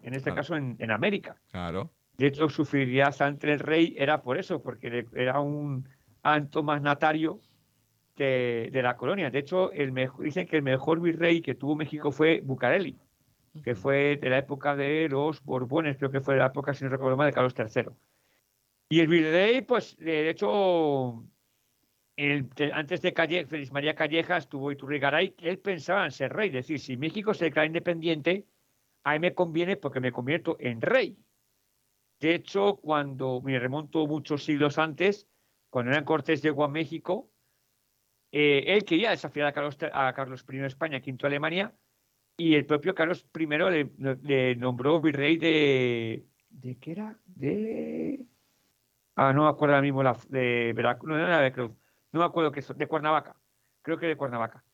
en, 0.00 0.14
este 0.14 0.32
caso 0.32 0.54
en, 0.54 0.76
en, 0.78 0.92
América. 0.92 1.34
Claro. 1.50 1.90
De 2.16 2.28
hecho, 2.28 2.48
su 2.48 2.64
fidelidad 2.64 3.20
ante 3.20 3.52
el 3.52 3.58
rey 3.58 3.96
era 3.98 4.22
por 4.22 4.38
eso, 4.38 4.62
porque 4.62 5.04
era 5.12 5.40
un 5.40 5.88
anto 6.22 6.62
más 6.62 6.80
natario 6.80 7.40
de, 8.14 8.70
la 8.80 8.96
colonia. 8.96 9.28
De 9.28 9.40
hecho, 9.40 9.72
el 9.72 9.92
dicen 10.20 10.46
que 10.46 10.54
el 10.54 10.62
mejor 10.62 11.00
virrey 11.00 11.42
que 11.42 11.56
tuvo 11.56 11.74
México 11.74 12.12
fue 12.12 12.42
Bucareli, 12.44 12.96
que 13.64 13.74
fue 13.74 14.16
de 14.22 14.30
la 14.30 14.38
época 14.38 14.76
de 14.76 15.08
los 15.08 15.42
Borbones, 15.42 15.96
creo 15.96 16.12
que 16.12 16.20
fue 16.20 16.34
de 16.34 16.40
la 16.42 16.46
época, 16.46 16.74
si 16.74 16.84
no 16.84 16.90
recuerdo 16.90 17.16
mal, 17.16 17.26
de 17.26 17.32
Carlos 17.32 17.54
III. 17.58 17.86
Y 18.88 19.00
el 19.00 19.08
virrey, 19.08 19.62
pues, 19.62 19.96
de 19.96 20.30
hecho, 20.30 21.24
antes 22.16 23.02
de 23.02 23.12
Calle, 23.12 23.46
María 23.72 23.94
Callejas 23.94 24.48
tuvo 24.48 24.70
Iturrigaray, 24.70 25.34
él 25.38 25.58
pensaba 25.58 26.04
en 26.04 26.10
ser 26.10 26.32
rey. 26.32 26.48
Es 26.48 26.54
decir, 26.54 26.78
si 26.78 26.96
México 26.96 27.34
se 27.34 27.46
declara 27.46 27.66
independiente, 27.66 28.46
a 29.04 29.12
mí 29.12 29.18
me 29.18 29.34
conviene 29.34 29.76
porque 29.76 30.00
me 30.00 30.12
convierto 30.12 30.56
en 30.60 30.80
rey. 30.80 31.16
De 32.20 32.34
hecho, 32.34 32.76
cuando 32.76 33.40
me 33.40 33.58
remonto 33.58 34.06
muchos 34.06 34.44
siglos 34.44 34.78
antes, 34.78 35.28
cuando 35.70 35.90
Hernán 35.90 36.04
Cortés 36.04 36.42
llegó 36.42 36.64
a 36.64 36.68
México, 36.68 37.30
eh, 38.30 38.64
él 38.68 38.84
quería 38.84 39.10
desafiar 39.10 39.48
a 39.48 39.52
Carlos, 39.52 39.76
a 39.92 40.12
Carlos 40.14 40.44
I 40.48 40.56
de 40.58 40.66
España, 40.66 41.00
de 41.00 41.26
Alemania, 41.26 41.74
y 42.36 42.54
el 42.54 42.64
propio 42.66 42.94
Carlos 42.94 43.26
I 43.34 43.46
le, 43.46 44.56
nombró 44.56 45.00
virrey 45.00 45.36
de. 45.36 46.26
¿De 46.48 46.76
qué 46.78 46.92
era? 46.92 47.18
De. 47.26 48.24
Ah, 49.16 49.32
no 49.32 49.44
me 49.44 49.48
acuerdo 49.50 49.74
ahora 49.74 49.82
mismo 49.82 50.02
la, 50.02 50.16
de 50.28 50.72
Veracruz. 50.74 51.10
No, 51.10 51.18
era 51.18 51.38
Veracruz. 51.38 51.72
No 52.12 52.20
me 52.20 52.26
acuerdo 52.26 52.52
qué. 52.52 52.62
De 52.74 52.86
Cuernavaca. 52.86 53.36
Creo 53.82 53.98
que 53.98 54.06
de 54.06 54.16
Cuernavaca. 54.16 54.64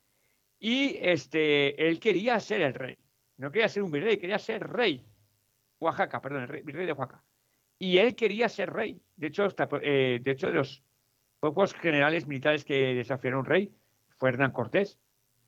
Y 0.58 0.96
este, 1.00 1.88
él 1.88 2.00
quería 2.00 2.38
ser 2.40 2.60
el 2.62 2.74
rey. 2.74 2.98
No 3.36 3.52
quería 3.52 3.68
ser 3.68 3.84
un 3.84 3.92
virrey, 3.92 4.18
quería 4.18 4.38
ser 4.38 4.68
rey. 4.68 5.04
Oaxaca, 5.78 6.20
perdón, 6.20 6.42
el 6.42 6.62
virrey 6.62 6.86
de 6.86 6.92
Oaxaca. 6.92 7.22
Y 7.78 7.98
él 7.98 8.16
quería 8.16 8.48
ser 8.48 8.72
rey. 8.72 9.00
De 9.16 9.28
hecho, 9.28 9.46
eh, 9.82 10.20
de 10.20 10.52
los 10.52 10.82
pocos 11.38 11.72
generales 11.74 12.26
militares 12.26 12.64
que 12.64 12.94
desafiaron 12.94 13.40
un 13.40 13.46
rey 13.46 13.72
fue 14.16 14.30
Hernán 14.30 14.50
Cortés. 14.50 14.98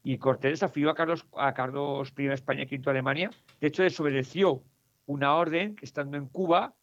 Y 0.04 0.18
Cortés 0.18 0.52
desafió 0.52 0.90
a 0.90 0.94
Carlos, 0.94 1.26
a 1.36 1.52
Carlos 1.52 2.14
I 2.16 2.26
de 2.26 2.34
España, 2.34 2.62
V 2.62 2.78
de 2.78 2.90
Alemania. 2.90 3.30
De 3.60 3.66
hecho, 3.66 3.82
desobedeció 3.82 4.62
una 5.06 5.34
orden 5.34 5.74
que 5.74 5.84
estando 5.84 6.16
en 6.16 6.26
Cuba, 6.26 6.74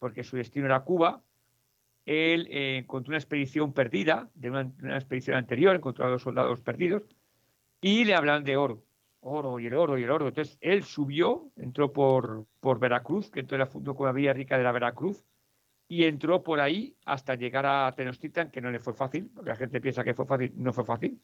porque 0.00 0.24
su 0.24 0.36
destino 0.36 0.66
era 0.66 0.80
Cuba, 0.80 1.22
él 2.08 2.48
eh, 2.50 2.78
encontró 2.78 3.10
una 3.10 3.18
expedición 3.18 3.74
perdida, 3.74 4.30
de 4.34 4.48
una, 4.48 4.72
expedición 4.96 5.36
anterior, 5.36 5.76
encontró 5.76 6.06
a 6.06 6.08
dos 6.08 6.22
soldados 6.22 6.62
perdidos, 6.62 7.02
y 7.82 8.06
le 8.06 8.14
hablan 8.14 8.44
de 8.44 8.56
oro, 8.56 8.82
oro 9.20 9.60
y 9.60 9.66
el 9.66 9.74
oro 9.74 9.98
y 9.98 10.04
el 10.04 10.10
oro. 10.10 10.28
Entonces 10.28 10.56
él 10.62 10.84
subió, 10.84 11.52
entró 11.56 11.92
por, 11.92 12.46
por 12.60 12.78
Veracruz, 12.78 13.30
que 13.30 13.40
entonces 13.40 13.58
la 13.58 13.66
fundó 13.66 13.94
con 13.94 14.06
la 14.06 14.12
Villa 14.12 14.32
Rica 14.32 14.56
de 14.56 14.64
la 14.64 14.72
Veracruz, 14.72 15.22
y 15.86 16.04
entró 16.04 16.42
por 16.42 16.60
ahí 16.60 16.96
hasta 17.04 17.34
llegar 17.34 17.66
a 17.66 17.92
Tenochtitlan, 17.94 18.50
que 18.50 18.62
no 18.62 18.70
le 18.70 18.78
fue 18.78 18.94
fácil, 18.94 19.30
porque 19.34 19.50
la 19.50 19.56
gente 19.56 19.78
piensa 19.78 20.02
que 20.02 20.14
fue 20.14 20.24
fácil, 20.24 20.52
no 20.56 20.72
fue 20.72 20.86
fácil. 20.86 21.20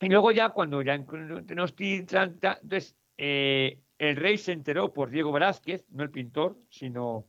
Y 0.00 0.08
luego 0.08 0.30
ya 0.30 0.50
cuando 0.50 0.82
ya 0.82 0.94
en 0.94 1.46
Tenochtitlan, 1.46 2.38
entonces 2.40 2.96
eh, 3.16 3.80
el 3.98 4.14
rey 4.14 4.38
se 4.38 4.52
enteró 4.52 4.92
por 4.92 5.10
Diego 5.10 5.32
Velázquez, 5.32 5.84
no 5.90 6.04
el 6.04 6.10
pintor, 6.10 6.56
sino 6.68 7.26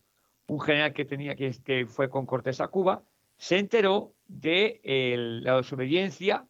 un 0.48 0.60
general 0.60 0.94
que 0.94 1.06
tenía 1.06 1.36
que, 1.36 1.86
fue 1.88 2.10
con 2.10 2.26
Cortés 2.26 2.62
a 2.62 2.70
Cuba, 2.70 3.04
se 3.38 3.60
enteró 3.60 4.14
de 4.28 4.82
la 5.44 5.58
desobediencia 5.58 6.48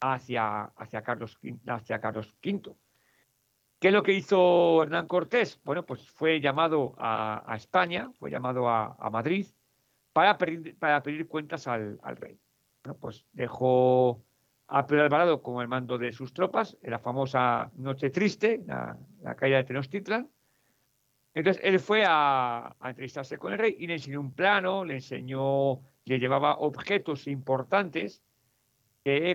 hacia, 0.00 0.72
Carlos, 1.04 1.38
hacia 1.66 2.00
Carlos 2.00 2.34
V. 2.44 2.74
¿Qué 3.78 3.88
es 3.88 3.94
lo 3.94 4.02
que 4.02 4.12
hizo 4.12 4.82
Hernán 4.82 5.06
Cortés? 5.06 5.58
Bueno, 5.64 5.86
pues 5.86 6.06
fue 6.10 6.40
llamado 6.40 6.94
a, 6.98 7.54
España, 7.56 8.10
fue 8.18 8.30
llamado 8.30 8.68
a, 8.68 9.08
Madrid 9.10 9.46
para 10.12 10.36
pedir, 10.36 11.26
cuentas 11.28 11.66
al, 11.66 11.98
rey. 12.16 12.38
Bueno, 12.84 12.98
pues 13.00 13.24
dejó 13.32 14.22
a 14.68 14.86
Pedro 14.86 15.04
Alvarado 15.04 15.42
como 15.42 15.62
el 15.62 15.68
mando 15.68 15.96
de 15.96 16.12
sus 16.12 16.34
tropas 16.34 16.76
en 16.82 16.90
la 16.90 16.98
famosa 16.98 17.70
Noche 17.76 18.10
Triste, 18.10 18.62
la, 18.66 18.98
caída 19.36 19.56
de 19.56 19.64
Tenochtitlan. 19.64 20.28
Entonces 21.34 21.62
él 21.64 21.78
fue 21.78 22.04
a, 22.06 22.76
entrevistarse 22.84 23.38
con 23.38 23.52
el 23.52 23.58
rey 23.58 23.76
y 23.78 23.86
le 23.86 23.94
enseñó 23.94 24.20
un 24.20 24.32
plano, 24.32 24.84
le 24.84 24.94
enseñó, 24.94 25.80
le 26.04 26.18
llevaba 26.18 26.58
objetos 26.58 27.26
importantes 27.26 28.22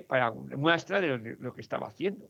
para 0.07 0.31
muestra 0.31 1.01
de 1.01 1.37
lo 1.39 1.53
que 1.53 1.61
estaba 1.61 1.87
haciendo. 1.87 2.29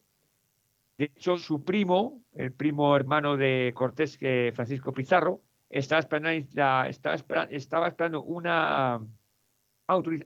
De 0.97 1.05
hecho, 1.05 1.37
su 1.37 1.63
primo, 1.63 2.23
el 2.33 2.53
primo 2.53 2.95
hermano 2.95 3.35
de 3.35 3.73
Cortés, 3.75 4.17
que 4.17 4.51
Francisco 4.55 4.93
Pizarro, 4.93 5.41
estaba 5.69 5.99
esperando, 5.99 8.23
una 8.23 9.01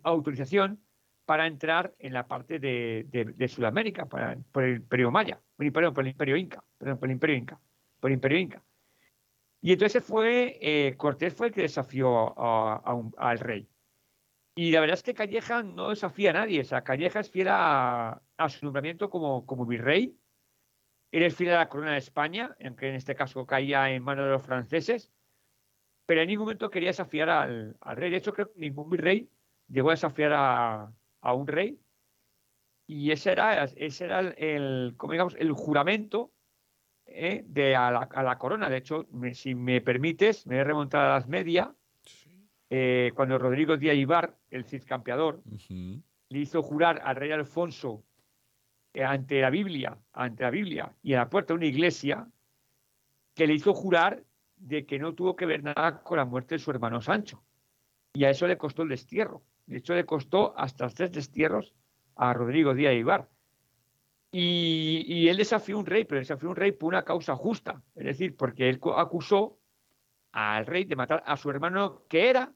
autorización 0.04 0.80
para 1.26 1.48
entrar 1.48 1.94
en 1.98 2.14
la 2.14 2.28
parte 2.28 2.60
de, 2.60 3.48
Sudamérica, 3.48 4.06
por 4.06 4.64
el 4.64 4.78
Imperio 4.78 5.12
Maya, 5.12 5.42
perdón, 5.58 5.94
por 5.94 6.04
el 6.04 6.12
Imperio 6.12 6.38
Inca, 6.38 6.64
perdón, 6.78 7.00
por 7.00 7.10
el 7.10 7.14
Imperio 7.14 7.36
Inca, 7.36 7.60
por 8.00 8.12
el 8.12 8.16
Imperio 8.16 8.38
Inca. 8.38 8.64
Y 9.62 9.74
entonces 9.74 10.04
fue, 10.04 10.58
eh, 10.62 10.96
Cortés 10.98 11.34
fue 11.34 11.48
el 11.48 11.54
que 11.54 11.64
desafió 11.64 12.34
al 12.38 13.40
rey. 13.40 13.68
Y 14.56 14.72
la 14.72 14.82
verdad 14.82 14.96
es 14.96 15.04
que 15.04 15.14
Calleja 15.14 15.64
no 15.64 15.90
desafía 15.90 16.32
a 16.32 16.34
nadie, 16.34 16.62
o 16.62 16.66
sea, 16.66 16.84
Calleja 16.84 17.20
es 17.22 17.30
fiel 17.30 17.48
a, 17.50 18.22
su 18.50 18.66
nombramiento 18.66 19.10
como, 19.10 19.46
como 19.46 19.66
virrey 19.66 20.18
Eres 21.12 21.36
fiel 21.36 21.52
a 21.52 21.58
la 21.58 21.70
corona 21.70 21.94
de 21.94 21.98
España, 21.98 22.56
aunque 22.64 22.88
en 22.88 22.96
este 22.96 23.16
caso 23.16 23.46
caía 23.46 23.90
en 23.90 24.04
manos 24.04 24.26
de 24.26 24.32
los 24.32 24.44
franceses, 24.44 25.12
pero 26.06 26.22
en 26.22 26.28
ningún 26.28 26.46
momento 26.46 26.70
quería 26.70 26.90
desafiar 26.90 27.30
al, 27.30 27.78
rey. 27.82 28.12
De 28.12 28.18
hecho, 28.18 28.34
creo 28.34 28.52
que 28.52 28.60
ningún 28.60 28.90
virrey 28.90 29.30
llegó 29.68 29.90
a 29.90 29.94
desafiar 29.94 30.34
a, 30.34 31.34
un 31.34 31.48
rey. 31.48 31.80
Y 32.88 33.12
ese 33.12 33.32
era, 33.32 33.64
ese 33.64 34.06
era 34.06 34.20
el, 34.20 34.96
digamos, 35.10 35.36
el 35.36 35.52
juramento 35.52 36.32
eh, 37.12 37.44
de 37.48 37.76
a 37.76 37.92
la, 37.92 38.38
corona. 38.38 38.70
De 38.70 38.78
hecho, 38.78 39.08
si 39.34 39.56
me 39.56 39.82
permites, 39.82 40.46
me 40.48 40.56
voy 40.56 40.62
a 40.62 40.64
remontar 40.66 41.06
a 41.06 41.14
las 41.16 41.28
medias. 41.28 41.70
Eh, 42.70 43.12
cuando 43.16 43.38
Rodrigo 43.40 43.78
Díaz 43.78 43.96
Ibar, 43.96 44.38
el 44.52 44.66
Cid 44.66 44.84
campeador, 44.84 45.42
le 45.70 46.40
hizo 46.40 46.62
jurar 46.62 47.02
al 47.04 47.16
rey 47.16 47.32
Alfonso 47.32 48.04
eh, 48.94 49.04
ante 49.04 49.42
la 49.42 49.50
Biblia, 49.50 49.98
ante 50.14 50.44
la 50.44 50.52
Biblia 50.52 50.96
y 51.02 51.14
a 51.14 51.18
la 51.18 51.30
puerta 51.30 51.54
de 51.54 51.58
una 51.58 51.66
iglesia 51.66 52.28
que 53.34 53.48
le 53.48 53.54
hizo 53.54 53.74
jurar 53.74 54.24
de 54.58 54.86
que 54.86 55.00
no 55.00 55.16
tuvo 55.16 55.36
que 55.36 55.46
ver 55.46 55.64
nada 55.64 56.04
con 56.04 56.18
la 56.18 56.26
muerte 56.26 56.56
de 56.56 56.60
su 56.60 56.70
hermano 56.70 57.02
Sancho. 57.02 57.44
Y 58.14 58.26
a 58.26 58.30
eso 58.30 58.46
le 58.48 58.58
costó 58.58 58.84
el 58.84 58.90
destierro. 58.90 59.44
De 59.66 59.78
hecho, 59.78 59.94
le 59.96 60.06
costó 60.06 60.58
hasta 60.58 60.90
tres 60.90 61.12
destierros 61.12 61.74
a 62.16 62.34
Rodrigo 62.34 62.74
Díaz 62.74 62.94
Ibar. 62.94 63.30
Y, 64.32 65.06
y, 65.08 65.28
él 65.28 65.38
desafió 65.38 65.76
a 65.76 65.80
un 65.80 65.86
rey, 65.88 66.06
pero 66.06 66.20
desafió 66.20 66.50
a 66.50 66.52
un 66.52 66.56
rey 66.56 66.72
por 66.72 66.90
una 66.90 67.04
causa 67.04 67.36
justa. 67.36 67.82
Es 67.96 68.06
decir, 68.06 68.36
porque 68.38 68.70
él 68.70 68.80
acusó 68.96 69.60
al 70.32 70.66
rey 70.66 70.86
de 70.86 70.96
matar 70.96 71.24
a 71.26 71.36
su 71.36 71.50
hermano, 71.50 72.04
que 72.08 72.30
era 72.30 72.54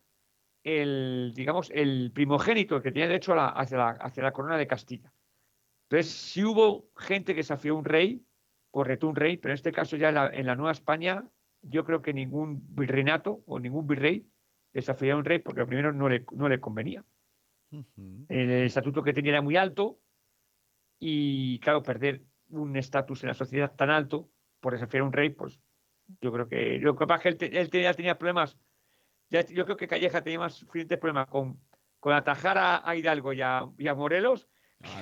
el, 0.64 1.34
digamos, 1.36 1.72
el 1.72 2.12
primogénito 2.14 2.82
que 2.82 2.92
tenía 2.92 3.08
derecho 3.08 3.34
a 3.34 3.50
hacia, 3.50 3.78
la, 3.78 3.90
hacia 3.90 4.24
la 4.24 4.32
corona 4.32 4.58
de 4.58 4.68
Castilla. 4.68 5.12
Entonces, 5.90 6.12
si 6.12 6.44
hubo 6.44 6.90
gente 6.96 7.34
que 7.34 7.42
desafió 7.42 7.74
a 7.74 7.78
un 7.78 7.86
rey, 7.86 8.26
correcto 8.72 9.08
un 9.08 9.16
rey, 9.16 9.38
pero 9.38 9.52
en 9.52 9.56
este 9.56 9.72
caso 9.72 9.98
ya 9.98 10.10
en 10.10 10.46
la, 10.46 10.56
Nueva 10.56 10.72
España, 10.72 11.24
yo 11.62 11.86
creo 11.86 12.02
que 12.02 12.14
ningún 12.14 12.64
virreinato 12.76 13.44
o 13.46 13.60
ningún 13.60 13.86
virrey 13.86 14.28
desafió 14.74 15.14
a 15.14 15.18
un 15.18 15.26
rey 15.26 15.40
porque 15.40 15.66
primero 15.66 15.94
no 15.94 16.10
le, 16.10 16.26
no 16.32 16.50
le 16.50 16.60
convenía. 16.60 17.06
El 18.30 18.52
estatuto 18.52 19.04
que 19.04 19.14
tenía 19.14 19.32
era 19.32 19.42
muy 19.42 19.58
alto 19.58 20.00
y, 21.06 21.60
claro, 21.60 21.84
perder 21.84 22.22
un 22.48 22.78
estatus 22.78 23.24
en 23.24 23.28
la 23.28 23.34
sociedad 23.34 23.76
tan 23.76 23.90
alto 23.90 24.30
por 24.62 24.72
desafiar 24.72 25.02
a 25.02 25.06
un 25.06 25.12
rey, 25.12 25.32
pues 25.32 25.60
yo 26.22 26.32
creo 26.32 26.48
que 26.48 26.80
lo 26.80 26.96
que 26.96 27.06
pasa 27.06 27.28
es 27.28 27.36
que 27.36 27.46
él, 27.48 27.70
tenía, 27.70 28.18
problemas. 28.18 28.58
yo 29.30 29.66
creo 29.66 29.76
que 29.76 29.90
Calleja 29.90 30.22
tenía 30.22 30.40
más 30.40 30.54
suficientes 30.54 30.98
problemas 30.98 31.28
con, 31.28 31.60
con 32.00 32.14
atajar 32.14 32.58
a, 32.58 32.96
Hidalgo 32.96 33.34
y 33.34 33.42
a, 33.42 33.94
Morelos 33.98 34.48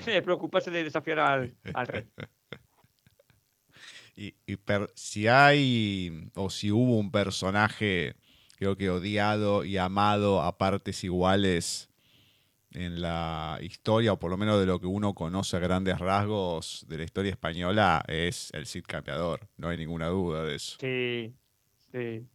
se 0.03 0.19
preocupase 0.23 0.71
de 0.71 0.85
desafiar 0.85 1.19
al, 1.19 1.55
rey. 1.85 2.07
y, 4.15 4.33
si 4.95 5.27
hay, 5.27 6.31
o 6.33 6.49
si 6.49 6.71
hubo 6.71 6.97
un 6.97 7.11
personaje, 7.11 8.15
creo 8.57 8.75
que 8.75 8.89
odiado 8.89 9.65
y 9.65 9.77
amado 9.77 10.41
a 10.41 10.57
partes 10.57 11.03
iguales 11.03 11.90
en 12.73 13.01
la 13.01 13.59
historia, 13.61 14.13
o 14.13 14.19
por 14.19 14.31
lo 14.31 14.37
menos 14.37 14.59
de 14.59 14.65
lo 14.65 14.79
que 14.79 14.87
uno 14.87 15.13
conoce 15.13 15.57
a 15.57 15.59
grandes 15.59 15.99
rasgos 15.99 16.85
de 16.87 16.97
la 16.97 17.03
historia 17.03 17.31
española, 17.31 18.03
es 18.07 18.51
el 18.53 18.65
Cid 18.65 18.85
Campeador. 18.87 19.47
No 19.57 19.69
hay 19.69 19.77
ninguna 19.77 20.07
duda 20.07 20.43
de 20.43 20.55
eso. 20.55 20.77
Sí, 20.79 21.33
sí. 21.91 22.25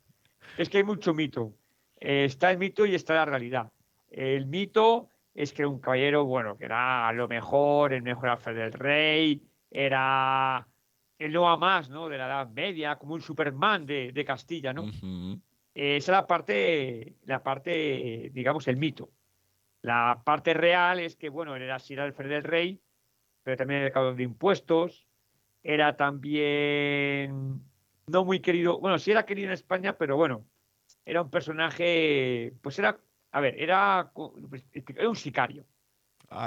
Es 0.58 0.68
que 0.68 0.78
hay 0.78 0.84
mucho 0.84 1.14
mito. 1.14 1.54
Eh, 1.98 2.24
está 2.24 2.50
el 2.50 2.58
mito 2.58 2.84
y 2.86 2.94
está 2.94 3.14
la 3.14 3.24
realidad. 3.24 3.72
El 4.08 4.46
mito 4.46 5.08
es 5.34 5.52
que 5.52 5.66
un 5.66 5.80
caballero, 5.80 6.24
bueno, 6.24 6.56
que 6.56 6.64
era 6.64 7.12
lo 7.12 7.28
mejor, 7.28 7.92
el 7.92 8.02
mejor 8.02 8.28
alfred 8.28 8.56
del 8.56 8.72
rey, 8.72 9.42
era 9.70 10.66
el 11.18 11.32
no 11.32 11.48
a 11.48 11.56
más, 11.56 11.90
¿no? 11.90 12.08
De 12.08 12.18
la 12.18 12.26
Edad 12.26 12.50
Media, 12.50 12.96
como 12.96 13.14
un 13.14 13.20
Superman 13.20 13.86
de, 13.86 14.24
Castilla, 14.26 14.72
¿no? 14.72 14.84
esa 15.74 15.96
es 15.96 16.08
la 16.08 16.26
parte, 16.26 17.16
la 17.26 17.42
parte, 17.42 18.30
digamos, 18.32 18.66
el 18.68 18.76
mito. 18.76 19.10
La 19.86 20.20
parte 20.24 20.52
real 20.52 20.98
es 20.98 21.14
que, 21.14 21.28
bueno, 21.28 21.54
era 21.54 21.78
Sir 21.78 22.00
Alfred 22.00 22.28
del 22.28 22.42
Rey, 22.42 22.82
pero 23.44 23.56
también 23.56 23.82
era 23.82 23.92
caudal 23.92 24.16
de 24.16 24.24
impuestos, 24.24 25.06
era 25.62 25.96
también 25.96 27.60
no 28.08 28.24
muy 28.24 28.40
querido, 28.40 28.80
bueno, 28.80 28.98
sí 28.98 29.12
era 29.12 29.24
querido 29.24 29.46
en 29.46 29.52
España, 29.52 29.96
pero 29.96 30.16
bueno, 30.16 30.44
era 31.04 31.22
un 31.22 31.30
personaje, 31.30 32.52
pues 32.62 32.80
era, 32.80 32.98
a 33.30 33.40
ver, 33.40 33.62
era, 33.62 34.10
era 34.96 35.08
un 35.08 35.14
sicario. 35.14 35.64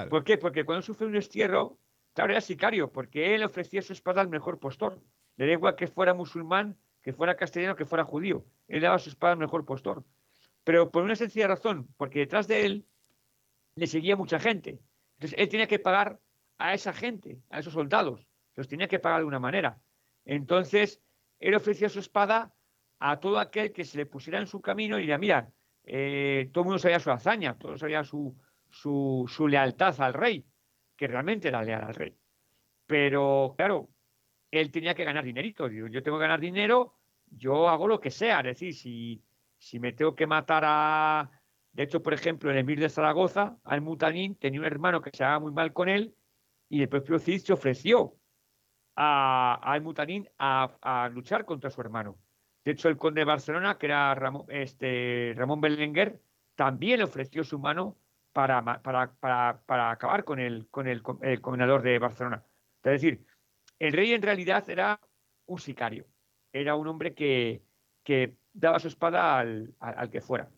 ¿Por 0.09 0.25
qué? 0.25 0.37
Porque 0.37 0.65
cuando 0.65 0.81
sufrió 0.81 1.07
un 1.07 1.13
destierro, 1.13 1.79
claro, 2.11 2.33
era 2.33 2.41
sicario, 2.41 2.91
porque 2.91 3.35
él 3.35 3.43
ofrecía 3.45 3.81
su 3.81 3.93
espada 3.93 4.19
al 4.19 4.27
mejor 4.27 4.59
postor. 4.59 4.99
Le 5.37 5.45
da 5.45 5.53
igual 5.53 5.77
que 5.77 5.87
fuera 5.87 6.13
musulmán, 6.13 6.75
que 7.01 7.13
fuera 7.13 7.37
castellano, 7.37 7.77
que 7.77 7.85
fuera 7.85 8.03
judío. 8.03 8.43
Él 8.67 8.81
daba 8.81 8.99
su 8.99 9.07
espada 9.07 9.31
al 9.31 9.39
mejor 9.39 9.63
postor. 9.63 10.03
Pero 10.65 10.91
por 10.91 11.03
una 11.03 11.15
sencilla 11.15 11.47
razón, 11.47 11.87
porque 11.95 12.19
detrás 12.19 12.45
de 12.45 12.65
él 12.65 12.85
le 13.75 13.87
seguía 13.87 14.15
mucha 14.15 14.39
gente. 14.39 14.79
Entonces 15.17 15.37
él 15.39 15.49
tenía 15.49 15.67
que 15.67 15.79
pagar 15.79 16.19
a 16.57 16.73
esa 16.73 16.93
gente, 16.93 17.39
a 17.49 17.59
esos 17.59 17.73
soldados. 17.73 18.27
Los 18.55 18.67
tenía 18.67 18.87
que 18.87 18.99
pagar 18.99 19.21
de 19.21 19.25
una 19.25 19.39
manera. 19.39 19.81
Entonces 20.25 21.01
él 21.39 21.55
ofrecía 21.55 21.89
su 21.89 21.99
espada 21.99 22.53
a 22.99 23.19
todo 23.19 23.39
aquel 23.39 23.71
que 23.71 23.85
se 23.85 23.97
le 23.97 24.05
pusiera 24.05 24.39
en 24.39 24.47
su 24.47 24.61
camino 24.61 24.97
y 24.97 25.01
diría, 25.01 25.17
mira, 25.17 25.51
eh, 25.83 26.49
todo 26.51 26.63
el 26.63 26.65
mundo 26.65 26.79
sabía 26.79 26.99
su 26.99 27.11
hazaña, 27.11 27.57
todo 27.57 27.77
sabía 27.77 28.03
su, 28.03 28.35
su, 28.69 29.47
lealtad 29.47 29.99
al 30.01 30.13
rey, 30.13 30.45
que 30.95 31.07
realmente 31.07 31.47
era 31.47 31.63
leal 31.63 31.83
al 31.83 31.95
rey. 31.95 32.15
Pero 32.85 33.53
claro, 33.57 33.89
él 34.51 34.71
tenía 34.71 34.93
que 34.93 35.05
ganar 35.05 35.23
dinerito. 35.23 35.67
Yo 35.69 36.03
tengo 36.03 36.17
que 36.17 36.23
ganar 36.23 36.39
dinero, 36.39 36.95
yo 37.27 37.69
hago 37.69 37.87
lo 37.87 37.99
que 37.99 38.11
sea. 38.11 38.39
Es 38.39 38.45
decir, 38.45 38.73
si, 38.73 39.23
si 39.57 39.79
me 39.79 39.93
tengo 39.93 40.15
que 40.15 40.27
matar 40.27 40.63
a, 40.65 41.38
de 41.73 41.83
hecho, 41.83 42.01
por 42.01 42.13
ejemplo, 42.13 42.51
el 42.51 42.63
Mir 42.63 42.79
de 42.79 42.89
Zaragoza, 42.89 43.57
Al-Mutanín 43.63 44.35
tenía 44.35 44.59
un 44.59 44.65
hermano 44.65 45.01
que 45.01 45.11
se 45.11 45.17
llevaba 45.17 45.39
muy 45.39 45.51
mal 45.51 45.73
con 45.73 45.87
él 45.89 46.15
y 46.67 46.81
el 46.81 46.89
propio 46.89 47.19
Cid 47.19 47.39
se 47.39 47.53
ofreció 47.53 48.15
a, 48.95 49.59
Al-Mutanín 49.61 50.27
a, 50.37 51.09
luchar 51.13 51.45
contra 51.45 51.69
su 51.69 51.81
hermano. 51.81 52.17
De 52.65 52.71
hecho, 52.71 52.89
el 52.89 52.97
conde 52.97 53.21
de 53.21 53.25
Barcelona, 53.25 53.77
que 53.77 53.85
era 53.85 54.13
Ramón, 54.15 54.45
este, 54.49 55.33
Belenguer, 55.33 56.21
también 56.55 57.01
ofreció 57.01 57.43
su 57.43 57.57
mano 57.59 57.97
para, 58.33 58.81
para, 58.81 59.91
acabar 59.91 60.23
con 60.23 60.39
el, 60.39 60.67
con 60.69 60.87
el, 60.87 61.01
comendador 61.01 61.81
de 61.81 61.99
Barcelona. 61.99 62.43
Es 62.83 62.91
decir, 62.91 63.25
el 63.79 63.93
rey 63.93 64.13
en 64.13 64.21
realidad 64.21 64.69
era 64.69 64.99
un 65.45 65.59
sicario, 65.59 66.05
era 66.51 66.75
un 66.75 66.87
hombre 66.87 67.13
que, 67.13 67.61
daba 68.51 68.79
su 68.79 68.87
espada 68.87 69.39
al 69.39 70.09
que 70.11 70.21
fuera. 70.21 70.49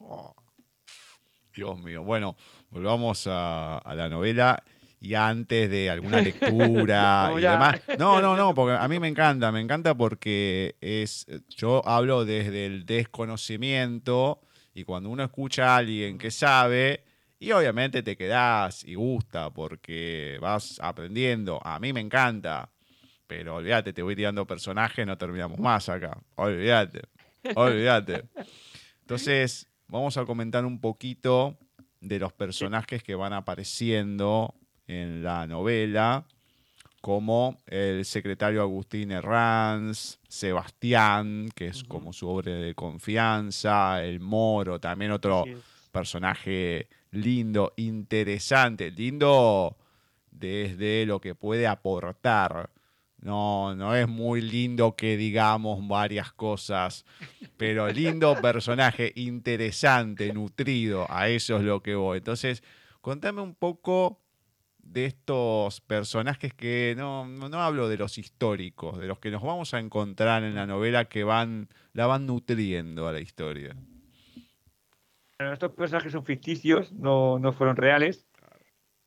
Oh, 0.00 0.34
Dios 1.54 1.78
mío. 1.78 2.02
Bueno, 2.02 2.36
volvamos 2.70 3.26
a, 3.30 3.82
la 3.94 4.08
novela 4.08 4.62
y 5.00 5.14
antes 5.14 5.70
de 5.70 5.90
alguna 5.90 6.20
lectura 6.20 7.32
y 7.38 7.40
demás. 7.40 7.80
No, 7.98 8.20
no, 8.20 8.36
no, 8.36 8.54
porque 8.54 8.76
a 8.76 8.86
mí 8.88 9.00
me 9.00 9.08
encanta, 9.08 9.50
me 9.50 9.60
encanta 9.60 9.94
porque 9.94 10.76
es, 10.80 11.26
yo 11.48 11.86
hablo 11.86 12.24
desde 12.24 12.66
el 12.66 12.84
desconocimiento 12.84 14.40
y 14.74 14.84
cuando 14.84 15.08
uno 15.08 15.24
escucha 15.24 15.74
a 15.74 15.76
alguien 15.78 16.18
que 16.18 16.30
sabe, 16.30 17.04
y 17.38 17.52
obviamente 17.52 18.02
te 18.02 18.16
quedás 18.16 18.84
y 18.84 18.94
gusta 18.94 19.50
porque 19.50 20.38
vas 20.40 20.78
aprendiendo. 20.82 21.60
A 21.64 21.78
mí 21.78 21.92
me 21.92 22.00
encanta, 22.00 22.70
pero 23.26 23.56
olvídate, 23.56 23.92
te 23.92 24.02
voy 24.02 24.16
tirando 24.16 24.46
personajes, 24.46 25.06
no 25.06 25.16
terminamos 25.16 25.58
más 25.58 25.88
acá. 25.88 26.18
Olvídate, 26.36 27.02
olvídate. 27.54 28.24
Entonces, 29.00 29.68
vamos 29.88 30.16
a 30.16 30.24
comentar 30.24 30.64
un 30.64 30.80
poquito 30.80 31.56
de 32.00 32.18
los 32.18 32.32
personajes 32.32 33.02
que 33.02 33.14
van 33.14 33.32
apareciendo 33.32 34.54
en 34.86 35.22
la 35.22 35.46
novela, 35.46 36.24
como 37.00 37.58
el 37.66 38.04
secretario 38.04 38.62
Agustín 38.62 39.12
Herranz, 39.12 40.18
Sebastián, 40.28 41.48
que 41.54 41.68
es 41.68 41.84
como 41.84 42.12
su 42.12 42.28
obra 42.28 42.52
de 42.52 42.74
confianza, 42.74 44.02
el 44.02 44.20
Moro, 44.20 44.80
también 44.80 45.12
otro 45.12 45.44
personaje 45.92 46.88
lindo, 47.12 47.72
interesante, 47.76 48.90
lindo 48.90 49.76
desde 50.30 51.06
lo 51.06 51.20
que 51.20 51.34
puede 51.34 51.66
aportar 51.66 52.70
no, 53.26 53.74
no 53.74 53.96
es 53.96 54.06
muy 54.06 54.40
lindo 54.40 54.94
que 54.94 55.16
digamos 55.16 55.86
varias 55.88 56.32
cosas, 56.32 57.04
pero 57.56 57.88
lindo 57.88 58.40
personaje, 58.40 59.12
interesante, 59.16 60.32
nutrido, 60.32 61.06
a 61.10 61.28
eso 61.28 61.56
es 61.56 61.64
lo 61.64 61.82
que 61.82 61.96
voy. 61.96 62.18
Entonces, 62.18 62.62
contame 63.00 63.42
un 63.42 63.56
poco 63.56 64.22
de 64.78 65.06
estos 65.06 65.80
personajes 65.80 66.54
que 66.54 66.94
no, 66.96 67.26
no, 67.26 67.60
hablo 67.60 67.88
de 67.88 67.96
los 67.96 68.16
históricos, 68.16 68.96
de 69.00 69.08
los 69.08 69.18
que 69.18 69.32
nos 69.32 69.42
vamos 69.42 69.74
a 69.74 69.80
encontrar 69.80 70.44
en 70.44 70.54
la 70.54 70.66
novela 70.66 71.06
que 71.06 71.24
van, 71.24 71.68
la 71.94 72.06
van 72.06 72.26
nutriendo 72.26 73.08
a 73.08 73.12
la 73.12 73.18
historia. 73.18 73.74
estos 75.40 75.72
personajes 75.72 76.12
son 76.12 76.24
ficticios, 76.24 76.92
no, 76.92 77.40
no 77.40 77.52
fueron 77.52 77.74
reales. 77.74 78.25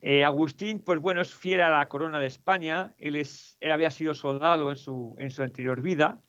Eh, 0.02 0.24
Agustín, 0.24 0.80
pues 0.80 0.98
bueno, 0.98 1.20
es 1.20 1.34
fiel 1.34 1.60
a 1.60 1.70
la 1.70 1.88
corona 1.88 2.18
de 2.18 2.26
España. 2.26 2.94
Él, 2.98 3.16
es, 3.16 3.56
él 3.60 3.70
había 3.72 3.90
sido 3.90 4.14
soldado 4.14 4.70
en 4.70 4.76
su, 4.76 5.14
en 5.18 5.30
su 5.30 5.42
anterior 5.42 5.82
vida. 5.82 6.20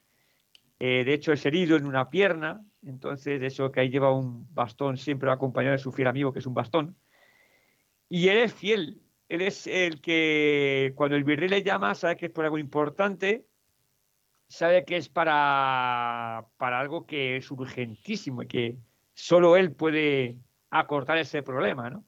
Eh, 0.79 1.03
de 1.05 1.13
hecho, 1.13 1.31
es 1.31 1.45
herido 1.45 1.77
en 1.77 1.85
una 1.85 2.09
pierna. 2.09 2.65
Entonces, 2.83 3.39
de 3.39 3.47
eso 3.47 3.71
que 3.71 3.79
ahí 3.79 3.89
lleva 3.89 4.13
un 4.13 4.53
bastón, 4.53 4.97
siempre 4.97 5.31
acompañado 5.31 5.73
de 5.73 5.77
su 5.77 5.91
fiel 5.91 6.07
amigo, 6.07 6.33
que 6.33 6.39
es 6.39 6.45
un 6.45 6.53
bastón. 6.53 6.97
Y 8.09 8.27
él 8.27 8.39
es 8.39 8.53
fiel. 8.53 9.01
Él 9.29 9.41
es 9.41 9.67
el 9.67 10.01
que, 10.01 10.91
cuando 10.95 11.15
el 11.15 11.23
virrey 11.23 11.47
le 11.47 11.63
llama, 11.63 11.95
sabe 11.95 12.17
que 12.17 12.25
es 12.25 12.31
por 12.31 12.43
algo 12.43 12.57
importante, 12.57 13.45
sabe 14.49 14.83
que 14.83 14.97
es 14.97 15.07
para, 15.07 16.45
para 16.57 16.81
algo 16.81 17.05
que 17.05 17.37
es 17.37 17.49
urgentísimo 17.49 18.43
y 18.43 18.47
que 18.47 18.77
solo 19.13 19.55
él 19.55 19.71
puede 19.71 20.37
acortar 20.69 21.17
ese 21.17 21.43
problema, 21.43 21.89
¿no? 21.89 22.03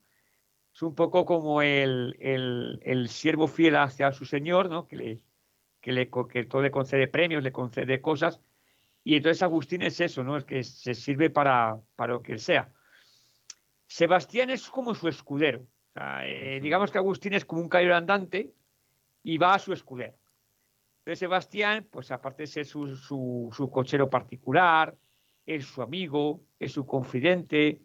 Es 0.74 0.82
un 0.82 0.96
poco 0.96 1.26
como 1.26 1.62
el, 1.62 2.18
el, 2.20 3.08
siervo 3.10 3.48
fiel 3.48 3.76
hacia 3.76 4.12
su 4.12 4.26
señor, 4.26 4.70
¿no? 4.70 4.88
que, 4.88 4.96
le, 4.96 5.22
que, 5.82 5.92
le, 5.92 6.10
que 6.10 6.46
todo 6.46 6.64
le 6.64 6.72
concede 6.72 7.08
premios, 7.08 7.44
le 7.44 7.52
concede 7.52 8.02
cosas. 8.02 8.42
Y 9.04 9.16
entonces 9.16 9.44
Agustín 9.44 9.84
es 9.84 10.00
eso, 10.00 10.24
¿no? 10.24 10.38
Es 10.38 10.46
que 10.46 10.64
se 10.64 10.96
sirve 10.96 11.30
para, 11.30 11.80
para 11.96 12.14
lo 12.14 12.22
que 12.24 12.40
sea. 12.40 12.72
Sebastián 13.86 14.50
es 14.50 14.68
como 14.70 14.96
su 14.96 15.08
escudero. 15.08 15.68
Eh, 16.24 16.60
digamos 16.64 16.90
que 16.90 16.98
Agustín 16.98 17.34
es 17.34 17.46
como 17.46 17.62
un 17.62 17.70
caballero 17.70 17.96
andante 17.96 18.54
y 19.22 19.38
va 19.38 19.54
a 19.54 19.60
su 19.60 19.74
escudero. 19.74 20.18
Entonces 21.00 21.20
Sebastián, 21.20 21.88
pues 21.92 22.10
aparte 22.12 22.44
de 22.44 22.48
ser 22.48 22.66
su, 22.66 22.96
su, 22.96 23.50
su 23.56 23.70
cochero 23.70 24.10
particular, 24.10 24.98
es 25.46 25.66
su 25.66 25.82
amigo, 25.82 26.42
es 26.58 26.72
su 26.72 26.86
confidente, 26.86 27.82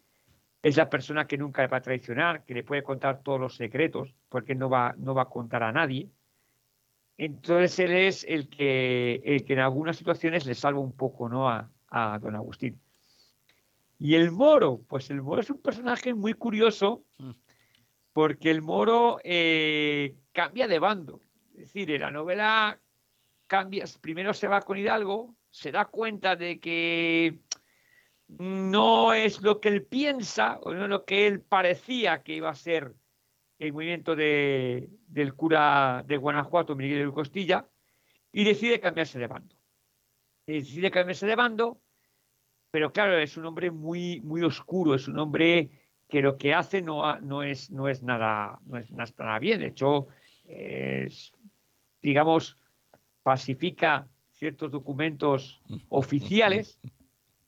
es 0.69 0.77
la 0.77 0.91
persona 0.91 1.27
que 1.27 1.39
nunca 1.39 1.63
le 1.63 1.69
va 1.69 1.79
a 1.79 1.83
traicionar, 1.83 2.45
que 2.45 2.55
le 2.55 2.63
puede 2.63 2.83
contar 2.83 3.23
todos 3.23 3.41
los 3.41 3.57
secretos, 3.57 4.15
porque 4.29 4.55
no 4.55 4.69
va, 4.69 4.95
no 4.99 5.15
va 5.15 5.23
a 5.23 5.29
contar 5.29 5.63
a 5.63 5.73
nadie. 5.73 6.11
Entonces 7.17 7.79
él 7.79 7.93
es 7.93 8.25
el 8.25 8.49
que, 8.49 9.23
el 9.25 9.45
que 9.45 9.55
en 9.55 9.61
algunas 9.61 9.97
situaciones 9.97 10.47
le 10.47 10.55
salva 10.55 10.81
un 10.81 10.93
poco 10.93 11.29
¿no? 11.29 11.49
a, 11.49 12.19
don 12.21 12.37
Agustín. 12.37 12.81
Y 13.99 14.15
el 14.15 14.31
moro, 14.31 14.81
pues 14.87 15.11
el 15.11 15.23
moro 15.23 15.41
es 15.41 15.51
un 15.51 15.61
personaje 15.61 16.15
muy 16.15 16.35
curioso, 16.35 17.03
porque 18.13 18.51
el 18.51 18.63
moro 18.63 19.19
eh, 19.25 20.15
cambia 20.33 20.69
de 20.69 20.79
bando. 20.79 21.21
Es 21.55 21.61
decir, 21.73 21.91
en 21.91 22.03
la 22.03 22.11
novela 22.11 22.79
cambia, 23.49 23.85
primero 24.01 24.33
se 24.35 24.47
va 24.47 24.61
con 24.61 24.79
Hidalgo, 24.79 25.35
se 25.51 25.73
da 25.73 25.87
cuenta 25.87 26.37
de 26.37 26.61
que 26.61 27.41
no 28.29 29.15
es 29.15 29.41
lo 29.43 29.61
que 29.61 29.69
él 29.69 29.85
piensa 29.85 30.59
o 30.63 30.75
no 30.75 30.87
lo 30.87 31.05
que 31.05 31.27
él 31.27 31.41
parecía 31.41 32.23
que 32.23 32.35
iba 32.35 32.51
a 32.51 32.55
ser 32.55 32.95
el 33.59 33.73
movimiento 33.73 34.15
de, 34.15 34.91
del 35.09 35.35
cura 35.35 36.05
de 36.07 36.17
Guanajuato, 36.17 36.77
Miguel 36.77 37.07
de 37.07 37.13
Costilla, 37.13 37.69
y 38.31 38.45
decide 38.45 38.79
cambiarse 38.79 39.19
de 39.19 39.27
bando. 39.27 39.57
decide 40.47 40.91
cambiarse 40.91 41.27
de 41.27 41.35
bando, 41.35 41.81
pero 42.71 42.93
claro, 42.93 43.19
es 43.19 43.37
un 43.37 43.47
hombre 43.47 43.71
muy, 43.71 44.21
muy 44.21 44.43
oscuro, 44.43 44.95
es 44.95 45.09
un 45.09 45.19
hombre 45.19 45.71
que 46.09 46.23
lo 46.23 46.37
que 46.37 46.55
hace 46.55 46.83
no, 46.83 47.19
no, 47.21 47.43
es, 47.43 47.71
no, 47.71 47.89
es, 47.89 48.03
nada, 48.03 48.61
no 48.67 48.79
es 48.79 48.91
nada 48.93 49.39
bien. 49.39 49.61
De 49.61 49.69
hecho, 49.69 50.09
digamos, 52.01 52.59
pacifica 53.23 54.09
ciertos 54.33 54.71
documentos 54.71 55.61
oficiales 55.89 56.79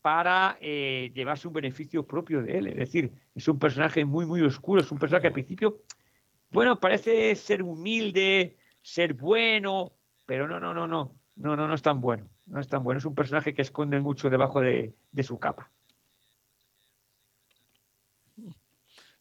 para 0.02 0.56
eh, 0.60 1.10
llevarse 1.14 1.48
un 1.48 1.54
beneficio 1.54 2.06
propio 2.06 2.42
de 2.42 2.58
él. 2.58 2.66
Es 2.68 2.76
decir, 2.76 3.12
es 3.34 3.46
un 3.48 3.58
personaje 3.58 4.04
muy, 4.04 4.26
muy 4.26 4.40
oscuro, 4.42 4.80
es 4.80 4.90
un 4.90 4.98
personaje 4.98 5.22
que 5.22 5.28
al 5.28 5.34
principio, 5.34 5.82
bueno, 6.50 6.80
parece 6.80 7.34
ser 7.34 7.62
humilde, 7.62 8.56
ser 8.82 9.14
bueno, 9.14 9.92
pero 10.26 10.48
no, 10.48 10.58
no, 10.58 10.72
no, 10.72 10.86
no, 10.86 11.14
no, 11.36 11.56
no, 11.56 11.68
no 11.68 11.74
es 11.74 11.82
tan 11.82 12.00
bueno, 12.00 12.28
no 12.46 12.60
es 12.60 12.68
tan 12.68 12.82
bueno. 12.82 12.98
Es 12.98 13.04
un 13.04 13.14
personaje 13.14 13.54
que 13.54 13.62
esconde 13.62 14.00
mucho 14.00 14.30
debajo 14.30 14.60
de, 14.60 14.94
su 15.22 15.38
capa. 15.38 15.70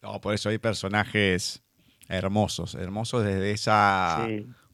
No, 0.02 0.22
por 0.22 0.34
eso 0.34 0.50
hay 0.50 0.60
personajes 0.60 1.62
hermosos, 2.08 2.76
hermosos 2.76 3.26
desde 3.26 3.52
esa 3.52 4.28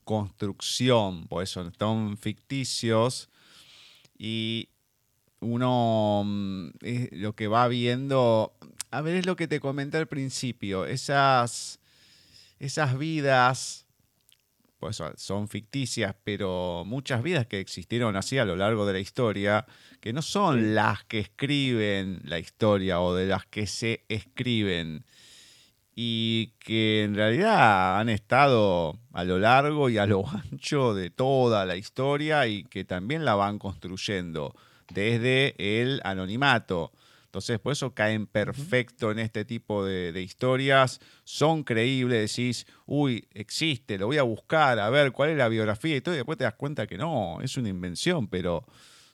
construcción, 0.03 1.27
por 1.27 1.41
eso 1.41 1.71
son 1.79 2.15
ficticios 2.15 3.29
y 4.17 4.69
uno 5.45 6.23
mm, 6.25 6.69
lo 7.11 7.33
que 7.35 7.47
va 7.47 7.67
viendo, 7.67 8.53
a 8.91 9.01
ver, 9.01 9.15
es 9.15 9.25
lo 9.25 9.35
que 9.35 9.47
te 9.47 9.59
comenté 9.59 9.97
al 9.97 10.07
principio, 10.07 10.85
esas, 10.85 11.79
esas 12.59 12.97
vidas, 12.97 13.85
pues 14.79 15.01
son 15.17 15.47
ficticias, 15.47 16.15
pero 16.23 16.83
muchas 16.85 17.23
vidas 17.23 17.47
que 17.47 17.59
existieron 17.59 18.15
así 18.15 18.37
a 18.37 18.45
lo 18.45 18.55
largo 18.55 18.85
de 18.85 18.93
la 18.93 18.99
historia, 18.99 19.65
que 20.01 20.13
no 20.13 20.21
son 20.21 20.75
las 20.75 21.03
que 21.05 21.19
escriben 21.19 22.21
la 22.23 22.39
historia 22.39 22.99
o 22.99 23.15
de 23.15 23.27
las 23.27 23.45
que 23.45 23.67
se 23.67 24.03
escriben, 24.09 25.05
y 25.95 26.47
que 26.59 27.03
en 27.03 27.15
realidad 27.15 27.99
han 27.99 28.09
estado 28.09 28.99
a 29.13 29.23
lo 29.23 29.39
largo 29.39 29.89
y 29.89 29.97
a 29.97 30.05
lo 30.05 30.25
ancho 30.51 30.93
de 30.93 31.09
toda 31.09 31.65
la 31.65 31.77
historia 31.77 32.47
y 32.47 32.65
que 32.65 32.83
también 32.83 33.23
la 33.23 33.35
van 33.35 33.57
construyendo 33.57 34.53
desde 34.89 35.55
el 35.57 36.01
anonimato. 36.03 36.91
Entonces, 37.35 37.59
por 37.59 37.73
eso 37.73 37.93
caen 37.93 38.27
perfecto 38.27 39.11
en 39.11 39.19
este 39.19 39.43
tipo 39.43 39.83
de, 39.83 40.21
historias, 40.21 41.01
son 41.25 41.65
creíbles, 41.65 42.33
decís, 42.33 42.65
uy, 42.85 43.27
existe, 43.33 43.97
lo 43.97 44.07
voy 44.07 44.17
a 44.17 44.23
buscar, 44.23 44.79
a 44.79 44.89
ver 44.89 45.11
cuál 45.11 45.31
es 45.31 45.37
la 45.37 45.49
biografía 45.49 45.97
y 45.97 46.01
todo, 46.01 46.15
y 46.15 46.19
después 46.19 46.37
te 46.37 46.45
das 46.45 46.53
cuenta 46.53 46.87
que 46.87 46.97
no, 46.97 47.41
es 47.41 47.57
una 47.57 47.67
invención, 47.67 48.29
pero 48.29 48.65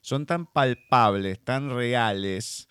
son 0.01 0.27
tan 0.27 0.45
palpables, 0.45 1.43
tan 1.43 1.71
reales 1.71 2.67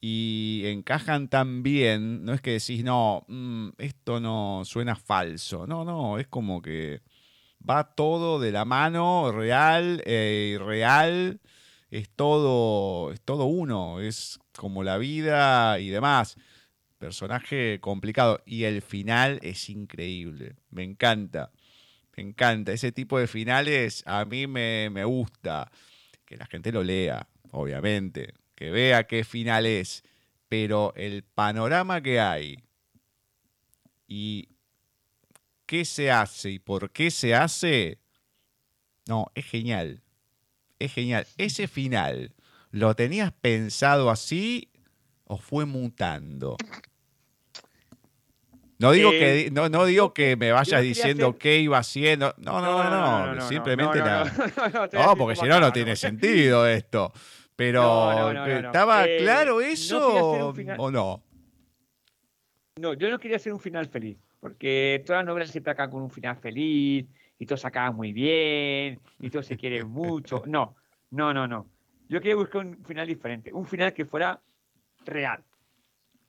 y 0.00 0.62
encajan 0.64 1.28
tan 1.28 1.62
bien, 1.62 2.24
no 2.24 2.32
es 2.32 2.40
que 2.40 2.52
decís, 2.52 2.82
no, 2.82 3.24
mm, 3.28 3.68
esto 3.78 4.18
no 4.18 4.62
suena 4.64 4.96
falso, 4.96 5.68
no, 5.68 5.84
no, 5.84 6.18
es 6.18 6.26
como 6.26 6.62
que 6.62 7.02
va 7.68 7.94
todo 7.94 8.40
de 8.40 8.50
la 8.50 8.64
mano, 8.64 9.30
real, 9.30 10.02
e 10.04 10.52
irreal, 10.54 11.40
es 11.90 12.08
todo, 12.10 13.12
es 13.12 13.20
todo 13.20 13.46
uno, 13.46 14.00
es 14.00 14.38
como 14.56 14.84
la 14.84 14.98
vida 14.98 15.78
y 15.80 15.88
demás. 15.88 16.36
Personaje 16.98 17.80
complicado. 17.80 18.42
Y 18.46 18.64
el 18.64 18.82
final 18.82 19.40
es 19.42 19.68
increíble. 19.68 20.56
Me 20.70 20.84
encanta. 20.84 21.50
Me 22.16 22.22
encanta. 22.22 22.72
Ese 22.72 22.92
tipo 22.92 23.18
de 23.18 23.26
finales 23.26 24.02
a 24.06 24.24
mí 24.24 24.46
me, 24.46 24.88
me 24.90 25.04
gusta. 25.04 25.70
Que 26.24 26.36
la 26.36 26.46
gente 26.46 26.70
lo 26.70 26.84
lea, 26.84 27.26
obviamente. 27.50 28.34
Que 28.54 28.70
vea 28.70 29.06
qué 29.06 29.24
final 29.24 29.66
es. 29.66 30.04
Pero 30.48 30.92
el 30.96 31.24
panorama 31.24 32.02
que 32.02 32.20
hay 32.20 32.58
y 34.06 34.48
qué 35.66 35.84
se 35.84 36.10
hace 36.10 36.50
y 36.50 36.58
por 36.58 36.90
qué 36.90 37.10
se 37.12 37.34
hace, 37.34 37.98
no, 39.06 39.30
es 39.34 39.46
genial 39.46 40.02
es 40.80 40.92
genial. 40.92 41.26
Ese 41.38 41.68
final, 41.68 42.32
¿lo 42.72 42.96
tenías 42.96 43.32
pensado 43.32 44.10
así 44.10 44.72
o 45.24 45.36
fue 45.36 45.66
mutando? 45.66 46.56
No 48.78 48.92
digo, 48.92 49.10
que, 49.10 49.46
eh, 49.46 49.50
no, 49.50 49.84
digo 49.84 50.14
que 50.14 50.36
me 50.36 50.52
vayas 50.52 50.82
diciendo 50.82 51.36
qué 51.38 51.58
iba 51.58 51.76
haciendo. 51.76 52.34
No, 52.38 52.62
no, 52.62 52.82
no, 52.82 53.34
no. 53.34 53.46
simplemente 53.46 54.00
No, 54.92 55.16
porque 55.18 55.36
si 55.36 55.46
no, 55.46 55.60
no 55.60 55.70
tiene 55.70 55.94
sentido 55.96 56.66
esto. 56.66 57.12
Pero, 57.54 58.32
¿estaba 58.46 59.04
eh, 59.04 59.18
claro 59.18 59.60
eso 59.60 60.54
o 60.78 60.90
no? 60.90 61.22
No, 62.80 62.94
yo 62.94 63.10
no 63.10 63.18
quería 63.18 63.36
hacer 63.36 63.52
un 63.52 63.60
final 63.60 63.86
feliz. 63.86 64.16
Porque 64.40 65.02
todas 65.04 65.20
las 65.20 65.26
novelas 65.26 65.50
siempre 65.50 65.72
acaban 65.72 65.90
con 65.90 66.02
un 66.02 66.10
final 66.10 66.36
feliz 66.36 67.06
y 67.40 67.46
todos 67.46 67.64
acaban 67.64 67.96
muy 67.96 68.12
bien, 68.12 69.00
y 69.18 69.30
todos 69.30 69.46
se 69.46 69.56
quieren 69.56 69.88
mucho. 69.88 70.42
No, 70.46 70.76
no, 71.10 71.32
no, 71.32 71.48
no. 71.48 71.66
Yo 72.08 72.20
quería 72.20 72.36
buscar 72.36 72.66
un 72.66 72.84
final 72.84 73.06
diferente, 73.06 73.50
un 73.52 73.64
final 73.64 73.94
que 73.94 74.04
fuera 74.04 74.40
real. 75.06 75.42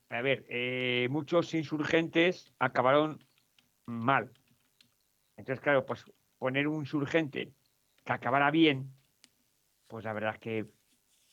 A 0.09 0.21
ver, 0.21 0.45
eh, 0.47 1.07
muchos 1.11 1.53
insurgentes 1.53 2.53
acabaron 2.59 3.19
mal. 3.85 4.31
Entonces, 5.35 5.61
claro, 5.61 5.85
pues 5.85 6.05
poner 6.37 6.67
un 6.67 6.79
insurgente 6.79 7.51
que 8.05 8.13
acabara 8.13 8.49
bien, 8.49 8.89
pues 9.87 10.05
la 10.05 10.13
verdad 10.13 10.35
es 10.35 10.39
que, 10.39 10.65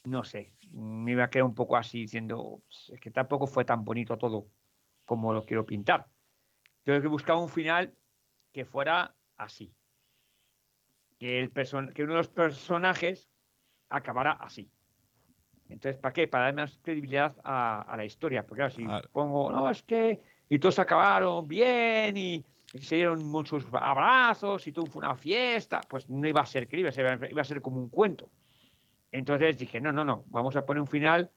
no 0.04 0.24
sé, 0.24 0.52
me 0.72 1.12
iba 1.12 1.24
a 1.24 1.30
quedar 1.30 1.44
un 1.44 1.54
poco 1.54 1.76
así 1.76 2.00
diciendo, 2.00 2.62
es 2.68 3.00
que 3.00 3.12
tampoco 3.12 3.46
fue 3.46 3.64
tan 3.64 3.84
bonito 3.84 4.18
todo 4.18 4.48
como 5.04 5.32
lo 5.32 5.44
quiero 5.44 5.64
pintar. 5.64 6.08
Tengo 6.82 7.00
que 7.00 7.08
buscar 7.08 7.36
un 7.36 7.48
final 7.48 7.94
que 8.52 8.64
fuera 8.64 9.14
así. 9.38 9.72
Que, 11.18 11.40
el 11.40 11.50
que 11.50 12.04
uno 12.04 12.12
de 12.12 12.18
los 12.18 12.28
personajes 12.28 13.28
acabara 13.88 14.32
así. 14.32 14.70
Entonces, 15.68 16.00
¿para 16.00 16.12
qué? 16.12 16.28
Para 16.28 16.44
dar 16.44 16.54
más 16.54 16.78
credibilidad 16.82 17.36
a, 17.44 17.94
la 17.96 18.04
historia. 18.04 18.46
Porque 18.46 18.60
claro, 18.60 18.74
si 18.74 19.08
pongo, 19.12 19.50
no, 19.50 19.68
es 19.70 19.82
que. 19.82 20.20
Y 20.48 20.58
todos 20.58 20.78
acabaron 20.78 21.46
bien 21.46 22.16
y, 22.16 22.44
se 22.80 22.96
dieron 22.96 23.24
muchos 23.24 23.66
abrazos 23.72 24.66
y 24.66 24.72
todo 24.72 24.86
fue 24.86 25.00
una 25.00 25.16
fiesta, 25.16 25.80
pues 25.88 26.08
no 26.10 26.28
iba 26.28 26.42
a 26.42 26.46
ser 26.46 26.68
creíble, 26.68 26.92
iba 27.30 27.40
a 27.40 27.44
ser 27.44 27.62
como 27.62 27.78
un 27.78 27.88
cuento. 27.88 28.30
Entonces 29.10 29.56
dije, 29.56 29.80
no, 29.80 29.90
no, 29.90 30.04
no, 30.04 30.24
vamos 30.26 30.54
a 30.54 30.66
poner 30.66 30.82
un 30.82 30.86
final 30.86 31.30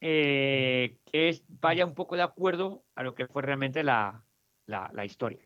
eh, 0.00 0.98
que 1.10 1.28
es, 1.28 1.44
vaya 1.48 1.86
un 1.86 1.94
poco 1.94 2.16
de 2.16 2.22
acuerdo 2.22 2.84
a 2.94 3.02
lo 3.02 3.14
que 3.14 3.26
fue 3.26 3.42
realmente 3.42 3.82
la, 3.82 4.24
la, 4.66 5.04
historia. 5.04 5.40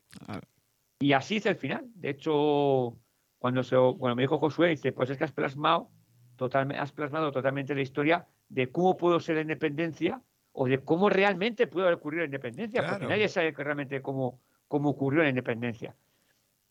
Y 0.98 1.12
así 1.12 1.36
es 1.36 1.47
el 1.47 1.56
final. 1.56 1.86
De 1.94 2.10
hecho, 2.10 2.97
cuando, 3.39 3.62
se, 3.62 3.77
cuando 3.77 4.16
me 4.16 4.23
dijo 4.23 4.39
Josué, 4.39 4.70
dice, 4.70 4.93
pues 4.93 5.10
es 5.10 5.18
que 5.18 5.24
has 5.24 5.32
plasmado, 5.32 5.90
totalmente, 6.36 6.81
has 6.81 6.93
plasmado 6.93 7.32
totalmente 7.32 7.74
la 7.74 7.82
historia 7.82 8.27
de 8.48 8.70
cómo 8.70 8.97
pudo 8.97 9.20
ser 9.20 9.36
la 9.36 9.43
independencia 9.43 10.23
o 10.52 10.66
de 10.66 10.78
cómo 10.78 11.10
realmente 11.10 11.66
pudo 11.66 11.82
haber 11.85 11.97
ocurrido 11.97 12.23
la 12.23 12.27
independencia, 12.27 12.86
porque 12.89 13.06
nadie 13.06 13.28
sabe 13.28 13.52
realmente 13.52 14.01
cómo, 14.01 14.40
cómo 14.68 14.90
ocurrió 14.90 15.23
la 15.23 15.28
independencia. 15.28 15.94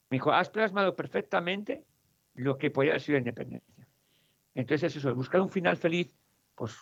Me 0.09 0.15
dijo, 0.15 0.31
has 0.31 0.49
plasmado 0.49 0.95
perfectamente 0.95 1.83
lo 2.33 2.57
que 2.57 2.71
podía 2.71 2.91
haber 2.91 3.01
sido 3.01 3.17
la 3.17 3.19
independencia. 3.19 3.87
Entonces, 4.55 4.95
eso, 4.95 5.13
buscar 5.13 5.41
un 5.41 5.49
final 5.49 5.77
feliz, 5.77 6.15
pues 6.55 6.75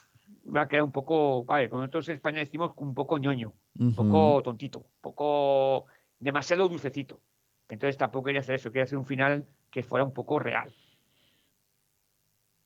va 0.56 0.62
a 0.62 0.68
quedar 0.68 0.84
un 0.84 0.92
poco, 0.92 1.44
vale, 1.44 1.70
como 1.70 1.82
nosotros 1.82 2.08
en 2.10 2.16
España 2.16 2.40
decimos, 2.40 2.72
un 2.78 2.94
poco 2.94 3.18
ñoño, 3.18 3.54
un 3.80 3.96
poco 3.96 4.42
tontito, 4.44 4.80
un 4.80 5.02
poco 5.02 5.86
demasiado 6.20 6.70
dulcecito. 6.70 7.20
Entonces 7.74 7.98
tampoco 7.98 8.26
quería 8.26 8.42
hacer 8.42 8.56
eso, 8.56 8.72
quería 8.72 8.84
hacer 8.84 9.00
un 9.00 9.06
final 9.06 9.48
que 9.72 9.82
fuera 9.82 10.06
un 10.06 10.14
poco 10.14 10.38
real. 10.38 10.72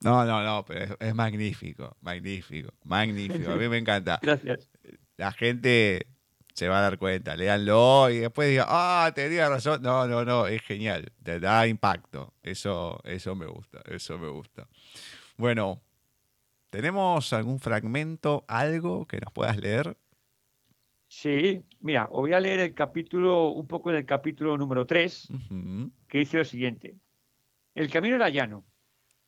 No, 0.02 0.26
no, 0.26 0.44
no, 0.44 0.66
pero 0.66 0.98
es, 1.00 1.16
magnífico, 1.16 1.96
magnífico, 2.02 2.74
magnífico. 2.84 3.52
A 3.52 3.56
mí 3.56 3.70
me 3.70 3.78
encanta. 3.78 4.20
Gracias. 4.22 4.70
La 5.16 5.32
gente 5.32 6.08
se 6.54 6.68
va 6.68 6.80
a 6.80 6.82
dar 6.82 6.98
cuenta, 6.98 7.38
léanlo 7.38 8.10
y 8.10 8.18
después 8.18 8.50
diga, 8.50 8.66
ah, 8.68 9.12
tenía 9.16 9.48
razón. 9.48 9.82
No, 9.82 10.08
no, 10.08 10.26
no, 10.26 10.46
es 10.46 10.62
genial, 10.62 11.12
te 11.24 11.40
da 11.40 11.66
impacto. 11.68 12.34
Eso, 12.44 13.00
eso 13.06 13.34
me 13.34 13.46
gusta, 13.46 13.82
eso 13.86 14.20
me 14.20 14.28
gusta. 14.28 14.68
Bueno, 15.38 15.82
¿tenemos 16.70 17.32
algún 17.32 17.60
fragmento, 17.60 18.44
algo 18.50 19.08
que 19.08 19.22
nos 19.22 19.32
puedas 19.32 19.58
leer? 19.58 19.98
Sí, 21.08 21.64
mira, 21.80 22.06
os 22.06 22.22
voy 22.22 22.34
a 22.34 22.40
leer 22.40 22.60
el 22.60 22.74
capítulo, 22.74 23.50
un 23.52 23.68
poco 23.68 23.92
del 23.92 24.06
capítulo 24.06 24.58
número 24.58 24.86
3, 24.86 25.30
que 26.08 26.18
dice 26.20 26.38
lo 26.38 26.46
siguiente. 26.46 26.96
El 27.76 27.90
camino 27.90 28.16
era 28.16 28.30
llano, 28.30 28.66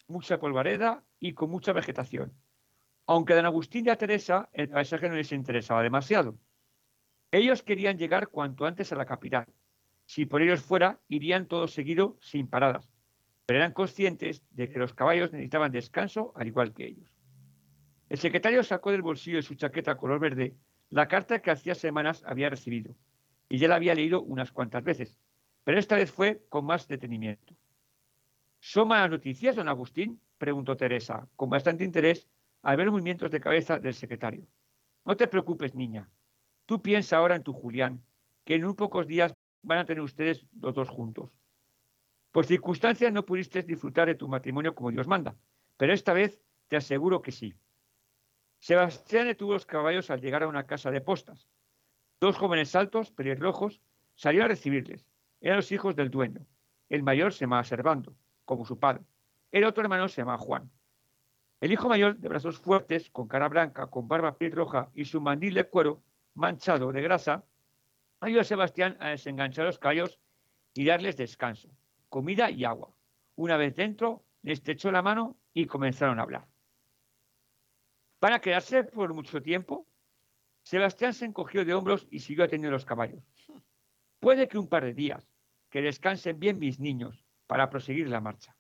mucha 0.08 0.40
polvareda 0.40 1.04
y 1.20 1.34
con 1.34 1.50
mucha 1.50 1.74
vegetación. 1.74 2.34
Aunque 3.06 3.34
a 3.34 3.36
don 3.38 3.46
Agustín 3.46 3.86
y 3.86 3.90
a 3.90 3.98
Teresa 3.98 4.50
el 4.54 4.70
paisaje 4.70 5.10
no 5.10 5.16
les 5.16 5.32
interesaba 5.32 5.84
demasiado. 5.84 6.38
Ellos 7.32 7.64
querían 7.64 7.98
llegar 7.98 8.30
cuanto 8.30 8.66
antes 8.66 8.92
a 8.92 8.96
la 8.96 9.06
capital. 9.06 9.46
Si 10.06 10.26
por 10.26 10.42
ellos 10.42 10.62
fuera, 10.62 11.00
irían 11.08 11.48
todos 11.48 11.74
seguidos 11.74 12.18
sin 12.22 12.48
paradas, 12.48 12.90
pero 13.46 13.60
eran 13.60 13.74
conscientes 13.74 14.44
de 14.50 14.70
que 14.70 14.80
los 14.80 14.94
caballos 14.94 15.32
necesitaban 15.32 15.72
descanso 15.72 16.34
al 16.36 16.48
igual 16.48 16.74
que 16.74 16.88
ellos. 16.88 17.12
El 18.10 18.18
secretario 18.18 18.64
sacó 18.64 18.92
del 18.92 19.04
bolsillo 19.04 19.38
de 19.38 19.44
su 19.44 19.54
chaqueta 19.54 19.96
color 19.96 20.20
verde 20.20 20.56
la 20.90 21.08
carta 21.08 21.42
que 21.42 21.52
hacía 21.52 21.76
semanas 21.76 22.24
había 22.26 22.50
recibido, 22.50 22.96
y 23.48 23.58
ya 23.58 23.68
la 23.68 23.76
había 23.76 23.96
leído 23.96 24.22
unas 24.22 24.52
cuantas 24.52 24.84
veces, 24.84 25.18
pero 25.64 25.80
esta 25.80 25.96
vez 25.96 26.12
fue 26.12 26.44
con 26.50 26.66
más 26.66 26.88
detenimiento. 26.88 27.56
¿Son 28.60 28.88
malas 28.88 29.12
noticias, 29.12 29.56
don 29.56 29.70
Agustín? 29.70 30.20
preguntó 30.38 30.76
Teresa, 30.76 31.28
con 31.36 31.50
bastante 31.50 31.84
interés 31.84 32.28
al 32.62 32.78
ver 32.78 32.88
los 32.88 32.94
movimientos 32.94 33.32
de 33.32 33.40
cabeza 33.40 33.80
del 33.80 33.94
secretario. 33.94 34.48
No 35.06 35.16
te 35.16 35.28
preocupes, 35.28 35.76
niña. 35.76 36.10
Tú 36.66 36.82
piensa 36.82 37.18
ahora 37.18 37.36
en 37.36 37.44
tu 37.44 37.54
Julián, 37.54 38.04
que 38.44 38.56
en 38.56 38.66
un 38.66 38.76
pocos 38.76 39.08
días 39.08 39.34
van 39.62 39.80
a 39.80 39.86
tener 39.86 40.02
ustedes 40.02 40.46
los 40.60 40.74
dos 40.74 40.90
juntos. 40.90 41.32
Por 42.32 42.46
circunstancias 42.46 43.12
no 43.12 43.26
pudiste 43.26 43.64
disfrutar 43.64 44.08
de 44.08 44.16
tu 44.16 44.28
matrimonio 44.28 44.76
como 44.76 44.92
Dios 44.92 45.08
manda, 45.08 45.36
pero 45.78 45.94
esta 45.94 46.14
vez 46.14 46.40
te 46.68 46.78
aseguro 46.78 47.22
que 47.22 47.32
sí. 47.32 47.56
Sebastián 48.60 49.28
detuvo 49.28 49.54
los 49.54 49.66
caballos 49.66 50.10
al 50.10 50.22
llegar 50.22 50.44
a 50.44 50.48
una 50.48 50.68
casa 50.68 50.92
de 50.92 51.02
postas. 51.02 51.48
Dos 52.20 52.38
jóvenes 52.38 52.76
altos, 52.76 53.12
pelirrojos, 53.12 53.82
salieron 54.16 54.46
a 54.46 54.50
recibirles. 54.50 55.08
Eran 55.40 55.58
los 55.58 55.72
hijos 55.72 55.96
del 55.96 56.12
dueño. 56.12 56.46
El 56.90 57.04
mayor 57.04 57.32
se 57.32 57.42
llamaba 57.42 57.64
Servando, 57.64 58.14
como 58.44 58.66
su 58.66 58.78
padre. 58.78 59.04
El 59.52 59.64
otro 59.64 59.82
hermano 59.82 60.10
se 60.10 60.22
llamaba 60.22 60.38
Juan. 60.38 60.70
El 61.62 61.72
hijo 61.72 61.88
mayor, 61.88 62.18
de 62.18 62.30
brazos 62.30 62.58
fuertes, 62.58 63.10
con 63.10 63.28
cara 63.28 63.48
blanca, 63.48 63.88
con 63.88 64.08
barba 64.08 64.36
roja 64.52 64.90
y 64.94 65.06
su 65.06 65.22
mandil 65.22 65.54
de 65.54 65.66
cuero 65.66 66.02
manchado 66.34 66.92
de 66.92 67.02
grasa, 67.02 67.46
ayudó 68.20 68.42
a 68.42 68.46
Sebastián 68.46 68.98
a 69.00 69.10
desenganchar 69.10 69.66
los 69.66 69.80
caballos 69.80 70.20
y 70.74 70.86
darles 70.86 71.18
descanso, 71.18 71.70
comida 72.10 72.50
y 72.52 72.66
agua. 72.66 72.92
Una 73.36 73.58
vez 73.58 73.76
dentro, 73.76 74.24
les 74.42 74.68
echó 74.68 74.92
la 74.92 75.02
mano 75.02 75.38
y 75.54 75.66
comenzaron 75.66 76.20
a 76.20 76.24
hablar. 76.24 76.49
¿Para 78.20 78.42
quedarse 78.42 78.84
por 78.84 79.14
mucho 79.14 79.42
tiempo? 79.42 79.88
Sebastián 80.64 81.14
se 81.14 81.26
encogió 81.26 81.64
de 81.64 81.74
hombros 81.74 82.06
y 82.12 82.20
siguió 82.20 82.44
atendiendo 82.44 82.74
los 82.74 82.86
caballos. 82.86 83.24
Puede 84.20 84.50
que 84.50 84.58
un 84.58 84.68
par 84.68 84.84
de 84.84 84.94
días, 84.94 85.26
que 85.70 85.82
descansen 85.82 86.38
bien 86.38 86.60
mis 86.60 86.80
niños, 86.80 87.26
para 87.48 87.70
proseguir 87.70 88.10
la 88.10 88.20
marcha. 88.20 88.58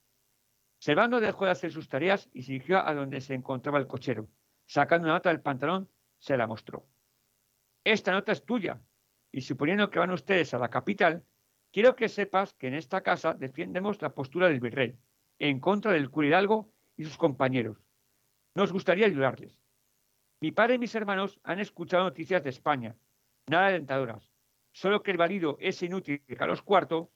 Servando 0.77 1.19
dejó 1.19 1.44
de 1.44 1.52
hacer 1.52 1.73
sus 1.73 1.90
tareas 1.90 2.30
y 2.34 2.44
se 2.44 2.53
dirigió 2.53 2.80
a 2.80 2.94
donde 2.94 3.19
se 3.19 3.34
encontraba 3.34 3.80
el 3.80 3.88
cochero. 3.88 4.30
Sacando 4.65 5.07
una 5.07 5.15
nota 5.15 5.30
del 5.30 5.41
pantalón, 5.41 5.90
se 6.19 6.38
la 6.38 6.48
mostró. 6.48 6.86
Esta 7.84 8.14
nota 8.14 8.31
es 8.31 8.45
tuya, 8.45 8.81
y 9.31 9.41
suponiendo 9.41 9.90
que 9.90 9.99
van 9.99 10.11
ustedes 10.11 10.53
a 10.53 10.57
la 10.57 10.69
capital, 10.69 11.26
quiero 11.72 11.98
que 11.98 12.07
sepas 12.07 12.53
que 12.53 12.68
en 12.68 12.76
esta 12.76 13.02
casa 13.02 13.34
defiendemos 13.34 14.02
la 14.02 14.14
postura 14.14 14.48
del 14.48 14.61
virrey, 14.61 14.98
en 15.38 15.60
contra 15.60 15.91
del 15.91 16.10
cura 16.10 16.27
Hidalgo 16.27 16.72
y 16.95 17.03
sus 17.03 17.18
compañeros. 17.18 17.77
Nos 18.55 18.71
gustaría 18.71 19.05
ayudarles. 19.05 19.59
Mi 20.41 20.51
padre 20.51 20.76
y 20.76 20.80
mis 20.80 20.95
hermanos 20.95 21.39
han 21.43 21.59
escuchado 21.59 22.03
noticias 22.03 22.43
de 22.43 22.49
España, 22.49 22.95
nada 23.47 23.67
alentadoras, 23.67 24.31
solo 24.71 25.03
que 25.03 25.11
el 25.11 25.17
valido 25.17 25.57
ese 25.59 25.85
inútil 25.85 26.21
Carlos 26.38 26.63
IV 26.67 27.09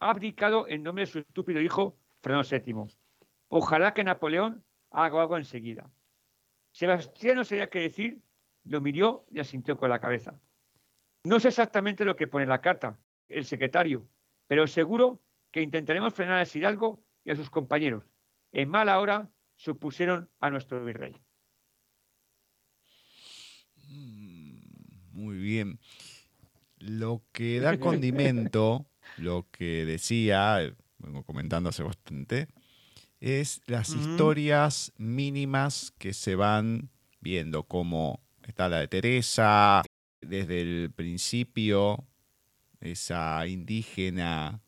ha 0.00 0.10
abdicado 0.10 0.66
en 0.66 0.82
nombre 0.82 1.04
de 1.04 1.10
su 1.10 1.18
estúpido 1.18 1.60
hijo 1.60 1.96
Fernando 2.22 2.48
VII 2.48 2.94
Ojalá 3.48 3.92
que 3.92 4.04
Napoleón 4.04 4.64
haga 4.90 5.20
algo 5.20 5.36
enseguida. 5.36 5.90
Sebastián 6.72 7.36
no 7.36 7.44
sabía 7.44 7.68
qué 7.68 7.80
decir, 7.80 8.22
lo 8.64 8.80
miró 8.80 9.26
y 9.30 9.40
asintió 9.40 9.76
con 9.76 9.90
la 9.90 9.98
cabeza. 9.98 10.38
No 11.24 11.40
sé 11.40 11.48
exactamente 11.48 12.04
lo 12.04 12.16
que 12.16 12.28
pone 12.28 12.46
la 12.46 12.60
carta, 12.60 12.98
el 13.28 13.44
secretario, 13.44 14.06
pero 14.46 14.66
seguro 14.66 15.20
que 15.50 15.62
intentaremos 15.62 16.14
frenar 16.14 16.38
a 16.38 16.48
Hidalgo 16.58 17.02
y 17.24 17.32
a 17.32 17.36
sus 17.36 17.50
compañeros. 17.50 18.04
En 18.52 18.68
mala 18.68 19.00
hora 19.00 19.28
se 19.60 19.72
opusieron 19.72 20.30
a 20.40 20.48
nuestro 20.48 20.82
virrey. 20.82 21.14
Mm, 23.88 24.56
muy 25.12 25.36
bien. 25.36 25.78
Lo 26.78 27.22
que 27.32 27.60
da 27.60 27.78
condimento, 27.78 28.86
lo 29.18 29.46
que 29.50 29.84
decía, 29.84 30.74
vengo 30.98 31.24
comentando 31.24 31.68
hace 31.68 31.82
bastante, 31.82 32.48
es 33.20 33.60
las 33.66 33.90
historias 33.90 34.94
mínimas 34.96 35.92
que 35.98 36.14
se 36.14 36.36
van 36.36 36.88
viendo, 37.20 37.64
como 37.64 38.22
está 38.46 38.70
la 38.70 38.78
de 38.78 38.88
Teresa, 38.88 39.82
desde 40.22 40.62
el 40.62 40.90
principio, 40.90 42.06
esa 42.80 43.46
indígena 43.46 44.62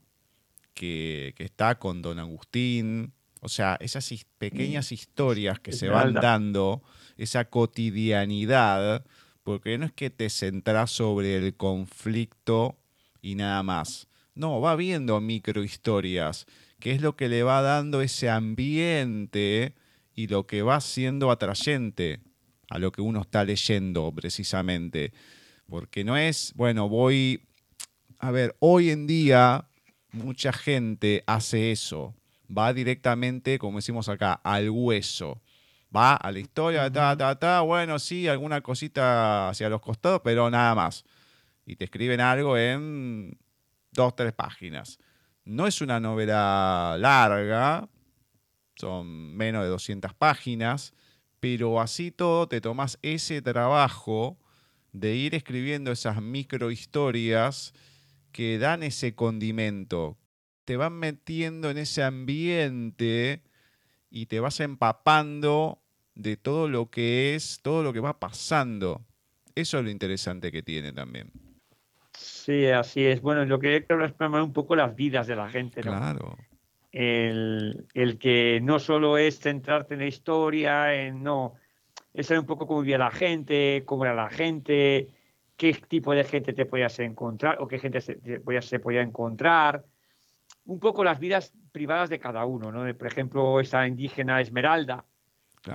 que, 0.75 1.35
está 1.39 1.79
con 1.79 2.03
don 2.03 2.19
Agustín, 2.19 3.15
o 3.43 3.49
sea, 3.49 3.77
esas 3.81 4.09
pequeñas 4.39 4.93
historias 4.93 5.61
que 5.61 5.73
se 5.73 5.89
van 5.89 6.15
dando, 6.15 6.83
esa 7.19 7.45
cotidianidad, 7.45 9.05
porque 9.43 9.77
no 9.77 9.85
es 9.85 9.93
que 9.93 10.09
te 10.09 10.31
centras 10.31 10.93
sobre 10.93 11.37
el 11.37 11.55
conflicto 11.57 12.79
y 13.21 13.35
nada 13.35 13.63
más. 13.63 14.09
No, 14.35 14.61
va 14.61 14.77
viendo 14.77 15.21
microhistorias 15.21 16.47
que 16.83 16.91
es 16.91 17.01
lo 17.01 17.15
que 17.15 17.29
le 17.29 17.45
va 17.45 17.63
dando 17.63 18.03
ese 18.03 18.29
ambiente 18.29 19.77
y 20.17 20.27
lo 20.27 20.49
que 20.49 20.63
va 20.63 20.81
siendo 20.81 21.31
atrayente 21.31 22.19
a 22.69 22.81
lo 22.81 22.91
que 22.91 23.01
uno 23.01 23.21
está 23.21 23.45
leyendo 23.45 24.13
precisamente. 24.13 25.13
Porque 25.69 26.03
no 26.03 26.17
es, 26.17 26.53
bueno, 26.57 26.89
voy, 26.89 27.45
a 28.19 28.33
ver, 28.33 28.57
hoy 28.59 28.91
en 28.91 29.07
día 29.07 29.69
mucha 30.11 30.53
gente 30.53 31.23
hace 31.29 31.71
eso, 31.71 32.17
va 32.47 32.73
directamente, 32.73 33.59
como 33.59 33.79
decimos 33.79 34.09
acá, 34.09 34.41
al 34.45 34.71
hueso. 34.71 35.41
Va 35.95 36.15
a 36.15 36.33
la 36.33 36.39
historia, 36.39 36.91
ta, 36.91 37.17
ta, 37.17 37.39
ta, 37.39 37.61
bueno, 37.61 37.99
sí, 37.99 38.27
alguna 38.27 38.63
cosita 38.63 39.51
hacia 39.51 39.69
los 39.69 39.81
costados, 39.81 40.23
pero 40.25 40.51
nada 40.51 40.75
más. 40.75 41.05
Y 41.67 41.77
te 41.77 41.85
escriben 41.85 42.21
algo 42.21 42.57
en 42.57 43.39
dos, 43.93 44.17
tres 44.17 44.33
páginas. 44.33 44.99
No 45.45 45.67
es 45.67 45.81
una 45.81 46.01
novela 46.01 46.97
larga, 46.99 47.89
son 48.77 49.37
menos 49.37 49.63
de 49.63 49.69
200 49.69 50.15
páginas, 50.15 50.95
pero 51.41 51.81
así 51.81 52.11
todo 52.11 52.49
te 52.49 52.61
tomas 52.61 52.99
ese 53.03 53.43
trabajo 53.43 54.39
de 54.93 55.17
ir 55.17 55.35
escribiendo 55.35 55.91
esas 55.91 56.23
microhistorias 56.23 57.75
que 58.31 58.59
dan 58.59 58.83
ese 58.83 59.15
condimento, 59.15 60.17
te 60.65 60.77
van 60.77 60.95
metiendo 60.95 61.71
en 61.71 61.79
ese 61.79 62.03
ambiente 62.03 63.43
y 64.11 64.27
te 64.27 64.41
vas 64.41 64.61
empapando 64.61 65.83
de 66.15 66.37
todo 66.37 66.69
lo 66.69 66.91
que 66.91 67.35
es, 67.35 67.61
todo 67.63 67.83
lo 67.83 67.93
que 67.93 68.01
va 68.01 68.21
pasando. 68.21 69.03
Eso 69.55 69.79
es 69.79 69.85
lo 69.85 69.91
interesante 69.91 70.53
que 70.53 70.63
tiene 70.63 70.93
también. 70.93 71.31
Sí, 72.13 72.67
así 72.67 73.05
es. 73.05 73.21
Bueno, 73.23 73.45
lo 73.45 73.59
que 73.59 73.85
quiero 73.85 74.05
es 74.05 74.13
un 74.19 74.53
poco 74.53 74.77
las 74.77 74.95
vidas 74.95 75.27
de 75.27 75.37
la 75.37 75.49
gente, 75.49 75.83
¿no? 75.83 75.93
Claro. 75.93 76.37
El, 76.93 77.87
que 78.21 78.61
no 78.63 78.79
solo 78.79 79.17
es 79.17 79.39
centrarte 79.39 79.95
en 79.95 80.01
la 80.01 80.07
historia, 80.07 80.95
en 80.95 81.23
no, 81.23 81.55
es 82.13 82.27
saber 82.27 82.41
un 82.41 82.47
poco 82.47 82.67
cómo 82.67 82.83
vivía 82.83 82.99
la 82.99 83.11
gente, 83.11 83.83
cómo 83.87 84.05
era 84.05 84.15
la 84.15 84.29
gente, 84.29 85.09
qué 85.57 85.73
tipo 85.73 86.13
de 86.13 86.25
gente 86.25 86.53
te 86.53 86.67
podías 86.67 86.99
encontrar 86.99 87.57
o 87.61 87.67
qué 87.67 87.79
gente 87.79 88.03
se 88.03 88.79
podía 88.79 89.01
encontrar. 89.01 89.87
Un 90.65 90.79
poco 90.79 91.03
las 91.03 91.19
vidas 91.19 91.53
privadas 91.73 92.09
de 92.11 92.19
cada 92.19 92.45
uno, 92.45 92.71
¿no? 92.71 92.95
Por 92.97 93.07
ejemplo, 93.07 93.61
esa 93.61 93.87
indígena 93.87 94.41
Esmeralda, 94.41 95.05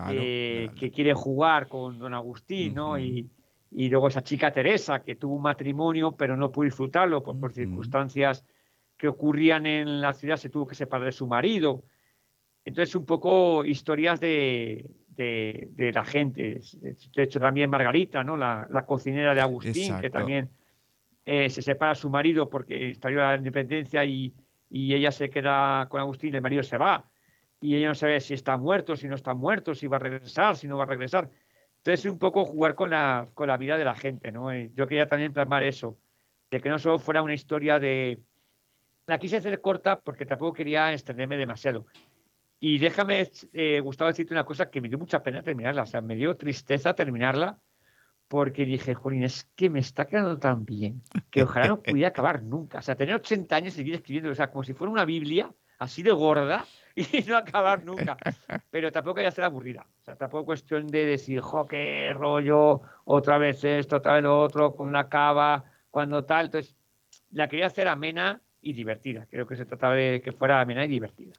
eh, 0.09 0.69
que 0.77 0.91
quiere 0.91 1.13
jugar 1.13 1.67
con 1.67 1.99
don 1.99 2.13
Agustín, 2.13 2.75
¿no? 2.75 2.97
Y, 2.97 3.29
y 3.71 3.89
luego 3.89 4.07
esa 4.07 4.23
chica 4.23 4.51
Teresa, 4.51 5.03
que 5.03 5.15
tuvo 5.15 5.35
un 5.35 5.41
matrimonio, 5.41 6.13
pero 6.13 6.37
no 6.37 6.51
pudo 6.51 6.65
disfrutarlo 6.65 7.21
por, 7.23 7.51
circunstancias 7.51 8.45
que 8.97 9.07
ocurrían 9.07 9.65
en 9.65 10.01
la 10.01 10.13
ciudad, 10.13 10.37
se 10.37 10.49
tuvo 10.49 10.67
que 10.67 10.75
separar 10.75 11.05
de 11.05 11.11
su 11.11 11.27
marido. 11.27 11.83
Entonces, 12.65 12.95
un 12.95 13.05
poco 13.05 13.63
historias 13.63 14.19
de, 14.19 14.89
de, 15.09 15.91
la 15.93 16.03
gente. 16.03 16.59
De 17.15 17.23
hecho, 17.23 17.39
también 17.39 17.69
Margarita, 17.69 18.23
¿no? 18.23 18.37
la, 18.37 18.67
cocinera 18.87 19.33
de 19.33 19.41
Agustín, 19.41 19.99
que 19.99 20.09
también 20.09 20.49
eh, 21.25 21.49
se 21.49 21.61
separa 21.61 21.93
de 21.93 21.99
su 21.99 22.09
marido 22.09 22.49
porque 22.49 22.91
estalló 22.91 23.17
la 23.17 23.35
independencia 23.35 24.03
y, 24.05 24.33
y 24.69 24.93
ella 24.93 25.11
se 25.11 25.29
queda 25.29 25.87
con 25.89 26.01
Agustín, 26.01 26.35
el 26.35 26.41
marido 26.41 26.63
se 26.63 26.77
va. 26.77 27.09
Y 27.59 27.75
ella 27.75 27.87
no 27.87 27.95
sabe 27.95 28.19
si 28.19 28.33
está 28.33 28.57
muerto, 28.57 28.95
si 28.95 29.07
no 29.07 29.15
está 29.15 29.33
muerto, 29.33 29.73
si 29.73 29.87
va 29.87 29.97
a 29.97 29.99
regresar, 29.99 30.55
si 30.55 30.67
no 30.67 30.77
va 30.77 30.83
a 30.83 30.87
regresar. 30.87 31.29
Entonces, 31.77 32.05
un 32.11 32.19
poco 32.19 32.45
jugar 32.45 32.75
con 32.75 32.89
la, 32.89 33.29
con 33.33 33.47
la 33.47 33.57
vida 33.57 33.77
de 33.77 33.85
la 33.85 33.95
gente, 33.95 34.31
¿no? 34.31 34.51
Eh, 34.51 34.71
yo 34.75 34.87
quería 34.87 35.07
también 35.07 35.33
plasmar 35.33 35.63
eso, 35.63 35.97
de 36.51 36.59
que 36.59 36.69
no 36.69 36.79
solo 36.79 36.99
fuera 36.99 37.21
una 37.21 37.33
historia 37.33 37.79
de... 37.79 38.19
La 39.07 39.17
quise 39.17 39.37
hacer 39.37 39.61
corta 39.61 39.99
porque 40.01 40.25
tampoco 40.25 40.53
quería 40.53 40.91
extenderme 40.91 41.37
demasiado. 41.37 41.85
Y 42.59 42.77
déjame, 42.79 43.29
eh, 43.53 43.79
Gustavo, 43.79 44.09
decirte 44.09 44.33
una 44.33 44.43
cosa 44.43 44.69
que 44.69 44.81
me 44.81 44.89
dio 44.89 44.97
mucha 44.97 45.23
pena 45.23 45.41
terminarla, 45.43 45.83
o 45.83 45.85
sea, 45.85 46.01
me 46.01 46.15
dio 46.15 46.35
tristeza 46.35 46.93
terminarla, 46.93 47.59
porque 48.27 48.65
dije, 48.65 48.93
Jolín, 48.93 49.23
es 49.23 49.45
que 49.55 49.69
me 49.69 49.79
está 49.79 50.05
quedando 50.05 50.37
tan 50.37 50.65
bien 50.65 51.01
que 51.31 51.43
ojalá 51.43 51.67
no 51.67 51.81
pudiera 51.83 52.09
acabar 52.09 52.43
nunca. 52.43 52.79
O 52.79 52.81
sea, 52.81 52.95
tener 52.95 53.15
80 53.15 53.55
años 53.55 53.73
y 53.73 53.77
seguir 53.77 53.95
escribiendo, 53.95 54.31
o 54.31 54.35
sea, 54.35 54.51
como 54.51 54.63
si 54.63 54.73
fuera 54.73 54.91
una 54.91 55.05
Biblia 55.05 55.49
así 55.79 56.03
de 56.03 56.11
gorda 56.11 56.65
y 56.95 57.23
no 57.27 57.37
acabar 57.37 57.83
nunca. 57.83 58.17
Pero 58.69 58.91
tampoco 58.91 59.19
hay 59.19 59.25
que 59.25 59.31
ser 59.31 59.43
aburrida. 59.43 59.85
O 60.01 60.03
sea, 60.03 60.15
tampoco 60.15 60.41
es 60.41 60.61
cuestión 60.61 60.87
de 60.87 61.05
decir, 61.05 61.39
jo, 61.39 61.65
qué 61.65 62.11
rollo, 62.13 62.81
otra 63.05 63.37
vez 63.37 63.63
esto, 63.63 63.97
otra 63.97 64.13
vez 64.13 64.23
lo 64.23 64.39
otro, 64.39 64.75
con 64.75 64.87
una 64.87 65.07
cava, 65.07 65.63
cuando 65.89 66.25
tal. 66.25 66.47
Entonces, 66.47 66.75
la 67.31 67.47
quería 67.47 67.67
hacer 67.67 67.87
amena 67.87 68.41
y 68.61 68.73
divertida. 68.73 69.27
Creo 69.29 69.47
que 69.47 69.55
se 69.55 69.65
trataba 69.65 69.95
de 69.95 70.21
que 70.21 70.31
fuera 70.31 70.59
amena 70.59 70.85
y 70.85 70.87
divertida. 70.87 71.33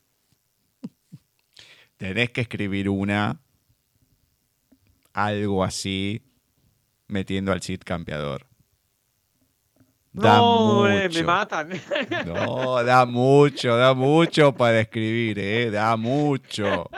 Tenés 1.96 2.30
que 2.30 2.42
escribir 2.42 2.88
una, 2.88 3.40
algo 5.12 5.64
así, 5.64 6.22
metiendo 7.08 7.52
al 7.52 7.62
Cid 7.62 7.80
campeador. 7.84 8.46
Da 10.12 10.38
no, 10.38 10.82
mucho. 10.82 11.18
me 11.18 11.22
matan. 11.22 11.70
No, 12.26 12.82
da 12.82 13.04
mucho, 13.04 13.76
da 13.76 13.94
mucho 13.94 14.54
para 14.54 14.80
escribir, 14.80 15.38
¿eh? 15.38 15.70
Da 15.70 15.96
mucho. 15.96 16.88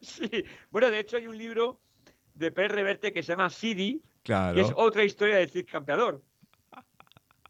Sí, 0.00 0.44
bueno, 0.70 0.90
de 0.90 0.98
hecho 0.98 1.16
hay 1.16 1.26
un 1.26 1.38
libro 1.38 1.80
de 2.34 2.50
Per 2.50 2.72
Reverte 2.72 3.12
que 3.12 3.22
se 3.22 3.32
llama 3.32 3.48
Cidi, 3.50 4.02
claro. 4.22 4.54
que 4.54 4.60
es 4.62 4.72
otra 4.76 5.04
historia 5.04 5.36
del 5.36 5.50
Cid 5.50 5.66
campeador. 5.70 6.22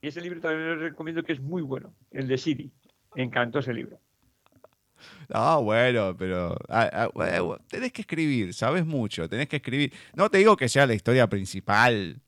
Y 0.02 0.08
ese 0.08 0.20
libro 0.20 0.40
también 0.40 0.68
lo 0.68 0.76
recomiendo 0.76 1.22
que 1.22 1.32
es 1.32 1.40
muy 1.40 1.62
bueno, 1.62 1.94
el 2.10 2.26
de 2.26 2.38
Siri. 2.38 2.70
Me 3.14 3.22
encantó 3.22 3.58
ese 3.58 3.74
libro. 3.74 3.98
Ah, 5.32 5.58
bueno, 5.62 6.16
pero 6.16 6.56
ah, 6.68 6.90
ah, 6.92 7.58
tenés 7.68 7.92
que 7.92 8.02
escribir, 8.02 8.52
sabes 8.54 8.84
mucho, 8.84 9.28
tenés 9.28 9.48
que 9.48 9.56
escribir. 9.56 9.92
No 10.14 10.30
te 10.30 10.38
digo 10.38 10.56
que 10.56 10.68
sea 10.68 10.86
la 10.86 10.94
historia 10.94 11.28
principal, 11.28 12.20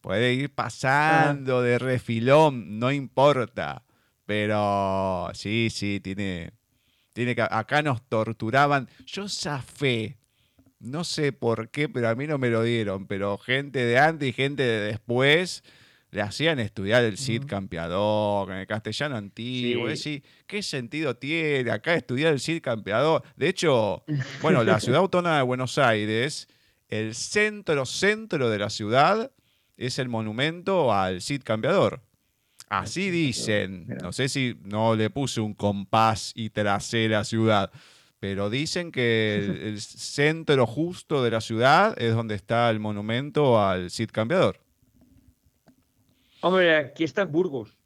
puede 0.00 0.34
ir 0.34 0.50
pasando 0.50 1.62
de 1.62 1.78
refilón, 1.78 2.78
no 2.78 2.92
importa. 2.92 3.82
Pero 4.26 5.30
sí, 5.34 5.68
sí, 5.70 6.00
tiene, 6.00 6.52
tiene 7.12 7.34
que. 7.34 7.42
Acá 7.42 7.82
nos 7.82 8.02
torturaban. 8.08 8.88
Yo 9.06 9.28
zafé, 9.28 10.16
no 10.80 11.04
sé 11.04 11.32
por 11.32 11.68
qué, 11.70 11.88
pero 11.88 12.08
a 12.08 12.14
mí 12.14 12.26
no 12.26 12.38
me 12.38 12.48
lo 12.48 12.62
dieron. 12.62 13.06
Pero 13.06 13.38
gente 13.38 13.84
de 13.84 13.98
antes 13.98 14.28
y 14.28 14.32
gente 14.32 14.62
de 14.62 14.80
después 14.80 15.62
le 16.14 16.22
hacían 16.22 16.60
estudiar 16.60 17.02
el 17.02 17.18
Cid 17.18 17.44
campeador, 17.44 18.52
en 18.52 18.58
el 18.58 18.66
castellano 18.68 19.16
antiguo. 19.16 19.88
Decir, 19.88 20.22
¿qué 20.46 20.62
sentido 20.62 21.16
tiene 21.16 21.72
acá 21.72 21.94
estudiar 21.94 22.32
el 22.32 22.38
Cid 22.38 22.62
campeador? 22.62 23.24
De 23.34 23.48
hecho, 23.48 24.04
bueno, 24.40 24.62
la 24.62 24.78
ciudad 24.80 25.00
autónoma 25.00 25.38
de 25.38 25.42
Buenos 25.42 25.76
Aires, 25.76 26.46
el 26.86 27.16
centro, 27.16 27.84
centro 27.84 28.48
de 28.48 28.58
la 28.58 28.70
ciudad 28.70 29.32
es 29.76 29.98
el 29.98 30.08
monumento 30.08 30.94
al 30.94 31.20
Cid 31.20 31.42
campeador. 31.42 32.00
Así 32.68 33.10
dicen. 33.10 33.88
No 34.00 34.12
sé 34.12 34.28
si 34.28 34.56
no 34.62 34.94
le 34.94 35.10
puse 35.10 35.40
un 35.40 35.52
compás 35.52 36.30
y 36.36 36.50
tracé 36.50 37.08
la 37.08 37.24
ciudad. 37.24 37.72
Pero 38.20 38.50
dicen 38.50 38.92
que 38.92 39.44
el 39.64 39.80
centro 39.80 40.64
justo 40.64 41.24
de 41.24 41.32
la 41.32 41.40
ciudad 41.40 42.00
es 42.00 42.14
donde 42.14 42.36
está 42.36 42.70
el 42.70 42.78
monumento 42.78 43.60
al 43.60 43.90
Cid 43.90 44.10
campeador. 44.12 44.63
Hombre, 46.44 46.76
aquí 46.76 47.04
está 47.04 47.22
en 47.22 47.32
Burgos. 47.32 47.78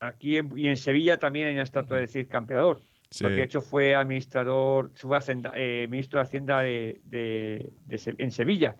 Aquí 0.00 0.38
y 0.56 0.68
en 0.68 0.76
Sevilla 0.78 1.18
también 1.18 1.48
hay 1.48 1.52
una 1.52 1.64
estatua 1.64 1.98
de 1.98 2.06
Cid 2.06 2.28
Campeador. 2.28 2.80
Porque 3.20 3.36
de 3.36 3.42
hecho 3.42 3.60
fue 3.60 3.94
administrador, 3.94 4.90
fue 4.94 5.18
eh, 5.54 5.86
ministro 5.90 6.18
de 6.18 6.22
Hacienda 6.22 6.60
de, 6.60 7.72
en 7.84 8.30
Sevilla. 8.30 8.76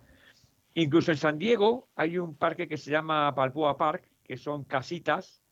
Incluso 0.73 1.11
en 1.11 1.17
San 1.17 1.37
Diego 1.37 1.87
hay 1.95 2.17
un 2.17 2.35
parque 2.35 2.67
que 2.67 2.77
se 2.77 2.89
llama 2.89 3.29
Balboa 3.29 3.77
Park, 3.77 4.09
que 4.23 4.37
son 4.37 4.63
casitas 4.63 5.43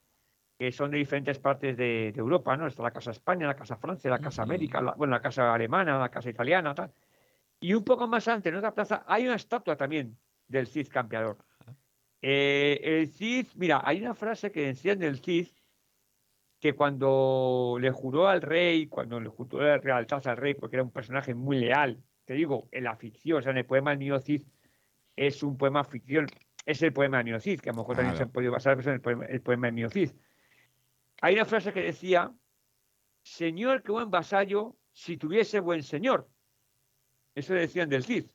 que 0.58 0.72
son 0.72 0.90
de 0.90 0.98
diferentes 0.98 1.38
partes 1.38 1.78
de, 1.78 2.10
Europa, 2.16 2.58
¿no? 2.58 2.66
Está 2.66 2.82
la 2.82 2.92
Casa 2.92 3.12
España, 3.12 3.46
la 3.46 3.56
Casa 3.56 3.76
Francia, 3.78 4.10
la 4.10 4.20
Casa 4.20 4.42
América, 4.42 4.82
bueno, 4.98 5.12
la 5.12 5.22
Casa 5.22 5.54
Alemana, 5.54 6.00
la 6.00 6.10
Casa 6.10 6.30
Italiana, 6.30 6.74
tal. 6.74 6.92
Y 7.60 7.76
un 7.76 7.84
poco 7.84 8.08
más 8.08 8.28
antes, 8.28 8.52
en 8.52 8.58
otra 8.58 8.74
plaza, 8.74 9.04
hay 9.08 9.26
una 9.26 9.36
estatua 9.36 9.76
también 9.76 10.18
del 10.48 10.68
Cid 10.68 10.88
Campeador. 10.90 11.38
Eh, 12.26 12.80
el 12.82 13.10
Cid, 13.10 13.48
mira, 13.56 13.82
hay 13.84 14.02
una 14.02 14.16
frase 14.16 14.50
que 14.50 14.68
decían 14.68 14.98
del 14.98 15.20
Cid 15.20 15.50
que 16.58 16.74
cuando 16.74 17.76
le 17.82 17.92
juró 17.92 18.30
al 18.30 18.42
rey, 18.42 18.88
cuando 18.88 19.20
le 19.20 19.28
juró 19.28 19.62
la 19.62 19.78
realtad 19.78 20.26
al 20.28 20.38
rey, 20.38 20.54
porque 20.54 20.78
era 20.78 20.84
un 20.84 20.92
personaje 20.92 21.36
muy 21.36 21.58
leal, 21.58 22.02
te 22.24 22.34
digo, 22.34 22.70
en 22.72 22.86
la 22.86 22.96
ficción, 22.96 23.40
o 23.40 23.42
sea, 23.42 23.52
en 23.52 23.58
el 23.58 23.66
poema 23.66 23.90
del 23.90 24.00
niño 24.00 24.20
Cid 24.22 24.44
es 25.18 25.44
un 25.44 25.58
poema 25.58 25.84
ficción, 25.84 26.28
es 26.66 26.82
el 26.82 26.94
poema 26.94 27.18
del 27.18 27.26
niño 27.26 27.42
Cid, 27.42 27.60
que 27.60 27.72
a 27.72 27.74
lo 27.74 27.80
mejor 27.80 27.98
también 27.98 28.16
se 28.16 28.24
han 28.24 28.32
podido 28.32 28.54
basar 28.54 28.80
en 28.80 28.88
el 28.88 29.02
poema, 29.02 29.26
el 29.26 29.42
poema 29.42 29.70
Cid. 29.90 30.12
Hay 31.20 31.34
una 31.34 31.44
frase 31.44 31.74
que 31.74 31.82
decía, 31.82 32.32
Señor, 33.22 33.84
qué 33.84 33.92
buen 33.92 34.10
vasallo 34.10 34.78
si 34.94 35.18
tuviese 35.18 35.60
buen 35.60 35.84
señor. 35.84 36.30
Eso 37.36 37.54
decían 37.54 37.90
del 37.90 38.06
Cid. 38.06 38.28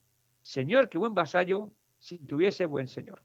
Señor, 0.43 0.90
qué 0.90 0.98
buen 0.98 1.15
vasallo 1.15 1.73
si 1.98 2.19
tuviese 2.19 2.66
buen 2.66 2.86
señor. 2.86 3.23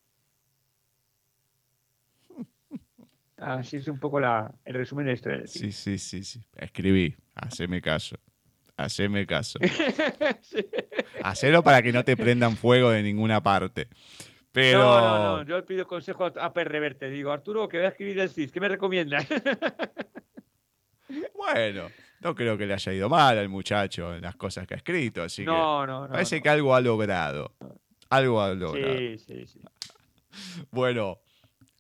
Así 3.44 3.78
es 3.78 3.88
un 3.88 4.00
poco 4.00 4.20
la, 4.20 4.54
el 4.64 4.74
resumen 4.74 5.06
de 5.06 5.14
historia. 5.14 5.42
Sí, 5.46 5.72
sí, 5.72 5.98
sí, 5.98 6.24
sí. 6.24 6.42
Escribí, 6.56 7.16
haceme 7.36 7.82
caso. 7.82 8.18
Haceme 8.78 9.26
caso. 9.26 9.60
Hacelo 11.24 11.64
para 11.64 11.82
que 11.82 11.92
no 11.92 12.04
te 12.04 12.18
prendan 12.18 12.56
fuego 12.56 12.90
de 12.90 13.04
ninguna 13.04 13.44
parte. 13.44 13.88
Pero... 14.52 14.80
No, 14.80 15.02
no, 15.02 15.38
no. 15.38 15.44
Yo 15.44 15.66
pido 15.66 15.88
consejo 15.88 16.26
a 16.26 16.54
Perreverte. 16.54 17.10
Digo, 17.10 17.32
Arturo, 17.32 17.68
que 17.68 17.78
voy 17.78 17.86
a 17.86 17.90
escribir 17.90 18.20
el 18.20 18.30
CIS. 18.30 18.52
¿Qué 18.52 18.60
me 18.60 18.70
recomiendas? 18.70 19.28
bueno, 21.36 21.90
no 22.22 22.36
creo 22.36 22.58
que 22.58 22.66
le 22.66 22.74
haya 22.74 22.94
ido 22.94 23.10
mal 23.10 23.38
al 23.38 23.50
muchacho 23.50 24.16
en 24.16 24.22
las 24.22 24.36
cosas 24.36 24.66
que 24.66 24.76
ha 24.76 24.78
escrito. 24.78 25.24
Así 25.24 25.44
no, 25.44 25.82
que 25.82 25.88
no, 25.88 26.08
no. 26.08 26.10
Parece 26.10 26.42
que 26.42 26.50
algo 26.50 26.74
ha 26.74 26.82
logrado. 26.82 27.56
Algo 28.10 28.42
ha 28.42 28.54
logrado. 28.54 28.98
Sí, 28.98 29.18
sí, 29.18 29.48
sí. 29.48 29.62
Bueno, 30.72 31.20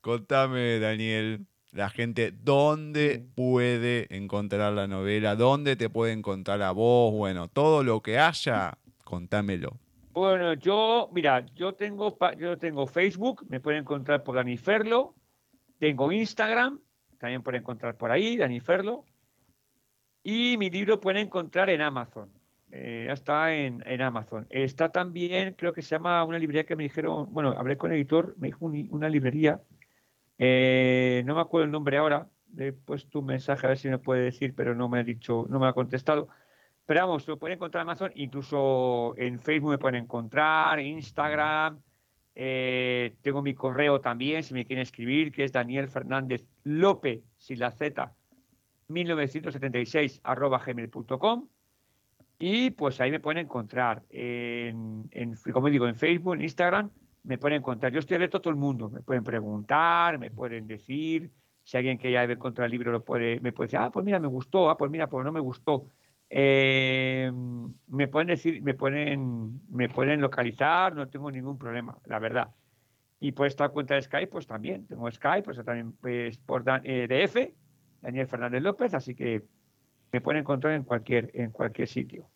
contame, 0.01 0.79
Daniel, 0.79 1.45
la 1.73 1.89
gente 1.89 2.31
dónde 2.31 3.25
puede 3.35 4.07
encontrar 4.15 4.73
la 4.73 4.87
novela, 4.87 5.35
dónde 5.35 5.75
te 5.75 5.89
puede 5.89 6.13
encontrar 6.13 6.61
a 6.61 6.71
vos, 6.71 7.11
bueno, 7.11 7.47
todo 7.47 7.83
lo 7.83 8.01
que 8.01 8.19
haya, 8.19 8.77
contámelo. 9.03 9.77
Bueno, 10.11 10.53
yo, 10.53 11.09
mira, 11.11 11.45
yo 11.55 11.73
tengo, 11.73 12.15
yo 12.37 12.57
tengo 12.57 12.85
Facebook, 12.85 13.45
me 13.49 13.59
pueden 13.59 13.81
encontrar 13.81 14.23
por 14.23 14.35
Dani 14.35 14.57
Ferlo, 14.57 15.15
tengo 15.79 16.11
Instagram, 16.11 16.79
también 17.17 17.41
pueden 17.41 17.61
encontrar 17.61 17.97
por 17.97 18.11
ahí, 18.11 18.37
Dani 18.37 18.59
Ferlo, 18.59 19.05
y 20.21 20.55
mi 20.57 20.69
libro 20.69 21.01
pueden 21.01 21.25
encontrar 21.25 21.69
en 21.71 21.81
Amazon. 21.81 22.29
Eh, 22.71 23.05
ya 23.07 23.13
está 23.13 23.53
en, 23.53 24.01
Amazon. 24.01 24.47
Está 24.49 24.89
también, 24.89 25.53
creo 25.53 25.73
que 25.73 25.81
se 25.81 25.89
llama 25.89 26.23
una 26.23 26.39
librería 26.39 26.65
que 26.65 26.75
me 26.75 26.83
dijeron, 26.83 27.31
bueno, 27.31 27.53
hablé 27.57 27.77
con 27.77 27.91
el 27.91 27.97
editor, 27.97 28.35
me 28.37 28.47
dijo 28.47 28.65
una 28.65 29.09
librería 29.09 29.61
eh, 30.37 31.23
no 31.25 31.35
me 31.35 31.41
acuerdo 31.41 31.65
el 31.65 31.71
nombre 31.71 31.97
ahora, 31.97 32.27
le 32.55 32.67
he 32.67 32.73
puesto 32.73 33.19
un 33.19 33.25
mensaje 33.25 33.65
a 33.65 33.69
ver 33.69 33.77
si 33.77 33.89
me 33.89 33.99
puede 33.99 34.23
decir, 34.23 34.53
pero 34.55 34.75
no 34.75 34.89
me 34.89 34.99
ha 34.99 35.03
dicho, 35.03 35.45
no 35.49 35.59
me 35.59 35.67
ha 35.67 35.73
contestado. 35.73 36.27
Pero 36.85 37.01
vamos, 37.01 37.27
lo 37.27 37.39
pueden 37.39 37.55
encontrar 37.55 37.81
en 37.81 37.89
Amazon, 37.89 38.11
incluso 38.15 39.13
en 39.17 39.39
Facebook 39.39 39.71
me 39.71 39.77
pueden 39.77 40.03
encontrar, 40.03 40.79
Instagram, 40.79 41.79
eh, 42.35 43.15
tengo 43.21 43.41
mi 43.41 43.53
correo 43.53 44.01
también, 44.01 44.43
si 44.43 44.53
me 44.53 44.65
quieren 44.65 44.83
escribir, 44.83 45.31
que 45.31 45.43
es 45.43 45.51
Daniel 45.51 45.87
Fernández 45.87 46.45
López, 46.63 47.23
sin 47.37 47.59
la 47.59 47.71
Z, 47.71 48.13
1976 48.87 50.21
arroba 50.23 50.59
gmail.com. 50.59 51.47
Y 52.39 52.71
pues 52.71 52.99
ahí 52.99 53.11
me 53.11 53.21
pueden 53.21 53.45
encontrar, 53.45 54.03
en, 54.09 55.07
en, 55.11 55.35
como 55.53 55.69
digo, 55.69 55.87
en 55.87 55.95
Facebook, 55.95 56.33
en 56.33 56.41
Instagram, 56.41 56.91
me 57.23 57.37
pueden 57.37 57.61
contar. 57.61 57.91
Yo 57.91 57.99
estoy 57.99 58.15
abierto 58.15 58.37
a 58.37 58.41
todo 58.41 58.51
el 58.51 58.59
mundo. 58.59 58.89
Me 58.89 59.01
pueden 59.01 59.23
preguntar, 59.23 60.19
me 60.19 60.31
pueden 60.31 60.67
decir. 60.67 61.31
Si 61.63 61.77
alguien 61.77 61.97
que 61.97 62.11
ya 62.11 62.25
ver 62.25 62.37
contra 62.37 62.65
el 62.65 62.71
libro 62.71 62.91
lo 62.91 63.03
puede, 63.05 63.39
me 63.39 63.53
puede 63.53 63.67
decir, 63.67 63.79
ah, 63.79 63.89
pues 63.89 64.05
mira, 64.05 64.19
me 64.19 64.27
gustó, 64.27 64.69
ah, 64.69 64.77
pues 64.77 64.91
mira, 64.91 65.07
pues 65.07 65.23
no 65.23 65.31
me 65.31 65.39
gustó. 65.39 65.87
Eh, 66.29 67.31
me 67.87 68.07
pueden 68.07 68.27
decir, 68.27 68.61
me 68.61 68.73
pueden, 68.73 69.61
me 69.69 69.87
pueden 69.87 70.19
localizar, 70.19 70.93
no 70.95 71.07
tengo 71.07 71.31
ningún 71.31 71.57
problema, 71.57 71.97
la 72.05 72.19
verdad. 72.19 72.49
Y 73.19 73.31
por 73.31 73.47
esta 73.47 73.69
cuenta 73.69 73.95
de 73.95 74.01
Skype, 74.01 74.27
pues 74.27 74.45
también, 74.45 74.85
tengo 74.87 75.09
Skype, 75.09 75.43
pues 75.43 75.63
también 75.63 75.93
pues, 75.93 76.37
por 76.39 76.63
eh, 76.83 77.07
DF, 77.07 77.53
Daniel 78.01 78.27
Fernández 78.27 78.61
López, 78.61 78.93
así 78.93 79.15
que 79.15 79.43
me 80.11 80.19
pueden 80.19 80.41
encontrar 80.41 80.73
en 80.73 80.83
cualquier, 80.83 81.31
en 81.33 81.51
cualquier 81.51 81.87
sitio. 81.87 82.27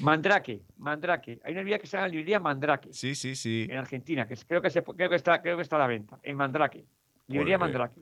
Mandrake, 0.00 0.62
Mandrake. 0.78 1.40
Hay 1.44 1.52
una 1.52 1.60
librería 1.60 1.78
que 1.78 1.86
se 1.86 1.96
llama 1.96 2.08
librería 2.08 2.40
Mandrake. 2.40 2.92
Sí, 2.92 3.14
sí, 3.14 3.34
sí. 3.36 3.66
En 3.70 3.78
Argentina, 3.78 4.26
que 4.26 4.36
creo 4.36 4.60
que, 4.60 4.70
creo 4.70 5.08
que, 5.08 5.16
está, 5.16 5.40
creo 5.42 5.56
que 5.56 5.62
está 5.62 5.76
a 5.76 5.80
la 5.80 5.86
venta. 5.86 6.18
En 6.22 6.36
Mandrake. 6.36 6.84
Librería 7.28 7.58
Mandrake. 7.58 8.00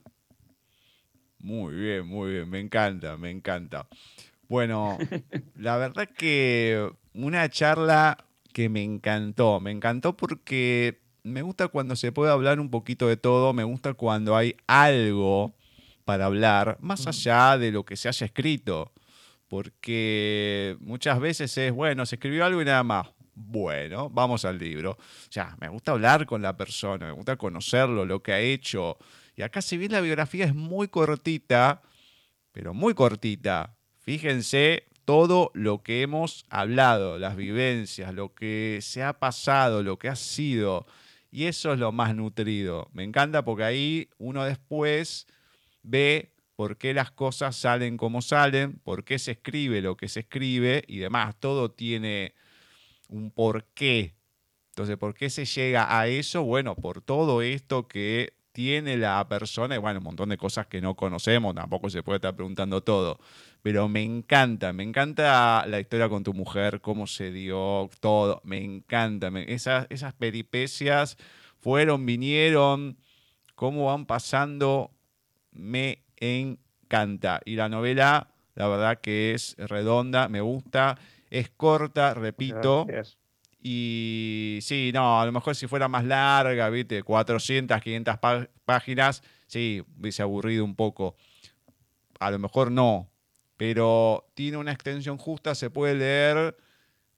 Muy 1.39 1.75
bien, 1.75 2.07
muy 2.07 2.33
bien. 2.33 2.49
Me 2.49 2.61
encanta, 2.61 3.17
me 3.17 3.31
encanta. 3.31 3.87
Bueno, 4.49 4.99
la 5.57 5.77
verdad 5.77 6.09
que 6.09 6.91
una 7.13 7.49
charla 7.49 8.17
que 8.53 8.69
me 8.69 8.83
encantó. 8.83 9.61
Me 9.61 9.71
encantó 9.71 10.17
porque 10.17 11.01
me 11.23 11.43
gusta 11.43 11.69
cuando 11.69 11.97
se 11.97 12.13
puede 12.13 12.33
hablar 12.33 12.61
un 12.61 12.71
poquito 12.71 13.09
de 13.09 13.17
todo, 13.17 13.53
me 13.53 13.65
gusta 13.65 13.95
cuando 13.95 14.37
hay 14.37 14.57
algo 14.67 15.55
para 16.05 16.27
hablar, 16.27 16.77
más 16.81 17.07
allá 17.07 17.57
de 17.57 17.73
lo 17.73 17.85
que 17.85 17.97
se 17.97 18.09
haya 18.09 18.27
escrito. 18.27 18.93
Porque 19.49 20.77
muchas 20.81 21.21
veces 21.21 21.57
es, 21.59 21.73
bueno, 21.73 22.07
se 22.07 22.17
escribió 22.17 22.45
algo 22.45 22.63
y 22.63 22.65
nada 22.65 22.83
más. 22.83 23.09
Bueno, 23.35 24.09
vamos 24.11 24.45
al 24.45 24.59
libro. 24.59 24.93
O 24.93 25.33
sea, 25.33 25.57
me 25.61 25.69
gusta 25.69 25.93
hablar 25.93 26.25
con 26.27 26.41
la 26.41 26.57
persona, 26.57 27.07
me 27.07 27.13
gusta 27.13 27.37
conocerlo, 27.37 28.05
lo 28.05 28.23
que 28.23 28.33
ha 28.33 28.41
hecho. 28.41 28.97
Y 29.37 29.43
acá, 29.43 29.61
si 29.61 29.77
bien 29.77 29.93
la 29.93 30.01
biografía 30.01 30.45
es 30.45 30.55
muy 30.55 30.89
cortita, 30.89 31.83
pero 32.53 32.73
muy 32.73 32.95
cortita, 32.95 33.77
fíjense 33.99 34.87
todo 35.05 35.51
lo 35.55 35.83
que 35.83 36.03
hemos 36.03 36.47
hablado, 36.49 37.19
las 37.19 37.37
vivencias, 37.37 38.15
lo 38.15 38.35
que 38.35 38.79
se 38.81 39.03
ha 39.03 39.19
pasado, 39.19 39.83
lo 39.83 39.99
que 39.99 40.09
ha 40.09 40.17
sido. 40.17 40.87
Y 41.31 41.47
eso 41.47 41.73
es 41.73 41.79
lo 41.81 41.91
más 41.91 42.15
nutrido. 42.15 42.89
Me 42.93 43.03
encanta 43.03 43.45
porque 43.45 43.65
ahí 43.65 44.09
uno 44.19 44.45
después 44.45 45.27
ve 45.83 46.34
por 46.57 46.77
qué 46.77 46.95
las 46.95 47.11
cosas 47.11 47.57
salen 47.57 47.97
como 47.97 48.23
salen, 48.23 48.79
por 48.85 49.05
qué 49.05 49.19
se 49.19 49.33
escribe 49.33 49.83
lo 49.83 49.97
que 49.97 50.09
se 50.09 50.21
escribe 50.21 50.85
y 50.87 50.99
demás. 50.99 51.35
Todo 51.39 51.71
tiene 51.71 52.35
un 53.09 53.31
porqué. 53.31 54.15
Entonces, 54.71 54.97
¿por 54.97 55.15
qué 55.15 55.31
se 55.31 55.45
llega 55.45 55.99
a 55.99 56.09
eso? 56.09 56.43
Bueno, 56.43 56.75
por 56.75 57.01
todo 57.01 57.43
esto 57.43 57.87
que 57.87 58.35
tiene 58.55 58.97
la 58.97 59.27
persona 59.29 59.75
y 59.75 59.79
bueno, 59.79 59.99
un 59.99 60.05
montón 60.05 60.29
de 60.29 60.37
cosas 60.37 60.69
que 60.69 60.81
no 60.81 60.95
conocemos, 60.95 61.57
tampoco 61.57 61.91
se 61.91 62.05
puede 62.05 62.19
estar 62.19 62.37
preguntando 62.37 62.85
todo, 62.85 63.19
pero 63.63 63.89
me 63.89 64.05
encanta, 64.05 64.73
me 64.73 64.85
encanta 64.85 65.67
la 65.67 65.81
historia 65.81 66.09
con 66.09 66.23
tu 66.23 66.33
mujer, 66.35 66.81
cómo 66.81 67.09
se 67.09 67.33
dio 67.33 67.91
todo, 67.99 68.41
me 68.45 68.63
encanta, 68.63 69.29
esas, 69.41 69.89
peripecias 70.17 71.17
fueron, 71.59 72.07
vinieron, 72.07 72.97
cómo 73.57 73.87
van 73.87 74.07
pasando, 74.07 74.93
me 75.51 76.04
encanta. 76.19 77.41
Y 77.45 77.57
la 77.57 77.69
novela, 77.69 78.29
la 78.55 78.69
verdad 78.69 79.01
que 79.01 79.35
es 79.35 79.57
redonda, 79.59 80.29
me 80.29 80.41
gusta 80.41 80.99
es 81.35 81.51
corta, 81.51 82.15
repito. 82.15 82.87
Y 83.61 84.59
sí, 84.63 84.91
no, 84.95 85.21
a 85.21 85.27
lo 85.27 85.33
mejor 85.33 85.57
si 85.57 85.67
fuera 85.67 85.89
más 85.89 86.05
larga, 86.05 86.69
¿viste? 86.71 87.03
400, 87.03 87.81
500 87.81 88.17
páginas, 88.65 89.23
sí, 89.47 89.83
hubiese 89.99 90.23
aburrido 90.23 90.65
un 90.65 90.77
poco. 90.77 91.17
A 92.21 92.31
lo 92.31 92.39
mejor 92.39 92.71
no, 92.71 93.11
pero 93.57 94.31
tiene 94.35 94.59
una 94.59 94.73
extensión 94.73 95.19
justa, 95.19 95.55
se 95.55 95.71
puede 95.71 95.95
leer, 95.95 96.57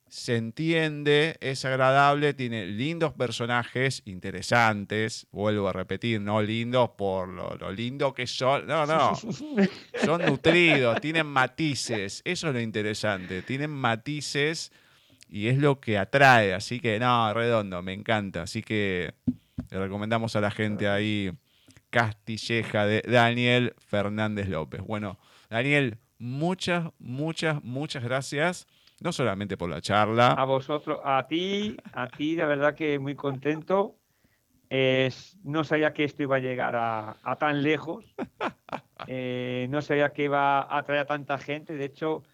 se 0.08 0.36
entiende, 0.36 1.36
es 1.40 1.64
agradable, 1.64 2.32
tiene 2.32 2.66
lindos 2.66 3.12
personajes, 3.12 4.02
interesantes, 4.04 5.26
vuelvo 5.32 5.68
a 5.68 5.72
repetir, 5.72 6.20
no 6.20 6.40
lindos 6.42 6.90
por 6.90 7.28
lo, 7.28 7.56
lo 7.56 7.72
lindo 7.72 8.14
que 8.14 8.26
son, 8.26 8.66
no, 8.66 8.86
no, 8.86 9.14
son 10.04 10.24
nutridos, 10.24 11.00
tienen 11.00 11.26
matices, 11.26 12.22
eso 12.24 12.48
es 12.48 12.54
lo 12.54 12.60
interesante, 12.60 13.42
tienen 13.42 13.70
matices 13.70 14.70
y 15.28 15.48
es 15.48 15.58
lo 15.58 15.80
que 15.80 15.98
atrae, 15.98 16.54
así 16.54 16.78
que 16.78 17.00
no, 17.00 17.34
redondo, 17.34 17.82
me 17.82 17.92
encanta, 17.92 18.42
así 18.42 18.62
que 18.62 19.14
le 19.70 19.78
recomendamos 19.78 20.36
a 20.36 20.40
la 20.40 20.52
gente 20.52 20.88
ahí 20.88 21.32
Castilleja 21.90 22.86
de 22.86 23.02
Daniel 23.02 23.74
Fernández 23.78 24.48
López. 24.48 24.82
Bueno, 24.82 25.18
Daniel, 25.48 25.98
muchas, 26.18 26.90
muchas, 26.98 27.62
muchas 27.64 28.04
gracias 28.04 28.66
no 29.00 29.12
solamente 29.12 29.56
por 29.56 29.68
la 29.68 29.80
charla. 29.80 30.32
A 30.32 30.44
vosotros, 30.44 31.00
a 31.04 31.26
ti, 31.28 31.76
a 31.92 32.08
ti, 32.08 32.34
de 32.34 32.46
verdad 32.46 32.74
que 32.74 32.98
muy 32.98 33.14
contento. 33.14 33.96
Es, 34.68 35.38
no 35.44 35.62
sabía 35.62 35.92
que 35.92 36.04
esto 36.04 36.22
iba 36.22 36.36
a 36.36 36.40
llegar 36.40 36.74
a, 36.76 37.36
tan 37.38 37.62
lejos. 37.62 38.04
Eh, 39.08 39.68
no 39.70 39.82
sabía 39.82 40.12
que 40.12 40.24
iba 40.24 40.62
a 40.62 40.78
atraer 40.78 41.02
a 41.02 41.06
tanta 41.06 41.38
gente. 41.38 41.74
De 41.74 41.84
hecho, 41.84 42.24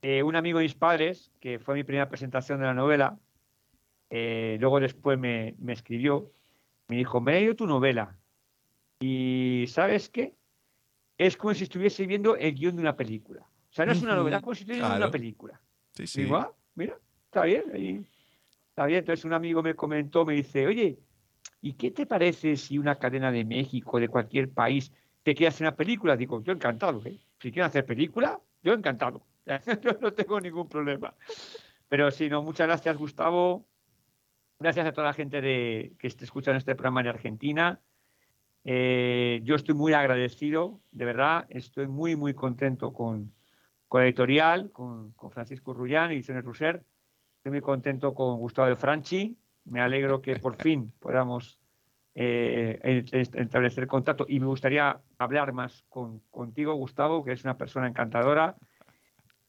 eh, 0.00 0.22
un 0.22 0.34
amigo 0.34 0.58
de 0.58 0.64
mis 0.64 0.74
padres, 0.74 1.30
que 1.40 1.58
fue 1.58 1.74
mi 1.74 1.84
primera 1.84 2.08
presentación 2.08 2.60
de 2.60 2.66
la 2.66 2.72
novela, 2.72 3.18
eh, 4.08 4.56
luego 4.60 4.80
después 4.80 5.18
me, 5.18 5.56
me, 5.58 5.74
escribió, 5.74 6.32
me 6.88 6.96
dijo, 6.96 7.20
me 7.20 7.32
he 7.32 7.34
leído 7.40 7.56
tu 7.56 7.66
novela. 7.66 8.16
Y 9.00 9.66
¿sabes 9.68 10.08
qué? 10.08 10.36
Es 11.18 11.36
como 11.36 11.52
si 11.52 11.64
estuviese 11.64 12.06
viendo 12.06 12.36
el 12.36 12.54
guion 12.54 12.76
de 12.76 12.82
una 12.82 12.96
película. 12.96 13.42
O 13.42 13.72
sea, 13.72 13.84
no 13.84 13.92
es 13.92 14.00
una 14.00 14.14
novela, 14.16 14.36
es 14.38 14.42
como 14.42 14.54
si 14.54 14.62
estuviese 14.62 14.86
viendo 14.86 15.04
una 15.04 15.10
película. 15.10 15.60
Sí, 15.94 16.06
sí. 16.06 16.28
Ah, 16.32 16.50
mira, 16.74 16.98
está 17.26 17.44
bien. 17.44 18.06
está 18.68 18.86
bien. 18.86 19.00
Entonces 19.00 19.24
un 19.24 19.32
amigo 19.32 19.62
me 19.62 19.74
comentó, 19.74 20.24
me 20.24 20.34
dice, 20.34 20.66
oye, 20.66 20.98
¿y 21.60 21.74
qué 21.74 21.90
te 21.90 22.06
parece 22.06 22.56
si 22.56 22.78
una 22.78 22.96
cadena 22.96 23.30
de 23.30 23.44
México, 23.44 24.00
de 24.00 24.08
cualquier 24.08 24.50
país, 24.50 24.92
te 25.22 25.34
quiere 25.34 25.48
hacer 25.48 25.66
una 25.66 25.76
película? 25.76 26.16
Digo, 26.16 26.42
yo 26.42 26.52
encantado. 26.52 27.02
¿eh? 27.04 27.18
Si 27.38 27.50
quieren 27.50 27.68
hacer 27.68 27.84
película, 27.84 28.40
yo 28.62 28.72
encantado. 28.72 29.26
yo 29.82 29.92
no 30.00 30.12
tengo 30.12 30.40
ningún 30.40 30.68
problema. 30.68 31.14
Pero 31.88 32.10
sí, 32.10 32.28
no, 32.28 32.42
muchas 32.42 32.66
gracias, 32.66 32.96
Gustavo. 32.96 33.66
Gracias 34.58 34.86
a 34.86 34.92
toda 34.92 35.08
la 35.08 35.14
gente 35.14 35.40
de, 35.40 35.94
que 35.98 36.06
esté 36.06 36.24
escuchando 36.24 36.58
este 36.58 36.74
programa 36.74 37.00
en 37.00 37.08
Argentina. 37.08 37.80
Eh, 38.64 39.40
yo 39.42 39.54
estoy 39.54 39.74
muy 39.74 39.94
agradecido, 39.94 40.80
de 40.92 41.04
verdad, 41.06 41.46
estoy 41.48 41.86
muy, 41.86 42.14
muy 42.14 42.34
contento 42.34 42.92
con, 42.92 43.32
con 43.90 44.04
editorial, 44.04 44.70
con, 44.70 45.12
Francisco 45.32 45.74
Rullán 45.74 46.12
y 46.12 46.14
Ediciones 46.14 46.44
Russer. 46.44 46.84
Estoy 47.38 47.50
muy 47.50 47.60
contento 47.60 48.14
con 48.14 48.38
Gustavo 48.38 48.68
de 48.68 48.76
Franchi. 48.76 49.36
Me 49.64 49.80
alegro 49.80 50.22
que 50.22 50.36
por 50.36 50.54
fin 50.62 50.92
podamos 51.00 51.58
eh, 52.14 53.04
establecer 53.12 53.88
contacto 53.88 54.26
y 54.28 54.38
me 54.38 54.46
gustaría 54.46 55.00
hablar 55.18 55.52
más 55.52 55.84
con, 55.88 56.20
contigo, 56.30 56.74
Gustavo, 56.74 57.24
que 57.24 57.32
es 57.32 57.42
una 57.42 57.58
persona 57.58 57.88
encantadora. 57.88 58.54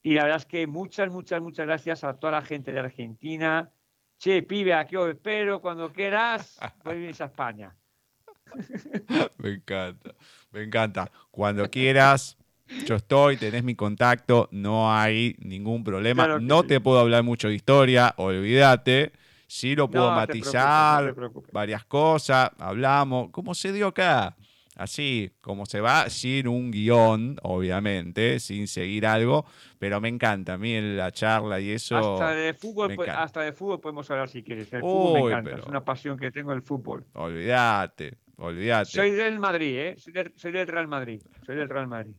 Y 0.02 0.16
la 0.16 0.24
verdad 0.24 0.40
es 0.40 0.48
que 0.48 0.66
muchas, 0.66 1.12
muchas, 1.12 1.40
muchas 1.40 1.68
gracias 1.68 2.04
a 2.04 2.18
toda 2.18 2.32
la 2.32 2.42
gente 2.42 2.72
de 2.72 2.80
Argentina. 2.80 3.70
Che, 4.18 4.42
pibe, 4.42 4.74
aquí 4.74 4.96
os 4.96 5.08
espero 5.08 5.62
cuando 5.62 5.94
quieras. 5.94 6.60
Voy 6.84 7.06
a 7.06 7.10
España. 7.12 7.76
Me 9.38 9.52
encanta, 9.52 10.16
me 10.52 10.64
encanta. 10.64 11.12
Cuando 11.30 11.70
quieras, 11.70 12.41
yo 12.86 12.96
estoy, 12.96 13.38
tenés 13.38 13.64
mi 13.64 13.76
contacto, 13.76 14.50
no 14.52 14.94
hay 14.94 15.36
ningún 15.40 15.84
problema. 15.84 16.40
no 16.40 16.64
te 16.64 16.80
puedo 16.80 17.00
hablar 17.00 17.24
mucho 17.24 17.48
de 17.48 17.56
historia, 17.56 18.14
olvídate. 18.18 19.12
Sí 19.48 19.76
lo 19.76 19.90
puedo 19.90 20.10
matizar, 20.12 21.14
varias 21.52 21.84
cosas, 21.86 22.52
hablamos, 22.58 23.32
como 23.32 23.54
se 23.54 23.74
dio 23.74 23.88
acá. 23.88 24.36
Así, 24.78 25.32
como 25.42 25.66
se 25.66 25.82
va, 25.82 26.10
sin 26.10 26.48
un 26.48 26.72
guion, 26.72 27.38
obviamente, 27.44 28.40
sin 28.40 28.68
seguir 28.68 29.06
algo, 29.06 29.46
pero 29.78 30.00
me 30.00 30.08
encanta 30.08 30.54
a 30.54 30.58
mí 30.58 30.80
la 30.80 31.12
charla 31.12 31.60
y 31.60 31.72
eso. 31.72 31.98
Hasta 31.98 32.32
de 32.32 32.54
fútbol, 32.54 32.96
hasta 33.10 33.42
de 33.42 33.52
fútbol 33.52 33.82
podemos 33.82 34.10
hablar 34.10 34.30
si 34.30 34.42
quieres. 34.42 34.72
El 34.72 34.80
fútbol 34.80 35.22
me 35.22 35.28
encanta, 35.28 35.58
es 35.58 35.68
una 35.68 35.84
pasión 35.84 36.18
que 36.18 36.32
tengo 36.32 36.54
el 36.54 36.62
fútbol. 36.62 37.06
Olvídate, 37.14 38.18
olvídate. 38.38 38.90
Soy 38.90 39.12
del 39.12 39.38
Madrid, 39.38 39.78
¿eh? 39.78 39.96
soy 40.36 40.52
del 40.52 40.68
Real 40.68 40.88
Madrid. 40.88 41.22
Soy 41.46 41.58
del 41.58 41.68
Real 41.68 41.88
Madrid. 41.88 42.16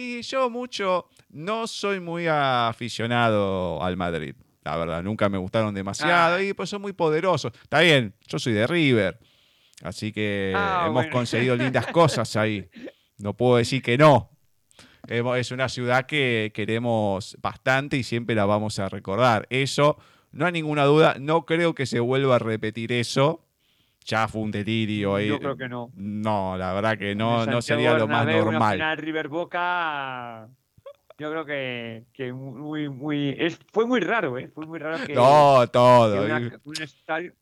Y 0.00 0.22
yo 0.22 0.48
mucho, 0.48 1.08
no 1.30 1.66
soy 1.66 1.98
muy 1.98 2.28
aficionado 2.28 3.82
al 3.82 3.96
Madrid. 3.96 4.36
La 4.62 4.76
verdad, 4.76 5.02
nunca 5.02 5.28
me 5.28 5.38
gustaron 5.38 5.74
demasiado 5.74 6.36
ah. 6.36 6.42
y 6.42 6.52
pues 6.52 6.70
son 6.70 6.82
muy 6.82 6.92
poderosos. 6.92 7.52
Está 7.60 7.80
bien, 7.80 8.14
yo 8.28 8.38
soy 8.38 8.52
de 8.52 8.68
River. 8.68 9.18
Así 9.82 10.12
que 10.12 10.52
ah, 10.54 10.84
hemos 10.86 11.08
conseguido 11.08 11.56
lindas 11.56 11.86
cosas 11.92 12.36
ahí. 12.36 12.70
No 13.16 13.36
puedo 13.36 13.56
decir 13.56 13.82
que 13.82 13.98
no. 13.98 14.30
Es 15.08 15.50
una 15.50 15.68
ciudad 15.68 16.06
que 16.06 16.52
queremos 16.54 17.36
bastante 17.42 17.96
y 17.96 18.04
siempre 18.04 18.36
la 18.36 18.44
vamos 18.44 18.78
a 18.78 18.88
recordar. 18.88 19.48
Eso, 19.50 19.98
no 20.30 20.46
hay 20.46 20.52
ninguna 20.52 20.84
duda. 20.84 21.16
No 21.18 21.44
creo 21.44 21.74
que 21.74 21.86
se 21.86 21.98
vuelva 21.98 22.36
a 22.36 22.38
repetir 22.38 22.92
eso 22.92 23.47
ya 24.04 24.28
fue 24.28 24.42
un 24.42 24.50
delirio. 24.50 25.16
Ahí. 25.16 25.28
Yo 25.28 25.38
creo 25.38 25.56
que 25.56 25.68
no. 25.68 25.90
No, 25.94 26.56
la 26.56 26.72
verdad 26.72 26.98
que 26.98 27.14
no, 27.14 27.46
no 27.46 27.62
sería 27.62 27.94
lo 27.94 28.08
más 28.08 28.26
normal. 28.26 28.74
Final 28.74 28.98
River 28.98 29.28
Boca, 29.28 30.48
yo 31.18 31.30
creo 31.30 31.44
que, 31.44 32.04
que 32.12 32.32
muy, 32.32 32.88
muy, 32.88 33.34
es, 33.38 33.58
fue 33.72 33.86
muy 33.86 34.00
raro, 34.00 34.38
¿eh? 34.38 34.48
Fue 34.54 34.66
muy 34.66 34.78
raro 34.78 35.04
que. 35.04 35.14
No, 35.14 35.66
todo. 35.68 36.24
un 36.64 36.82
estadio, 36.82 37.32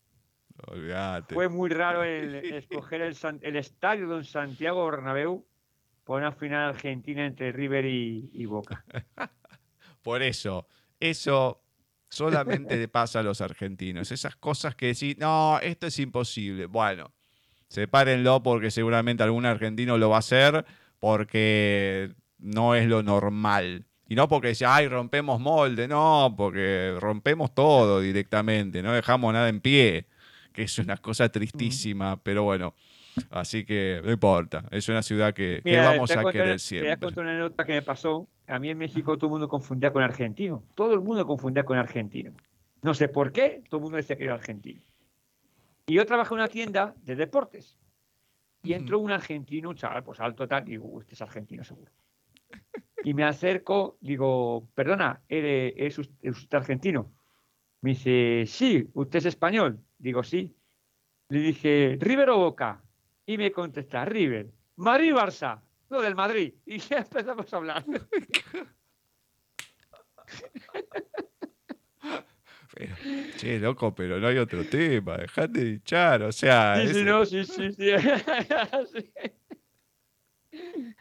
Olvídate. 0.65 1.35
Fue 1.35 1.49
muy 1.49 1.69
raro 1.69 2.03
el, 2.03 2.35
escoger 2.55 3.01
el, 3.01 3.15
el 3.41 3.55
estadio 3.55 4.17
de 4.17 4.23
Santiago 4.23 4.89
Bernabéu 4.89 5.45
por 6.03 6.19
una 6.19 6.31
final 6.31 6.69
argentina 6.69 7.25
entre 7.25 7.51
River 7.51 7.85
y, 7.85 8.29
y 8.33 8.45
Boca. 8.45 8.83
por 10.01 10.21
eso, 10.23 10.67
eso 10.99 11.61
Solamente 12.09 12.77
le 12.77 12.87
pasa 12.87 13.19
a 13.19 13.23
los 13.23 13.41
argentinos. 13.41 14.11
Esas 14.11 14.35
cosas 14.35 14.75
que 14.75 14.87
decís, 14.87 15.17
no, 15.17 15.59
esto 15.59 15.87
es 15.87 15.99
imposible. 15.99 16.65
Bueno, 16.65 17.11
sepárenlo 17.67 18.41
porque 18.41 18.71
seguramente 18.71 19.23
algún 19.23 19.45
argentino 19.45 19.97
lo 19.97 20.09
va 20.09 20.17
a 20.17 20.19
hacer 20.19 20.65
porque 20.99 22.13
no 22.39 22.75
es 22.75 22.87
lo 22.87 23.03
normal. 23.03 23.85
Y 24.09 24.15
no 24.15 24.27
porque 24.29 24.49
decía, 24.49 24.73
ay, 24.73 24.87
rompemos 24.87 25.39
molde, 25.41 25.87
no, 25.87 26.33
porque 26.37 26.95
rompemos 26.97 27.53
todo 27.53 27.99
directamente, 27.99 28.81
no 28.81 28.93
dejamos 28.93 29.33
nada 29.33 29.49
en 29.49 29.59
pie, 29.59 30.07
que 30.53 30.63
es 30.63 30.79
una 30.79 30.95
cosa 30.95 31.27
tristísima, 31.29 32.21
pero 32.23 32.43
bueno, 32.43 32.73
así 33.29 33.65
que 33.65 34.01
no 34.03 34.11
importa, 34.11 34.63
es 34.71 34.87
una 34.89 35.01
ciudad 35.01 35.33
que, 35.33 35.61
que 35.63 35.69
Mira, 35.71 35.91
vamos 35.91 36.09
te 36.09 36.19
a 36.19 36.23
querer 36.23 36.33
Te 36.33 36.41
voy 36.43 36.51
a 36.51 36.59
siempre. 36.59 36.97
contar 36.97 37.23
una 37.23 37.31
anécdota 37.33 37.65
que 37.65 37.73
me 37.73 37.81
pasó. 37.81 38.27
A 38.47 38.59
mí 38.59 38.69
en 38.69 38.77
México 38.77 39.17
todo 39.17 39.27
el 39.27 39.31
mundo 39.31 39.47
confundía 39.49 39.91
con 39.91 40.03
argentino. 40.03 40.63
Todo 40.75 40.93
el 40.93 41.01
mundo 41.01 41.25
confundía 41.25 41.63
con 41.63 41.77
argentino. 41.77 42.31
No 42.81 42.93
sé 42.93 43.09
por 43.09 43.31
qué, 43.31 43.61
todo 43.69 43.79
el 43.79 43.83
mundo 43.83 43.97
decía 43.97 44.15
que 44.17 44.23
era 44.23 44.35
argentino. 44.35 44.81
Y 45.87 45.95
yo 45.95 46.05
trabajé 46.05 46.33
en 46.33 46.39
una 46.39 46.47
tienda 46.47 46.93
de 47.03 47.15
deportes. 47.15 47.77
Y 48.63 48.73
entró 48.73 48.99
un 48.99 49.11
argentino, 49.11 49.69
un 49.69 49.75
chaval, 49.75 50.03
pues 50.03 50.19
alto 50.19 50.47
tal, 50.47 50.67
y 50.67 50.71
digo, 50.71 50.85
"Uy, 50.87 51.01
este 51.01 51.13
es 51.13 51.21
argentino 51.21 51.63
seguro. 51.63 51.91
Y 53.03 53.13
me 53.13 53.23
acerco, 53.23 53.97
digo, 54.01 54.67
perdona, 54.75 55.21
¿eres, 55.29 55.73
es 55.77 55.97
usted, 55.99 56.15
es 56.21 56.37
usted 56.37 56.57
argentino? 56.57 57.11
Me 57.81 57.91
dice, 57.91 58.43
sí, 58.47 58.89
¿usted 58.93 59.19
es 59.19 59.25
español? 59.27 59.79
Digo, 59.97 60.23
sí. 60.23 60.53
Le 61.29 61.39
dije, 61.39 61.97
¿River 61.99 62.29
o 62.31 62.37
Boca? 62.37 62.81
Y 63.27 63.37
me 63.37 63.51
contesta, 63.51 64.03
River. 64.05 64.47
Madrid 64.77 65.13
Barça. 65.13 65.61
No, 65.89 66.01
del 66.01 66.15
Madrid. 66.15 66.53
Y 66.65 66.79
ya 66.79 66.97
empezamos 67.05 67.53
a 67.53 67.57
hablar. 67.57 67.85
Pero, 72.75 72.95
che, 73.39 73.59
loco, 73.59 73.95
pero 73.95 74.19
no 74.19 74.27
hay 74.27 74.37
otro 74.37 74.63
tema, 74.65 75.17
dejate 75.17 75.63
de 75.63 75.69
hinchar, 75.71 76.21
o 76.21 76.31
sea, 76.31 76.75
Sí, 76.75 76.83
sí, 76.83 76.89
ese- 76.91 77.03
no, 77.05 77.25
sí, 77.25 77.43
sí, 77.45 77.71
sí. 77.71 77.89
Sí. 80.51 80.93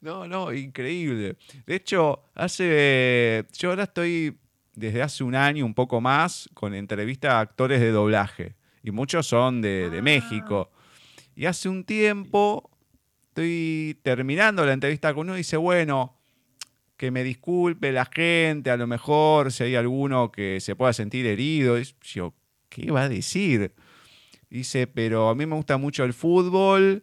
No, 0.00 0.26
no, 0.26 0.52
increíble. 0.52 1.36
De 1.64 1.74
hecho, 1.76 2.24
hace. 2.34 3.46
Yo 3.56 3.70
ahora 3.70 3.84
estoy 3.84 4.36
desde 4.74 5.00
hace 5.02 5.22
un 5.22 5.36
año, 5.36 5.64
un 5.64 5.74
poco 5.74 6.00
más, 6.00 6.50
con 6.54 6.74
entrevistas 6.74 7.32
a 7.34 7.40
actores 7.40 7.80
de 7.80 7.90
doblaje. 7.92 8.56
Y 8.82 8.90
muchos 8.90 9.26
son 9.28 9.62
de, 9.62 9.88
de 9.90 9.98
Ah. 9.98 10.02
México. 10.02 10.72
Y 11.34 11.46
hace 11.46 11.68
un 11.68 11.84
tiempo 11.84 12.70
estoy 13.28 13.98
terminando 14.02 14.64
la 14.66 14.72
entrevista 14.72 15.14
con 15.14 15.28
uno 15.28 15.34
y 15.34 15.38
dice, 15.38 15.56
bueno, 15.56 16.18
que 16.96 17.10
me 17.10 17.24
disculpe 17.24 17.90
la 17.90 18.04
gente, 18.04 18.70
a 18.70 18.76
lo 18.76 18.86
mejor 18.86 19.50
si 19.50 19.64
hay 19.64 19.74
alguno 19.74 20.30
que 20.30 20.60
se 20.60 20.76
pueda 20.76 20.92
sentir 20.92 21.26
herido. 21.26 21.78
Y 21.78 21.84
yo, 22.02 22.34
¿qué 22.68 22.90
va 22.90 23.02
a 23.02 23.08
decir? 23.08 23.74
Dice, 24.50 24.86
pero 24.86 25.28
a 25.30 25.34
mí 25.34 25.46
me 25.46 25.56
gusta 25.56 25.78
mucho 25.78 26.04
el 26.04 26.12
fútbol 26.12 27.02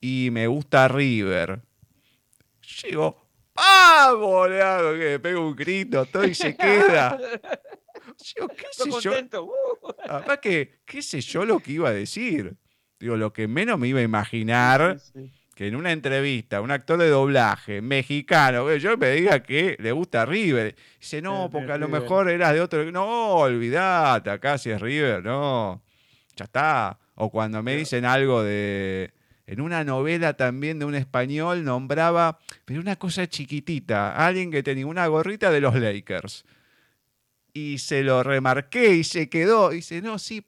y 0.00 0.28
me 0.30 0.46
gusta 0.46 0.86
River. 0.86 1.60
Yo 2.62 2.88
digo, 2.88 3.28
¡vamos! 3.54 4.48
Le 4.48 4.62
hago 4.62 4.92
que 4.92 4.98
me 4.98 5.18
pego 5.18 5.46
un 5.48 5.56
grito, 5.56 6.06
todo 6.06 6.24
y 6.24 6.34
se 6.34 6.56
queda. 6.56 7.18
Yo, 8.36 8.48
¿qué 8.48 8.66
sé 8.70 8.84
Estoy 8.84 9.02
yo? 9.02 9.10
contento. 9.10 9.44
Uh. 9.44 9.94
Además 10.08 10.38
que, 10.38 10.80
¿qué 10.86 11.02
sé 11.02 11.20
yo 11.20 11.44
lo 11.44 11.58
que 11.58 11.72
iba 11.72 11.88
a 11.88 11.92
decir? 11.92 12.56
Digo, 13.04 13.18
lo 13.18 13.34
que 13.34 13.46
menos 13.48 13.78
me 13.78 13.86
iba 13.88 14.00
a 14.00 14.02
imaginar 14.02 14.98
Sí, 14.98 15.20
sí. 15.20 15.30
que 15.54 15.66
en 15.66 15.76
una 15.76 15.92
entrevista 15.92 16.62
un 16.62 16.70
actor 16.70 16.98
de 16.98 17.10
doblaje 17.10 17.82
mexicano, 17.82 18.66
que 18.66 18.80
yo 18.80 18.96
me 18.96 19.10
diga 19.10 19.42
que 19.42 19.76
le 19.78 19.92
gusta 19.92 20.24
River. 20.24 20.74
Dice, 20.98 21.20
no, 21.20 21.50
porque 21.52 21.72
a 21.72 21.76
lo 21.76 21.86
mejor 21.88 22.30
eras 22.30 22.54
de 22.54 22.62
otro. 22.62 22.90
No, 22.90 23.34
olvidate, 23.36 24.30
acá 24.30 24.56
si 24.56 24.70
es 24.70 24.80
River, 24.80 25.22
no. 25.22 25.82
Ya 26.34 26.46
está. 26.46 26.98
O 27.14 27.30
cuando 27.30 27.62
me 27.62 27.76
dicen 27.76 28.06
algo 28.06 28.42
de. 28.42 29.12
En 29.46 29.60
una 29.60 29.84
novela 29.84 30.32
también 30.32 30.78
de 30.78 30.86
un 30.86 30.94
español 30.94 31.62
nombraba, 31.62 32.38
pero 32.64 32.80
una 32.80 32.96
cosa 32.96 33.26
chiquitita, 33.26 34.16
alguien 34.16 34.50
que 34.50 34.62
tenía 34.62 34.86
una 34.86 35.06
gorrita 35.08 35.50
de 35.50 35.60
los 35.60 35.74
Lakers. 35.74 36.46
Y 37.52 37.76
se 37.76 38.02
lo 38.02 38.22
remarqué 38.22 38.94
y 38.94 39.04
se 39.04 39.28
quedó. 39.28 39.72
Y 39.72 39.76
dice, 39.76 40.00
no, 40.00 40.18
sí, 40.18 40.42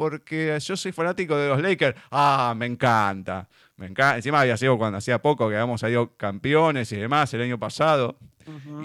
porque 0.00 0.56
yo 0.62 0.76
soy 0.78 0.92
fanático 0.92 1.36
de 1.36 1.48
los 1.50 1.60
Lakers. 1.60 1.94
Ah, 2.10 2.54
me 2.56 2.64
encanta. 2.64 3.46
Me 3.76 3.84
encanta. 3.84 4.16
Encima 4.16 4.40
había 4.40 4.56
sido 4.56 4.78
cuando 4.78 4.96
hacía 4.96 5.20
poco 5.20 5.46
que 5.46 5.56
habíamos 5.56 5.82
salido 5.82 6.16
campeones 6.16 6.90
y 6.92 6.96
demás 6.96 7.34
el 7.34 7.42
año 7.42 7.58
pasado. 7.58 8.16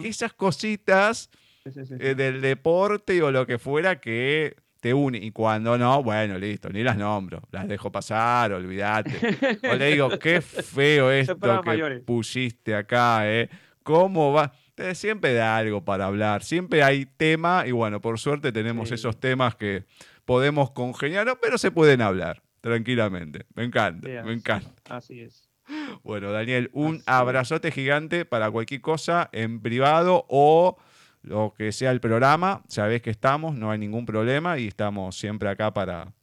Y 0.04 0.08
esas 0.08 0.34
cositas 0.34 1.30
Sí, 1.64 1.72
sí, 1.72 1.86
sí. 1.86 1.94
eh, 2.02 2.16
del 2.16 2.42
deporte 2.42 3.24
o 3.24 3.32
lo 3.32 3.48
que 3.48 3.58
fuera 3.58 4.02
que 4.02 4.58
te 4.82 4.94
une. 4.94 5.18
Y 5.20 5.32
cuando 5.32 5.78
no, 5.78 6.04
bueno, 6.04 6.38
listo, 6.38 6.68
ni 6.70 6.84
las 6.84 6.98
nombro. 6.98 7.42
Las 7.50 7.66
dejo 7.66 7.90
pasar, 7.94 8.52
olvídate. 8.52 9.38
O 9.72 9.76
le 9.76 9.86
digo, 9.92 10.10
qué 10.20 10.42
feo 10.42 11.12
esto 11.12 11.40
que 11.40 11.62
mayores. 11.66 12.04
pusiste 12.04 12.76
acá, 12.76 13.22
¿eh? 13.32 13.50
¿Cómo 13.84 14.34
va? 14.34 14.52
Siempre 14.94 15.34
da 15.34 15.56
algo 15.56 15.86
para 15.86 16.08
hablar, 16.08 16.44
siempre 16.44 16.84
hay 16.84 17.06
tema 17.06 17.64
y 17.66 17.72
bueno, 17.72 18.02
por 18.02 18.20
suerte 18.20 18.52
tenemos 18.52 18.92
esos 18.92 19.18
temas 19.18 19.56
que 19.56 19.86
podemos 20.26 20.72
congeniar, 20.72 21.38
pero 21.42 21.58
se 21.58 21.72
pueden 21.72 22.02
hablar 22.02 22.44
tranquilamente. 22.62 23.46
Me 23.54 23.64
encanta, 23.64 24.08
me 24.24 24.34
encanta. 24.34 24.96
Así 24.96 25.22
es. 25.22 25.50
Bueno, 26.04 26.32
Daniel, 26.32 26.70
un 26.74 26.96
Así 26.96 27.00
es. 27.00 27.08
abrazote 27.08 27.72
gigante 27.72 28.26
para 28.26 28.52
cualquier 28.52 28.82
cosa 28.82 29.30
en 29.32 29.62
privado 29.62 30.26
o 30.30 30.78
lo 31.22 31.54
que 31.58 31.72
sea 31.72 31.92
el 31.92 32.00
programa. 32.00 32.64
Sabés 32.68 33.02
que 33.02 33.10
estamos, 33.10 33.56
no 33.56 33.72
hay 33.72 33.80
ningún 33.80 34.06
problema 34.06 34.60
y 34.60 34.68
estamos 34.68 35.18
siempre 35.18 35.50
acá 35.50 35.74
para, 35.74 36.14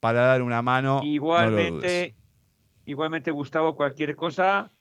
para 0.00 0.20
dar 0.22 0.42
una 0.42 0.62
mano. 0.62 1.00
no. 1.00 1.04
Igualmente, 1.06 2.14
igualmente, 2.86 3.30
Gustavo, 3.30 3.76
cualquier 3.76 4.16
cosa, 4.16 4.72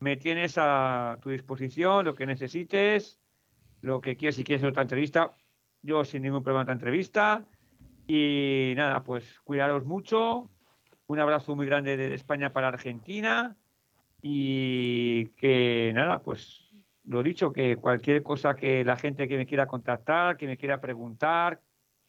me 0.00 0.16
tienes 0.16 0.56
a 0.58 1.18
tu 1.22 1.30
disposición, 1.30 2.04
lo 2.04 2.14
que 2.14 2.26
necesites, 2.26 3.18
lo 3.80 4.00
que 4.00 4.16
quieras, 4.16 4.36
si 4.36 4.44
quieres 4.44 4.64
otra 4.64 4.82
entrevista, 4.82 5.32
yo 5.82 6.04
sin 6.04 6.22
ningún 6.22 6.42
problema 6.42 6.62
otra 6.62 6.74
entrevista. 6.74 7.44
Y 8.06 8.74
nada, 8.76 9.02
pues 9.02 9.40
cuidaros 9.40 9.84
mucho. 9.84 10.48
Un 11.08 11.18
abrazo 11.20 11.54
muy 11.56 11.66
grande 11.66 11.96
de 11.96 12.14
España 12.14 12.52
para 12.52 12.68
Argentina. 12.68 13.56
Y 14.22 15.26
que 15.36 15.92
nada, 15.94 16.20
pues 16.20 16.72
lo 17.04 17.22
dicho, 17.22 17.52
que 17.52 17.76
cualquier 17.76 18.22
cosa 18.22 18.56
que 18.56 18.84
la 18.84 18.96
gente 18.96 19.28
que 19.28 19.36
me 19.36 19.46
quiera 19.46 19.66
contactar, 19.66 20.36
que 20.36 20.46
me 20.46 20.56
quiera 20.56 20.80
preguntar, 20.80 21.60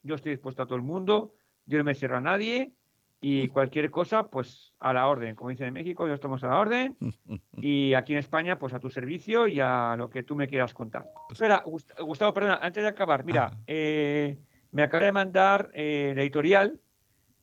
yo 0.01 0.15
estoy 0.15 0.31
dispuesto 0.31 0.63
a 0.63 0.65
todo 0.65 0.75
el 0.77 0.81
mundo, 0.81 1.33
yo 1.65 1.77
no 1.77 1.83
me 1.83 1.93
cierro 1.93 2.17
a 2.17 2.21
nadie 2.21 2.71
y 3.21 3.47
cualquier 3.49 3.91
cosa, 3.91 4.27
pues 4.27 4.73
a 4.79 4.93
la 4.93 5.07
orden. 5.07 5.35
Como 5.35 5.49
dicen 5.51 5.67
en 5.67 5.73
México, 5.73 6.07
yo 6.07 6.13
estamos 6.15 6.43
a 6.43 6.47
la 6.47 6.59
orden 6.59 6.95
y 7.57 7.93
aquí 7.93 8.13
en 8.13 8.19
España, 8.19 8.57
pues 8.57 8.73
a 8.73 8.79
tu 8.79 8.89
servicio 8.89 9.47
y 9.47 9.59
a 9.59 9.95
lo 9.97 10.09
que 10.09 10.23
tú 10.23 10.35
me 10.35 10.47
quieras 10.47 10.73
contar. 10.73 11.05
Espera, 11.29 11.63
Gust- 11.63 11.93
Gustavo, 12.03 12.33
perdona, 12.33 12.59
antes 12.61 12.81
de 12.81 12.89
acabar, 12.89 13.23
mira, 13.23 13.51
eh, 13.67 14.37
me 14.71 14.83
acaba 14.83 15.05
de 15.05 15.11
mandar 15.11 15.69
eh, 15.73 16.13
la 16.15 16.21
editorial 16.21 16.79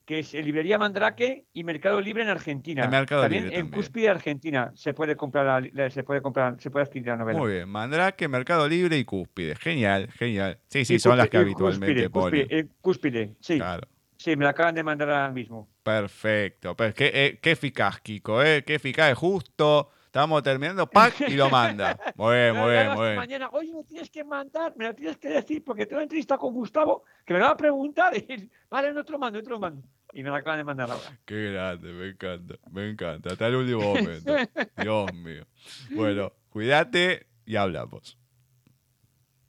que 0.05 0.19
es 0.19 0.35
Librería 0.35 0.77
Mandrake 0.77 1.47
y 1.55 1.65
Mercado 1.65 1.99
Libre 1.99 2.25
en 2.25 2.29
Argentina. 2.29 2.87
Mercado 2.89 3.23
también 3.23 3.45
Libre 3.45 3.59
en 3.59 3.65
también. 3.65 3.81
Cúspide, 3.83 4.09
Argentina, 4.11 4.71
se 4.75 4.93
puede 4.93 5.17
comprar, 5.17 5.47
la- 5.63 5.71
la- 5.73 5.89
se 5.91 6.03
puede 6.05 6.21
comprar, 6.21 6.61
se 6.61 6.71
puede 6.71 6.85
adquirir 6.85 7.09
la 7.09 7.17
novela. 7.17 7.39
Muy 7.39 7.53
bien, 7.55 7.69
Mandrake, 7.71 8.29
Mercado 8.29 8.69
Libre 8.69 8.99
y 8.99 9.05
Cúspide. 9.07 9.57
Genial, 9.57 10.11
genial. 10.13 10.59
Sí, 10.69 10.85
sí, 10.85 10.97
Y 10.97 10.99
son 10.99 11.17
las 11.17 11.31
que 11.31 11.39
habitualmente 11.39 11.87
Cúspide, 12.11 12.11
ponen. 12.11 12.41
Cúspide, 12.43 12.59
eh, 12.61 12.67
Cúspide, 12.83 13.35
sí, 13.41 13.57
Claro. 13.57 13.89
sí, 14.19 14.37
me 14.37 14.45
la 14.45 14.51
acaban 14.51 14.75
de 14.75 14.83
mandar 14.83 15.09
ahora 15.09 15.31
mismo. 15.31 15.71
Perfecto. 15.83 16.77
Pues 16.77 16.93
qué, 16.93 17.11
eh, 17.15 17.39
qué 17.41 17.53
eficaz, 17.53 18.01
Kiko, 18.03 18.43
¿eh? 18.43 18.63
Qué 18.63 18.75
eficaz, 18.75 19.11
es 19.11 19.17
justo. 19.17 19.89
Estamos 20.15 20.45
terminando, 20.45 20.89
pack, 20.89 21.23
y 21.27 21.35
lo 21.35 21.51
manda. 21.51 21.99
Muy 22.15 22.37
bien, 22.37 22.55
muy 22.55 22.71
bien, 22.71 22.93
muy 22.93 23.05
bien. 23.07 23.17
Mañana, 23.17 23.49
oye, 23.51 23.75
me 23.75 23.83
tienes 23.83 24.09
que 24.09 24.23
mandar, 24.23 24.73
me 24.77 24.85
lo 24.85 24.95
tienes 24.95 25.19
que 25.19 25.29
decir, 25.29 25.65
porque 25.65 25.87
tengo 25.87 25.97
una 25.97 26.05
entrevista 26.05 26.39
con 26.39 26.55
Gustavo 26.55 27.03
que 27.27 27.35
me 27.35 27.41
va 27.41 27.51
a 27.51 27.57
preguntar. 27.57 28.17
Y, 28.17 28.49
vale, 28.71 28.93
no 28.93 29.05
te 29.05 29.11
lo 29.11 29.19
mando, 29.19 29.41
no 29.41 29.43
te 29.43 29.51
lo 29.51 29.59
mando. 29.59 29.83
Y 30.13 30.23
me 30.23 30.31
la 30.31 30.37
acaban 30.37 30.61
de 30.61 30.65
mandar 30.65 30.89
ahora. 30.89 31.19
Qué 31.25 31.51
grande, 31.51 31.93
me 31.93 32.11
encanta, 32.11 32.55
me 32.71 32.91
encanta. 32.91 33.31
Hasta 33.33 33.49
el 33.49 33.57
último 33.57 33.81
momento. 33.81 34.37
Dios 34.77 35.13
mío. 35.15 35.47
Bueno, 35.91 36.33
cuídate 36.49 37.27
y 37.45 37.57
hablamos. 37.57 38.17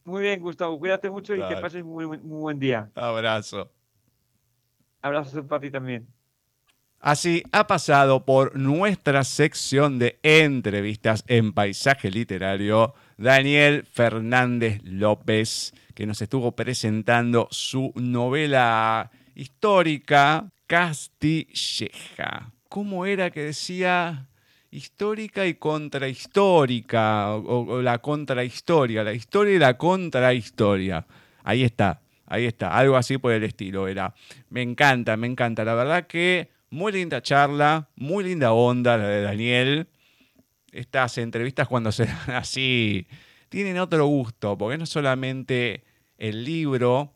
Muy 0.03 0.23
bien, 0.23 0.41
Gustavo, 0.41 0.79
cuídate 0.79 1.11
mucho 1.11 1.35
y 1.35 1.47
que 1.47 1.57
pases 1.57 1.83
muy, 1.83 2.07
muy 2.07 2.17
buen 2.17 2.57
día. 2.57 2.89
Abrazo. 2.95 3.71
Abrazos 4.99 5.45
para 5.45 5.61
ti 5.61 5.69
también. 5.69 6.07
Así 7.05 7.43
ha 7.51 7.67
pasado 7.67 8.25
por 8.25 8.57
nuestra 8.57 9.23
sección 9.23 9.99
de 9.99 10.17
entrevistas 10.23 11.23
en 11.27 11.53
paisaje 11.53 12.09
literario 12.09 12.95
Daniel 13.15 13.85
Fernández 13.85 14.81
López, 14.83 15.71
que 15.93 16.07
nos 16.07 16.19
estuvo 16.23 16.53
presentando 16.53 17.47
su 17.51 17.93
novela 17.93 19.11
histórica 19.35 20.49
Castilleja. 20.65 22.51
¿Cómo 22.69 23.05
era 23.05 23.29
que 23.29 23.41
decía? 23.41 24.25
Histórica 24.71 25.45
y 25.45 25.53
contrahistórica, 25.53 27.35
o, 27.35 27.67
o 27.67 27.81
la 27.83 27.99
contrahistoria, 27.99 29.03
la 29.03 29.13
historia 29.13 29.53
y 29.53 29.59
la 29.59 29.77
contrahistoria. 29.77 31.05
Ahí 31.43 31.63
está, 31.63 32.01
ahí 32.25 32.45
está, 32.45 32.75
algo 32.75 32.97
así 32.97 33.19
por 33.19 33.31
el 33.31 33.43
estilo 33.43 33.87
era. 33.87 34.15
Me 34.49 34.63
encanta, 34.63 35.15
me 35.17 35.27
encanta. 35.27 35.63
La 35.63 35.75
verdad 35.75 36.07
que 36.07 36.54
muy 36.69 36.91
linda 36.91 37.21
charla, 37.21 37.89
muy 37.95 38.23
linda 38.23 38.53
onda 38.53 38.97
la 38.97 39.07
de 39.07 39.21
Daniel. 39.21 39.87
Estas 40.71 41.17
entrevistas 41.17 41.67
cuando 41.67 41.91
se 41.91 42.05
dan 42.05 42.31
así, 42.35 43.07
tienen 43.49 43.77
otro 43.77 44.05
gusto, 44.07 44.57
porque 44.57 44.77
no 44.77 44.85
solamente 44.85 45.83
el 46.17 46.43
libro, 46.43 47.13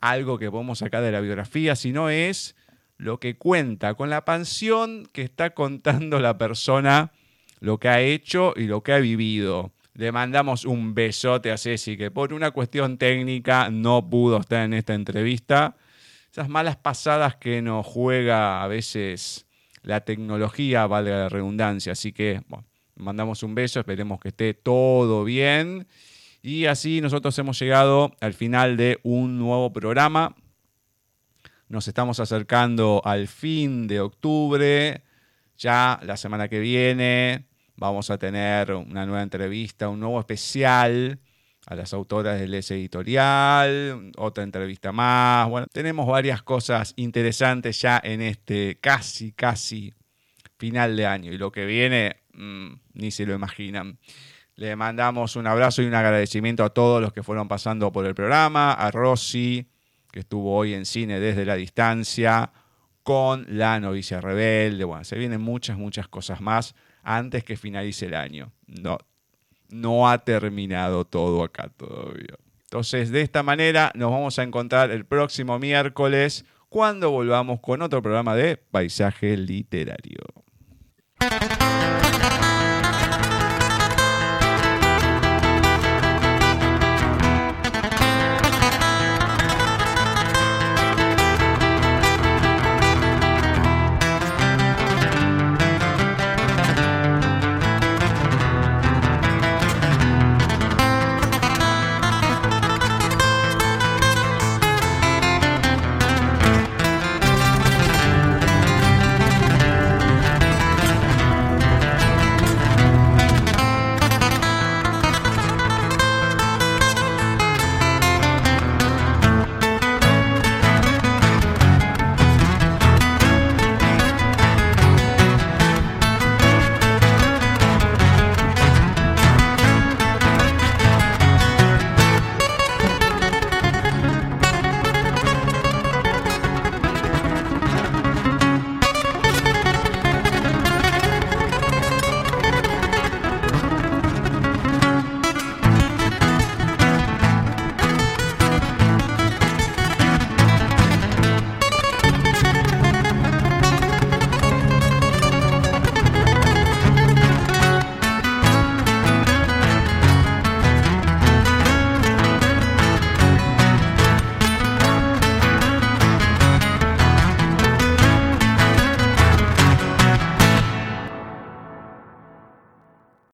algo 0.00 0.38
que 0.38 0.50
podemos 0.50 0.78
sacar 0.78 1.02
de 1.02 1.12
la 1.12 1.20
biografía, 1.20 1.76
sino 1.76 2.10
es 2.10 2.56
lo 2.96 3.18
que 3.18 3.36
cuenta, 3.36 3.94
con 3.94 4.10
la 4.10 4.24
pasión 4.24 5.08
que 5.12 5.22
está 5.22 5.50
contando 5.50 6.20
la 6.20 6.38
persona, 6.38 7.12
lo 7.60 7.78
que 7.78 7.88
ha 7.88 8.00
hecho 8.00 8.52
y 8.56 8.64
lo 8.64 8.82
que 8.82 8.92
ha 8.92 8.98
vivido. 8.98 9.72
Le 9.94 10.12
mandamos 10.12 10.64
un 10.64 10.94
besote 10.94 11.50
a 11.52 11.58
Ceci, 11.58 11.96
que 11.96 12.10
por 12.10 12.32
una 12.32 12.50
cuestión 12.50 12.98
técnica 12.98 13.70
no 13.70 14.08
pudo 14.08 14.38
estar 14.38 14.64
en 14.64 14.74
esta 14.74 14.94
entrevista. 14.94 15.76
Esas 16.34 16.48
malas 16.48 16.74
pasadas 16.74 17.36
que 17.36 17.62
nos 17.62 17.86
juega 17.86 18.64
a 18.64 18.66
veces 18.66 19.46
la 19.82 20.00
tecnología, 20.00 20.84
valga 20.88 21.16
la 21.16 21.28
redundancia. 21.28 21.92
Así 21.92 22.10
que, 22.12 22.42
bueno, 22.48 22.66
mandamos 22.96 23.44
un 23.44 23.54
beso, 23.54 23.78
esperemos 23.78 24.18
que 24.18 24.30
esté 24.30 24.52
todo 24.52 25.22
bien. 25.22 25.86
Y 26.42 26.64
así 26.64 27.00
nosotros 27.00 27.38
hemos 27.38 27.56
llegado 27.60 28.16
al 28.20 28.34
final 28.34 28.76
de 28.76 28.98
un 29.04 29.38
nuevo 29.38 29.72
programa. 29.72 30.34
Nos 31.68 31.86
estamos 31.86 32.18
acercando 32.18 33.00
al 33.04 33.28
fin 33.28 33.86
de 33.86 34.00
octubre. 34.00 35.04
Ya 35.56 36.00
la 36.02 36.16
semana 36.16 36.48
que 36.48 36.58
viene 36.58 37.46
vamos 37.76 38.10
a 38.10 38.18
tener 38.18 38.72
una 38.72 39.06
nueva 39.06 39.22
entrevista, 39.22 39.88
un 39.88 40.00
nuevo 40.00 40.18
especial 40.18 41.20
a 41.66 41.74
las 41.74 41.94
autoras 41.94 42.38
del 42.38 42.54
S 42.54 42.74
editorial, 42.74 44.12
otra 44.16 44.44
entrevista 44.44 44.92
más. 44.92 45.48
Bueno, 45.48 45.66
tenemos 45.72 46.06
varias 46.06 46.42
cosas 46.42 46.92
interesantes 46.96 47.80
ya 47.80 48.00
en 48.02 48.20
este 48.20 48.78
casi, 48.80 49.32
casi 49.32 49.94
final 50.58 50.96
de 50.96 51.06
año. 51.06 51.32
Y 51.32 51.38
lo 51.38 51.50
que 51.50 51.64
viene, 51.64 52.16
mmm, 52.34 52.74
ni 52.92 53.10
se 53.10 53.26
lo 53.26 53.34
imaginan. 53.34 53.98
Le 54.56 54.76
mandamos 54.76 55.36
un 55.36 55.46
abrazo 55.46 55.82
y 55.82 55.86
un 55.86 55.94
agradecimiento 55.94 56.64
a 56.64 56.70
todos 56.70 57.00
los 57.00 57.12
que 57.12 57.22
fueron 57.22 57.48
pasando 57.48 57.90
por 57.90 58.06
el 58.06 58.14
programa, 58.14 58.72
a 58.72 58.90
Rosy, 58.90 59.66
que 60.12 60.20
estuvo 60.20 60.54
hoy 60.54 60.74
en 60.74 60.86
cine 60.86 61.18
desde 61.18 61.44
la 61.44 61.56
distancia, 61.56 62.52
con 63.02 63.46
La 63.48 63.80
novicia 63.80 64.20
rebelde. 64.20 64.84
Bueno, 64.84 65.04
se 65.04 65.18
vienen 65.18 65.40
muchas, 65.40 65.76
muchas 65.76 66.08
cosas 66.08 66.40
más 66.40 66.74
antes 67.02 67.44
que 67.44 67.56
finalice 67.56 68.06
el 68.06 68.14
año. 68.14 68.52
No, 68.66 68.98
no 69.70 70.08
ha 70.08 70.18
terminado 70.18 71.04
todo 71.04 71.42
acá 71.42 71.70
todavía. 71.76 72.36
Entonces, 72.64 73.10
de 73.10 73.20
esta 73.20 73.42
manera 73.42 73.92
nos 73.94 74.10
vamos 74.10 74.38
a 74.38 74.42
encontrar 74.42 74.90
el 74.90 75.04
próximo 75.04 75.58
miércoles 75.58 76.44
cuando 76.68 77.10
volvamos 77.10 77.60
con 77.60 77.82
otro 77.82 78.02
programa 78.02 78.34
de 78.34 78.56
Paisaje 78.56 79.36
Literario. 79.36 80.24